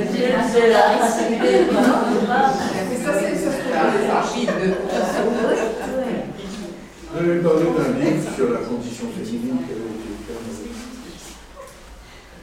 de 0.00 0.72
la 0.72 0.82
facilité. 0.98 1.52
Mais 2.88 2.96
ça, 2.96 3.10
c'est 3.20 3.30
les 3.34 4.10
archives 4.10 4.46
de. 4.46 4.68
Je 7.12 7.24
vais 7.24 7.40
parler 7.40 7.64
d'un 7.64 7.92
livre 7.98 8.22
sur 8.34 8.48
la 8.52 8.60
condition 8.60 9.06
féminine 9.14 9.58
qui 9.66 9.72
avait 9.72 9.90
été 9.90 10.10
permis. 10.26 10.60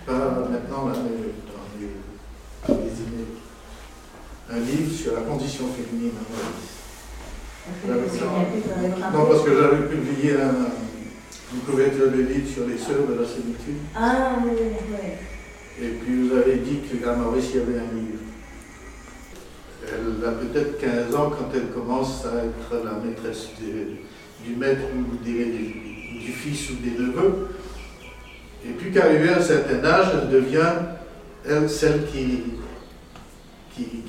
Pas 0.08 0.48
maintenant, 0.50 0.88
là, 0.88 0.94
mais 1.04 1.18
dans 1.52 1.68
les, 1.78 1.92
les 2.82 2.96
emails. 3.04 3.36
Un 4.50 4.60
livre 4.60 4.96
sur 4.96 5.14
la 5.16 5.22
condition 5.22 5.66
féminine 5.68 6.14
en 6.18 6.38
Non, 9.12 9.26
parce 9.26 9.44
que 9.44 9.52
j'avais 9.54 9.88
publié 9.88 10.32
un, 10.36 10.72
une 11.54 11.60
couverture 11.60 12.10
de 12.12 12.22
livre 12.22 12.50
sur 12.50 12.66
les 12.68 12.78
sœurs 12.78 13.06
de 13.08 13.16
la 13.22 13.28
sémitude. 13.28 13.80
Ah 13.94 14.38
oui, 14.46 14.52
oui. 14.58 15.86
Et 15.86 15.90
puis 15.90 16.28
vous 16.28 16.36
avez 16.36 16.56
dit 16.56 16.80
qu'à 16.80 17.14
Maurice, 17.14 17.50
il 17.54 17.58
y 17.58 17.64
avait 17.64 17.80
un 17.80 17.94
livre. 17.94 18.20
Elle 19.84 20.26
a 20.26 20.32
peut-être 20.32 20.80
15 20.80 21.16
ans 21.16 21.30
quand 21.30 21.50
elle 21.54 21.68
commence 21.70 22.26
à 22.26 22.46
être 22.46 22.84
la 22.84 22.94
maîtresse 22.94 23.50
du 24.44 24.56
maître 24.56 24.84
ou 24.96 25.24
du, 25.24 26.32
fils 26.32 26.70
ou 26.72 26.76
des 26.76 26.92
neveux. 26.92 27.50
Et 28.68 28.73
puis 28.73 28.91
qu'arrivée 28.91 29.30
à 29.30 29.38
un 29.38 29.41
certain 29.41 29.84
âge, 29.85 30.07
elle 30.22 30.30
devient 30.30 30.72
elle, 31.48 31.69
celle 31.69 32.06
qui, 32.07 32.44
qui, 33.73 34.03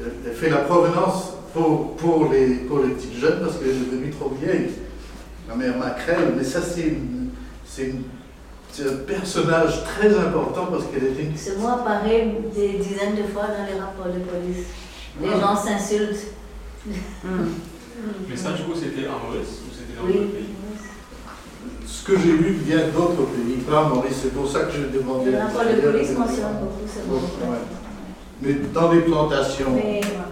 elle 0.00 0.32
fait 0.32 0.50
la 0.50 0.58
provenance 0.58 1.32
pour, 1.52 1.96
pour, 1.96 2.30
les, 2.30 2.46
pour 2.68 2.80
les 2.80 2.90
petites 2.90 3.16
jeunes 3.16 3.40
parce 3.40 3.56
qu'elle 3.56 3.70
est 3.70 3.90
devenue 3.90 4.10
trop 4.10 4.30
vieille. 4.30 4.70
Ma 5.48 5.54
mère 5.54 5.76
Macrel, 5.78 6.34
mais 6.36 6.44
ça 6.44 6.60
c'est 6.62 6.94
c'est 8.76 8.88
un 8.88 8.96
personnage 9.06 9.84
très 9.84 10.14
important 10.18 10.66
parce 10.66 10.84
qu'elle 10.86 11.04
était 11.04 11.22
une... 11.22 11.36
Ce 11.36 11.58
mot 11.58 11.68
apparaît 11.68 12.34
des 12.54 12.78
dizaines 12.78 13.16
de 13.16 13.22
fois 13.22 13.46
dans 13.46 13.66
les 13.66 13.80
rapports 13.80 14.06
de 14.06 14.20
police. 14.20 14.66
Les 15.22 15.28
ah. 15.34 15.40
gens 15.40 15.56
s'insultent. 15.56 16.32
Mais 18.28 18.36
ça, 18.36 18.52
du 18.52 18.62
coup, 18.62 18.74
c'était 18.74 19.08
en 19.08 19.18
Maurice 19.26 19.62
ou 19.64 19.72
c'était 19.72 19.98
dans 19.98 20.06
oui. 20.06 20.28
pays? 20.30 20.55
Que 22.06 22.12
j'ai 22.12 22.32
vu 22.32 22.52
vient 22.64 22.86
d'autres 22.94 23.26
pays, 23.26 23.56
pas 23.68 23.84
Maurice. 23.88 24.18
C'est 24.22 24.32
pour 24.34 24.48
ça 24.48 24.60
que 24.60 24.72
je 24.72 24.96
demandais. 24.96 25.32
De 25.32 25.90
police 25.90 26.12
mentionnent 26.16 26.60
beaucoup 26.60 26.86
ce 26.86 27.10
mot. 27.10 27.20
Mais 28.40 28.52
dans 28.72 28.92
les 28.92 29.00
plantations 29.00 29.74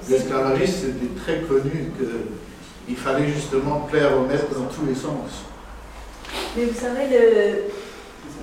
l'esclavagisme, 0.08 0.74
c'était 0.74 1.20
très 1.20 1.40
connu 1.40 1.90
qu'il 2.86 2.96
fallait 2.96 3.28
justement 3.28 3.88
plaire 3.90 4.10
au 4.18 4.26
maître 4.26 4.46
dans 4.54 4.66
tous 4.66 4.86
les 4.86 4.94
sens. 4.94 5.44
Mais 6.56 6.66
vous 6.66 6.78
savez, 6.78 7.08
le, 7.10 7.62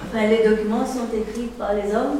enfin, 0.03 0.27
les 0.27 0.49
documents 0.49 0.85
sont 0.85 1.07
écrits 1.15 1.51
par 1.57 1.73
les 1.73 1.95
hommes. 1.95 2.17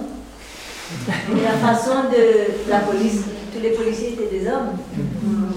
Et 1.35 1.43
la 1.43 1.57
façon 1.67 2.09
de 2.11 2.69
la 2.69 2.79
police, 2.79 3.23
tous 3.53 3.61
les 3.61 3.71
policiers 3.71 4.13
étaient 4.13 4.39
des 4.39 4.47
hommes. 4.47 4.77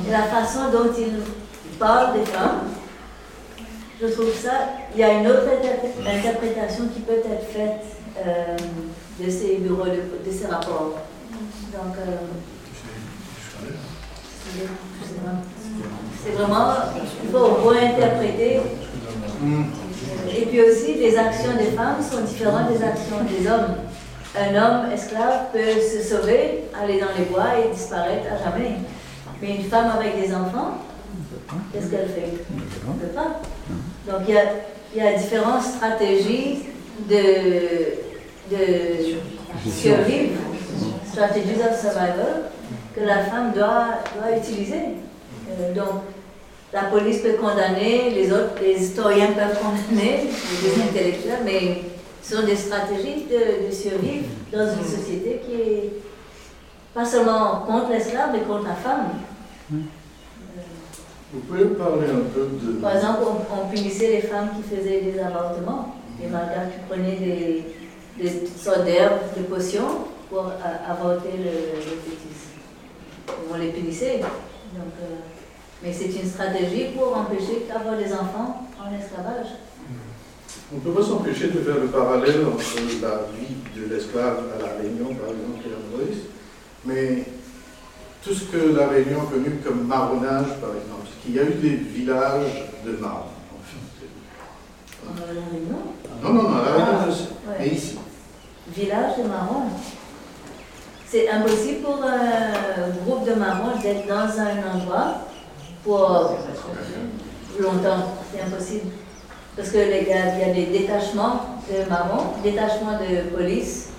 Et 0.09 0.11
la 0.11 0.23
façon 0.23 0.71
dont 0.73 0.91
ils 0.97 1.79
parlent 1.79 2.15
des 2.19 2.25
femmes, 2.25 2.61
je 4.01 4.07
trouve 4.09 4.35
ça, 4.35 4.53
il 4.95 5.01
y 5.01 5.05
a 5.05 5.13
une 5.13 5.27
autre 5.27 5.49
interprétation 6.07 6.89
qui 6.93 7.01
peut 7.01 7.13
être 7.25 7.47
faite 7.49 7.85
euh, 8.27 8.57
de, 9.21 9.31
ces 9.31 9.57
bureaux, 9.57 9.85
de, 9.85 10.31
ces 10.33 10.47
rapports. 10.47 10.99
Donc, 11.73 11.97
euh, 11.99 12.17
c'est 16.25 16.33
vraiment, 16.33 16.75
il 17.23 17.31
faut 17.31 17.71
interpréter. 17.71 18.61
Et 20.37 20.47
puis 20.47 20.63
aussi, 20.63 20.95
les 20.95 21.17
actions 21.17 21.57
des 21.59 21.77
femmes 21.77 22.03
sont 22.03 22.23
différentes 22.23 22.73
des 22.73 22.83
actions 22.83 23.19
des 23.29 23.47
hommes. 23.49 23.77
Un 24.37 24.55
homme 24.57 24.93
esclave 24.93 25.53
peut 25.53 25.81
se 25.81 26.03
sauver, 26.03 26.65
aller 26.81 26.99
dans 26.99 27.13
les 27.17 27.25
bois 27.27 27.59
et 27.65 27.73
disparaître 27.73 28.27
à 28.33 28.45
jamais. 28.45 28.73
Mais 29.41 29.57
une 29.57 29.65
femme 29.65 29.93
avec 29.97 30.21
des 30.21 30.35
enfants, 30.35 30.79
qu'est-ce 31.73 31.91
qu'elle 31.91 32.09
fait? 32.09 32.33
Elle 32.51 32.95
ne 32.95 33.01
peut 33.01 33.15
pas. 33.15 33.41
Donc 34.07 34.23
il 34.29 34.35
y 34.35 34.39
a, 34.39 34.45
il 34.95 35.03
y 35.03 35.07
a 35.07 35.13
différentes 35.15 35.63
stratégies 35.63 36.61
de, 37.09 38.55
de 38.55 38.61
survivre, 39.71 40.39
strategies 41.11 41.61
of 41.61 41.81
survival, 41.81 42.51
que 42.95 43.01
la 43.01 43.19
femme 43.25 43.53
doit, 43.53 44.03
doit 44.17 44.37
utiliser. 44.37 44.83
Euh, 45.51 45.75
donc, 45.75 46.03
la 46.73 46.85
police 46.85 47.19
peut 47.19 47.35
condamner, 47.35 48.11
les 48.11 48.33
autres, 48.33 48.55
les 48.61 48.83
historiens 48.83 49.33
peuvent 49.33 49.59
condamner, 49.61 50.29
les 50.63 50.83
intellectuels, 50.83 51.43
mais 51.45 51.83
ce 52.23 52.37
sont 52.37 52.47
des 52.47 52.57
stratégies 52.57 53.27
de, 53.31 53.67
de 53.67 53.73
survivre 53.73 54.25
dans 54.53 54.67
une 54.73 54.85
société 54.85 55.41
qui 55.45 55.55
est 55.55 55.93
pas 56.93 57.05
seulement 57.05 57.61
contre 57.67 57.91
l'esclave, 57.91 58.31
mais 58.33 58.41
contre 58.41 58.65
la 58.65 58.75
femme. 58.75 59.07
Vous 61.35 61.41
pouvez 61.41 61.65
parler 61.75 62.07
un 62.07 62.31
peu 62.33 62.47
de... 62.63 62.81
Par 62.81 62.95
exemple, 62.95 63.23
on, 63.53 63.69
punissait 63.69 64.07
les 64.07 64.21
femmes 64.21 64.51
qui 64.57 64.63
faisaient 64.63 65.01
des 65.01 65.19
avortements, 65.19 65.97
les 66.21 66.29
malgaches 66.29 66.75
qui 66.75 66.89
prenaient 66.89 67.17
des, 67.17 67.65
des 68.23 68.47
sortes 68.57 68.85
d'herbes, 68.85 69.19
de 69.37 69.43
potions 69.43 70.07
pour 70.31 70.53
avorter 70.89 71.31
le, 71.37 71.75
le 71.75 71.97
fœtus. 72.05 73.35
On 73.53 73.57
les 73.57 73.69
punissait. 73.69 74.19
Donc, 74.19 74.93
euh, 75.03 75.17
mais 75.83 75.93
c'est 75.93 76.07
une 76.07 76.29
stratégie 76.29 76.93
pour 76.97 77.17
empêcher 77.17 77.67
d'avoir 77.69 77.99
des 77.99 78.13
enfants 78.13 78.69
en 78.81 78.95
esclavage. 78.95 79.59
On 80.73 80.77
ne 80.77 80.81
peut 80.81 80.93
pas 80.93 81.03
s'empêcher 81.07 81.49
de 81.49 81.59
faire 81.59 81.81
le 81.81 81.89
parallèle 81.89 82.47
entre 82.47 82.65
la 83.03 83.27
vie 83.37 83.57
de 83.77 83.93
l'esclave 83.93 84.45
à 84.57 84.63
la 84.63 84.73
Réunion, 84.81 85.15
par 85.15 85.31
exemple, 85.31 85.67
et 85.67 85.73
à 85.73 85.99
Maurice, 85.99 86.23
mais 86.85 87.25
tout 88.25 88.33
ce 88.35 88.45
que 88.45 88.75
la 88.75 88.89
Réunion 88.89 89.21
a 89.21 89.31
connu 89.31 89.61
comme 89.63 89.87
marronnage, 89.87 90.49
par 90.61 90.71
exemple, 90.71 91.03
parce 91.03 91.17
qu'il 91.23 91.35
y 91.35 91.39
a 91.39 91.43
eu 91.43 91.55
des 91.55 91.77
villages 91.77 92.71
de 92.85 92.93
marron, 92.93 93.27
en 93.53 93.63
fait. 93.63 94.07
À 95.07 95.27
la 95.27 95.41
Réunion 95.53 95.79
Non, 96.23 96.33
non, 96.33 96.43
non, 96.51 96.65
la 96.65 96.73
Réunion, 96.73 97.17
ah, 97.47 97.53
mais 97.59 97.69
ici. 97.69 97.99
Village 98.75 99.19
de 99.19 99.29
marron 99.29 99.65
C'est 101.07 101.29
impossible 101.29 101.83
pour 101.83 102.03
un 102.03 102.89
groupe 103.05 103.29
de 103.29 103.35
marrons 103.35 103.79
d'être 103.83 104.07
dans 104.09 104.41
un 104.41 104.75
endroit 104.75 105.19
pour 105.85 106.39
longtemps, 107.61 108.15
c'est 108.33 108.41
impossible. 108.41 108.91
Parce 109.55 109.71
qu'il 109.71 109.81
y, 109.81 110.13
a 110.13 110.53
des 110.53 110.67
détachements 110.67 111.61
de 111.71 111.89
marrons, 111.89 112.33
détachements 112.43 112.99
de 112.99 113.37
police, 113.37 113.91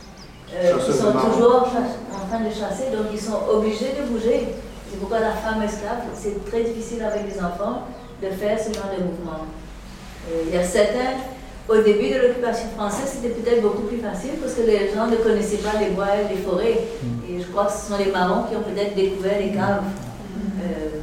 qui 0.62 0.94
sont 0.94 1.12
toujours 1.12 1.68
en 2.14 2.28
train 2.28 2.40
de 2.40 2.50
chasser, 2.50 2.92
donc 2.96 3.08
ils 3.12 3.20
sont 3.20 3.40
obligés 3.52 3.94
de 4.00 4.08
bouger. 4.08 4.48
C'est 4.90 5.00
pourquoi 5.00 5.20
la 5.20 5.32
femme 5.32 5.62
esclave, 5.64 6.04
c'est 6.14 6.46
très 6.46 6.64
difficile 6.64 7.04
avec 7.04 7.24
les 7.28 7.40
enfants 7.40 7.84
de 8.22 8.30
faire 8.30 8.58
ce 8.58 8.74
genre 8.74 8.92
de 8.98 9.04
mouvement. 9.04 9.46
Euh, 10.30 10.44
il 10.48 10.54
y 10.54 10.58
a 10.58 10.64
certains, 10.64 11.20
au 11.68 11.78
début 11.78 12.10
de 12.10 12.20
l'occupation 12.20 12.70
française, 12.78 13.12
c'était 13.16 13.34
peut-être 13.34 13.62
beaucoup 13.62 13.84
plus 13.84 13.98
facile 13.98 14.32
parce 14.42 14.54
que 14.54 14.62
les 14.62 14.92
gens 14.94 15.08
ne 15.08 15.18
connaissaient 15.18 15.58
pas 15.58 15.80
les 15.80 15.90
bois 15.90 16.08
et 16.16 16.34
les 16.34 16.42
forêts. 16.42 16.80
Et 17.30 17.42
je 17.42 17.48
crois 17.48 17.66
que 17.66 17.74
ce 17.74 17.90
sont 17.90 17.98
les 17.98 18.12
marrons 18.12 18.44
qui 18.44 18.56
ont 18.56 18.62
peut-être 18.62 18.96
découvert 18.96 19.40
les 19.40 19.52
caves. 19.52 19.84
Euh, 20.64 21.02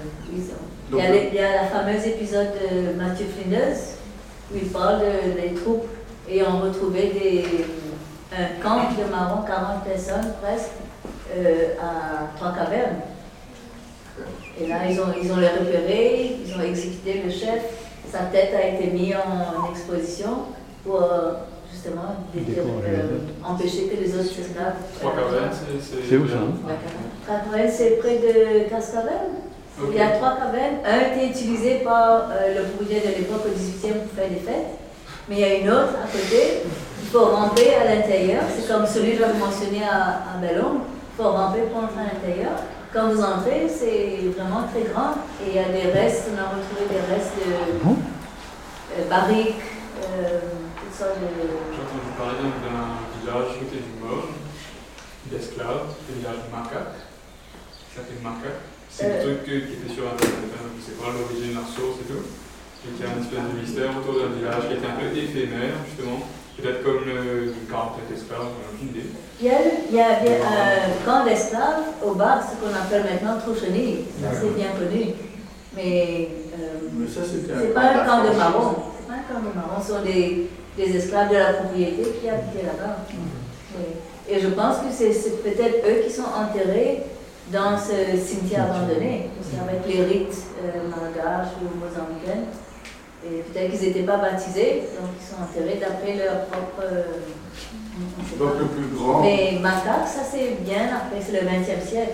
il 0.92 0.98
y, 0.98 1.00
a 1.00 1.14
il 1.14 1.34
y, 1.34 1.38
a 1.38 1.62
la 1.62 1.68
fameuse 1.68 2.06
épisode 2.06 2.48
de 2.52 2.98
Mathieu 3.02 3.24
Flinders 3.24 3.78
où 4.52 4.56
il 4.56 4.68
parle 4.68 5.00
des 5.00 5.54
troupes 5.54 5.86
ayant 6.30 6.60
retrouvé 6.60 7.12
des, 7.14 7.64
un 8.38 8.62
camp 8.62 8.90
de 8.98 9.10
marron, 9.10 9.42
40 9.42 9.84
personnes 9.84 10.32
presque, 10.42 10.72
euh, 11.36 11.74
à 11.80 12.36
Trois-Cavernes. 12.36 13.00
Et 14.60 14.66
là, 14.66 14.76
ils 14.88 15.00
ont, 15.00 15.06
ils 15.20 15.32
ont 15.32 15.36
les 15.36 15.48
repéré, 15.48 16.36
ils 16.44 16.54
ont 16.54 16.62
exécuté 16.62 17.22
le 17.24 17.30
chef. 17.30 17.62
Sa 18.10 18.24
tête 18.24 18.54
a 18.54 18.68
été 18.68 18.90
mise 18.90 19.14
en 19.16 19.70
exposition 19.70 20.46
pour 20.84 21.02
euh, 21.02 21.32
justement 21.72 22.16
euh, 22.36 23.18
empêcher 23.42 23.86
que 23.86 23.96
les 23.96 24.14
autres 24.14 24.38
esclaves. 24.38 24.74
Trois 25.00 25.14
cavernes, 25.14 25.50
c'est 25.50 26.16
où 26.16 26.28
ça 26.28 26.34
hein 26.34 26.76
Trois 27.26 27.36
cavernes, 27.38 27.72
c'est 27.74 27.96
près 27.98 28.18
de 28.18 28.68
Cascavel. 28.68 29.12
Il 29.90 29.96
y 29.96 30.00
a 30.00 30.10
trois 30.10 30.36
cavernes. 30.36 30.78
Un 30.84 31.16
était 31.16 31.28
utilisé 31.28 31.76
par 31.76 32.28
euh, 32.30 32.59
le 32.59 32.64
propriétaire 32.64 33.12
de 33.12 33.18
l'époque 33.18 33.46
au 33.46 33.59
18e 33.59 33.92
pour 34.02 34.12
faire 34.14 34.28
des 34.28 34.36
fêtes. 34.36 34.78
Mais 35.28 35.36
il 35.36 35.40
y 35.40 35.44
a 35.44 35.54
une 35.54 35.70
autre 35.70 35.94
à 36.02 36.06
côté. 36.06 36.62
Il 37.12 37.18
faut 37.18 37.26
ramper 37.26 37.74
à 37.74 37.94
l'intérieur. 37.94 38.40
C'est 38.48 38.66
comme 38.66 38.86
celui 38.86 39.12
que 39.12 39.18
j'avais 39.18 39.39
mentionné 39.39 39.84
à, 39.84 40.32
à 40.32 40.40
Bellon. 40.40 40.80
Il 40.80 41.16
faut 41.22 41.28
ramper 41.28 41.68
pour 41.68 41.84
entrer 41.84 42.09
à 42.09 42.14
l'intérieur. 42.14 42.56
Quand 42.90 43.12
vous 43.12 43.20
entrez, 43.20 43.68
c'est 43.68 44.32
vraiment 44.32 44.64
très 44.72 44.89
grand. 44.89 45.20
Et 45.44 45.51
il 45.51 45.56
y 45.56 45.59
a 45.59 45.68
des 45.68 45.93
restes, 45.93 46.32
on 46.32 46.40
a 46.40 46.56
retrouvé 46.56 46.89
des 46.89 47.05
restes 47.12 47.36
de 47.36 47.52
euh, 47.52 49.09
barriques, 49.10 49.60
euh, 50.01 50.40
toutes 50.80 50.97
sortes 50.97 51.20
de. 51.20 51.28
J'ai 51.28 51.84
entendu 51.84 52.16
parler 52.16 52.48
d'un 52.48 52.97
village 53.20 53.60
côté 53.60 53.76
du 53.76 53.93
mort, 54.01 54.32
d'esclaves, 55.28 55.93
le 56.09 56.14
village 56.16 56.48
de 56.48 56.48
Macaque. 56.48 56.97
Ça 57.93 58.01
s'appelle 58.01 58.24
Macaque. 58.24 58.64
C'est 58.89 59.20
un 59.20 59.20
truc 59.20 59.44
qui 59.44 59.76
était 59.76 59.93
sur 59.93 60.09
internet, 60.09 60.48
hein. 60.48 60.80
c'est 60.80 60.97
pas 60.97 61.12
l'origine, 61.12 61.60
la 61.60 61.68
source 61.68 62.01
et 62.01 62.09
tout. 62.09 62.24
Qui 62.82 63.02
a 63.04 63.06
une 63.14 63.22
espèce 63.22 63.46
de 63.46 63.60
mystère 63.60 63.90
autour 63.96 64.20
d'un 64.20 64.34
village 64.34 64.66
qui 64.68 64.74
était 64.74 64.86
un 64.90 64.98
peu 64.98 65.16
éphémère, 65.16 65.78
justement. 65.86 66.18
Peut-être 66.59 66.82
comme 66.82 67.06
le, 67.06 67.54
on 67.54 67.72
n'a 67.72 67.78
aucune 68.74 68.88
idée. 68.88 69.06
Il 69.40 69.46
y, 69.46 69.50
a, 69.50 69.54
il 69.88 69.96
y 69.96 70.00
avait 70.00 70.40
un 70.42 71.06
camp 71.06 71.24
d'esclaves 71.24 71.94
au 72.04 72.14
bar, 72.14 72.42
ce 72.42 72.56
qu'on 72.60 72.74
appelle 72.74 73.04
maintenant 73.10 73.38
Trouchenille. 73.40 74.04
Ça, 74.20 74.28
c'est 74.34 74.54
bien 74.54 74.70
connu. 74.78 75.14
Mais, 75.74 76.28
euh, 76.54 76.88
Mais 76.92 77.09
ça, 77.09 77.20
c'était 77.24 77.54
c'est 77.59 77.74
pas 77.74 77.80
un 77.80 78.04
camp 78.04 78.24
de 78.24 78.36
marron. 78.36 78.74
C'est 78.98 79.06
pas 79.09 79.14
un 79.14 79.32
camp 79.32 79.40
de 79.48 79.54
marron. 79.54 79.80
Ce 79.80 79.92
sont 79.92 80.02
des, 80.02 80.50
des 80.76 80.96
esclaves 80.96 81.30
de 81.30 81.36
la 81.36 81.52
propriété 81.54 82.02
qui 82.20 82.28
habitaient 82.28 82.66
là-bas. 82.66 82.98
Et, 84.28 84.34
et 84.34 84.40
je 84.40 84.48
pense 84.48 84.76
que 84.78 84.90
c'est 84.92 85.12
c'est 85.12 85.42
peut-être 85.42 85.86
eux 85.88 86.02
qui 86.04 86.12
sont 86.12 86.28
enterrés 86.36 87.02
dans 87.50 87.78
ce 87.78 88.16
cimetière 88.18 88.64
abandonné. 88.64 89.30
Parce 89.38 89.48
qu'avec 89.50 89.86
les 89.88 90.04
rites 90.04 90.36
euh, 90.62 90.88
malgaches 90.90 91.54
ou 91.62 91.78
mozambicains, 91.80 92.44
et 93.27 93.43
peut-être 93.43 93.70
qu'ils 93.70 93.89
n'étaient 93.89 94.03
pas 94.03 94.16
baptisés, 94.19 94.82
donc 94.99 95.11
ils 95.20 95.27
sont 95.27 95.43
enterrés 95.43 95.78
d'après 95.81 96.15
leur 96.16 96.47
propre. 96.47 96.82
euh, 96.82 97.03
Donc 98.39 98.53
pas. 98.55 98.59
le 98.61 98.66
plus 98.66 98.97
grand. 98.97 99.20
Mais 99.23 99.59
Macaque, 99.61 100.09
ça 100.09 100.23
c'est 100.31 100.57
bien 100.62 100.89
après, 100.97 101.20
c'est 101.24 101.32
le 101.32 101.47
XXe 101.47 101.89
siècle. 101.89 102.12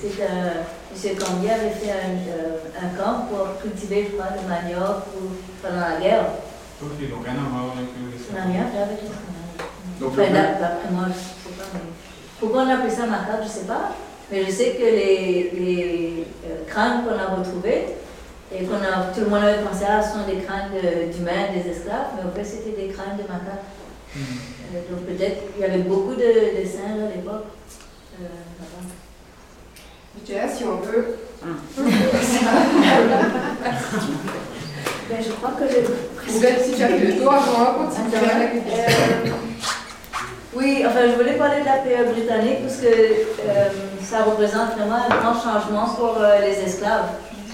C'est 0.00 0.22
un. 0.24 0.64
M. 0.94 1.16
Cambier 1.16 1.50
avait 1.50 1.70
fait 1.70 1.90
un, 1.92 2.16
euh, 2.28 2.58
un 2.82 2.88
camp 2.98 3.26
pour 3.30 3.60
cultiver, 3.62 4.08
je 4.10 4.16
crois, 4.16 4.30
le 4.34 4.46
manioc 4.48 5.04
ou, 5.16 5.28
pendant 5.62 5.80
la 5.80 6.00
guerre. 6.00 6.26
Ok, 6.82 6.98
donc 7.10 7.24
rien 7.24 7.34
à 7.34 7.48
voir 7.48 7.72
avec 7.76 7.88
Ça 8.28 8.34
n'a 8.38 8.44
rien 8.52 8.62
avec 8.82 8.98
l'esclavage. 9.00 10.00
Donc, 10.00 10.10
Enfin, 10.12 10.22
le- 10.26 10.32
d'a- 10.34 10.60
d'après 10.60 10.90
moi, 10.90 11.04
je 11.04 11.10
ne 11.10 11.14
sais 11.14 11.56
pas. 11.58 11.68
Mais... 11.74 11.80
Pourquoi 12.40 12.62
on 12.64 12.68
appelle 12.70 12.90
ça 12.90 13.06
macaque, 13.06 13.38
je 13.42 13.44
ne 13.44 13.48
sais 13.48 13.66
pas. 13.66 13.92
Mais 14.30 14.44
je 14.44 14.50
sais 14.50 14.70
que 14.72 14.82
les, 14.82 15.50
les 15.54 16.26
euh, 16.46 16.64
crânes 16.66 17.04
qu'on 17.04 17.16
a 17.18 17.36
retrouvés, 17.36 17.84
et 18.54 18.64
qu'on 18.64 18.74
a, 18.76 19.12
tout 19.14 19.20
le 19.20 19.26
monde 19.30 19.44
avait 19.44 19.62
pensé, 19.62 19.84
ah, 19.88 20.02
ce 20.02 20.10
sont 20.18 20.26
des 20.26 20.38
crânes 20.44 20.70
de- 20.72 21.12
d'humains, 21.12 21.48
des 21.54 21.70
esclaves, 21.70 22.08
mais 22.16 22.22
en 22.28 22.32
fait, 22.34 22.44
c'était 22.44 22.76
des 22.80 22.88
crânes 22.92 23.16
de 23.16 23.22
macaques. 23.22 23.64
Euh, 24.16 24.80
donc 24.90 25.00
peut-être 25.06 25.52
qu'il 25.52 25.62
y 25.62 25.64
avait 25.64 25.78
beaucoup 25.82 26.14
de, 26.14 26.18
de 26.60 26.64
singes 26.66 27.00
à 27.10 27.16
l'époque. 27.16 27.46
euh, 28.20 28.26
si 30.54 30.64
on 30.64 30.76
veut. 30.76 31.16
Ben, 35.10 35.18
je 35.20 35.30
crois 35.32 35.50
que 35.58 35.64
je. 35.68 35.80
Si 36.62 36.72
tu 36.74 36.82
as 36.82 36.88
le 36.88 37.16
tour 37.20 37.32
avant, 37.34 37.84
continue 37.86 38.14
euh, 38.14 39.30
Oui, 40.54 40.84
enfin, 40.86 41.00
je 41.10 41.16
voulais 41.20 41.34
parler 41.36 41.60
de 41.60 41.66
la 41.66 41.78
période 41.78 42.12
britannique 42.14 42.62
parce 42.66 42.78
que 42.78 42.86
euh, 42.86 43.68
ça 44.02 44.22
représente 44.22 44.70
vraiment 44.76 44.96
un 44.96 45.08
grand 45.20 45.34
changement 45.34 45.88
pour 45.94 46.16
euh, 46.18 46.38
les 46.40 46.60
esclaves. 46.66 47.08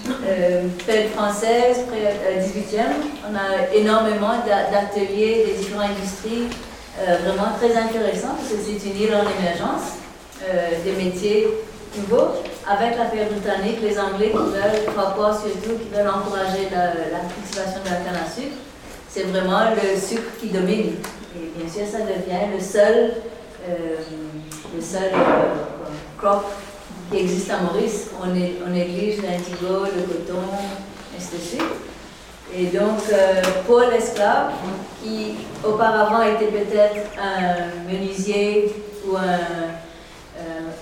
Euh, 0.09 0.63
période 0.85 1.11
française, 1.11 1.85
période 1.89 2.17
euh, 2.25 2.41
18e, 2.41 2.93
on 3.29 3.35
a 3.35 3.73
énormément 3.75 4.33
d'a- 4.45 4.69
d'ateliers 4.71 5.45
des 5.47 5.53
différentes 5.59 5.91
industries 5.91 6.47
euh, 6.99 7.17
vraiment 7.23 7.51
très 7.57 7.75
intéressants 7.77 8.35
parce 8.37 8.49
que 8.49 8.57
c'est 8.63 8.89
une 8.89 8.97
île 9.01 9.13
en 9.15 9.21
émergence, 9.39 9.97
euh, 10.43 10.69
des 10.83 10.91
métiers 11.03 11.47
nouveaux. 11.97 12.29
Avec 12.67 12.97
la 12.97 13.05
période 13.05 13.29
britannique, 13.33 13.77
les 13.81 13.97
Anglais 13.99 14.31
qui 14.31 14.37
veulent, 14.37 14.93
Papua 14.95 15.31
surtout, 15.33 15.77
qui 15.79 15.89
veulent 15.95 16.07
encourager 16.09 16.67
la, 16.71 16.85
la 17.15 17.21
cultivation 17.33 17.79
de 17.83 17.89
la 17.89 17.97
canne 17.97 18.21
à 18.25 18.29
sucre, 18.29 18.57
c'est 19.09 19.23
vraiment 19.23 19.61
le 19.71 19.99
sucre 19.99 20.37
qui 20.39 20.47
domine. 20.49 20.95
Et 21.35 21.51
bien 21.57 21.67
sûr, 21.71 21.83
ça 21.91 21.99
devient 21.99 22.45
le 22.53 22.59
seul, 22.63 23.13
le 23.67 24.81
seul 24.81 25.11
crop 26.17 26.45
qui 27.09 27.17
existe 27.17 27.49
à 27.51 27.57
Maurice. 27.61 28.09
On, 28.21 28.27
néglige 28.69 29.21
l'indigo, 29.21 29.85
le 29.85 30.03
coton, 30.03 30.41
suite. 31.19 31.61
Et 32.55 32.65
donc, 32.65 32.99
euh, 33.11 33.41
pour 33.67 33.81
l'esclave, 33.81 34.51
qui 35.01 35.35
auparavant 35.63 36.23
était 36.23 36.47
peut-être 36.47 37.11
un 37.21 37.91
menuisier 37.91 38.73
ou 39.05 39.15
euh, 39.15 39.19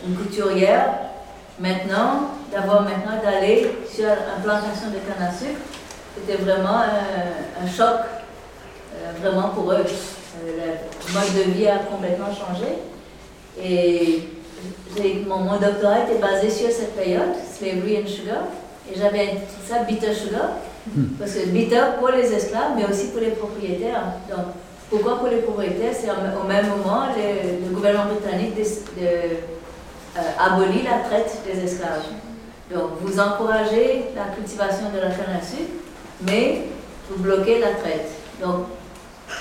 une 0.07 0.15
couturière, 0.15 0.93
maintenant, 1.59 2.31
d'avoir 2.51 2.83
maintenant 2.83 3.21
d'aller 3.21 3.71
sur 3.91 4.05
une 4.05 4.43
plantation 4.43 4.89
de 4.89 4.99
canne 4.99 5.27
à 5.27 5.31
sucre, 5.31 5.59
c'était 6.15 6.41
vraiment 6.41 6.81
un, 6.81 7.67
choc, 7.67 7.99
euh, 8.95 9.11
vraiment 9.21 9.49
pour 9.49 9.71
eux. 9.71 9.83
Euh, 9.85 10.75
le 11.07 11.13
mode 11.13 11.45
de 11.45 11.51
vie 11.51 11.67
a 11.67 11.79
complètement 11.79 12.27
changé. 12.27 12.77
Et 13.61 14.23
mon, 15.27 15.37
mon 15.39 15.57
doctorat 15.57 15.99
était 16.05 16.19
basé 16.19 16.49
sur 16.49 16.69
cette 16.71 16.95
période, 16.95 17.29
Slavery 17.57 17.99
and 18.03 18.07
Sugar, 18.07 18.43
et 18.91 18.97
j'avais 18.97 19.37
ça 19.67 19.79
Bitter 19.87 20.13
Sugar, 20.13 20.49
parce 21.19 21.33
que 21.33 21.45
bitter 21.49 21.81
pour 21.99 22.09
les 22.09 22.31
esclaves, 22.33 22.71
mais 22.75 22.85
aussi 22.85 23.07
pour 23.07 23.19
les 23.19 23.31
propriétaires. 23.31 24.03
Donc, 24.29 24.45
pourquoi 24.89 25.19
pour 25.19 25.27
les 25.27 25.37
propriétaires? 25.41 25.91
C'est 25.93 26.09
au 26.09 26.47
même 26.47 26.67
moment, 26.69 27.07
le, 27.15 27.67
le 27.67 27.75
gouvernement 27.75 28.05
britannique 28.05 28.55
de- 28.55 28.61
euh, 28.61 30.21
abolit 30.39 30.83
la 30.83 31.07
traite 31.07 31.37
des 31.45 31.63
esclaves. 31.63 32.03
Donc, 32.73 32.91
vous 33.01 33.19
encouragez 33.19 34.05
la 34.15 34.33
cultivation 34.33 34.89
de 34.93 34.99
la 34.99 35.09
canne 35.09 35.35
à 35.39 35.45
sucre, 35.45 35.71
mais 36.21 36.61
vous 37.09 37.21
bloquez 37.21 37.59
la 37.59 37.71
traite. 37.71 38.07
Donc, 38.41 38.65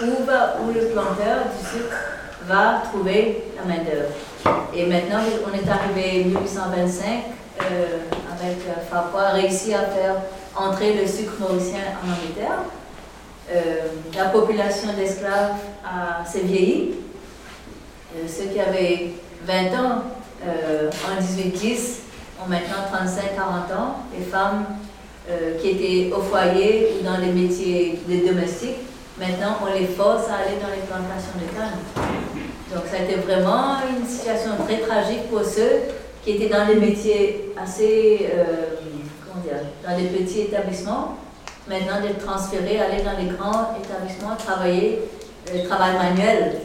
où, 0.02 0.24
va, 0.24 0.56
où 0.62 0.72
le 0.72 0.86
planteur 0.88 1.44
du 1.56 1.64
sucre 1.64 1.96
va 2.44 2.82
trouver 2.92 3.44
la 3.56 3.64
main-d'œuvre. 3.64 4.14
Et 4.74 4.86
maintenant, 4.86 5.20
on 5.44 5.54
est 5.54 5.68
arrivé 5.68 6.24
en 6.24 6.40
1825 6.40 7.24
euh, 7.60 7.98
avec 8.36 8.58
euh, 8.68 8.80
Farquhar 8.90 9.34
réussi 9.34 9.74
à 9.74 9.82
faire 9.82 10.16
entrer 10.54 10.94
le 10.94 11.06
sucre 11.06 11.32
mauricien 11.40 11.80
en 12.02 12.12
Angleterre. 12.12 12.64
Euh, 13.50 13.88
la 14.14 14.26
population 14.26 14.92
d'esclaves 14.96 15.54
s'est 16.26 16.40
vieillie. 16.40 16.94
Euh, 18.14 18.26
ceux 18.28 18.46
qui 18.46 18.60
avaient 18.60 19.10
20 19.46 19.78
ans 19.78 20.02
en 20.44 21.20
1810 21.20 22.00
ont 22.44 22.48
maintenant 22.48 22.84
35-40 22.92 23.78
ans. 23.78 23.96
Les 24.16 24.24
femmes 24.24 24.66
qui 25.60 25.70
étaient 25.70 26.12
au 26.14 26.20
foyer 26.20 26.94
ou 27.00 27.04
dans 27.04 27.16
les 27.16 27.32
métiers 27.32 27.98
de 28.08 28.28
domestiques, 28.28 28.76
maintenant 29.18 29.56
on 29.62 29.72
les 29.72 29.86
force 29.86 30.28
à 30.28 30.44
aller 30.46 30.58
dans 30.60 30.70
les 30.74 30.82
plantations 30.86 31.36
de 31.40 31.46
canne. 31.56 31.78
Donc 32.74 32.84
ça 32.90 32.98
a 32.98 33.04
été 33.04 33.16
vraiment 33.16 33.76
une 33.88 34.06
situation 34.06 34.52
très 34.66 34.78
tragique 34.78 35.30
pour 35.30 35.44
ceux 35.44 35.82
qui 36.22 36.32
étaient 36.32 36.48
dans 36.48 36.66
des 36.66 36.74
métiers 36.74 37.52
assez, 37.56 38.28
euh, 38.34 38.76
comment 39.24 39.42
dire, 39.42 39.62
dans 39.86 39.96
des 39.96 40.08
petits 40.08 40.42
établissements, 40.42 41.16
maintenant 41.68 42.00
d'être 42.02 42.24
transférés, 42.24 42.80
aller 42.80 43.02
dans 43.02 43.16
les 43.16 43.30
grands 43.30 43.76
établissements, 43.80 44.34
travailler, 44.36 45.02
euh, 45.54 45.64
travail 45.68 45.96
manuel. 45.96 46.56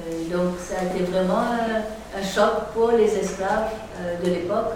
Euh, 0.00 0.36
donc 0.36 0.54
ça 0.58 0.80
a 0.80 0.84
été 0.92 1.04
vraiment 1.04 1.38
un, 1.38 2.22
choc 2.22 2.72
pour 2.74 2.92
les 2.92 3.12
esclaves 3.18 3.70
de 4.24 4.30
l'époque 4.30 4.72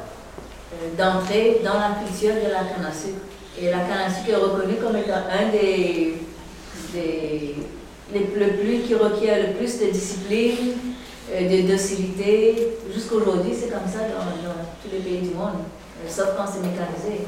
d'entrer 0.99 1.61
dans 1.65 1.75
la 1.75 1.91
culture 2.05 2.35
de 2.35 2.51
la 2.51 2.59
canne 2.59 2.85
à 2.85 2.93
sucre. 2.93 3.21
Et 3.61 3.67
la 3.67 3.79
canne 3.79 4.07
à 4.07 4.11
sucre 4.11 4.31
est 4.31 4.43
reconnue 4.43 4.75
comme 4.75 4.97
étant 4.97 5.23
un 5.31 5.51
des, 5.51 6.17
les, 6.95 7.55
le 8.13 8.49
plus, 8.57 8.81
qui 8.87 8.95
requiert 8.95 9.47
le 9.47 9.55
plus 9.55 9.79
de 9.81 9.91
discipline, 9.91 10.77
euh, 11.33 11.49
de 11.49 11.69
docilité. 11.69 12.69
Jusqu'aujourd'hui, 12.93 13.53
c'est 13.55 13.71
comme 13.71 13.87
ça 13.87 14.01
dans, 14.01 14.49
dans 14.49 14.61
tous 14.83 14.91
les 14.93 15.01
pays 15.01 15.29
du 15.29 15.35
monde, 15.35 15.61
euh, 16.03 16.09
sauf 16.09 16.29
quand 16.37 16.45
c'est 16.47 16.61
mécanisé. 16.61 17.27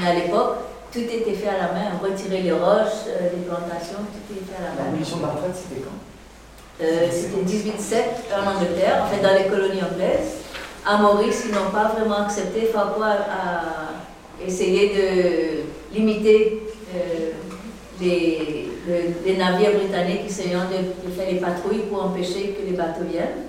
Mais 0.00 0.08
à 0.08 0.14
l'époque, 0.14 0.56
tout 0.92 1.00
était 1.00 1.32
fait 1.32 1.48
à 1.48 1.56
la 1.56 1.72
main, 1.72 1.98
retirer 2.02 2.42
les 2.42 2.52
roches, 2.52 3.08
euh, 3.08 3.30
les 3.34 3.44
plantations, 3.44 4.04
tout 4.12 4.34
était 4.34 4.44
fait 4.44 4.62
à 4.62 4.68
la 4.68 4.70
main. 4.74 4.90
L'abolition 4.90 5.16
de 5.16 5.22
la 5.22 5.28
retraite, 5.28 5.56
c'était 5.56 5.80
quand? 5.80 6.84
Euh, 6.84 7.08
c'était 7.10 7.42
1807 7.42 8.04
en 8.34 8.56
Angleterre, 8.56 9.04
en 9.04 9.06
fait 9.06 9.22
dans 9.22 9.34
les 9.34 9.48
colonies 9.48 9.82
anglaises. 9.82 10.42
à 10.84 10.98
Maurice, 10.98 11.44
ils 11.48 11.54
n'ont 11.54 11.70
pas 11.70 11.94
vraiment 11.96 12.26
accepté 12.26 12.70
rapport 12.74 13.04
à, 13.04 14.44
essayer 14.44 14.88
de 14.88 15.96
limiter 15.96 16.62
euh, 16.94 17.30
les, 18.00 18.61
les, 18.86 19.36
navires 19.36 19.72
britanniques 19.78 20.26
essayant 20.26 20.64
de, 20.64 21.10
faire 21.10 21.30
les 21.30 21.38
patrouilles 21.38 21.84
pour 21.90 22.04
empêcher 22.04 22.56
que 22.58 22.68
les 22.68 22.76
bateaux 22.76 23.04
viennent. 23.10 23.46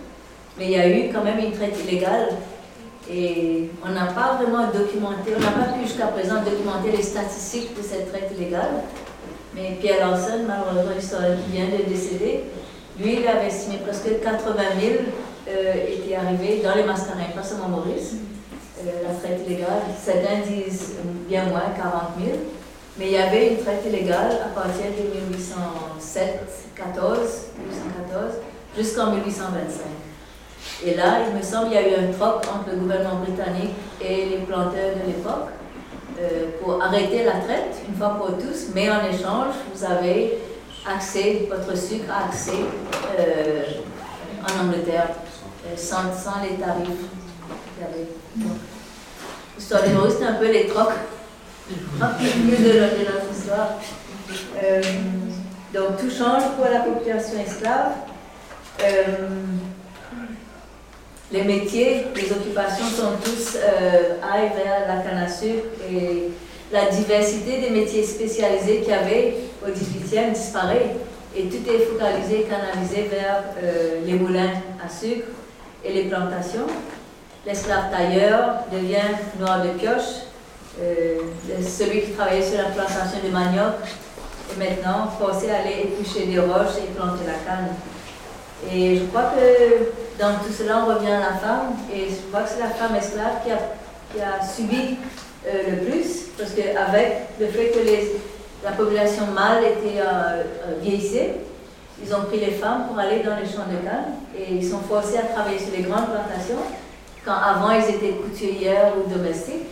Mais 0.57 0.65
il 0.65 0.71
y 0.71 0.79
a 0.79 0.87
eu 0.87 1.11
quand 1.11 1.23
même 1.23 1.39
une 1.39 1.51
traite 1.51 1.75
illégale 1.87 2.29
et 3.11 3.69
on 3.83 3.91
n'a 3.91 4.05
pas 4.05 4.39
vraiment 4.39 4.67
documenté, 4.67 5.33
on 5.35 5.41
n'a 5.41 5.51
pas 5.51 5.73
pu 5.73 5.87
jusqu'à 5.87 6.07
présent 6.07 6.35
documenter 6.35 6.95
les 6.95 7.03
statistiques 7.03 7.75
de 7.75 7.81
cette 7.81 8.11
traite 8.11 8.31
illégale. 8.37 8.83
Mais 9.55 9.77
Pierre 9.81 10.07
Larsen, 10.07 10.45
malheureusement 10.47 10.91
qui 11.45 11.57
vient 11.57 11.65
de 11.65 11.83
décéder, 11.89 12.43
lui, 12.99 13.17
il 13.19 13.27
avait 13.27 13.47
estimé 13.47 13.77
presque 13.77 14.21
80 14.21 14.53
000 14.79 14.93
euh, 15.47 15.73
étaient 15.87 16.15
arrivés 16.15 16.61
dans 16.63 16.75
les 16.75 16.83
mascarenes, 16.83 17.33
pas 17.35 17.43
seulement 17.43 17.69
Maurice, 17.69 18.13
euh, 18.79 18.91
la 19.07 19.13
traite 19.15 19.41
illégale. 19.47 19.81
Certains 19.99 20.41
disent 20.47 20.95
bien 21.27 21.45
moins, 21.45 21.73
40 21.75 21.93
000. 22.23 22.37
Mais 22.97 23.07
il 23.07 23.11
y 23.13 23.17
avait 23.17 23.53
une 23.53 23.57
traite 23.57 23.83
illégale 23.87 24.39
à 24.45 24.49
partir 24.49 24.85
de 24.85 25.19
1807, 25.29 26.41
14, 26.75 27.19
1814 27.57 28.33
jusqu'en 28.77 29.11
1825. 29.11 29.81
Et 30.85 30.95
là, 30.95 31.19
il 31.27 31.35
me 31.35 31.41
semble 31.41 31.69
qu'il 31.69 31.75
y 31.75 31.77
a 31.77 31.89
eu 31.89 32.09
un 32.09 32.11
troc 32.11 32.43
entre 32.53 32.69
le 32.71 32.77
gouvernement 32.77 33.21
britannique 33.21 33.73
et 34.01 34.25
les 34.25 34.37
planteurs 34.37 34.95
de 34.95 35.07
l'époque 35.07 35.49
euh, 36.19 36.51
pour 36.61 36.81
arrêter 36.81 37.23
la 37.23 37.39
traite 37.39 37.75
une 37.87 37.95
fois 37.95 38.09
pour 38.09 38.37
tous, 38.37 38.67
mais 38.75 38.89
en 38.89 39.03
échange, 39.05 39.55
vous 39.73 39.83
avez 39.83 40.37
accès, 40.87 41.47
votre 41.49 41.75
sucre 41.75 42.11
a 42.11 42.27
accès 42.27 42.51
euh, 43.19 43.63
en 44.43 44.65
Angleterre 44.67 45.09
euh, 45.65 45.75
sans, 45.75 46.03
les 46.43 46.57
tarifs. 46.57 46.87
L'histoire 49.57 49.83
des 49.83 49.89
Maurice, 49.89 50.15
c'est 50.19 50.25
un 50.25 50.33
peu 50.33 50.51
les 50.51 50.67
trocs 50.67 50.93
de, 51.69 51.75
de 51.75 53.05
notre 53.11 53.31
histoire. 53.31 53.69
donc 55.73 55.97
tout 55.99 56.09
change 56.09 56.43
pour 56.55 56.65
la 56.65 56.79
population 56.79 57.39
esclave 57.39 57.93
les 61.33 61.43
métiers, 61.43 62.05
les 62.15 62.31
occupations 62.31 62.85
sont 62.85 63.13
tous 63.23 63.57
euh, 63.57 64.19
vers 64.21 64.87
la 64.87 65.01
canne 65.01 65.17
à 65.17 65.27
sucre 65.27 65.65
et 65.91 66.29
la 66.71 66.85
diversité 66.91 67.59
des 67.59 67.71
métiers 67.71 68.03
spécialisés 68.03 68.81
qu'il 68.81 68.89
y 68.89 68.93
avait 68.93 69.35
au 69.65 69.69
18e 69.69 70.33
disparaît 70.33 70.95
et 71.35 71.45
tout 71.45 71.67
est 71.67 71.79
focalisé, 71.85 72.45
canalisé 72.47 73.09
vers 73.09 73.43
euh, 73.63 74.01
les 74.05 74.13
moulins 74.13 74.51
à 74.83 74.87
sucre 74.87 75.27
et 75.83 75.91
les 75.91 76.03
plantations. 76.03 76.67
L'esclave 77.47 77.89
tailleur 77.91 78.59
devient 78.71 79.17
noir 79.39 79.63
de 79.63 79.69
pioche. 79.69 80.27
Euh, 80.81 81.17
celui 81.61 82.01
qui 82.01 82.11
travaillait 82.11 82.41
sur 82.45 82.57
la 82.57 82.69
plantation 82.69 83.19
de 83.23 83.29
manioc 83.29 83.75
est 84.51 84.57
maintenant 84.59 85.07
forcé 85.19 85.51
à 85.51 85.57
aller 85.59 85.83
éplucher 85.83 86.25
des 86.25 86.39
roches 86.39 86.77
et 86.77 86.91
planter 86.95 87.25
la 87.27 87.33
canne. 87.45 87.69
Et 88.71 88.97
je 88.97 89.03
crois 89.05 89.33
que 89.35 89.91
dans 90.19 90.35
tout 90.35 90.51
cela, 90.51 90.85
on 90.85 90.95
revient 90.95 91.11
à 91.11 91.19
la 91.19 91.33
femme, 91.33 91.75
et 91.93 92.07
je 92.09 92.27
crois 92.29 92.43
que 92.43 92.49
c'est 92.49 92.59
la 92.59 92.69
femme 92.69 92.95
esclave 92.95 93.43
qui 93.43 93.51
a, 94.21 94.43
subi 94.43 94.97
euh, 95.47 95.71
le 95.71 95.77
plus, 95.85 96.29
parce 96.37 96.51
qu'avec 96.51 97.27
le 97.39 97.47
fait 97.47 97.69
que 97.69 97.79
la 98.63 98.71
population 98.71 99.25
mâle 99.27 99.63
était 99.63 99.99
euh, 99.99 100.03
euh, 100.03 100.75
vieillissée, 100.81 101.33
ils 102.03 102.13
ont 102.13 102.23
pris 102.23 102.39
les 102.39 102.51
femmes 102.51 102.87
pour 102.87 102.97
aller 102.99 103.21
dans 103.23 103.35
les 103.35 103.45
champs 103.45 103.67
de 103.69 103.85
canne, 103.85 104.15
et 104.37 104.55
ils 104.55 104.67
sont 104.67 104.79
forcés 104.79 105.17
à 105.17 105.23
travailler 105.23 105.59
sur 105.59 105.75
les 105.75 105.83
grandes 105.83 106.07
plantations, 106.07 106.63
quand 107.25 107.33
avant 107.33 107.71
ils 107.71 107.95
étaient 107.95 108.15
couturières 108.15 108.93
ou 108.97 109.09
domestiques. 109.09 109.67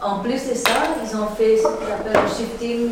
En 0.00 0.20
plus 0.20 0.48
de 0.48 0.54
ça, 0.54 0.96
ils 1.02 1.16
ont 1.16 1.26
fait 1.26 1.56
ce 1.56 1.62
qu'on 1.62 1.92
appelle 1.92 2.22
le 2.22 2.28
shifting 2.28 2.90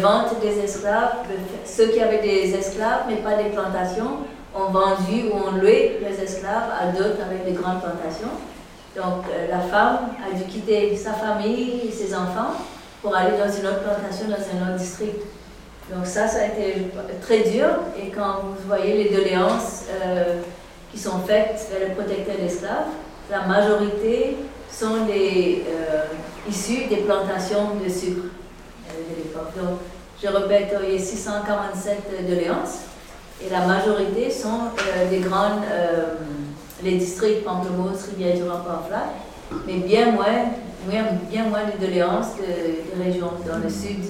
vente 0.00 0.40
des 0.40 0.58
esclaves, 0.60 1.16
ceux 1.64 1.88
qui 1.88 2.00
avaient 2.00 2.22
des 2.22 2.54
esclaves 2.54 3.02
mais 3.08 3.16
pas 3.16 3.36
des 3.42 3.50
plantations, 3.50 4.18
ont 4.56 4.70
vendu 4.70 5.28
ou 5.30 5.36
ont 5.36 5.60
loué 5.60 5.98
les 6.00 6.22
esclaves 6.22 6.70
à 6.80 6.86
d'autres 6.86 7.20
avec 7.24 7.44
des 7.44 7.52
grandes 7.52 7.80
plantations. 7.80 8.32
Donc 8.96 9.24
euh, 9.30 9.48
la 9.50 9.60
femme 9.60 9.98
a 10.26 10.34
dû 10.34 10.44
quitter 10.44 10.96
sa 10.96 11.12
famille 11.12 11.82
et 11.88 11.92
ses 11.92 12.14
enfants 12.14 12.54
pour 13.02 13.14
aller 13.14 13.36
dans 13.36 13.52
une 13.52 13.66
autre 13.66 13.82
plantation, 13.82 14.26
dans 14.28 14.34
un 14.34 14.68
autre 14.70 14.78
district. 14.78 15.20
Donc 15.94 16.06
ça, 16.06 16.26
ça 16.26 16.38
a 16.40 16.46
été 16.46 16.90
très 17.20 17.40
dur. 17.50 17.66
Et 18.00 18.08
quand 18.08 18.40
vous 18.42 18.66
voyez 18.66 19.04
les 19.04 19.14
doléances 19.14 19.84
euh, 20.02 20.40
qui 20.90 20.98
sont 20.98 21.18
faites 21.26 21.68
vers 21.70 21.88
le 21.88 21.94
protecteur 21.94 22.36
d'esclaves, 22.40 22.88
la 23.30 23.42
majorité 23.42 24.38
sont 24.78 25.06
euh, 25.08 26.04
issus 26.48 26.86
des 26.88 26.96
plantations 26.98 27.76
de 27.82 27.88
sucre 27.88 28.26
de 28.88 29.16
l'époque. 29.16 29.52
Donc 29.56 29.78
je 30.22 30.28
répète, 30.28 30.74
il 30.86 30.94
y 30.94 30.96
a 30.96 30.98
647 30.98 32.28
doléances. 32.28 32.80
Et 33.44 33.50
la 33.50 33.66
majorité 33.66 34.30
sont 34.30 34.70
euh, 34.78 35.10
des 35.10 35.18
grandes, 35.18 35.62
euh, 35.70 36.14
les 36.82 36.92
districts 36.96 37.44
Pamplemousse, 37.44 38.08
Rivière-du-Roi, 38.10 38.64
Port-Flac, 38.66 39.10
mais 39.66 39.78
bien 39.78 40.12
moins, 40.12 40.52
bien 40.88 41.44
moins 41.44 41.64
de 41.64 41.84
doléances 41.84 42.36
de, 42.36 43.02
régions 43.02 43.32
dans 43.46 43.58
le 43.58 43.68
sud 43.68 44.04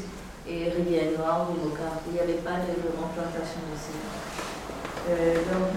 et 0.48 0.70
Rivière-Noire 0.70 1.48
ou 1.50 1.68
Boca, 1.68 1.82
il 2.06 2.14
n'y 2.14 2.20
avait 2.20 2.40
pas 2.44 2.62
de 2.62 2.78
grande 2.94 3.10
plantation 3.14 3.62
de 3.66 3.76
sucre. 3.76 4.14
Euh, 5.10 5.34
donc, 5.34 5.74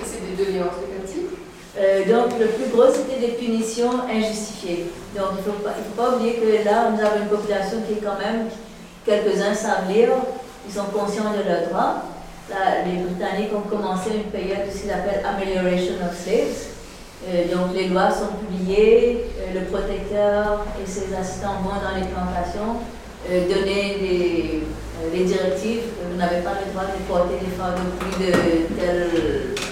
et 0.00 0.04
c'est 0.04 0.36
des 0.36 0.44
doléances 0.44 0.80
de 0.82 0.86
quel 0.90 1.08
donc, 1.76 2.38
le 2.38 2.46
plus 2.46 2.70
gros, 2.70 2.86
c'était 2.92 3.20
des 3.20 3.32
punitions 3.32 3.90
injustifiées. 4.08 4.86
Donc, 5.16 5.26
il 5.32 5.38
ne 5.38 5.42
faut, 5.42 5.96
pas 5.96 6.16
oublier 6.16 6.34
que 6.34 6.64
là, 6.64 6.90
nous 6.90 7.00
avons 7.00 7.22
une 7.22 7.28
population 7.28 7.78
qui 7.86 7.94
est 7.94 8.02
quand 8.02 8.18
même, 8.18 8.48
quelques-uns 9.04 9.54
savent 9.54 9.88
lire, 9.88 10.10
ils 10.66 10.72
sont 10.72 10.84
conscients 10.84 11.32
de 11.32 11.48
leurs 11.48 11.68
droits, 11.68 12.04
les 12.86 13.02
Britanniques 13.02 13.52
ont 13.54 13.68
commencé 13.68 14.10
une 14.14 14.30
période 14.30 14.66
de 14.66 14.70
ce 14.70 14.92
appellent 14.92 15.24
Amelioration 15.24 15.94
of 16.04 16.16
Slaves. 16.16 16.74
Euh, 17.26 17.44
donc 17.54 17.74
les 17.74 17.88
lois 17.88 18.10
sont 18.10 18.36
publiées, 18.38 19.24
euh, 19.40 19.58
le 19.58 19.64
protecteur 19.66 20.66
et 20.82 20.86
ses 20.86 21.14
assistants 21.14 21.62
vont 21.62 21.80
dans 21.80 21.96
les 21.96 22.06
plantations 22.06 22.80
euh, 23.30 23.48
donner 23.48 24.62
les 25.12 25.24
directives. 25.24 25.84
Vous 26.10 26.18
n'avez 26.18 26.42
pas 26.42 26.52
le 26.60 26.72
droit 26.72 26.84
de 26.84 27.00
porter 27.08 27.38
des 27.40 27.50
femmes 27.56 27.80
de 27.80 28.04
plus 28.04 28.26
de 28.26 28.32
tel 28.78 29.10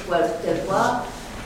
poids, 0.07 0.19
tel 0.43 0.61
poids. 0.67 1.05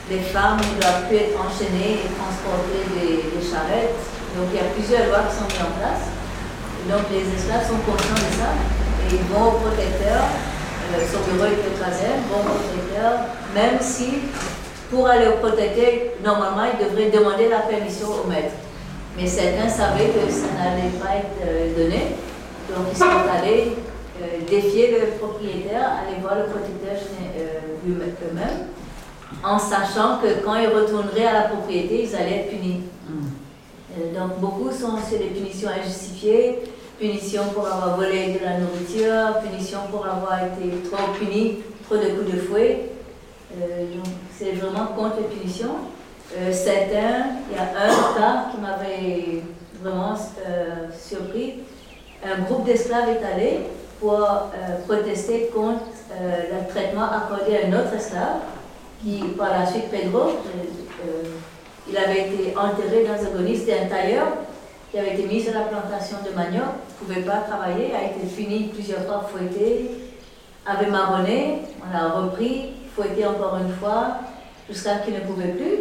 Les 0.09 0.23
femmes 0.23 0.59
ne 0.59 0.81
doivent 0.81 1.07
plus 1.07 1.17
être 1.17 1.37
enchaînées 1.39 1.99
et 2.05 2.09
transporter 2.15 2.81
des, 2.95 3.43
charrettes. 3.43 3.99
Donc 4.35 4.47
il 4.53 4.57
y 4.57 4.63
a 4.63 4.69
plusieurs 4.75 5.07
lois 5.07 5.27
qui 5.27 5.35
sont 5.35 5.47
mises 5.47 5.65
en 5.65 5.73
place. 5.79 6.03
donc 6.89 7.05
les 7.11 7.25
esclaves 7.25 7.67
sont 7.67 7.81
conscients 7.83 8.15
de 8.15 8.31
ça 8.39 8.51
et 9.03 9.15
ils 9.15 9.27
vont 9.33 9.47
au 9.49 9.57
protecteur 9.59 10.21
euh, 10.93 11.03
son 11.11 11.19
bureau 11.29 11.47
est 11.51 11.67
écrasé, 11.67 12.07
bon 12.31 12.47
protecteur, 12.47 13.27
même 13.53 13.77
si 13.81 14.19
pour 14.89 15.07
aller 15.07 15.27
au 15.27 15.37
protecteur, 15.45 16.15
normalement, 16.23 16.63
il 16.71 16.85
devrait 16.85 17.11
demander 17.11 17.49
la 17.49 17.59
permission 17.59 18.07
au 18.07 18.27
maître. 18.29 18.55
Mais 19.17 19.27
certains 19.27 19.67
savaient 19.67 20.15
que 20.15 20.31
ça 20.31 20.47
n'allait 20.55 20.95
pas 21.01 21.17
être 21.17 21.43
euh, 21.45 21.75
donné, 21.75 22.15
donc 22.69 22.87
ils 22.91 22.97
sont 22.97 23.05
allés 23.05 23.75
euh, 24.21 24.25
défier 24.49 24.91
le 24.91 25.17
propriétaire, 25.17 25.91
aller 26.07 26.21
voir 26.21 26.35
le 26.35 26.43
protecteur 26.43 26.95
eux-mêmes, 27.87 28.67
en 29.43 29.59
sachant 29.59 30.17
que 30.21 30.43
quand 30.43 30.55
ils 30.55 30.67
retourneraient 30.67 31.25
à 31.25 31.33
la 31.33 31.41
propriété, 31.41 32.03
ils 32.03 32.15
allaient 32.15 32.39
être 32.39 32.49
punis. 32.49 32.81
Mm. 33.07 34.13
donc 34.15 34.39
beaucoup 34.39 34.71
sont 34.71 34.97
sur 35.07 35.17
des 35.17 35.25
punitions 35.25 35.69
injustifiées, 35.69 36.59
punition 36.99 37.43
pour 37.53 37.67
avoir 37.67 37.97
volé 37.97 38.37
de 38.39 38.43
la 38.43 38.57
nourriture, 38.57 39.39
punition 39.41 39.79
pour 39.91 40.05
avoir 40.05 40.39
été 40.43 40.89
trop 40.89 41.13
puni, 41.17 41.59
trop 41.85 41.97
de 41.97 42.09
coups 42.09 42.33
de 42.33 42.39
fouet. 42.39 42.89
Euh, 43.55 43.95
donc 43.95 44.05
c'est 44.37 44.51
vraiment 44.51 44.87
contre 44.87 45.17
les 45.17 45.35
punitions. 45.35 45.75
Euh, 46.37 46.51
certains, 46.51 47.27
il 47.49 47.55
y 47.55 47.59
a 47.59 47.63
un 47.63 48.19
cas 48.19 48.51
qui 48.51 48.57
m'avait 48.59 49.43
vraiment 49.81 50.15
euh, 50.45 50.87
surpris. 50.97 51.59
Un 52.23 52.41
groupe 52.41 52.65
d'esclaves 52.65 53.09
est 53.09 53.25
allé 53.25 53.59
pour 53.99 54.27
protester 54.87 55.49
contre 55.53 55.85
le 56.19 56.69
traitement 56.69 57.05
accordé 57.05 57.57
à 57.57 57.67
un 57.67 57.79
autre 57.79 57.93
esclave, 57.95 58.41
qui 59.01 59.19
par 59.37 59.51
la 59.51 59.65
suite, 59.65 59.89
Pedro, 59.91 60.31
il 61.89 61.97
avait 61.97 62.27
été 62.27 62.55
enterré 62.57 63.05
dans 63.05 63.25
un 63.25 63.37
gonis, 63.37 63.57
c'était 63.57 63.79
un 63.79 63.87
tailleur, 63.87 64.27
qui 64.91 64.97
avait 64.97 65.13
été 65.13 65.23
mis 65.23 65.41
sur 65.41 65.53
la 65.53 65.61
plantation 65.61 66.17
de 66.25 66.35
manioc, 66.35 66.63
ne 66.63 67.05
pouvait 67.05 67.21
pas 67.21 67.37
travailler, 67.47 67.93
a 67.93 68.03
été 68.05 68.25
fini 68.25 68.69
plusieurs 68.73 69.03
fois 69.05 69.25
fouetté, 69.31 69.91
avait 70.65 70.89
marronné, 70.89 71.61
on 71.81 71.93
l'a 71.93 72.09
repris, 72.09 72.73
fouetté 72.95 73.25
encore 73.25 73.57
une 73.57 73.73
fois, 73.75 74.17
jusqu'à 74.69 74.97
qu'il 74.97 75.13
ne 75.13 75.19
pouvait 75.21 75.53
plus, 75.53 75.79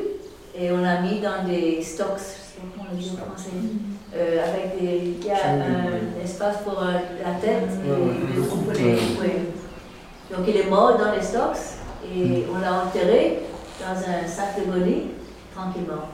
et 0.59 0.71
on 0.73 0.79
l'a 0.79 1.01
mis 1.01 1.21
dans 1.21 1.45
des 1.47 1.83
stocks, 1.83 2.19
je 2.19 2.23
sais 2.23 2.61
pas 2.61 2.67
comment 2.77 2.89
on 2.93 2.97
dit 2.97 3.13
en 3.13 3.31
français, 3.31 3.51
euh, 4.15 4.45
avec 4.45 4.81
des, 4.81 5.17
il 5.21 5.27
y 5.27 5.31
a 5.31 5.35
un 5.35 6.25
espace 6.25 6.57
pour 6.65 6.81
euh, 6.81 6.93
la 7.25 7.35
tête 7.41 7.69
et 7.85 8.37
le 8.37 8.43
Donc 10.37 10.47
il 10.49 10.57
est 10.57 10.71
mort 10.71 10.97
dans 10.97 11.13
les 11.13 11.23
stocks, 11.23 11.57
et 12.15 12.47
on 12.55 12.59
l'a 12.61 12.85
enterré, 12.85 13.41
dans 13.81 13.97
un 13.97 14.27
sac 14.27 14.59
de 14.59 14.71
bonnie, 14.71 15.11
tranquillement. 15.55 16.09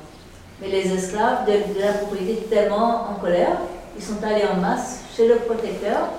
Mais 0.61 0.69
les 0.69 0.93
esclaves 0.93 1.45
de, 1.47 1.81
la 1.81 1.93
propriété 1.95 2.47
tellement 2.49 3.09
en 3.11 3.15
colère, 3.21 3.59
ils 3.97 4.03
sont 4.03 4.23
allés 4.23 4.45
en 4.45 4.61
masse 4.61 5.01
chez 5.17 5.29
le 5.29 5.37
protecteur 5.37 6.11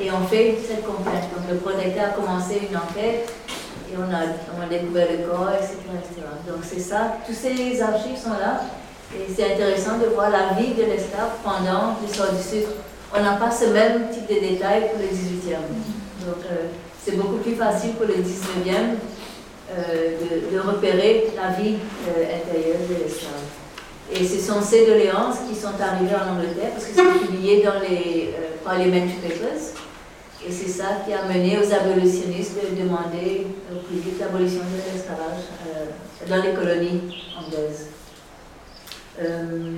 et 0.00 0.10
ont 0.10 0.26
fait 0.30 0.58
cette 0.66 0.86
complainte. 0.86 1.24
Donc 1.34 1.50
le 1.50 1.56
protecteur 1.56 2.06
a 2.06 2.10
commencé 2.10 2.68
une 2.70 2.76
enquête 2.76 3.32
et 3.90 3.96
on 3.98 4.14
a, 4.14 4.22
on 4.56 4.62
a 4.62 4.66
découvert 4.66 5.08
le 5.10 5.26
corps, 5.26 5.50
etc. 5.50 5.80
Donc 6.46 6.58
c'est 6.62 6.80
ça, 6.80 7.16
tous 7.26 7.34
ces 7.34 7.82
archives 7.82 8.16
sont 8.16 8.30
là 8.30 8.62
et 9.14 9.26
c'est 9.34 9.54
intéressant 9.54 9.98
de 9.98 10.06
voir 10.06 10.30
la 10.30 10.54
vie 10.54 10.72
de 10.74 10.84
l'esclave 10.84 11.30
pendant 11.42 11.96
l'histoire 12.00 12.32
du 12.32 12.40
sucre. 12.40 12.70
On 13.12 13.20
n'a 13.20 13.32
pas 13.32 13.50
ce 13.50 13.66
même 13.66 14.08
type 14.10 14.28
de 14.28 14.40
détails 14.40 14.88
pour 14.90 15.00
le 15.00 15.06
18e. 15.06 15.56
Donc 16.24 16.44
euh, 16.50 16.68
c'est 17.04 17.16
beaucoup 17.16 17.38
plus 17.38 17.54
facile 17.54 17.94
pour 17.94 18.06
le 18.06 18.14
19e 18.14 18.70
euh, 18.70 18.94
de, 19.76 20.54
de, 20.54 20.60
repérer 20.60 21.28
la 21.36 21.50
vie 21.60 21.76
euh, 22.08 22.24
intérieure 22.24 22.80
de 22.88 22.94
l'esclave. 23.04 23.46
Et 24.12 24.26
ce 24.26 24.38
sont 24.40 24.60
ces 24.60 24.86
doléances 24.86 25.38
qui 25.48 25.54
sont 25.54 25.80
arrivées 25.80 26.16
en 26.16 26.34
Angleterre 26.34 26.70
parce 26.72 26.86
que 26.86 26.94
c'est 26.94 27.26
publié 27.26 27.62
dans 27.62 27.78
les 27.80 28.34
Parliamentary 28.64 29.18
Papers. 29.22 29.74
Et 30.46 30.50
c'est 30.50 30.68
ça 30.68 31.02
qui 31.06 31.12
a 31.12 31.22
mené 31.24 31.58
aux 31.58 31.72
abolitionnistes 31.72 32.56
de 32.56 32.82
demander 32.82 33.46
au 33.70 33.78
plus 33.86 33.98
vite 33.98 34.18
l'abolition 34.18 34.62
de 34.62 34.92
l'esclavage 34.92 35.44
dans 36.28 36.42
les 36.42 36.54
colonies 36.54 37.02
anglaises. 37.38 37.90
Euh, 39.22 39.72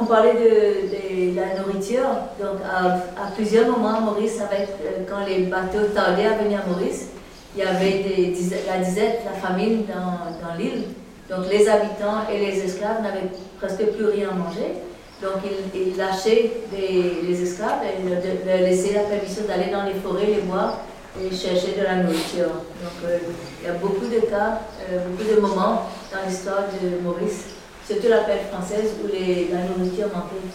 On 0.00 0.06
parlait 0.06 0.34
de, 0.34 1.36
la 1.36 1.60
nourriture. 1.60 2.08
Donc, 2.40 2.60
à, 2.64 3.30
plusieurs 3.36 3.66
moments, 3.66 4.00
Maurice, 4.00 4.40
avec, 4.40 4.68
euh, 4.82 5.04
quand 5.08 5.26
les 5.26 5.44
bateaux 5.44 5.88
tardaient 5.94 6.26
à 6.26 6.42
venir 6.42 6.60
à 6.64 6.68
Maurice, 6.68 7.08
il 7.54 7.62
y 7.62 7.66
avait 7.66 8.32
la 8.66 8.78
disette, 8.78 9.20
la 9.24 9.32
famine 9.32 9.84
dans, 9.86 10.48
dans 10.48 10.54
l'île. 10.56 10.84
Donc, 11.28 11.50
les 11.50 11.68
habitants 11.68 12.28
et 12.32 12.38
les 12.38 12.64
esclaves 12.64 13.02
n'avaient 13.02 13.30
presque 13.58 13.84
plus 13.92 14.06
rien 14.06 14.30
à 14.30 14.34
manger. 14.34 14.74
Donc, 15.20 15.42
ils, 15.74 15.96
lâchaient 15.98 16.50
les 16.72 17.42
esclaves 17.42 17.82
et 17.84 18.08
leur 18.08 18.60
laissaient 18.60 18.94
la 18.94 19.02
permission 19.02 19.42
d'aller 19.46 19.70
dans 19.70 19.84
les 19.84 19.94
forêts, 19.94 20.26
les 20.26 20.42
bois 20.42 20.80
et 21.18 21.34
chercher 21.34 21.74
de 21.78 21.82
la 21.82 21.96
nourriture. 21.96 22.46
Donc 22.46 23.04
euh, 23.04 23.18
il 23.60 23.66
y 23.66 23.70
a 23.70 23.74
beaucoup 23.74 24.06
de 24.06 24.20
cas, 24.30 24.60
euh, 24.90 25.06
beaucoup 25.08 25.28
de 25.28 25.40
moments 25.40 25.88
dans 26.12 26.28
l'histoire 26.28 26.64
de 26.80 27.02
Maurice, 27.02 27.46
surtout 27.90 28.08
la 28.08 28.18
peste 28.18 28.50
française, 28.52 28.92
où 29.02 29.08
les, 29.08 29.48
la 29.52 29.62
nourriture 29.62 30.06
manquait. 30.14 30.46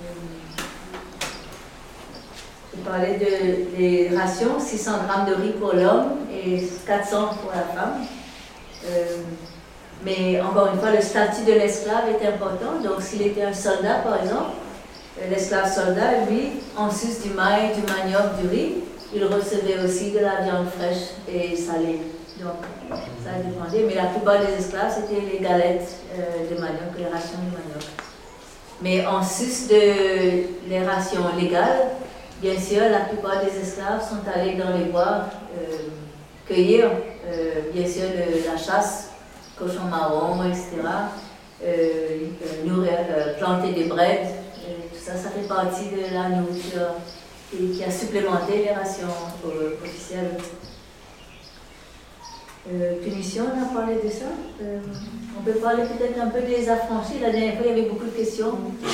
Euh, 0.00 0.62
je 2.76 2.80
parlais 2.82 3.16
de 3.18 3.78
les 3.78 4.14
rations, 4.14 4.60
600 4.60 4.90
grammes 5.06 5.26
de 5.26 5.34
riz 5.42 5.52
pour 5.52 5.72
l'homme 5.72 6.18
et 6.32 6.62
400 6.86 7.28
pour 7.42 7.50
la 7.52 7.62
femme. 7.62 8.04
mais 10.04 10.40
encore 10.40 10.68
une 10.72 10.80
fois, 10.80 10.90
le 10.90 11.00
statut 11.00 11.44
de 11.46 11.52
l'esclave 11.52 12.04
est 12.10 12.26
important. 12.26 12.80
Donc 12.82 13.00
s'il 13.00 13.22
était 13.22 13.42
un 13.42 13.54
soldat, 13.54 14.00
par 14.04 14.20
exemple, 14.22 14.52
l'esclave 15.30 15.72
soldat, 15.72 16.24
lui, 16.28 16.52
en 16.76 16.90
sus 16.90 17.22
du 17.22 17.34
maïs, 17.34 17.76
du 17.76 17.82
manioc, 17.82 18.40
du 18.40 18.48
riz, 18.48 18.74
il 19.14 19.24
recevait 19.24 19.82
aussi 19.84 20.12
de 20.12 20.18
la 20.20 20.42
viande 20.42 20.68
fraîche 20.78 21.14
et 21.28 21.56
salée. 21.56 22.00
Donc, 22.42 22.64
ça 23.22 23.38
dépendait. 23.44 23.84
Mais 23.86 23.94
la 23.94 24.06
plupart 24.06 24.40
des 24.40 24.52
esclaves, 24.54 24.92
c'était 24.94 25.20
les 25.20 25.38
galettes 25.38 25.96
euh, 26.14 26.50
de 26.50 26.60
manioc, 26.60 26.96
les 26.98 27.06
rations 27.06 27.38
de 27.38 27.50
manioc. 27.50 27.84
Mais 28.82 29.06
en 29.06 29.22
sus 29.22 29.68
de 29.68 30.68
les 30.68 30.84
rations 30.84 31.24
légales, 31.38 31.90
bien 32.40 32.58
sûr, 32.58 32.80
la 32.90 33.00
plupart 33.00 33.44
des 33.44 33.60
esclaves 33.60 34.00
sont 34.00 34.26
allés 34.34 34.54
dans 34.54 34.76
les 34.76 34.84
bois 34.84 35.26
euh, 35.54 35.76
cueillir, 36.46 36.90
euh, 37.26 37.72
bien 37.74 37.86
sûr, 37.86 38.04
la 38.46 38.56
chasse, 38.56 39.10
cochon 39.58 39.84
marron, 39.90 40.42
etc., 40.48 40.66
planter 43.38 43.72
des 43.72 43.84
brettes, 43.84 44.34
tout 44.92 44.98
ça, 44.98 45.12
ça 45.12 45.28
fait 45.28 45.46
partie 45.46 45.90
de 45.90 46.14
la 46.14 46.28
nourriture 46.30 46.94
et 47.52 47.66
qui 47.70 47.84
a 47.84 47.90
supplémenté 47.90 48.64
les 48.64 48.72
rations 48.72 49.08
officielles. 49.82 50.36
Euh, 52.68 53.02
punition, 53.02 53.44
on 53.44 53.62
a 53.62 53.80
parlé 53.80 53.94
de 54.04 54.08
ça. 54.10 54.26
Euh, 54.62 54.78
on 55.38 55.42
peut 55.42 55.58
parler 55.58 55.84
peut-être 55.84 56.20
un 56.20 56.28
peu 56.28 56.42
des 56.42 56.68
affranchis. 56.68 57.18
La 57.20 57.30
dernière 57.30 57.54
fois, 57.54 57.62
il 57.66 57.70
y 57.70 57.80
avait 57.80 57.88
beaucoup 57.88 58.04
de 58.04 58.10
questions. 58.10 58.48
Euh, 58.48 58.88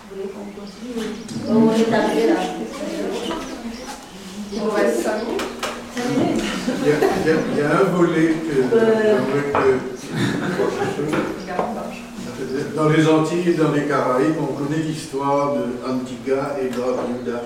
vous 0.00 0.16
voulez 0.16 0.28
qu'on 0.28 0.46
continue? 0.58 1.04
On 1.46 1.70
est 1.72 1.94
arrivé 1.94 2.28
là. 2.28 2.36
Il 4.52 4.60
reste 4.74 5.02
5 5.02 5.12
minutes. 5.28 5.42
Il 6.82 6.88
y, 6.88 6.92
a, 6.92 6.94
il 7.52 7.58
y 7.58 7.60
a 7.62 7.80
un 7.80 7.84
volet 7.84 8.28
que, 8.34 8.76
euh, 8.76 9.18
dans 12.74 12.88
les 12.88 13.06
Antilles 13.06 13.50
et 13.50 13.54
dans 13.54 13.72
les 13.72 13.84
Caraïbes, 13.84 14.34
on 14.40 14.46
connaît 14.54 14.82
l'histoire 14.82 15.54
de 15.54 15.64
Antigua 15.88 16.56
et 16.60 16.68
Barbuda. 16.68 17.42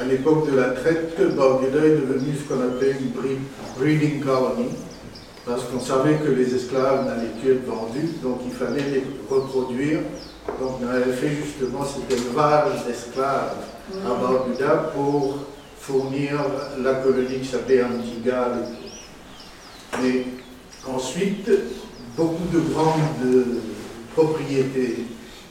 À 0.00 0.04
l'époque 0.06 0.50
de 0.50 0.56
la 0.56 0.70
traite, 0.70 1.14
Barbuda 1.36 1.84
est 1.84 1.96
devenu 1.96 2.34
ce 2.34 2.48
qu'on 2.48 2.60
appelle 2.62 2.96
une 3.02 3.40
breeding 3.78 4.20
colony, 4.20 4.70
parce 5.44 5.64
qu'on 5.64 5.80
savait 5.80 6.14
que 6.14 6.30
les 6.30 6.54
esclaves 6.54 7.04
n'allaient 7.04 7.34
plus 7.42 7.52
être 7.52 7.66
vendus, 7.66 8.08
donc 8.22 8.40
il 8.46 8.52
fallait 8.52 8.82
les 8.90 9.04
reproduire. 9.28 9.98
Donc 10.58 10.78
on 10.82 10.88
avait 10.88 11.12
fait 11.12 11.28
justement 11.44 11.84
cet 11.84 12.18
élevage 12.18 12.86
d'esclaves 12.86 13.56
à 14.06 14.08
Barbuda 14.08 14.90
pour 14.94 15.36
fournir 15.78 16.46
la 16.82 16.94
colonie 16.94 17.40
qui 17.40 17.48
s'appelait 17.48 17.82
Antigua. 17.82 18.52
Mais 20.02 20.24
ensuite, 20.88 21.50
beaucoup 22.16 22.48
de 22.50 22.60
grandes 22.72 23.58
propriétés 24.14 25.04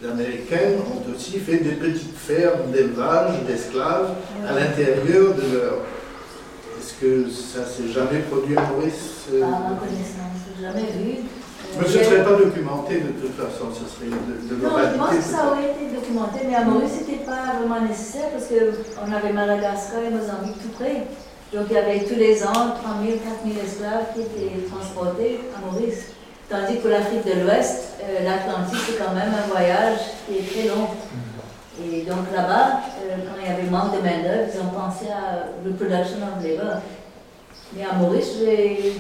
américaines 0.07 0.79
ont 0.79 1.11
aussi 1.13 1.39
fait 1.39 1.57
des 1.57 1.71
petites 1.71 2.17
fermes 2.17 2.71
d'élevage 2.71 3.43
d'esclaves 3.47 4.11
à 4.47 4.53
l'intérieur 4.53 5.33
de 5.35 5.57
leur. 5.57 5.73
Est-ce 6.79 6.93
que 7.01 7.29
ça 7.29 7.65
s'est 7.65 7.91
jamais 7.91 8.19
produit 8.19 8.57
à 8.57 8.61
Maurice 8.61 9.27
Pas 9.29 9.45
à 9.45 9.49
ma 9.49 9.75
connaissance, 9.75 10.39
jamais 10.61 10.91
vu. 10.91 11.23
Mais 11.79 11.87
ce 11.87 11.97
ne 11.99 12.03
serait 12.03 12.23
pas 12.23 12.33
documenté 12.35 12.95
de 12.95 13.09
toute 13.21 13.35
façon, 13.35 13.67
ce 13.71 13.85
serait 13.93 14.09
de, 14.09 14.55
de 14.55 14.61
Non, 14.63 14.71
je 14.91 14.97
pense 14.97 15.15
que 15.15 15.21
ça 15.21 15.47
aurait 15.51 15.71
été 15.71 15.93
documenté, 15.95 16.39
mais 16.47 16.55
à 16.55 16.63
Maurice, 16.63 16.93
ce 16.95 16.99
n'était 17.11 17.23
pas 17.25 17.59
vraiment 17.59 17.85
nécessaire 17.87 18.29
parce 18.31 18.45
qu'on 18.47 19.11
avait 19.13 19.33
Madagascar 19.33 19.99
et 20.01 20.09
Mozambique 20.09 20.57
tout 20.63 20.69
près. 20.79 21.05
Donc 21.53 21.65
il 21.69 21.73
y 21.73 21.77
avait 21.77 22.03
tous 22.05 22.15
les 22.15 22.43
ans 22.43 22.73
3000, 22.83 23.19
4000 23.43 23.57
esclaves 23.57 24.05
qui 24.13 24.21
étaient 24.21 24.65
transportés 24.69 25.41
à 25.55 25.65
Maurice. 25.65 26.13
Tandis 26.49 26.77
que 26.77 26.81
pour 26.81 26.89
l'Afrique 26.89 27.25
de 27.25 27.41
l'Ouest, 27.41 27.93
euh, 28.01 28.23
l'Atlantique, 28.23 28.79
c'est 28.87 28.97
quand 28.97 29.13
même 29.13 29.31
un 29.31 29.47
voyage 29.47 29.99
qui 30.25 30.37
est 30.37 30.49
très 30.49 30.67
long. 30.67 30.87
Et 31.79 32.01
donc 32.01 32.25
là-bas, 32.35 32.81
euh, 33.05 33.15
quand 33.23 33.39
il 33.39 33.47
y 33.47 33.53
avait 33.53 33.69
manque 33.69 33.95
de 33.95 34.01
main-d'œuvre, 34.01 34.49
ils 34.51 34.59
ont 34.59 34.69
pensé 34.69 35.05
à 35.11 35.45
reproduction 35.63 36.17
of 36.25 36.43
labor. 36.43 36.81
Mais 37.75 37.83
à 37.83 37.93
Maurice, 37.93 38.33
il 38.41 38.93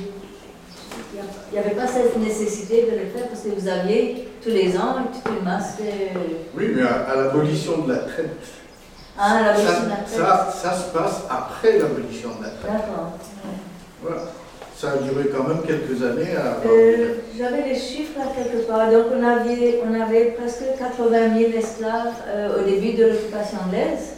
n'y 1.51 1.57
avait 1.57 1.71
pas 1.75 1.87
cette 1.87 2.15
nécessité 2.17 2.83
de 2.83 2.91
le 2.91 3.05
faire 3.07 3.27
parce 3.27 3.41
que 3.41 3.49
vous 3.49 3.67
aviez 3.67 4.29
tous 4.43 4.49
les 4.49 4.77
ans 4.77 4.97
toute 5.11 5.33
une 5.35 5.43
masse 5.43 5.77
de. 5.77 6.19
Oui, 6.55 6.71
mais 6.75 6.83
à, 6.83 7.15
l'abolition 7.15 7.79
de 7.79 7.93
la 7.93 7.99
traite. 7.99 8.37
Ah, 9.17 9.41
l'abolition 9.43 9.83
de 9.85 9.89
la 9.89 9.95
traite. 9.95 10.07
Ça, 10.07 10.53
ça, 10.53 10.73
se 10.73 10.95
passe 10.95 11.23
après 11.29 11.79
l'abolition 11.79 12.29
de 12.37 12.43
la 12.43 12.49
traite. 12.49 12.71
D'accord. 12.71 13.13
Voilà. 14.03 14.21
Ça 14.79 14.91
a 14.91 14.97
duré 14.99 15.25
quand 15.25 15.43
même 15.45 15.61
quelques 15.67 16.01
années 16.01 16.37
à... 16.37 16.65
Euh, 16.65 17.15
j'avais 17.37 17.67
les 17.67 17.75
chiffres 17.75 18.17
là 18.17 18.27
quelque 18.33 18.65
part. 18.65 18.89
Donc 18.89 19.07
on 19.13 19.21
avait, 19.21 19.81
on 19.85 20.01
avait 20.01 20.37
presque 20.39 20.63
80 20.79 21.37
000 21.37 21.51
esclaves 21.51 22.13
euh, 22.29 22.61
au 22.61 22.63
début 22.63 22.93
de 22.93 23.07
l'occupation 23.07 23.57
anglaise. 23.67 24.13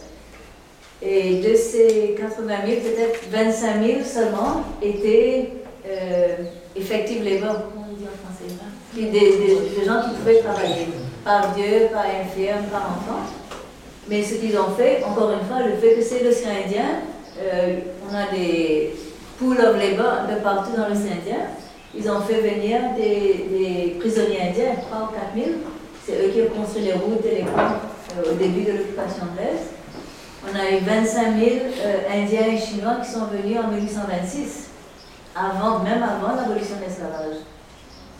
Et 1.02 1.40
de 1.40 1.56
ces 1.56 2.14
80 2.16 2.54
000, 2.64 2.80
peut-être 2.80 3.28
25 3.32 3.84
000 3.84 4.04
seulement 4.04 4.62
étaient 4.80 5.50
euh, 5.84 6.36
effectifs 6.76 7.24
labor, 7.24 7.64
comment 7.74 7.86
on 7.90 7.96
dit 7.96 8.04
en 8.04 8.16
français? 8.22 8.54
Des, 8.94 9.10
des, 9.10 9.84
gens 9.84 10.00
qui 10.02 10.14
pouvaient 10.14 10.42
travailler, 10.42 10.86
par 11.24 11.54
Dieu, 11.56 11.88
par 11.92 12.04
infirme, 12.04 12.66
par 12.70 12.82
enfant. 12.82 13.22
Mais 14.08 14.22
ce 14.22 14.34
qu'ils 14.34 14.56
ont 14.56 14.70
fait, 14.78 15.02
encore 15.02 15.32
une 15.32 15.44
fois, 15.44 15.66
le 15.66 15.74
fait 15.74 15.96
que 15.96 16.02
c'est 16.02 16.22
l'océan 16.22 16.50
Indien, 16.64 17.00
on 18.08 18.14
a 18.14 18.30
des 18.32 18.92
pour 19.42 19.54
labor 19.54 20.12
un 20.22 20.32
peu 20.32 20.40
partout 20.40 20.76
dans 20.76 20.88
l'océan 20.88 21.16
Indien. 21.18 21.46
Ils 21.94 22.08
ont 22.10 22.20
fait 22.20 22.40
venir 22.40 22.80
des, 22.96 23.96
prisonniers 23.98 24.48
indiens, 24.48 24.74
3 24.90 25.10
ou 25.10 25.14
4 25.14 25.22
000. 25.34 25.46
C'est 26.04 26.14
eux 26.14 26.30
qui 26.30 26.42
ont 26.42 26.60
construit 26.60 26.84
les 26.84 26.92
routes 26.94 27.24
et 27.24 27.36
les 27.36 27.42
ponts 27.42 27.78
euh, 28.16 28.32
au 28.32 28.34
début 28.34 28.62
de 28.62 28.72
l'occupation 28.72 29.24
anglaise. 29.30 29.70
On 30.44 30.58
a 30.58 30.70
eu 30.70 30.80
25 30.80 31.38
000 31.38 31.50
euh, 31.84 31.98
Indiens 32.12 32.46
et 32.52 32.58
Chinois 32.58 32.96
qui 33.04 33.10
sont 33.10 33.26
venus 33.26 33.58
en 33.62 33.68
1826, 33.68 34.70
avant, 35.36 35.80
même 35.80 36.02
avant 36.02 36.34
l'abolition 36.34 36.76
de 36.76 36.86
l'esclavage. 36.86 37.36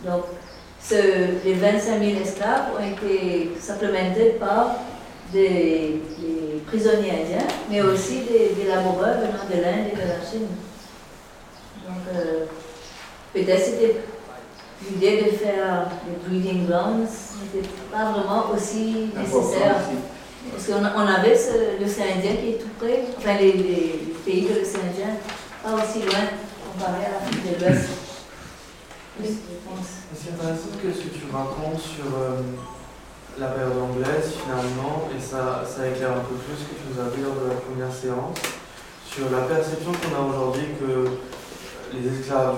Donc, 0.05 0.25
les 1.45 1.55
25 1.55 1.99
000 1.99 2.21
esclaves 2.21 2.71
ont 2.77 2.85
été 2.85 3.53
supplémentés 3.59 4.37
par 4.39 4.77
des, 5.33 6.03
prisonniers 6.67 7.11
indiens, 7.11 7.47
mais 7.71 7.81
aussi 7.81 8.21
des, 8.21 8.55
des 8.55 8.69
laboureurs 8.69 9.19
venant 9.19 9.45
de 9.49 9.63
l'Inde 9.63 9.87
et 9.93 9.97
de 9.97 10.09
la 10.09 10.21
Chine. 10.29 10.47
Donc, 11.87 12.15
euh, 12.15 12.45
peut-être 13.33 13.65
c'était 13.65 13.97
l'idée 14.89 15.23
de 15.23 15.37
faire 15.37 15.89
des 16.07 16.29
breeding 16.29 16.67
grounds 16.67 17.09
n'était 17.55 17.69
pas 17.91 18.13
vraiment 18.13 18.47
aussi 18.55 19.11
nécessaire. 19.17 19.77
Parce 20.51 20.67
qu'on 20.67 20.85
on 20.85 21.07
avait 21.07 21.39
l'océan 21.81 22.07
Indien 22.17 22.35
qui 22.35 22.49
est 22.51 22.59
tout 22.59 22.69
près, 22.79 23.05
enfin 23.17 23.39
les, 23.39 23.53
les, 23.53 24.15
pays 24.25 24.43
de 24.43 24.59
l'océan 24.59 24.81
Indien, 24.91 25.15
pas 25.63 25.75
aussi 25.75 26.01
loin 26.01 26.27
comparé 26.67 27.07
à 27.07 27.21
l'Afrique 27.21 27.59
de 27.59 27.65
l'Ouest. 27.65 27.89
C'est 29.23 30.33
intéressant 30.33 30.75
que 30.83 30.93
ce 30.93 31.05
que 31.05 31.15
tu 31.15 31.25
racontes 31.33 31.81
sur 31.81 32.07
euh, 32.19 32.41
la 33.39 33.49
période 33.49 33.79
anglaise 33.79 34.33
finalement, 34.43 35.09
et 35.15 35.21
ça, 35.21 35.63
ça 35.65 35.87
éclaire 35.87 36.13
un 36.13 36.25
peu 36.27 36.35
plus 36.35 36.57
ce 36.59 36.65
que 36.65 36.75
tu 36.75 36.91
nous 36.91 37.01
as 37.01 37.15
dit 37.15 37.23
lors 37.23 37.39
de 37.39 37.49
la 37.49 37.61
première 37.61 37.93
séance, 37.93 38.39
sur 39.07 39.31
la 39.31 39.47
perception 39.47 39.93
qu'on 39.93 40.17
a 40.17 40.27
aujourd'hui 40.27 40.75
que 40.81 41.07
les 41.95 42.21
esclaves 42.21 42.57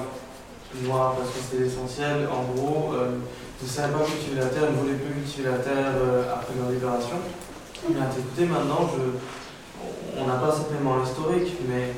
noirs, 0.83 1.15
parce 1.17 1.31
que 1.31 1.39
c'était 1.39 1.65
l'essentiel, 1.65 2.29
en 2.31 2.53
gros, 2.53 2.95
euh, 2.95 3.19
ne 3.63 3.69
savaient 3.69 3.93
pas 3.93 4.05
cultiver 4.05 4.41
la 4.41 4.47
terre, 4.47 4.71
ne 4.71 4.77
voulaient 4.77 4.99
plus 4.99 5.23
cultiver 5.23 5.51
la 5.51 5.59
terre 5.59 5.95
euh, 5.97 6.35
après 6.35 6.55
leur 6.59 6.71
libération. 6.71 7.17
Mais 7.89 8.01
à 8.01 8.07
t'écouter 8.07 8.47
maintenant, 8.47 8.91
on 10.19 10.27
n'a 10.27 10.35
pas 10.35 10.53
cette 10.53 10.73
mémoire 10.73 11.05
historique, 11.05 11.53
mais 11.69 11.93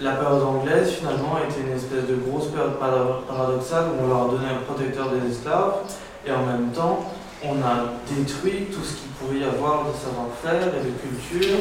la 0.00 0.12
période 0.12 0.42
anglaise 0.42 0.90
finalement 0.90 1.36
était 1.44 1.60
une 1.60 1.76
espèce 1.76 2.06
de 2.08 2.16
grosse 2.16 2.48
période 2.48 2.78
paradoxale 2.78 3.84
où 3.92 4.04
on 4.04 4.08
leur 4.08 4.22
a 4.22 4.30
donné 4.30 4.46
un 4.46 4.64
protecteur 4.64 5.10
des 5.10 5.30
esclaves 5.30 5.84
et 6.26 6.32
en 6.32 6.46
même 6.46 6.70
temps 6.72 7.04
on 7.44 7.60
a 7.60 8.00
détruit 8.08 8.66
tout 8.72 8.82
ce 8.82 8.96
qu'il 8.96 9.10
pouvait 9.20 9.40
y 9.40 9.44
avoir 9.44 9.84
de 9.84 9.92
savoir-faire 9.92 10.72
et 10.72 10.84
de 10.84 10.92
culture 10.96 11.58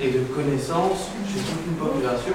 et 0.00 0.10
de 0.10 0.20
connaissances 0.34 1.10
chez 1.26 1.40
toute 1.40 1.66
une 1.66 1.76
population. 1.76 2.34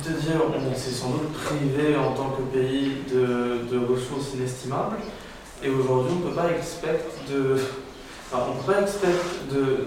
Dire, 0.00 0.40
on 0.44 0.74
s'est 0.74 0.90
sans 0.90 1.10
doute 1.10 1.32
privé 1.32 1.96
en 1.96 2.12
tant 2.12 2.30
que 2.30 2.42
pays 2.42 3.02
de, 3.12 3.68
de 3.70 3.86
ressources 3.86 4.34
inestimables, 4.34 4.96
et 5.62 5.70
aujourd'hui 5.70 6.14
on 6.16 6.26
ne 6.26 6.30
peut 6.30 6.36
pas 6.36 6.50
expecter 6.50 7.32
de, 7.32 7.56
enfin, 8.32 8.44
peut 8.66 8.72
pas 8.72 8.80
de, 9.50 9.86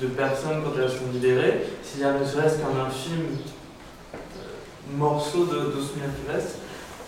de, 0.00 0.06
personnes 0.08 0.62
quand 0.62 0.78
elles 0.78 0.90
sont 0.90 1.10
libérées, 1.12 1.62
s'il 1.82 2.02
y 2.02 2.04
a 2.04 2.12
ne 2.12 2.24
serait-ce 2.24 2.58
qu'un 2.58 2.84
infime 2.86 3.38
euh, 4.14 4.98
morceau 4.98 5.46
de, 5.46 5.76
de 5.76 5.80
qui 5.80 6.32
reste, 6.32 6.58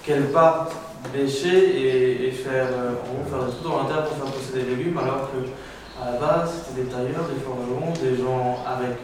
qu'elles 0.02 0.30
partent 0.32 0.72
bêcher 1.12 2.26
et, 2.26 2.30
faire, 2.30 2.68
euh, 2.72 2.92
en 2.92 3.28
faire 3.28 3.46
des 3.46 3.62
dans 3.62 3.84
terre 3.84 4.04
pour 4.04 4.16
faire 4.16 4.32
pousser 4.32 4.64
des 4.64 4.74
légumes, 4.74 4.98
alors 4.98 5.30
que 5.30 5.48
à 6.02 6.12
la 6.12 6.18
base, 6.18 6.64
c'était 6.66 6.82
des 6.82 6.88
tailleurs, 6.88 7.28
des 7.28 7.40
forgerons, 7.40 7.92
des 8.02 8.16
gens 8.16 8.64
avec 8.66 8.96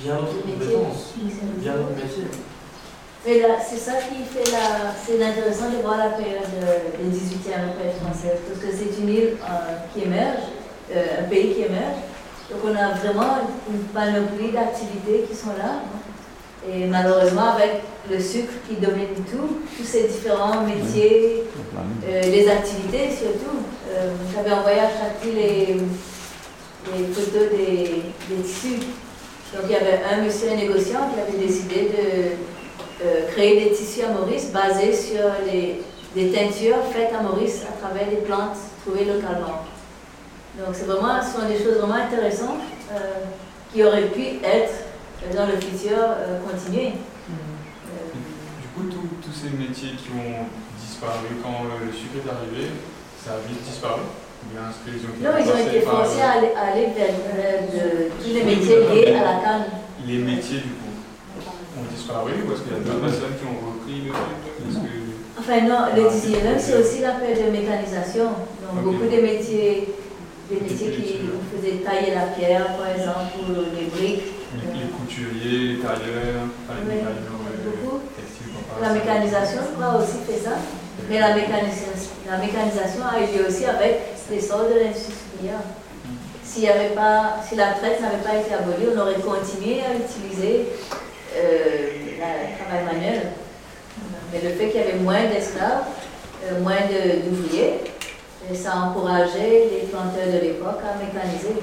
bien 0.00 0.14
d'autres 0.16 0.42
compétences, 0.42 1.14
bien 1.56 1.72
d'autres 1.72 1.96
métiers. 1.96 2.28
Mais 3.26 3.42
c'est 3.68 3.78
ça 3.78 3.92
qui 3.94 4.22
fait 4.24 4.52
la. 4.52 4.94
C'est 5.04 5.22
intéressant 5.22 5.70
de 5.70 5.82
voir 5.82 5.98
la 5.98 6.10
période 6.10 6.46
des 7.00 7.16
18e 7.16 7.74
période 7.76 7.96
française, 8.00 8.38
parce 8.46 8.60
que 8.60 8.70
c'est 8.70 9.02
une 9.02 9.08
île 9.08 9.36
euh, 9.42 9.76
qui 9.92 10.02
émerge, 10.04 10.42
euh, 10.94 11.20
un 11.20 11.24
pays 11.24 11.54
qui 11.54 11.62
émerge. 11.62 11.98
Donc 12.50 12.60
on 12.64 12.76
a 12.76 12.94
vraiment 12.94 13.38
une 13.68 13.82
panoplie 13.86 14.52
d'activités 14.52 15.24
qui 15.28 15.34
sont 15.34 15.56
là. 15.58 15.82
Et 16.68 16.86
malheureusement, 16.86 17.54
avec 17.54 17.82
le 18.10 18.20
sucre 18.20 18.52
qui 18.68 18.76
domine 18.76 19.14
tout, 19.30 19.58
tous 19.76 19.84
ces 19.84 20.04
différents 20.04 20.62
métiers, 20.62 21.44
euh, 22.08 22.20
les 22.22 22.48
activités 22.48 23.10
surtout. 23.10 23.58
Euh, 23.90 24.12
J'avais 24.34 24.52
envoyé 24.52 24.78
à 24.80 24.88
Châti 24.88 25.32
les, 25.34 25.76
les 26.96 27.04
photos 27.12 27.50
des, 27.50 28.02
des, 28.28 28.42
tissus. 28.42 28.86
Donc 29.54 29.64
il 29.64 29.70
y 29.70 29.76
avait 29.76 30.00
un 30.12 30.22
monsieur 30.22 30.50
négociant 30.50 31.10
qui 31.12 31.20
avait 31.20 31.46
décidé 31.46 31.88
de 31.88 33.04
euh, 33.04 33.26
créer 33.32 33.64
des 33.64 33.72
tissus 33.74 34.02
à 34.02 34.08
Maurice 34.08 34.50
basés 34.52 34.92
sur 34.92 35.24
les, 35.46 35.82
des 36.14 36.30
teintures 36.30 36.82
faites 36.92 37.12
à 37.14 37.22
Maurice 37.22 37.62
à 37.62 37.80
travers 37.80 38.08
des 38.08 38.16
plantes 38.16 38.56
trouvées 38.84 39.04
localement. 39.04 39.64
Donc 40.58 40.74
c'est 40.74 40.86
vraiment, 40.86 41.20
ce 41.22 41.38
sont 41.38 41.46
des 41.46 41.58
choses 41.58 41.78
vraiment 41.78 41.94
intéressantes 41.94 42.62
qui 43.72 43.84
auraient 43.84 44.08
pu 44.08 44.38
être 44.42 44.72
dans 45.36 45.46
le 45.46 45.60
futur 45.60 45.96
continuer 46.48 46.92
tous 49.22 49.32
ces 49.32 49.50
métiers 49.50 49.92
qui 49.92 50.10
ont 50.12 50.46
disparu 50.78 51.36
quand 51.42 51.64
euh, 51.64 51.86
le 51.86 51.92
sucre 51.92 52.16
est 52.16 52.30
arrivé, 52.30 52.70
ça 53.24 53.32
a 53.32 53.48
vite 53.48 53.62
disparu? 53.62 54.02
Non, 55.22 55.30
ils 55.38 55.50
ont 55.50 55.68
été 55.68 55.80
forcés 55.80 56.20
à 56.22 56.30
aller, 56.32 56.88
vers 56.96 57.14
tous 58.22 58.32
les 58.32 58.44
métiers 58.44 58.80
liés 58.80 59.14
à 59.14 59.24
la 59.24 59.40
canne. 59.42 59.64
Les 60.06 60.18
métiers, 60.18 60.58
du 60.58 60.72
coup, 60.78 60.94
ont 61.78 61.94
disparu 61.94 62.32
ou 62.46 62.52
est-ce 62.52 62.62
qu'il 62.62 62.72
y 62.72 62.76
a 62.76 62.80
d'autres 62.80 63.00
personnes 63.00 63.36
qui 63.40 63.46
ont 63.46 63.60
repris 63.66 64.02
le 64.06 64.12
truc 64.12 64.90
Enfin, 65.38 65.60
non, 65.62 65.92
le 65.94 66.02
19e, 66.08 66.58
c'est 66.58 66.80
aussi 66.80 67.00
la 67.02 67.12
période 67.12 67.46
de 67.46 67.50
mécanisation. 67.52 68.24
Donc, 68.24 68.84
beaucoup 68.84 69.04
de 69.04 69.20
métiers, 69.20 69.88
des 70.50 70.60
métiers 70.60 70.90
qui 70.90 71.20
faisaient 71.52 71.84
tailler 71.84 72.14
la 72.14 72.32
pierre, 72.32 72.76
par 72.78 72.88
exemple, 72.88 73.36
ou 73.46 73.52
les 73.76 73.86
briques. 73.86 74.22
Les, 74.56 74.88
couturiers, 74.88 75.74
les 75.74 75.78
tailleurs, 75.78 76.48
les 76.88 76.98
tailleurs. 76.98 77.36
La 78.80 78.92
mécanisation, 78.94 79.60
je 79.70 79.74
crois, 79.76 80.00
aussi 80.00 80.18
fait 80.26 80.38
ça. 80.42 80.56
Mais 81.08 81.20
la 81.20 81.34
mécanisation, 81.34 83.04
a 83.04 83.20
eu 83.20 83.38
lieu 83.38 83.48
aussi 83.48 83.64
avec 83.64 84.00
l'essor 84.30 84.64
de 84.64 84.80
l'industrie 84.80 85.50
si 86.56 87.56
la 87.56 87.72
traite 87.72 88.00
n'avait 88.00 88.22
pas 88.24 88.36
été 88.36 88.54
abolie, 88.54 88.86
on 88.94 89.00
aurait 89.00 89.20
continué 89.20 89.80
à 89.80 89.94
utiliser 89.94 90.66
euh, 91.36 91.88
le 92.02 92.64
travail 92.64 92.84
manuel. 92.94 93.32
Mais 94.32 94.40
le 94.40 94.50
fait 94.50 94.68
qu'il 94.68 94.80
y 94.80 94.84
avait 94.84 94.98
moins 94.98 95.24
d'esclaves, 95.24 95.84
euh, 96.44 96.60
moins 96.60 96.80
d'ouvriers, 96.88 97.80
ça 98.54 98.72
a 98.72 98.76
encouragé 98.86 99.70
les 99.70 99.86
planteurs 99.88 100.32
de 100.32 100.38
l'époque 100.38 100.80
à 100.82 100.96
mécaniser. 101.04 101.60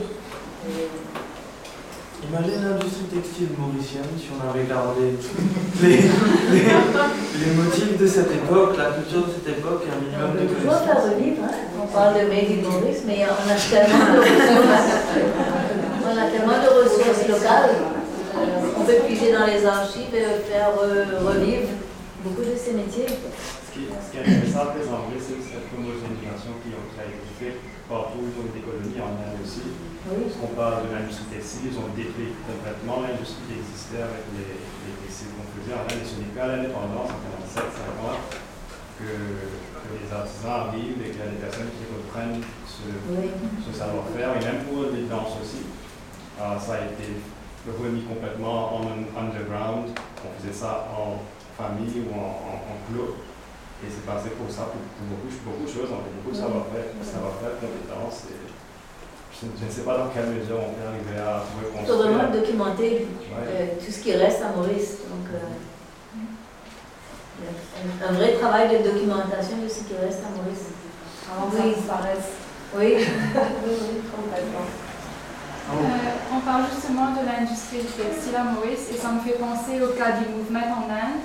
Imagine 2.29 2.63
l'industrie 2.63 3.11
textile 3.11 3.51
mauricienne 3.59 4.07
si 4.17 4.31
on 4.31 4.39
avait 4.39 4.63
gardé 4.65 5.11
les, 5.83 6.07
les, 6.07 7.51
motifs 7.51 7.97
de 7.99 8.07
cette 8.07 8.31
époque, 8.31 8.77
la 8.77 8.95
culture 8.95 9.27
de 9.27 9.31
cette 9.35 9.59
époque 9.59 9.83
et 9.83 9.91
un 9.91 9.99
minimum 9.99 10.31
de 10.39 10.47
connaissances. 10.47 10.63
On 10.63 10.87
peut 10.87 10.87
faire 10.87 11.03
revivre, 11.03 11.43
hein 11.43 11.55
on 11.83 11.87
parle 11.91 12.13
de 12.15 12.23
Made 12.31 12.47
in 12.47 12.61
Maurice, 12.63 13.03
mais 13.05 13.27
on 13.27 13.45
a 13.51 13.59
tellement 13.59 14.07
de 14.15 14.19
ressources, 14.23 14.93
on 15.99 16.15
a 16.15 16.25
tellement 16.31 16.59
de 16.63 16.69
ressources 16.71 17.27
locales. 17.27 17.75
Euh, 18.33 18.79
on 18.79 18.83
peut 18.87 19.03
puiser 19.05 19.31
dans 19.33 19.45
les 19.45 19.61
archives 19.65 20.15
et 20.15 20.41
faire 20.47 20.73
revivre 20.73 21.69
beaucoup 22.23 22.41
de 22.47 22.55
ces 22.55 22.73
métiers. 22.73 23.11
Ce 23.11 23.69
qui, 23.75 23.83
ce 23.91 24.07
qui 24.09 24.17
est 24.17 24.31
intéressant 24.31 24.71
Maurice, 24.71 25.27
c'est 25.27 25.43
cette 25.43 25.67
homogénéisation 25.75 26.55
qui 26.63 26.71
a 26.71 27.03
été 27.03 27.29
faite 27.35 27.59
partout 27.85 28.25
dans 28.31 28.47
des 28.47 28.63
colonies, 28.63 28.97
en 29.03 29.11
Inde 29.19 29.43
aussi 29.43 29.92
parce 30.03 30.35
qu'on 30.35 30.51
parle 30.51 30.83
de 30.83 30.89
l'industrie 30.91 31.31
textile, 31.31 31.71
ils 31.71 31.79
ont 31.79 31.87
détruit 31.95 32.35
complètement 32.43 33.07
l'industrie 33.07 33.47
qui 33.47 33.55
existait 33.55 34.03
avec 34.03 34.27
les, 34.35 34.59
les 34.59 34.95
textiles 34.99 35.31
qu'on 35.31 35.47
faisait. 35.55 35.75
En 35.79 35.87
fait, 35.87 36.03
ce 36.03 36.19
n'est 36.19 36.31
qu'à 36.35 36.51
l'indépendance, 36.51 37.07
en 37.07 37.19
47-50, 37.23 38.43
que, 38.99 39.07
que, 39.07 39.89
les 39.95 40.07
artisans 40.11 40.67
arrivent 40.67 40.99
et 40.99 41.09
qu'il 41.15 41.23
y 41.23 41.27
a 41.27 41.31
des 41.31 41.39
personnes 41.39 41.71
qui 41.79 41.87
reprennent 41.87 42.43
ce, 42.67 42.91
ce 43.63 43.71
savoir-faire, 43.71 44.35
et 44.35 44.43
même 44.43 44.67
pour 44.67 44.91
les 44.91 45.07
danses 45.07 45.39
aussi. 45.39 45.71
Alors, 46.35 46.59
ça 46.59 46.83
a 46.83 46.91
été 46.91 47.23
remis 47.63 48.03
complètement 48.03 48.75
en 48.75 48.83
underground. 49.15 49.87
On 50.19 50.31
faisait 50.35 50.51
ça 50.51 50.91
en 50.91 51.23
famille 51.55 52.03
ou 52.03 52.11
en, 52.11 52.59
en, 52.59 52.75
clos. 52.91 53.23
Et 53.83 53.87
c'est 53.87 54.05
passé 54.05 54.35
pour 54.35 54.51
ça, 54.51 54.67
pour, 54.71 54.83
beaucoup, 55.07 55.31
beaucoup 55.47 55.63
de 55.63 55.71
choses. 55.71 55.91
On 55.91 56.03
fait 56.03 56.15
beaucoup 56.19 56.35
de 56.35 56.41
savoir-faire, 56.43 56.91
savoir 57.03 57.39
compétences. 57.39 58.27
Et, 58.31 58.52
je 59.59 59.65
ne 59.65 59.71
sais 59.71 59.81
pas 59.81 59.97
dans 59.97 60.07
quelle 60.07 60.27
mesure 60.27 60.57
on 60.59 60.71
peut 60.73 60.87
arriver 60.87 61.19
à 61.19 61.43
reconstruire. 61.43 61.81
Il 61.81 61.87
faut 61.87 61.97
vraiment 61.97 62.31
documenter 62.31 63.07
euh, 63.33 63.65
tout 63.83 63.91
ce 63.91 63.99
qui 63.99 64.13
reste 64.13 64.41
à 64.41 64.55
Maurice. 64.55 64.99
Donc, 65.09 65.27
euh, 65.33 65.39
un 68.07 68.13
vrai 68.13 68.33
travail 68.33 68.69
de 68.77 68.83
documentation 68.83 69.57
de 69.63 69.67
ce 69.67 69.83
qui 69.83 69.95
reste 69.99 70.21
à 70.23 70.29
Maurice. 70.35 70.71
Avant 71.29 71.49
oui. 71.51 71.75
ça 71.87 71.95
reste. 71.97 72.33
Oui. 72.75 72.95
complètement. 72.95 74.65
Euh, 75.69 75.75
on 76.35 76.39
parle 76.39 76.63
justement 76.73 77.11
de 77.11 77.21
l'industrie 77.23 77.83
textile 77.83 78.35
à 78.35 78.45
Maurice 78.45 78.89
et 78.91 78.97
ça 78.97 79.09
me 79.11 79.19
fait 79.19 79.37
penser 79.37 79.79
au 79.79 79.89
cas 79.89 80.13
du 80.13 80.27
mouvement 80.27 80.81
en 80.81 80.89
Inde 80.89 81.21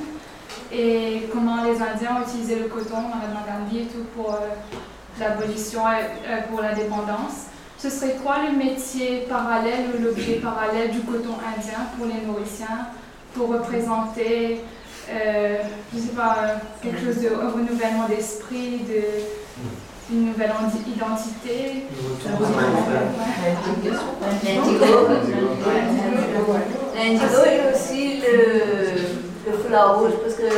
et 0.70 1.26
comment 1.32 1.64
les 1.64 1.80
Indiens 1.80 2.18
ont 2.18 2.28
utilisé 2.28 2.56
le 2.58 2.66
coton, 2.66 3.00
Mahatma 3.00 3.46
Gandhi 3.48 3.78
et 3.78 3.86
tout 3.86 4.04
pour 4.14 4.36
l'abolition, 5.18 5.84
pour 6.50 6.60
l'indépendance. 6.60 7.48
Ce 7.78 7.90
serait 7.90 8.16
quoi 8.22 8.36
le 8.50 8.56
métier 8.56 9.26
parallèle 9.28 9.84
ou 9.94 10.02
l'objet 10.02 10.40
parallèle 10.42 10.90
du 10.90 11.00
coton 11.00 11.34
indien 11.56 11.78
pour 11.96 12.06
les 12.06 12.26
Mauriciens 12.26 12.88
pour 13.34 13.48
représenter, 13.50 14.62
euh, 15.10 15.58
je 15.94 15.98
sais 16.00 16.08
pas, 16.16 16.36
quelque 16.82 16.98
chose 17.04 17.22
de 17.22 17.28
renouvellement 17.28 18.08
d'esprit, 18.08 18.80
de... 18.88 19.02
une 20.10 20.26
nouvelle 20.26 20.50
identité? 20.88 21.86
L'indigo. 26.96 27.40
Et 27.46 27.72
aussi 27.72 28.20
le, 28.20 29.50
le 29.50 29.58
foulard 29.58 30.00
rouge, 30.00 30.12
parce 30.22 30.34
que 30.34 30.50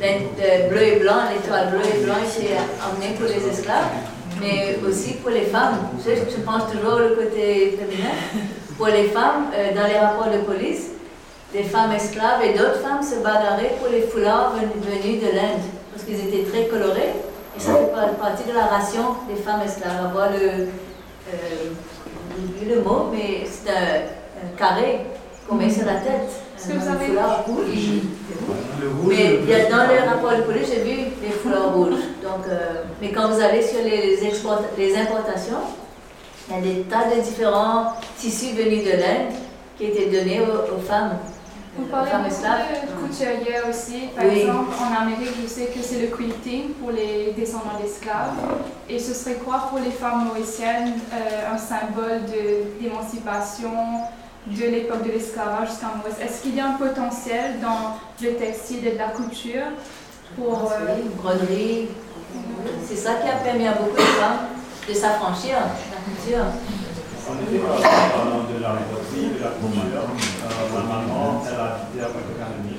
le 0.00 0.68
bleu 0.68 0.82
et 0.82 0.98
blanc, 1.00 1.20
l'étoile 1.34 1.70
bleu 1.70 1.80
et 1.80 2.04
blanc, 2.04 2.14
c'est 2.28 2.56
amené 2.84 3.14
pour 3.18 3.26
les 3.26 3.44
esclaves, 3.48 3.90
mais 4.40 4.78
aussi 4.86 5.14
pour 5.14 5.30
les 5.30 5.46
femmes. 5.46 5.78
Je, 6.04 6.40
pense 6.42 6.70
toujours 6.70 7.00
au 7.00 7.14
côté 7.14 7.78
féminin. 7.78 8.10
Pour 8.76 8.88
les 8.88 9.04
femmes, 9.04 9.46
euh, 9.54 9.74
dans 9.74 9.86
les 9.86 9.98
rapports 9.98 10.30
de 10.30 10.38
police, 10.38 10.90
des 11.52 11.62
femmes 11.62 11.92
esclaves 11.92 12.42
et 12.42 12.52
d'autres 12.52 12.80
femmes 12.80 13.02
se 13.02 13.22
bagarraient 13.22 13.74
pour 13.80 13.88
les 13.88 14.02
foulards 14.02 14.52
venus 14.54 15.22
de 15.22 15.28
l'Inde, 15.28 15.64
parce 15.90 16.04
qu'ils 16.04 16.20
étaient 16.20 16.48
très 16.50 16.66
colorés. 16.66 17.14
Et 17.56 17.60
ça 17.60 17.72
fait 17.74 18.18
partie 18.18 18.44
de 18.44 18.54
la 18.54 18.66
ration 18.66 19.16
des 19.28 19.40
femmes 19.42 19.62
esclaves. 19.64 20.04
Avoir 20.04 20.30
le, 20.30 20.68
euh, 20.68 21.70
le 22.68 22.82
mot, 22.82 23.10
mais 23.10 23.46
c'est 23.46 23.70
un, 23.70 24.56
carré 24.58 25.06
qu'on 25.48 25.54
met 25.54 25.70
sur 25.70 25.86
la 25.86 25.94
tête. 25.94 26.45
Est-ce 26.66 26.74
que 26.74 26.82
vous 26.82 26.88
avez 26.88 27.06
foulard 27.06 27.44
rouge 27.46 27.66
Mais 29.06 29.38
il 29.42 29.48
y 29.48 29.54
a 29.54 29.70
dans 29.70 29.86
le 29.86 30.08
rapport 30.08 30.36
de 30.36 30.42
police, 30.42 30.68
j'ai 30.68 30.82
vu 30.82 30.96
des 31.22 31.30
foulards 31.30 31.72
rouges. 31.72 32.02
Donc, 32.22 32.46
euh, 32.48 32.82
mais 33.00 33.12
quand 33.12 33.28
vous 33.28 33.40
allez 33.40 33.62
sur 33.62 33.82
les, 33.84 34.16
les 34.16 34.96
importations, 34.96 35.62
il 36.48 36.54
y 36.54 36.58
a 36.58 36.60
des 36.60 36.80
tas 36.82 37.14
de 37.14 37.20
différents 37.20 37.92
tissus 38.18 38.54
venus 38.56 38.84
de 38.84 38.90
l'Inde 38.90 39.32
qui 39.78 39.84
étaient 39.84 40.06
donnés 40.06 40.40
aux, 40.40 40.80
femmes. 40.80 41.18
Vous 41.76 41.84
parlez 41.84 42.10
beaucoup 42.10 43.08
de 43.08 43.70
aussi. 43.70 44.08
Par 44.16 44.24
exemple, 44.24 44.70
en 44.80 45.02
Amérique, 45.02 45.34
je 45.42 45.46
sais 45.46 45.66
que 45.66 45.80
c'est 45.82 46.00
le 46.00 46.16
quilting 46.16 46.70
pour 46.80 46.90
les 46.90 47.32
descendants 47.36 47.78
d'esclaves. 47.80 48.32
Et 48.88 48.98
ce 48.98 49.12
serait 49.12 49.36
quoi 49.44 49.68
pour 49.68 49.78
les 49.78 49.90
femmes 49.90 50.26
mauriciennes 50.26 50.94
euh, 51.12 51.54
un 51.54 51.58
symbole 51.58 52.22
d'émancipation 52.80 53.70
de, 54.46 54.64
l'époque 54.66 55.04
de 55.04 55.12
l'esclavage 55.12 55.70
jusqu'à 55.70 55.92
Maurice 55.96 56.20
Est-ce 56.20 56.42
qu'il 56.42 56.54
y 56.54 56.60
a 56.60 56.68
un 56.68 56.74
potentiel 56.74 57.60
dans 57.60 57.98
le 58.22 58.34
textile 58.34 58.86
et 58.86 58.92
de 58.92 58.98
la 58.98 59.08
couture 59.08 59.66
pour... 60.36 60.72
Euh... 60.72 61.02
broderie. 61.16 61.88
C'est 62.86 62.96
ça 62.96 63.14
qui 63.14 63.28
a 63.28 63.36
permis 63.36 63.66
à 63.66 63.72
beaucoup 63.72 63.96
de 63.96 64.16
femmes 64.18 64.46
de 64.88 64.94
s'affranchir 64.94 65.56
de 65.58 65.90
la 65.90 66.00
couture. 66.02 66.46
En 67.26 67.34
effet, 67.42 67.58
parlant 67.58 68.46
de 68.46 68.62
la 68.62 68.78
broderie, 68.86 69.34
de 69.34 69.42
la 69.42 69.50
couture, 69.58 70.06
euh, 70.06 70.74
ma 70.74 70.82
maman, 70.82 71.42
elle 71.42 71.58
a 71.58 71.74
habité 71.74 72.06
à 72.06 72.10
Pointe-Canonier. 72.14 72.78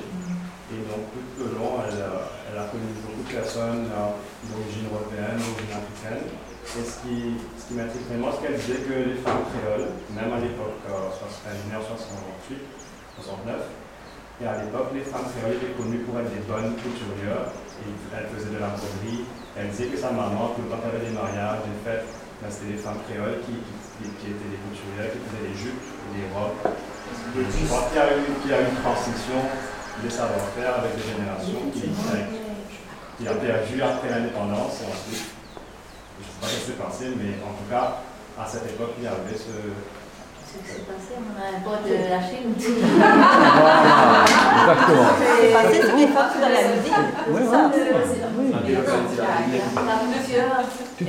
Et 0.72 0.80
donc, 0.88 1.04
tout 1.36 1.44
le 1.44 1.58
long, 1.58 1.84
elle, 1.84 2.00
elle, 2.00 2.58
a 2.58 2.64
connu 2.72 2.96
beaucoup 3.04 3.28
de 3.28 3.32
personnes 3.36 3.88
euh, 3.92 4.16
d'origine 4.48 4.88
européenne, 4.88 5.36
d'origine 5.36 5.76
africaine. 5.76 6.32
Et 6.32 6.84
ce 6.84 7.04
qui, 7.04 7.36
qui 7.68 7.76
m'intrigue 7.76 8.08
vraiment, 8.08 8.32
qu'elle 8.40 8.56
disait 8.56 8.80
que 8.80 8.96
les 9.12 9.20
femmes 9.20 9.44
créoles, 9.52 9.92
même 10.16 10.32
à 10.32 10.40
l'époque, 10.40 10.80
euh, 10.88 11.12
elle 11.44 11.60
est 11.68 11.76
en 11.76 11.84
68, 11.84 12.56
69, 13.20 13.60
et 14.40 14.46
à 14.48 14.56
l'époque, 14.64 14.88
les 14.96 15.04
femmes 15.04 15.28
créoles 15.36 15.60
étaient 15.60 15.76
connues 15.76 16.00
pour 16.08 16.16
être 16.16 16.32
des 16.32 16.40
bonnes 16.48 16.72
couturières. 16.80 17.52
Et 17.84 17.92
elles 18.16 18.30
faisaient 18.32 18.56
de 18.56 18.62
la 18.62 18.72
broderie. 18.72 19.28
Elle 19.52 19.68
disait 19.68 19.92
que 19.92 19.98
sa 20.00 20.10
maman, 20.10 20.56
tout 20.56 20.64
le 20.64 20.72
temps 20.72 20.80
qu'il 20.80 20.88
y 20.88 20.96
avait 20.96 21.06
des 21.12 21.14
mariages, 21.14 21.60
des 21.68 21.78
fêtes, 21.84 22.08
ben, 22.40 22.48
c'était 22.48 22.72
des 22.72 22.80
femmes 22.80 23.02
créoles 23.04 23.44
qui, 23.44 23.60
étaient 23.60 24.32
des 24.48 24.60
couturières, 24.64 25.12
qui 25.12 25.20
faisaient 25.28 25.46
des 25.52 25.58
jupes 25.58 25.84
des 26.16 26.24
robes. 26.32 26.56
je 26.64 27.66
crois 27.68 27.84
qu'il 27.92 28.00
y, 28.00 28.54
a 28.54 28.62
eu, 28.62 28.70
une 28.72 28.80
transition 28.80 29.40
des 30.00 30.08
savoir-faire 30.08 30.72
avec 30.80 30.96
des 30.96 31.04
générations 31.04 31.68
qui, 31.74 31.90
qui, 31.90 33.24
a 33.26 33.34
perdu 33.34 33.82
après 33.82 34.08
l'indépendance 34.08 34.80
et 34.80 34.86
ensuite, 34.86 35.37
pas 36.40 36.46
ce 36.46 36.54
qui 36.54 36.66
s'est 36.66 36.72
passé, 36.78 37.04
mais 37.16 37.38
en 37.44 37.52
tout 37.54 37.68
cas, 37.70 38.02
à 38.38 38.46
cette 38.46 38.66
époque, 38.66 38.94
il 38.98 39.04
y 39.04 39.06
avait 39.06 39.34
ce, 39.34 39.74
ce 40.48 40.56
qui 40.64 40.68
s'est 40.80 40.86
passé, 40.88 41.12
on 41.18 41.36
a 41.36 41.44
un 41.52 41.60
pote 41.60 41.84
de 41.84 42.08
la 42.08 42.20
Chine. 42.24 42.56
Voilà, 42.96 44.24
exactement. 44.62 45.12
C'est 45.20 45.52
passé 45.52 45.76
toutes 45.80 45.98
les 46.00 46.06
femmes 46.08 46.40
dans 46.40 46.48
la 46.48 46.62
musique. 46.72 47.04
Oui, 47.28 47.42
oui. 47.42 47.58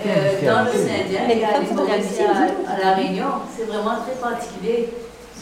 Euh, 0.06 0.46
dans 0.46 0.64
l'océan 0.66 0.98
Indien, 1.04 1.24
il 1.30 1.40
y 1.40 1.44
a 1.44 1.50
à 1.50 2.84
La 2.84 2.92
Réunion, 2.96 3.32
c'est 3.56 3.66
vraiment 3.66 3.98
très 4.04 4.16
particulier 4.20 4.90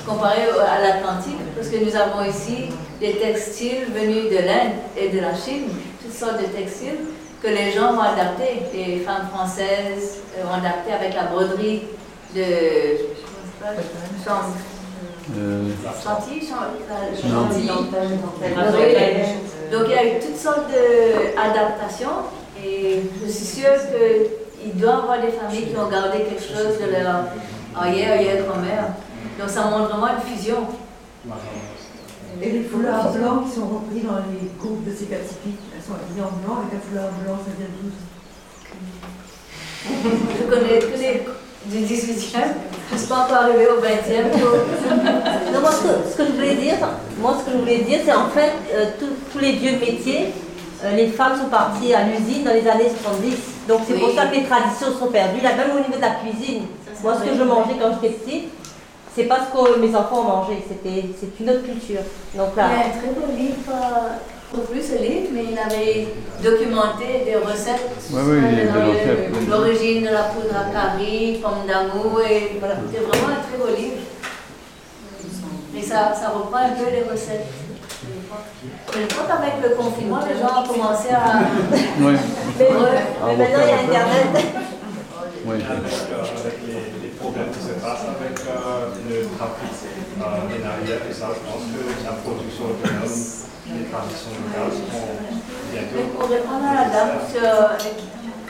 comparé 0.05 0.43
à 0.43 0.81
l'Atlantique, 0.81 1.39
parce 1.55 1.67
que 1.69 1.83
nous 1.83 1.95
avons 1.95 2.23
ici 2.29 2.69
des 2.99 3.17
textiles 3.17 3.85
venus 3.93 4.29
de 4.31 4.37
l'Inde 4.37 4.73
et 4.95 5.09
de 5.09 5.19
la 5.19 5.35
Chine, 5.35 5.69
toutes 6.01 6.13
sortes 6.13 6.39
de 6.39 6.45
textiles 6.45 6.99
que 7.41 7.47
les 7.47 7.71
gens 7.71 7.93
ont 7.93 8.01
adaptés. 8.01 8.63
Les 8.73 8.99
femmes 8.99 9.27
françaises 9.33 10.17
ont 10.43 10.53
adapté 10.53 10.91
avec 10.93 11.13
la 11.13 11.23
broderie 11.23 11.83
de 12.35 12.41
euh, 12.41 12.97
chantilly, 16.03 16.47
chantilly. 16.47 17.67
Donc 19.71 19.83
il 19.87 19.91
y 19.91 19.97
a 19.97 20.05
eu 20.05 20.19
toutes 20.19 20.37
sortes 20.37 20.69
d'adaptations 20.69 22.23
et 22.63 23.01
je 23.23 23.29
suis 23.29 23.45
sûre 23.45 23.73
qu'il 24.61 24.75
doit 24.79 24.89
y 24.89 24.93
avoir 24.93 25.21
des 25.21 25.31
familles 25.31 25.67
qui 25.67 25.77
ont 25.77 25.89
gardé 25.89 26.19
quelque 26.19 26.41
chose 26.41 26.79
de 26.79 26.91
leur 26.91 27.25
arrière, 27.75 28.13
arrière-grand-mère. 28.13 28.93
Donc 29.39 29.49
ça 29.49 29.65
montre 29.65 29.89
vraiment 29.89 30.07
une 30.15 30.35
fusion. 30.35 30.67
Et 32.41 32.51
les 32.51 32.63
foulards 32.63 33.11
blancs 33.11 33.45
qui 33.45 33.51
sont 33.55 33.67
repris 33.67 34.01
dans 34.01 34.17
les 34.17 34.49
groupes 34.59 34.85
de 34.85 34.91
ces 34.91 35.05
Pacifiques, 35.05 35.59
sont 35.87 35.95
habillées 35.95 36.21
en 36.27 36.35
blanc 36.43 36.59
avec 36.59 36.75
un 36.75 36.83
foulard 36.83 37.11
blanc, 37.23 37.39
ça 37.39 37.51
vient 37.55 37.71
d'où 37.71 37.87
Je 40.37 40.43
connais 40.43 40.79
tous 40.79 40.99
les 40.99 41.25
du 41.65 41.79
18e, 41.79 42.55
je 42.89 42.93
ne 42.93 42.99
suis 42.99 43.07
pas 43.07 43.25
encore 43.25 43.43
arrivée 43.43 43.67
au 43.67 43.81
20e. 43.81 44.31
non, 45.53 45.59
moi, 45.59 45.71
ce 45.71 46.15
que, 46.15 46.25
je 46.25 46.31
voulais 46.31 46.55
dire, 46.55 46.75
moi, 47.19 47.35
ce 47.39 47.45
que 47.45 47.51
je 47.51 47.57
voulais 47.57 47.79
dire, 47.79 47.99
c'est 48.05 48.13
en 48.13 48.29
fait, 48.29 48.53
euh, 48.73 48.91
tous 49.31 49.39
les 49.39 49.53
vieux 49.53 49.77
métiers, 49.77 50.33
euh, 50.83 50.95
les 50.95 51.07
femmes 51.07 51.37
sont 51.37 51.49
parties 51.49 51.93
à 51.93 52.03
l'usine 52.03 52.43
dans 52.43 52.53
les 52.53 52.67
années 52.67 52.89
70. 53.03 53.35
Donc 53.67 53.81
c'est 53.87 53.95
pour 53.95 54.11
ça 54.11 54.27
que 54.27 54.35
les 54.35 54.43
traditions 54.43 54.97
sont 54.97 55.07
perdues. 55.07 55.41
Là, 55.41 55.55
même 55.55 55.75
au 55.75 55.79
niveau 55.79 55.97
de 55.97 56.01
la 56.01 56.11
cuisine, 56.11 56.67
moi 57.03 57.15
ce 57.19 57.29
que 57.29 57.35
je 57.35 57.43
mangeais 57.43 57.75
quand 57.79 57.91
j'étais 58.01 58.15
petite, 58.15 58.49
c'est 59.13 59.23
pas 59.25 59.39
ce 59.41 59.51
que 59.51 59.79
mes 59.79 59.93
enfants 59.95 60.19
ont 60.19 60.23
mangé, 60.23 60.63
c'était 60.69 61.09
c'est 61.19 61.43
une 61.43 61.49
autre 61.49 61.63
culture. 61.63 62.01
Donc 62.35 62.55
là, 62.55 62.69
il 62.71 62.79
y 62.79 62.83
a 62.83 62.85
un 62.85 62.89
très 62.91 63.09
beau 63.09 63.27
livre, 63.35 63.73
pas 64.51 64.61
plus 64.61 64.81
ce 64.81 65.01
livre, 65.01 65.27
mais 65.33 65.43
il 65.51 65.59
avait 65.59 66.07
documenté 66.41 67.23
des 67.25 67.35
recettes. 67.35 67.89
Oui, 68.11 68.21
oui, 68.25 68.39
euh, 68.41 69.29
L'origine 69.49 70.03
de 70.03 70.09
la 70.09 70.23
poudre 70.23 70.55
à 70.55 70.71
carie, 70.71 71.39
pomme 71.41 71.67
d'amour, 71.67 72.21
et 72.21 72.57
voilà, 72.59 72.75
c'était 72.87 73.03
vraiment 73.03 73.27
un 73.27 73.41
très 73.43 73.57
beau 73.57 73.75
livre. 73.75 73.97
Et 75.75 75.81
ça, 75.81 76.13
ça 76.13 76.29
reprend 76.29 76.57
un 76.57 76.69
peu 76.69 76.89
les 76.89 77.03
recettes. 77.03 77.45
Je 78.93 79.15
crois 79.15 79.27
qu'avec 79.27 79.61
le 79.61 79.75
confinement, 79.75 80.19
les 80.27 80.39
gens 80.39 80.63
ont 80.63 80.67
commencé 80.67 81.09
à. 81.09 81.39
Oui. 81.99 82.13
mais, 82.57 82.67
mais 83.27 83.35
maintenant, 83.37 83.59
il 83.63 83.69
y 83.69 83.95
a 83.95 83.99
Internet. 83.99 84.45
Oui. 85.45 85.55
Avec, 85.55 86.59
les, 86.67 87.07
les, 87.07 87.13
problèmes 87.19 87.51
qui 87.51 87.59
se 87.59 87.73
passent 87.79 88.03
avec 88.03 88.39
euh, 88.47 88.89
le 89.07 89.27
trafic 89.37 89.87
euh, 90.19 91.09
et 91.09 91.13
ça, 91.13 91.27
je 91.29 91.39
pense 91.45 91.63
que 91.71 92.05
la 92.05 92.11
production 92.13 92.65
autonome, 92.65 93.46
Pour 96.17 96.29
répondre 96.29 96.65
à 96.65 96.75
la 96.75 96.89
dame 96.89 97.19
sur 97.31 97.47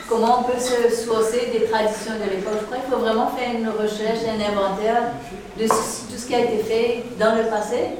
comment 0.08 0.40
on 0.40 0.42
peut 0.44 0.58
se 0.58 1.04
sourcer 1.04 1.50
des 1.52 1.64
traditions 1.66 2.14
de 2.14 2.30
l'époque, 2.30 2.58
je 2.60 2.64
crois 2.66 2.78
qu'il 2.78 2.92
faut 2.92 3.00
vraiment 3.00 3.28
faire 3.28 3.54
une 3.54 3.68
recherche, 3.68 4.20
un 4.26 4.40
inventaire 4.40 5.02
de 5.58 5.66
tout 5.66 6.16
ce 6.16 6.26
qui 6.26 6.34
a 6.34 6.40
été 6.40 6.58
fait 6.58 7.04
dans 7.18 7.34
le 7.34 7.44
passé 7.44 7.96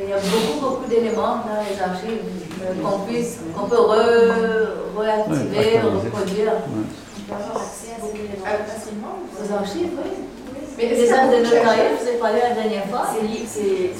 il 0.00 0.08
y 0.08 0.12
a 0.12 0.16
beaucoup, 0.18 0.60
beaucoup 0.60 0.90
d'éléments 0.90 1.36
dans 1.46 1.62
les 1.62 1.80
archives 1.80 2.18
euh, 2.62 2.82
qu'on 2.82 3.00
puisse, 3.06 3.38
qu'on 3.56 3.68
peut 3.68 3.78
re, 3.78 4.98
réactiver, 4.98 5.78
reproduire. 5.78 6.52
On 6.66 7.32
peut 7.32 7.42
avoir 7.42 7.62
accès 7.62 7.92
à 7.92 8.02
ces 8.02 8.18
éléments 8.18 8.66
facilement 8.66 9.18
Aux 9.38 9.52
archives, 9.54 9.92
oui. 9.96 10.10
Mais 10.76 10.88
les 10.88 11.12
actes 11.12 11.30
de 11.30 11.44
notariat, 11.44 11.84
je 11.96 12.04
vous 12.04 12.10
ai 12.10 12.18
parlé 12.18 12.40
la 12.40 12.54
dernière 12.54 12.86
fois. 12.86 13.06
C'est. 13.46 13.70
Oui. 13.70 13.92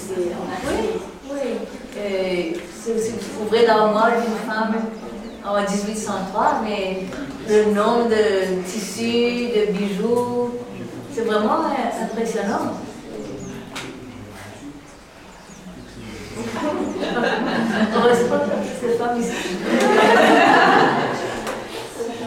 oui. 1.31 1.39
Si 1.95 2.91
vous 2.93 3.45
ouvrez 3.45 3.67
l'armoire 3.67 4.11
d'une 4.11 4.51
femme 4.51 4.75
en 5.47 5.61
1803, 5.61 6.63
mais 6.65 7.03
le 7.49 7.73
nombre 7.73 8.09
de 8.09 8.63
tissus, 8.67 9.49
de 9.57 9.73
bijoux, 9.73 10.51
c'est 11.15 11.23
vraiment 11.25 11.61
impressionnant. 12.03 12.73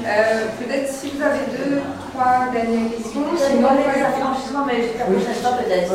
Euh, 0.09 0.45
Peut-être 0.59 0.89
si 0.89 1.09
vous 1.11 1.21
avez 1.21 1.39
deux, 1.51 1.81
trois 2.13 2.47
dernières 2.53 2.91
questions. 2.91 3.21
Sinon, 3.37 3.69
les 3.75 4.01
affranchissements, 4.01 4.65
mais 4.65 4.83
jusqu'à 4.83 4.99
la 4.99 5.05
prochaine 5.05 5.33
fois, 5.41 5.51
peut-être. 5.57 5.91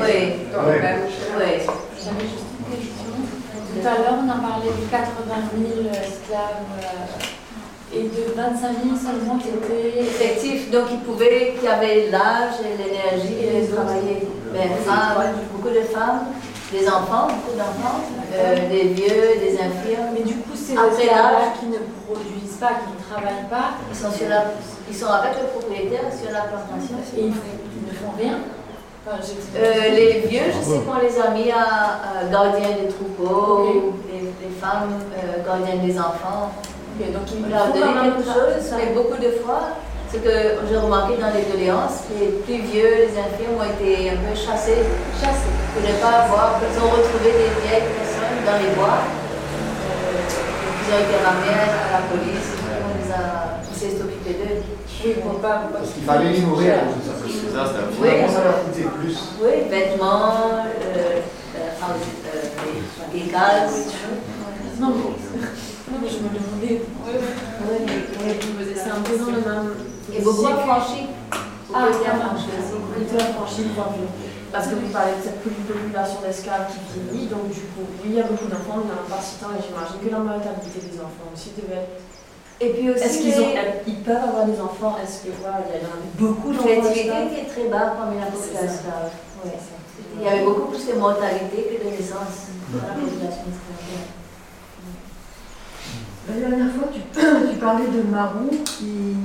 Oui. 0.00 0.32
Oui. 1.38 1.66
J'avais 2.02 2.26
juste 2.26 2.50
une 2.58 2.66
question. 2.66 3.14
Tout 3.14 3.86
à 3.86 3.94
l'heure, 4.02 4.18
on 4.18 4.28
a 4.28 4.42
parlé 4.42 4.66
de 4.74 4.90
80 4.90 5.22
000 5.54 5.86
esclaves 5.94 6.66
Et 7.94 8.10
de 8.10 8.34
25 8.34 8.82
000 8.82 8.96
seulement 8.98 9.38
qui 9.38 9.54
étaient 9.54 10.02
effectifs, 10.02 10.70
donc 10.72 10.90
ils 10.90 10.98
pouvaient, 11.06 11.54
qui 11.60 11.68
avaient 11.68 12.10
l'âge 12.10 12.58
et 12.58 12.74
l'énergie 12.74 13.38
de 13.38 13.72
travailler. 13.72 14.26
Mais 14.52 14.66
femmes, 14.82 15.30
beaucoup 15.52 15.70
de 15.70 15.82
femmes, 15.82 16.34
des 16.72 16.88
enfants, 16.88 17.28
beaucoup 17.30 17.56
d'enfants, 17.56 18.02
euh, 18.34 18.68
des 18.68 18.98
vieux, 18.98 19.38
des 19.38 19.54
infirmes. 19.54 20.10
Mais 20.12 20.24
du 20.26 20.34
coup, 20.42 20.56
c'est 20.56 20.74
les 20.74 21.06
l'âge, 21.06 21.54
qui 21.60 21.66
ne 21.66 21.78
produisent 22.02 22.58
pas, 22.58 22.82
qui 22.82 22.90
ne 22.98 23.14
travaillent 23.14 23.48
pas. 23.48 23.78
ils 23.90 23.96
sont, 23.96 24.10
sur 24.10 24.28
la, 24.28 24.50
ils 24.90 24.96
sont 24.96 25.06
avec 25.06 25.38
le 25.38 25.46
propriétaire 25.54 26.10
sur 26.10 26.32
la 26.32 26.50
plantation. 26.50 26.98
Et 27.16 27.30
ils, 27.30 27.34
ils 27.78 27.86
ne 27.86 27.94
font 27.94 28.12
rien. 28.18 28.38
J'ai- 29.04 29.58
Euh, 29.58 29.88
les 29.96 30.20
vieux, 30.28 30.46
je 30.54 30.62
sais 30.62 30.80
qu'on 30.86 30.98
les 31.02 31.18
a 31.20 31.30
mis 31.30 31.50
à, 31.50 32.22
à 32.22 32.24
gardiens 32.30 32.76
des 32.80 32.86
troupeaux, 32.88 33.94
les, 34.08 34.20
les 34.42 34.52
femmes 34.60 34.94
euh, 35.18 35.42
gardiennes 35.44 35.84
des 35.84 35.98
enfants. 35.98 36.52
Ok, 36.94 37.10
donc 37.12 37.26
On 37.34 37.50
leur 37.50 37.66
même 37.74 38.14
quelque 38.14 38.28
ça. 38.28 38.34
chose, 38.34 38.64
mais 38.78 38.94
beaucoup 38.94 39.18
de 39.20 39.30
fois, 39.42 39.74
ce 40.12 40.18
que 40.18 40.30
j'ai 40.68 40.76
remarqué 40.76 41.16
dans 41.18 41.32
les 41.34 41.42
doléances, 41.50 42.06
les 42.14 42.28
plus 42.46 42.62
vieux, 42.62 42.94
les 43.08 43.12
infirmes 43.18 43.58
ont 43.58 43.66
été 43.74 44.10
un 44.10 44.18
peu 44.22 44.34
chassés, 44.38 44.86
chassés, 45.18 45.50
pour 45.74 45.82
ne 45.82 45.94
pas 45.98 46.22
avoir, 46.28 46.60
ils 46.62 46.78
ont 46.78 46.90
retrouvé 46.94 47.32
des 47.42 47.50
vieilles 47.64 47.90
personnes 47.98 48.38
dans 48.46 48.58
les 48.62 48.70
bois, 48.76 49.02
euh, 49.02 50.30
ils 50.78 50.88
ont 50.94 51.00
été 51.02 51.16
ramenés 51.26 51.58
à 51.58 51.98
la 51.98 52.02
police, 52.06 52.54
on 52.70 52.92
les 53.02 53.10
a, 53.10 53.58
on 53.66 53.74
s'est 53.74 53.98
occupé 53.98 54.30
d'eux. 54.38 54.62
Oui, 55.04 55.14
pour 55.22 55.40
pas. 55.40 55.62
Parce 55.72 55.90
qu'il 55.92 56.04
fallait 56.04 56.32
les 56.32 56.40
nourrir. 56.42 56.74
C'est 57.26 57.52
ça, 57.54 57.66
c'était 57.66 58.00
Oui. 58.00 58.08
Finalement, 58.08 58.32
ça 58.32 58.44
leur 58.44 58.64
coûtait 58.64 58.88
plus. 59.00 59.18
Oui, 59.42 59.50
vêtements, 59.68 60.30
euh, 60.32 60.70
euh, 60.96 61.20
euh, 61.56 62.42
les- 63.14 63.20
les 63.20 63.30
gaz. 63.30 63.86
Non, 64.80 64.88
mais, 64.88 65.02
non, 65.02 65.98
mais 66.02 66.08
je 66.08 66.18
me 66.18 66.28
demandais. 66.30 66.82
C'est 68.74 68.90
un 68.90 69.00
peu 69.02 69.16
dans 69.18 69.26
le 69.26 69.40
même. 69.40 69.74
Et 70.14 70.20
beaucoup 70.22 70.46
affranchis. 70.46 71.06
Ah, 71.74 71.86
Beaucoup 71.86 72.04
bien 72.04 72.12
affranchis. 72.12 73.66
Parce 74.52 74.66
que 74.66 74.74
vous 74.74 74.92
parlez 74.92 75.12
de 75.16 75.22
cette 75.24 75.40
population 75.40 76.20
d'esclaves 76.20 76.66
qui 76.68 76.78
vieillit, 77.00 77.26
donc 77.28 77.48
du 77.48 77.60
coup, 77.72 77.88
oui, 78.04 78.10
il 78.12 78.14
y 78.16 78.20
a 78.20 78.24
beaucoup 78.24 78.44
d'enfants, 78.52 78.84
il 78.84 78.86
n'y 78.86 78.92
en 78.92 79.00
a 79.00 79.08
pas 79.08 79.22
si 79.22 79.40
tant, 79.40 79.48
et 79.56 79.62
j'imagine 79.64 79.96
que 80.04 80.10
la 80.12 80.18
mortalité 80.20 80.76
des 80.92 80.98
enfants 81.00 81.32
aussi 81.32 81.52
devait 81.56 81.80
être. 81.88 82.11
Et 82.62 82.68
puis 82.70 82.90
aussi, 82.90 83.02
Est-ce 83.02 83.18
qu'ils 83.18 83.40
ont- 83.40 83.54
ils 83.88 84.00
peuvent 84.06 84.22
avoir 84.28 84.44
des 84.46 84.60
enfants 84.60 84.96
Est-ce 85.02 85.24
que 85.26 85.30
voilà, 85.40 85.58
il 85.66 85.82
y 85.82 85.84
en 85.84 85.90
a 85.90 85.98
beaucoup 86.14 86.52
d'enfants 86.52 86.68
L'activité 86.68 87.10
était 87.32 87.50
très 87.50 87.66
bas 87.68 87.94
parmi 87.98 88.18
la 88.20 88.26
C'est 88.26 88.54
population. 88.54 88.82
ça. 88.86 89.10
Ouais. 89.44 89.58
Il 90.18 90.22
y 90.22 90.28
avait 90.28 90.44
beaucoup 90.44 90.70
plus 90.70 90.86
de 90.86 90.92
mortalité 90.94 91.56
que 91.66 91.84
de 91.84 91.90
naissance 91.90 92.54
dans 92.70 92.86
la 92.86 92.94
population 92.94 93.44
esclave. 93.50 94.06
La 96.28 96.34
dernière 96.38 96.70
fois, 96.74 96.86
tu, 96.94 97.00
tu 97.50 97.56
parlais 97.58 97.88
de 97.90 98.02
Marou 98.08 98.48
qui 98.64 99.16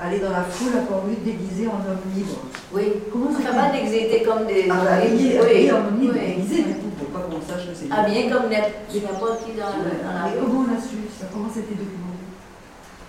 allait 0.00 0.20
dans 0.20 0.30
la 0.30 0.44
foule 0.44 0.72
à 0.78 0.82
Port-Louis 0.86 1.18
déguisé 1.24 1.66
en 1.66 1.82
homme 1.82 2.06
libre. 2.14 2.38
Oui. 2.72 3.02
Comment 3.12 3.32
ça 3.32 3.50
Enfin, 3.50 3.66
pas 3.66 3.72
déguisé 3.76 4.22
comme 4.22 4.46
des 4.46 4.68
Ah, 4.70 4.74
bah, 4.78 4.90
oui. 5.02 5.36
habillé 5.36 5.72
en 5.72 5.76
homme 5.90 6.00
libre, 6.00 6.14
oui. 6.14 6.36
déguisé 6.36 6.62
du 6.62 6.74
coup, 6.78 6.90
pour 6.96 7.08
pas 7.08 7.26
qu'on 7.26 7.42
sache 7.42 7.66
que 7.66 7.74
c'est. 7.74 7.90
Habillé 7.90 8.30
comme 8.30 8.46
n'importe 8.48 9.42
qui 9.44 9.58
dans, 9.58 9.74
la 9.74 10.30
Et 10.30 10.38
comment 10.38 10.64
on 10.64 10.70
a 10.70 10.78
su 10.80 10.96
ça 11.18 11.26
Comment 11.32 11.50
c'était 11.52 11.74
documenté 11.74 12.09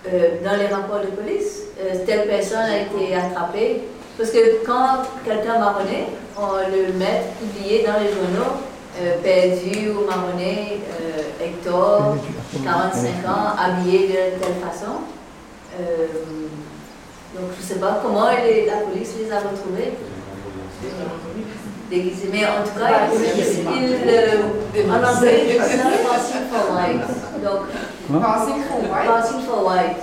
Euh, 0.04 0.30
dans 0.44 0.56
les 0.58 0.66
rapports 0.66 1.00
de 1.00 1.06
police, 1.14 1.62
euh, 1.80 1.94
telle 2.04 2.26
personne 2.26 2.58
a 2.58 2.78
été 2.78 3.14
attrapée. 3.14 3.82
Parce 4.18 4.30
que 4.30 4.64
quand 4.66 5.04
quelqu'un 5.24 5.58
marronnait, 5.60 6.08
on 6.36 6.56
le 6.70 6.92
met 6.94 7.22
publié 7.40 7.84
dans 7.86 7.98
les 8.00 8.08
journaux, 8.12 8.52
euh, 9.00 9.14
perdu 9.22 9.90
ou 9.90 10.04
marronné, 10.04 10.80
euh, 11.00 11.44
Hector, 11.44 12.16
45 12.64 13.08
ans, 13.30 13.54
habillé 13.58 14.08
de 14.08 14.42
telle 14.42 14.58
façon. 14.60 15.06
Euh, 15.80 16.06
donc 17.34 17.50
je 17.56 17.62
ne 17.62 17.66
sais 17.68 17.80
pas 17.80 18.00
comment 18.02 18.28
les- 18.44 18.66
la 18.66 18.78
police 18.78 19.12
les 19.18 19.30
a 19.32 19.36
retrouvés. 19.38 19.92
Déguisés. 21.88 22.28
Mais 22.32 22.44
en 22.44 22.64
tout 22.64 22.78
cas, 22.78 23.06
ils, 23.12 23.20
ils, 23.22 23.96
ils, 24.74 24.90
en 24.90 24.94
anglais, 24.96 25.44
ils 25.48 25.60
for 26.50 26.76
Donc, 28.12 28.22
Passing 28.22 28.62
for 28.68 28.80
white. 28.82 29.06
Passing 29.08 29.40
for 29.46 29.64
white. 29.66 29.96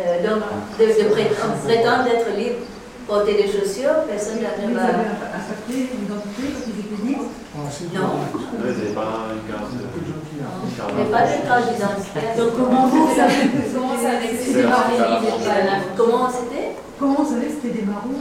Euh, 0.00 0.22
donc, 0.26 0.42
de, 0.78 0.84
de 0.86 1.08
pré- 1.10 1.30
prétendre 1.64 2.04
d'être 2.04 2.30
libre, 2.36 2.60
porter 3.06 3.34
des 3.34 3.46
chaussures, 3.46 4.04
personne 4.08 4.38
ils 4.40 4.46
étaient 4.46 4.66
libres 4.68 4.80
Non. 7.92 8.00
N'avaient 8.58 8.94
pas 8.94 9.10
une 9.34 9.42
carte 9.50 9.70
a 10.80 11.04
pas 11.12 11.22
de 11.26 11.46
carte 11.46 11.74
d'identité. 11.74 12.20
Donc, 12.38 12.50
comment 12.56 12.86
vous 12.86 13.08
savez 13.14 13.50
Comment 13.74 13.96
c'était 13.98 14.64
Comment 15.96 16.28
c'était? 16.30 16.68
Comment 16.98 17.16
on 17.20 17.24
savait 17.24 17.46
que 17.46 17.52
c'était 17.62 17.78
des 17.80 17.86
marrons 17.86 18.20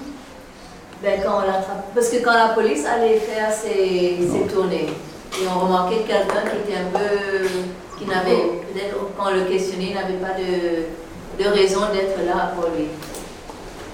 ben, 1.02 1.22
quand 1.24 1.38
on 1.38 1.42
l'attrape. 1.48 1.94
Parce 1.96 2.10
que 2.10 2.18
quand 2.18 2.34
la 2.34 2.50
police 2.50 2.86
allait 2.86 3.20
faire 3.20 3.50
ses, 3.54 4.18
ses 4.28 4.54
tournées, 4.54 4.88
et 4.90 5.46
on 5.48 5.60
remarquait 5.66 6.00
quelqu'un 6.06 6.44
qui 6.50 6.58
était 6.70 6.78
un 6.80 6.90
peu. 6.92 7.48
Qui 8.00 8.06
n'avait. 8.06 8.64
peut-être 8.74 8.96
quand 9.18 9.32
le 9.32 9.42
questionnait, 9.44 9.90
il 9.90 9.96
n'avait 9.96 10.14
pas 10.24 10.34
de, 10.40 11.44
de 11.44 11.50
raison 11.50 11.82
d'être 11.94 12.18
là 12.26 12.52
pour 12.56 12.70
lui. 12.76 12.88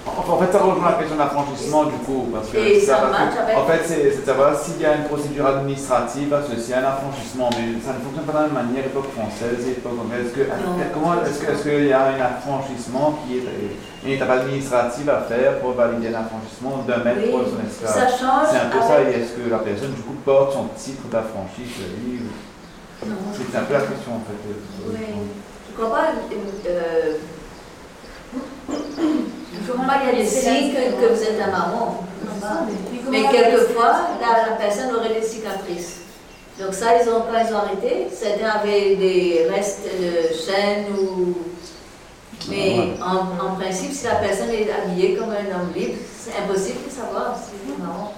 En 0.06 0.38
fait, 0.38 0.52
ça 0.52 0.58
rejoint 0.62 0.86
la 0.90 0.98
question 1.02 1.16
d'affranchissement 1.16 1.84
du 1.86 1.98
coup. 2.06 2.28
Parce 2.32 2.48
que 2.50 2.58
Et 2.58 2.78
ça- 2.80 3.10
avec- 3.10 3.58
En 3.58 3.66
fait, 3.66 3.82
c'est 3.84 4.20
de 4.20 4.24
savoir 4.24 4.54
s'il 4.56 4.80
y 4.80 4.86
a 4.86 4.94
une 4.94 5.04
procédure 5.10 5.44
administrative 5.46 6.32
associée 6.32 6.74
à 6.74 6.78
un 6.78 6.84
affranchissement. 6.94 7.50
Mais 7.58 7.74
ça 7.82 7.90
ne 7.92 7.98
fonctionne 8.06 8.22
pas 8.24 8.32
de 8.32 8.38
la 8.38 8.42
même 8.44 8.54
manière, 8.54 8.86
époque 8.86 9.10
française 9.10 9.66
et 9.66 9.72
époque 9.72 9.98
anglaise. 9.98 10.26
Est-ce 10.30 10.34
que- 10.34 10.46
Non. 10.46 10.78
comment 10.94 11.14
est-ce 11.26 11.40
que- 11.42 11.50
est-ce 11.50 11.62
qu'il 11.66 11.86
y 11.88 11.92
a 11.92 12.06
un 12.06 12.20
affranchissement 12.22 13.18
qui 13.26 13.38
est 13.38 13.44
une 14.06 14.12
étape 14.14 14.30
administrative 14.30 15.10
à 15.10 15.22
faire 15.26 15.58
pour 15.58 15.72
valider 15.72 16.14
un 16.14 16.20
affranchissement 16.22 16.84
d'un 16.86 17.02
maître 17.02 17.26
Oui, 17.26 17.30
pour 17.34 17.42
son 17.42 17.58
esclave? 17.66 17.90
ça 17.98 18.06
change 18.06 18.46
C'est 18.54 18.62
un 18.62 18.70
peu 18.70 18.78
ça. 18.86 19.02
Et 19.02 19.10
est-ce 19.10 19.32
que 19.34 19.50
la 19.50 19.58
personne 19.58 19.90
du 19.90 20.02
coup 20.06 20.14
porte 20.24 20.52
son 20.54 20.66
titre 20.78 21.02
d'affranchi 21.10 21.66
lui. 22.06 22.22
C'est 23.36 23.58
un 23.58 23.62
peu 23.64 23.72
la 23.74 23.80
question 23.80 24.12
en 24.16 24.22
fait. 24.26 24.40
Oui. 24.88 25.06
Je 25.70 25.76
crois 25.76 25.90
pas. 25.96 26.06
Euh, 26.68 27.16
je 28.68 29.72
crois 29.72 29.86
pas 29.86 29.98
qu'il 29.98 30.08
y 30.18 30.20
a 30.20 30.24
des 30.24 30.28
signes 30.28 30.72
que, 30.72 31.06
que 31.06 31.12
vous 31.14 31.22
êtes 31.22 31.40
un 31.40 31.50
marron. 31.50 31.88
Mais 33.10 33.22
quelquefois, 33.30 34.08
la, 34.20 34.50
la 34.50 34.56
personne 34.56 34.94
aurait 34.94 35.14
des 35.20 35.26
cicatrices. 35.26 36.00
Donc 36.60 36.72
ça, 36.72 36.86
ils 37.02 37.08
ont, 37.08 37.20
quand 37.30 37.38
ils 37.46 37.52
ont 37.54 37.58
arrêté, 37.58 38.08
certains 38.12 38.48
avaient 38.60 38.96
des 38.96 39.46
restes 39.50 39.84
de 40.00 40.34
chaînes 40.34 40.86
ou... 40.98 41.34
Mais 42.48 42.94
en, 43.02 43.46
en 43.46 43.54
principe, 43.56 43.92
si 43.92 44.04
la 44.04 44.16
personne 44.16 44.50
est 44.50 44.68
habillée 44.70 45.16
comme 45.16 45.30
un 45.30 45.54
homme 45.54 45.72
libre, 45.74 45.98
c'est 46.18 46.32
impossible 46.42 46.78
de 46.86 46.90
savoir 46.90 47.36
si 47.36 47.50
c'est 47.66 47.82
marron. 47.82 48.10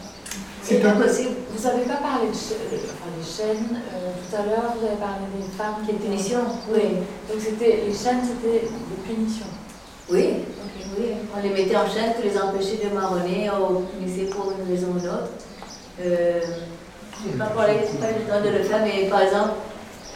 C'est 0.69 0.85
impossible. 0.85 1.31
Vous 1.57 1.67
n'avez 1.67 1.85
pas 1.85 1.97
parlé 1.97 2.27
de 2.27 2.33
enfin, 2.33 3.09
des 3.17 3.25
chaînes. 3.25 3.81
euh, 3.95 4.11
tout 4.21 4.37
à 4.37 4.43
l'heure, 4.45 4.75
vous 4.79 4.87
avez 4.87 4.97
parlé 4.97 5.25
des 5.35 5.57
femmes 5.57 5.77
qui 5.85 5.93
étaient. 5.93 6.09
Punitions, 6.09 6.45
Oui. 6.71 6.83
Donc, 7.31 7.41
c'était, 7.41 7.85
les 7.87 7.95
chaînes, 7.95 8.21
c'était 8.23 8.67
des 8.69 9.03
punitions. 9.07 9.47
Oui, 10.11 10.45
oui, 10.99 11.07
on 11.35 11.43
les 11.43 11.51
mettait 11.51 11.77
en 11.77 11.89
chaîne 11.89 12.13
pour 12.15 12.25
les 12.25 12.39
empêcher 12.39 12.81
de 12.85 12.95
marronner, 12.95 13.49
on 13.51 13.81
punissait 13.83 14.31
pour 14.31 14.53
une 14.53 14.71
raison 14.71 14.89
ou 14.95 14.99
une 14.99 15.09
autre. 15.09 15.31
Euh, 16.05 16.41
je 17.23 17.29
n'ai 17.31 17.37
pas 17.39 17.47
parlé, 17.47 17.75
pas 17.99 18.07
le 18.09 18.31
temps 18.31 18.45
de 18.45 18.57
le 18.59 18.63
faire, 18.65 18.81
mais 18.85 19.09
par 19.09 19.23
exemple, 19.23 19.51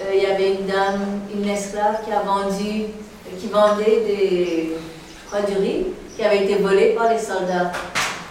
euh, 0.02 0.14
il 0.14 0.22
y 0.22 0.26
avait 0.26 0.54
une 0.54 0.66
dame, 0.66 1.20
une 1.34 1.48
esclave 1.48 2.04
qui 2.04 2.12
a 2.12 2.20
vendu, 2.20 2.92
qui 3.38 3.46
vendait 3.48 4.02
des, 4.06 4.72
je 4.76 5.26
crois, 5.30 5.40
du 5.50 5.56
riz, 5.58 5.86
qui 6.16 6.22
avait 6.24 6.44
été 6.44 6.56
volé 6.56 6.94
par 6.94 7.10
les 7.10 7.18
soldats. 7.18 7.72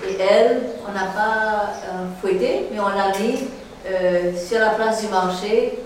Et 0.08 0.18
elle, 0.20 0.62
on 0.88 0.92
n'a 0.94 1.06
pas 1.08 1.74
euh, 1.86 2.08
fouetté, 2.20 2.68
mais 2.72 2.80
on 2.80 2.90
l'a 2.90 3.18
mis 3.20 3.48
euh, 3.88 4.32
sur 4.36 4.60
la 4.60 4.72
place 4.72 5.02
du 5.02 5.08
marché, 5.10 5.80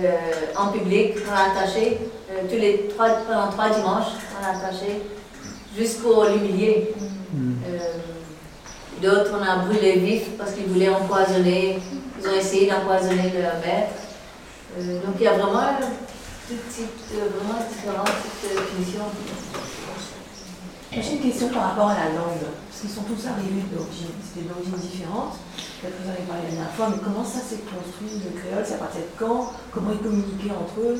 euh, 0.00 0.10
en 0.56 0.68
public, 0.68 1.14
on 1.28 1.30
l'a 1.32 1.52
attaché, 1.60 1.98
euh, 2.30 2.42
tous 2.48 2.56
les 2.56 2.88
trois, 2.88 3.08
pendant 3.28 3.48
trois 3.50 3.70
dimanches, 3.70 4.12
on 4.38 4.42
l'a 4.42 4.58
attaché, 4.58 5.02
pour 6.02 6.24
l'humilier. 6.24 6.94
Euh, 7.34 7.78
D'autres, 9.00 9.32
on 9.36 9.42
a 9.42 9.56
brûlé 9.64 9.94
vif 9.98 10.22
parce 10.38 10.52
qu'ils 10.52 10.66
voulaient 10.66 10.88
empoisonner, 10.90 11.78
ils 12.20 12.28
ont 12.28 12.34
essayé 12.38 12.70
d'empoisonner 12.70 13.32
leur 13.34 13.54
maître. 13.64 13.94
Euh, 14.78 14.98
donc 15.04 15.16
il 15.18 15.24
y 15.24 15.26
a 15.26 15.32
vraiment 15.32 15.72
tout 16.46 16.54
type, 16.70 16.86
de- 17.10 17.32
vraiment 17.84 18.04
de 18.04 18.60
punitions. 18.60 19.00
J'ai 20.92 21.12
une 21.16 21.20
question 21.20 21.48
par 21.48 21.70
rapport 21.70 21.88
à 21.88 21.94
la 21.94 22.04
langue. 22.10 22.46
Qu'ils 22.82 22.90
sont 22.90 23.06
tous 23.06 23.30
arrivés 23.30 23.62
d'origine, 23.70 24.10
c'était 24.26 24.42
d'origine 24.50 24.74
différente. 24.74 25.38
Peut-être 25.78 26.02
vous 26.02 26.10
en 26.10 26.14
avez 26.18 26.26
parlé 26.26 26.42
la 26.50 26.66
dernière 26.66 26.74
fois, 26.74 26.90
mais 26.90 26.98
comment 26.98 27.22
ça 27.22 27.38
s'est 27.38 27.62
construit 27.62 28.18
le 28.26 28.34
créole? 28.34 28.66
C'est 28.66 28.74
à 28.74 28.82
partir 28.82 29.06
de 29.06 29.14
quand? 29.14 29.54
Comment 29.70 29.94
ils 29.94 30.02
communiquaient 30.02 30.50
entre 30.50 30.82
eux? 30.82 30.98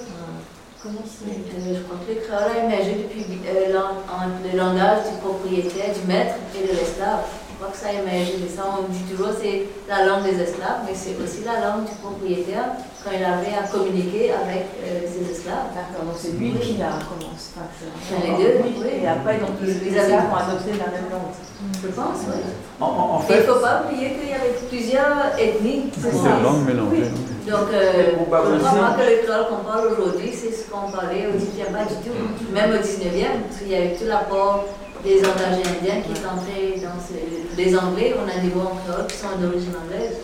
Comment 0.79 1.03
c'est 1.03 1.43
Je 1.43 1.83
crois 1.83 1.99
que 2.07 2.15
le 2.15 2.23
créole 2.23 2.55
a 2.55 2.71
émergé 2.71 3.03
depuis 3.03 3.27
euh, 3.27 3.75
le 3.75 4.53
langage 4.55 5.11
du 5.11 5.19
propriétaire, 5.19 5.91
du 5.91 6.07
maître 6.07 6.39
et 6.55 6.71
de 6.71 6.73
l'esclave. 6.79 7.27
Crois 7.63 7.71
que 7.71 7.79
ça 7.79 7.95
a 7.95 8.03
émergé 8.03 8.43
de 8.43 8.49
ça. 8.51 8.67
On 8.75 8.91
dit 8.91 9.07
toujours 9.07 9.31
c'est 9.39 9.71
la 9.89 10.05
langue 10.05 10.25
des 10.27 10.35
esclaves, 10.43 10.83
mais 10.85 10.95
c'est 10.99 11.15
aussi 11.23 11.47
la 11.47 11.63
langue 11.63 11.87
du 11.87 11.95
propriétaire 12.03 12.75
quand 13.05 13.15
il 13.15 13.23
avait 13.23 13.55
à 13.55 13.71
communiquer 13.71 14.35
avec 14.35 14.67
euh, 14.83 15.07
ses 15.07 15.31
esclaves. 15.31 15.71
D'accord, 15.71 16.11
donc 16.11 16.19
c'est 16.19 16.35
lui 16.35 16.51
qui 16.59 16.75
l'a 16.79 16.99
commencé. 17.07 17.55
Enfin, 17.55 17.71
c'est 18.03 18.19
les 18.19 18.35
deux, 18.35 18.67
oui. 18.67 18.75
Et 19.03 19.07
après, 19.07 19.39
donc, 19.39 19.63
les, 19.63 19.75
les 19.79 19.95
esclaves 19.95 20.27
ont 20.27 20.37
adopté 20.43 20.75
la 20.75 20.91
même 20.91 21.07
langue. 21.11 21.35
Je 21.83 21.89
pense, 21.89 22.27
oui. 22.27 22.43
En, 22.81 23.23
Et 23.23 23.27
fait, 23.31 23.39
il 23.39 23.47
ne 23.47 23.53
faut 23.55 23.61
pas 23.61 23.85
oublier 23.87 24.11
qu'il 24.19 24.31
y 24.31 24.35
avait 24.35 24.59
plusieurs 24.67 25.39
ethnies. 25.39 25.91
Plusieurs 25.95 26.43
langues 26.43 26.67
mélangées. 26.67 27.11
Donc, 27.47 27.71
euh, 27.75 28.19
je 28.19 28.25
crois 28.27 28.43
pas 28.43 28.95
que 28.99 29.07
le 29.07 29.23
créole 29.23 29.47
qu'on 29.51 29.65
parle 29.67 29.87
aujourd'hui, 29.95 30.31
c'est 30.35 30.51
ce 30.51 30.71
qu'on 30.71 30.91
parlait 30.91 31.27
au 31.27 31.39
18e, 31.39 31.71
pas 31.71 31.87
du 31.87 31.95
tout. 32.03 32.15
Même 32.53 32.71
au 32.71 32.83
19e, 32.83 33.47
parce 33.47 33.59
qu'il 33.61 33.71
y 33.71 33.75
a 33.75 33.85
eu 33.87 33.95
tout 33.95 34.07
l'apport 34.07 34.65
des 35.05 35.19
Indiens 35.19 36.01
qui 36.05 36.12
est 36.12 36.27
entré 36.27 36.81
dans 36.81 36.99
ces... 37.01 37.43
Les 37.57 37.77
Anglais, 37.77 38.15
on 38.16 38.29
a 38.29 38.41
des 38.41 38.55
mots 38.55 38.70
en 38.73 38.77
créole 38.77 39.07
qui 39.09 39.16
sont 39.16 39.37
d'origine 39.39 39.74
anglaise. 39.77 40.19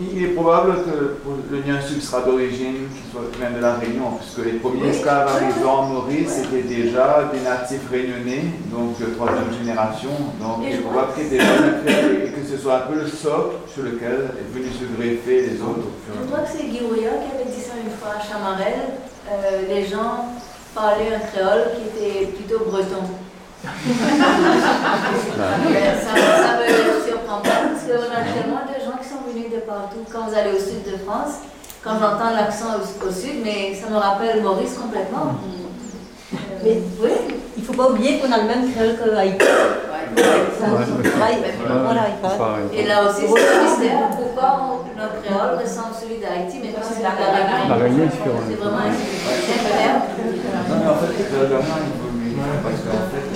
il 0.00 0.24
est 0.24 0.28
probable 0.28 0.78
que 0.84 1.16
le 1.50 1.62
Niansuc 1.62 2.02
sera 2.02 2.22
d'origine 2.22 2.88
qui 2.88 3.10
soit 3.12 3.22
vient 3.38 3.50
de 3.50 3.60
la 3.60 3.74
Réunion, 3.74 4.18
puisque 4.18 4.44
les 4.44 4.58
premiers 4.58 4.88
esclaves 4.88 5.28
arrivant 5.28 5.80
en 5.80 5.86
Maurice 5.86 6.38
étaient 6.38 6.62
déjà 6.62 7.30
des 7.32 7.40
natifs 7.40 7.88
réunionnais, 7.90 8.44
donc 8.72 8.96
euh, 9.00 9.14
troisième 9.14 9.52
génération. 9.56 10.10
Donc 10.40 10.66
il 10.66 10.74
est 10.74 10.78
probable 10.78 11.12
qu'il 11.14 11.24
y 11.24 11.26
ait 11.26 11.30
déjà 11.38 12.24
et 12.24 12.30
que 12.32 12.44
ce 12.48 12.56
soit 12.56 12.76
un 12.76 12.86
peu 12.90 12.94
le 12.94 13.06
socle 13.06 13.56
sur 13.72 13.84
lequel 13.84 14.30
est 14.34 14.50
venu 14.52 14.70
se 14.72 14.84
greffer 14.96 15.42
les 15.52 15.60
autres. 15.60 15.88
Je 16.10 16.26
crois 16.26 16.40
que 16.40 16.50
c'est 16.50 16.64
Guy 16.64 16.80
Rouillard 16.80 17.20
qui 17.22 17.36
avait 17.36 17.50
dit 17.50 17.62
ça 17.62 17.74
une 17.78 17.92
fois 17.92 18.18
à 18.18 18.20
Chamarel. 18.20 18.98
Euh, 19.30 19.62
les 19.68 19.86
gens 19.86 20.26
parlaient 20.74 21.14
un 21.14 21.20
créole 21.20 21.70
qui 21.76 21.86
était 21.86 22.26
plutôt 22.32 22.64
breton. 22.64 23.04
Ça, 23.64 23.70
ça 26.12 26.58
me 26.58 26.64
surprend 27.06 27.40
pas 27.40 27.58
parce 27.64 27.82
qu'on 27.84 28.12
a 28.12 28.20
tellement 28.24 28.64
de 28.68 28.76
gens 28.84 28.96
qui 29.00 29.08
sont 29.08 29.22
venus 29.28 29.48
de 29.50 29.60
partout. 29.60 30.04
Quand 30.12 30.22
vous 30.28 30.34
allez 30.36 30.52
au 30.52 30.58
sud 30.60 30.82
de 30.84 30.96
France, 31.06 31.34
quand 31.82 31.94
j'entends 31.98 32.32
l'accent 32.36 32.76
au, 32.76 32.80
au 33.08 33.10
sud, 33.10 33.36
mais 33.42 33.72
ça 33.74 33.88
me 33.90 33.96
rappelle 33.96 34.42
Maurice 34.42 34.74
complètement. 34.74 35.36
Mais 36.62 36.76
oui. 37.00 37.10
il 37.56 37.62
ne 37.62 37.66
faut 37.66 37.72
pas 37.74 37.88
oublier 37.90 38.18
qu'on 38.18 38.32
a 38.32 38.38
le 38.38 38.44
même 38.48 38.70
créole 38.72 38.96
que 38.96 39.14
Haïti. 39.14 39.46
Et 42.72 42.84
là 42.86 43.02
aussi, 43.04 43.22
c'est 43.22 43.26
un 43.26 43.30
mystère. 43.64 44.08
Pourquoi 44.16 44.48
notre 44.96 45.20
créole 45.22 45.58
ressemble 45.60 45.92
à 45.94 45.96
celui 46.00 46.16
d'Haïti, 46.18 46.56
mais 46.62 46.70
pas 46.70 46.82
celui 46.82 47.00
de 47.00 47.04
la 47.04 47.10
Réunion. 47.74 48.08
C'est 48.48 48.54
vraiment 48.54 48.78
un. 48.78 48.90
Non, 50.68 50.76
mais 50.80 50.88
en 50.88 50.94
fait, 50.94 51.12
le 51.32 51.44
Parce 52.62 52.80
qu'en 52.84 53.04
fait, 53.10 53.26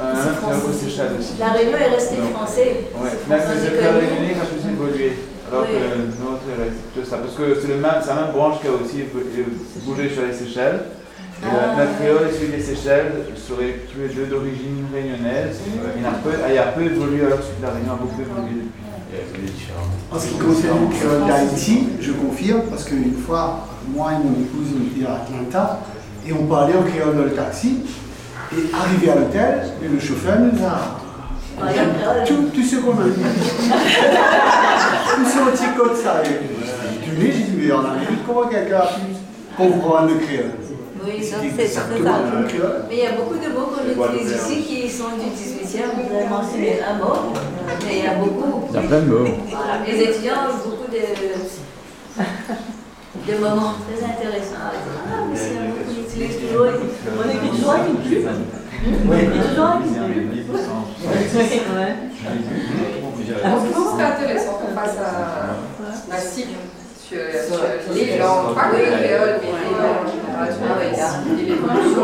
euh, 0.00 0.30
un 0.30 0.34
créole 0.34 0.70
au 0.70 0.72
Seychelles 0.72 1.14
aussi. 1.18 1.34
La 1.38 1.52
Réunion 1.52 1.76
est 1.78 1.94
restée 1.94 2.16
Donc, 2.16 2.32
français. 2.32 2.88
Ouais, 2.96 3.10
C'est 3.12 3.28
même 3.28 3.96
réunionnais 4.00 4.34
évolué. 4.72 5.12
Alors 5.50 5.66
Oui. 5.68 5.76
que 5.76 6.22
notre 6.24 6.46
est 6.48 6.60
resté 6.64 6.80
plutôt 6.92 7.06
ça. 7.08 7.16
Parce 7.18 7.34
que 7.36 7.44
c'est 7.60 7.68
le 7.68 7.76
même, 7.76 8.00
c'est 8.00 8.08
la 8.08 8.20
même 8.24 8.32
branche 8.32 8.60
qui 8.60 8.68
a 8.68 8.74
aussi 8.76 9.04
bougé 9.84 10.08
sur 10.08 10.22
les 10.24 10.32
Seychelles. 10.32 10.80
Et 11.42 11.44
Ah. 11.44 11.74
la- 11.76 11.84
notre 11.84 11.98
créole 11.98 12.24
et 12.30 12.32
celui 12.32 12.52
des 12.56 12.62
Seychelles 12.62 13.12
seraient 13.36 13.82
tous 13.90 13.98
les 14.00 14.08
deux 14.14 14.26
d'origine 14.30 14.86
réunionnaise. 14.94 15.58
Il 15.98 16.06
a 16.06 16.14
peu, 16.22 16.30
il 16.32 16.58
a 16.58 16.68
peu 16.72 16.82
évolué 16.82 17.26
alors 17.26 17.38
que 17.42 17.44
celui 17.50 17.60
de 17.60 17.66
la 17.66 17.72
Réunion 17.74 17.92
a 17.92 18.00
beaucoup 18.00 18.20
évolué 18.22 18.70
depuis. 19.12 19.52
En 20.10 20.18
ce 20.18 20.26
qui 20.28 20.38
concerne 20.38 20.88
le 20.88 20.94
créole 20.94 21.26
d'Haïti, 21.26 21.88
je 22.00 22.12
confirme, 22.12 22.62
parce 22.70 22.84
qu'une 22.84 23.16
fois, 23.26 23.66
moi 23.92 24.12
et 24.12 24.18
mon 24.24 24.32
épouse, 24.40 24.68
on 24.72 24.82
était 24.88 25.04
à 25.06 25.16
Atlanta, 25.20 25.80
et 26.26 26.32
on 26.32 26.46
parlait 26.46 26.74
en 26.76 26.82
créole 26.82 27.16
dans 27.16 27.24
le 27.24 27.32
taxi, 27.34 27.80
et 28.56 28.74
arrivé 28.74 29.10
à 29.10 29.14
l'hôtel, 29.16 29.62
et 29.84 29.88
le 29.88 30.00
chauffeur 30.00 30.38
nous 30.38 30.64
a... 30.64 30.98
Tout, 32.26 32.50
tout 32.54 32.62
ce 32.62 32.76
qu'on 32.76 32.92
a 32.92 33.04
dit. 33.04 33.22
tout 35.14 35.24
ce 35.24 35.50
petit 35.50 35.68
code 35.76 35.96
ça. 35.96 36.22
Et 36.24 36.40
Je 37.06 37.10
dis, 37.14 37.26
j'ai 37.26 37.44
dit, 37.44 37.52
mais 37.56 37.72
en 37.72 37.84
Amérique, 37.84 38.24
comment 38.26 38.48
quelqu'un 38.48 38.78
a 38.78 38.86
pu 38.86 39.00
comprendre 39.56 40.08
le 40.08 40.14
créole? 40.16 40.50
Oui, 41.04 41.12
c'est 41.20 41.66
ça. 41.66 41.80
Mais 41.90 41.98
il 42.96 42.98
y 42.98 43.06
a 43.06 43.12
beaucoup 43.12 43.34
de 43.34 43.48
mots 43.52 43.70
qu'on 43.74 43.84
utilise 44.14 44.32
ici 44.32 44.62
qui 44.62 44.88
sont 44.88 45.10
du 45.18 45.26
18e. 45.30 45.82
Vous 45.96 46.14
avez 46.16 46.28
mentionné 46.28 46.78
un 46.82 46.94
mot, 46.98 47.32
mais 47.84 47.98
il 47.98 48.04
y 48.04 48.06
a 48.06 48.14
beaucoup. 48.14 48.64
Il 48.70 48.74
y 48.74 48.78
a 48.78 48.82
plein 48.82 49.00
de 49.00 49.06
mots. 49.06 49.26
Voilà. 49.50 49.84
Les 49.86 50.00
étudiants 50.00 50.46
ont 50.48 50.68
beaucoup 50.68 50.90
de, 50.90 51.02
de 53.32 53.38
moments 53.38 53.74
très 53.86 53.98
intéressants. 54.04 54.62
à 54.62 54.72
dire. 54.72 55.00
Ah, 55.10 55.24
mais 55.30 55.36
utilise 56.12 56.36
toujours. 56.40 56.66
On 56.66 57.30
écrit 57.30 57.48
toujours 57.50 57.72
avec 57.72 57.88
une 57.88 57.96
plume. 57.96 58.28
On 59.08 59.14
écrit 59.14 59.48
toujours 59.48 59.66
avec 59.66 59.86
une 59.86 59.94
plume. 59.94 60.30
Alors, 63.44 63.60
je 63.64 63.72
c'est 63.96 64.04
intéressant 64.04 64.54
qu'on 64.54 64.74
fasse 64.74 64.96
un, 64.98 66.14
un 66.14 66.18
cycle 66.18 66.58
sur, 67.08 67.18
les 67.92 68.18
langues, 68.18 68.54
pas 68.54 68.70
que 68.70 68.76
le 68.76 68.88
créole, 68.88 69.36
mais 69.42 69.52
les 69.52 69.76
langues. 69.76 70.08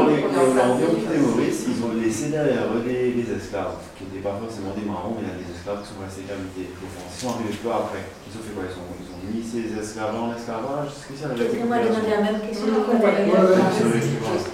Les 0.09 1.01
quitté 1.01 1.16
Maurice, 1.18 1.60
ils 1.68 1.80
ont 1.85 1.94
laissé 1.97 2.28
derrière 2.28 2.68
eux 2.76 2.85
des, 2.85 3.16
des 3.16 3.28
esclaves, 3.32 3.80
qui 3.97 4.05
n'étaient 4.05 4.20
pas 4.24 4.36
forcément 4.36 4.76
des 4.76 4.85
marrons, 4.85 5.16
mais 5.16 5.24
il 5.24 5.28
y 5.28 5.32
a 5.32 5.39
des 5.40 5.48
esclaves 5.48 5.80
qui 5.80 5.89
sont 5.89 6.01
restés 6.05 6.28
cavités. 6.28 6.68
Les 6.76 6.90
Français 6.93 7.24
sont 7.24 7.32
arrivés 7.32 7.56
peu 7.56 7.72
après. 7.72 8.05
Ils 8.28 8.36
ont 8.36 8.44
fait 8.44 8.52
quoi? 8.52 8.64
Ils 8.68 8.76
ont, 8.76 9.18
mis 9.32 9.42
ces 9.42 9.78
esclaves-là 9.78 10.20
en 10.20 10.34
esclavage 10.34 10.90
Qu'est-ce 11.09 11.22
que 11.22 11.50
c'est 11.50 11.64
Moi, 11.64 11.76
j'ai 11.82 11.88
demandé 11.88 12.10
la 12.10 12.20
même 12.20 12.40
question. 12.40 12.66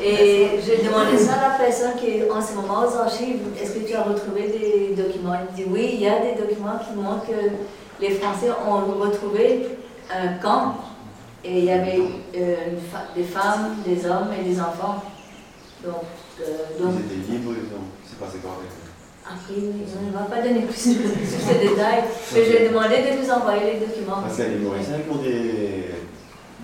Et 0.00 0.12
Et 0.12 0.60
j'ai 0.64 0.84
demandé 0.84 1.18
ça 1.18 1.34
à 1.34 1.48
la 1.50 1.54
personne 1.58 1.94
qui 1.98 2.06
est 2.18 2.30
en 2.30 2.40
ce 2.40 2.54
moment 2.54 2.80
aux 2.80 2.96
archives. 2.96 3.40
Est-ce 3.60 3.72
que 3.74 3.88
tu 3.88 3.94
as 3.94 4.02
retrouvé 4.02 4.48
des 4.48 5.02
documents? 5.02 5.34
Il 5.40 5.52
me 5.52 5.56
dit 5.56 5.70
oui, 5.70 5.90
il 5.94 6.00
y 6.00 6.08
a 6.08 6.20
des 6.20 6.40
documents 6.40 6.78
qui 6.78 6.94
montrent 6.94 7.26
que 7.26 7.50
les 8.00 8.10
Français 8.10 8.50
ont 8.50 9.00
retrouvé 9.00 9.68
un 10.12 10.34
camp 10.42 10.76
et 11.44 11.58
il 11.58 11.64
y 11.64 11.70
avait 11.70 12.00
euh, 12.36 12.56
des 13.14 13.24
femmes, 13.24 13.76
des 13.84 14.06
hommes 14.06 14.28
et 14.38 14.48
des 14.48 14.60
enfants. 14.60 15.02
Donc, 15.84 16.04
euh, 16.40 16.82
donc 16.82 16.94
Ils 16.98 17.18
étaient 17.18 17.32
libres, 17.32 17.52
ils 17.52 17.74
ont. 17.74 17.84
C'est 18.06 18.18
passé 18.18 18.38
eux 18.38 18.83
après, 19.24 19.56
on 19.56 20.06
ne 20.06 20.12
va 20.12 20.24
pas 20.28 20.42
donner 20.42 20.62
plus 20.68 20.88
de 20.88 21.08
plus 21.08 21.44
de 21.48 21.68
détails, 21.68 22.04
mais 22.34 22.44
je 22.44 22.50
lui 22.50 22.56
ai 22.56 22.68
demandé 22.68 22.96
de 23.02 23.10
nous 23.20 23.30
envoyer 23.30 23.74
les 23.74 23.80
documents. 23.86 24.20
Parce 24.22 24.36
qu'il 24.36 24.44
y 24.44 24.48
a 24.48 24.50
des 24.50 24.64
Mauriciens 24.64 25.00
qui 25.00 25.10
ont 25.10 25.22
des. 25.22 25.96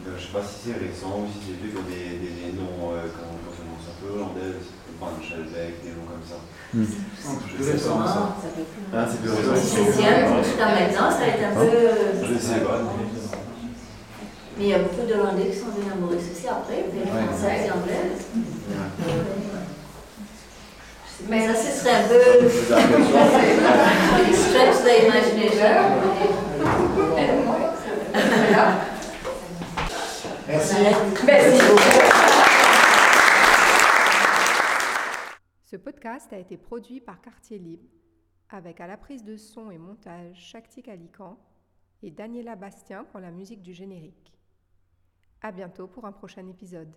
euh, 0.04 0.12
Je 0.16 0.20
sais 0.20 0.32
pas 0.32 0.44
si 0.44 0.54
c'est 0.68 0.76
récent 0.76 1.24
ou 1.24 1.26
si 1.32 1.38
c'est 1.40 1.56
vieux, 1.56 1.72
qui 1.72 1.78
ont 1.80 1.88
des, 1.88 2.20
des, 2.20 2.32
des 2.36 2.52
noms, 2.60 2.92
euh, 2.92 3.08
comment 3.16 3.36
on 3.40 3.48
prononce 3.48 3.86
un 3.88 3.96
peu 4.00 4.08
hollandais, 4.12 4.60
Van 5.00 5.16
Schelbeck, 5.24 5.80
des 5.80 5.96
noms 5.96 6.04
comme 6.04 6.20
ça. 6.28 6.36
Hmm. 6.76 6.84
Je 6.84 7.64
sais 7.64 7.80
pas 7.80 8.04
ça. 8.06 8.36
Ça 8.44 8.48
peut 8.52 8.68
plus. 8.68 8.84
Ah, 8.92 9.08
c'est 9.08 9.20
plus 9.24 9.32
récent. 9.32 9.56
Jusqu'à 10.44 10.68
maintenant, 10.76 11.08
ça 11.10 11.24
a 11.24 11.28
été 11.32 11.44
un 11.48 11.56
peu. 11.56 11.72
Je 12.28 12.36
sais 12.38 12.60
pas. 12.60 12.76
Mais 14.58 14.64
il 14.66 14.68
y 14.68 14.74
a 14.74 14.84
beaucoup 14.84 15.08
d'Hollandais 15.08 15.48
qui 15.48 15.56
sont 15.56 15.72
venus 15.72 15.88
à 15.90 15.96
Maurice 15.96 16.28
aussi 16.28 16.44
après, 16.46 16.84
des 16.92 17.00
Ouais. 17.08 17.24
Françaises 17.32 17.64
et 17.64 17.72
Anglaises. 17.72 18.28
Mais 21.28 21.46
ça, 21.46 21.54
ce 21.54 21.80
serait 21.80 21.94
un 21.94 22.08
peu. 22.08 22.48
stretch 24.32 24.82
the 24.84 24.92
imagination. 25.04 25.74
Merci. 30.48 30.74
Merci. 31.24 31.60
Ce 35.64 35.76
podcast 35.76 36.32
a 36.32 36.38
été 36.38 36.56
produit 36.56 37.00
par 37.00 37.20
Quartier 37.20 37.58
Libre 37.58 37.88
avec 38.48 38.80
à 38.80 38.88
la 38.88 38.96
prise 38.96 39.22
de 39.22 39.36
son 39.36 39.70
et 39.70 39.78
montage 39.78 40.36
Shakti 40.36 40.82
Kalikan 40.82 41.38
et 42.02 42.10
Daniela 42.10 42.56
Bastien 42.56 43.04
pour 43.04 43.20
la 43.20 43.30
musique 43.30 43.62
du 43.62 43.72
générique. 43.72 44.34
À 45.42 45.52
bientôt 45.52 45.86
pour 45.86 46.04
un 46.04 46.12
prochain 46.12 46.46
épisode. 46.48 46.92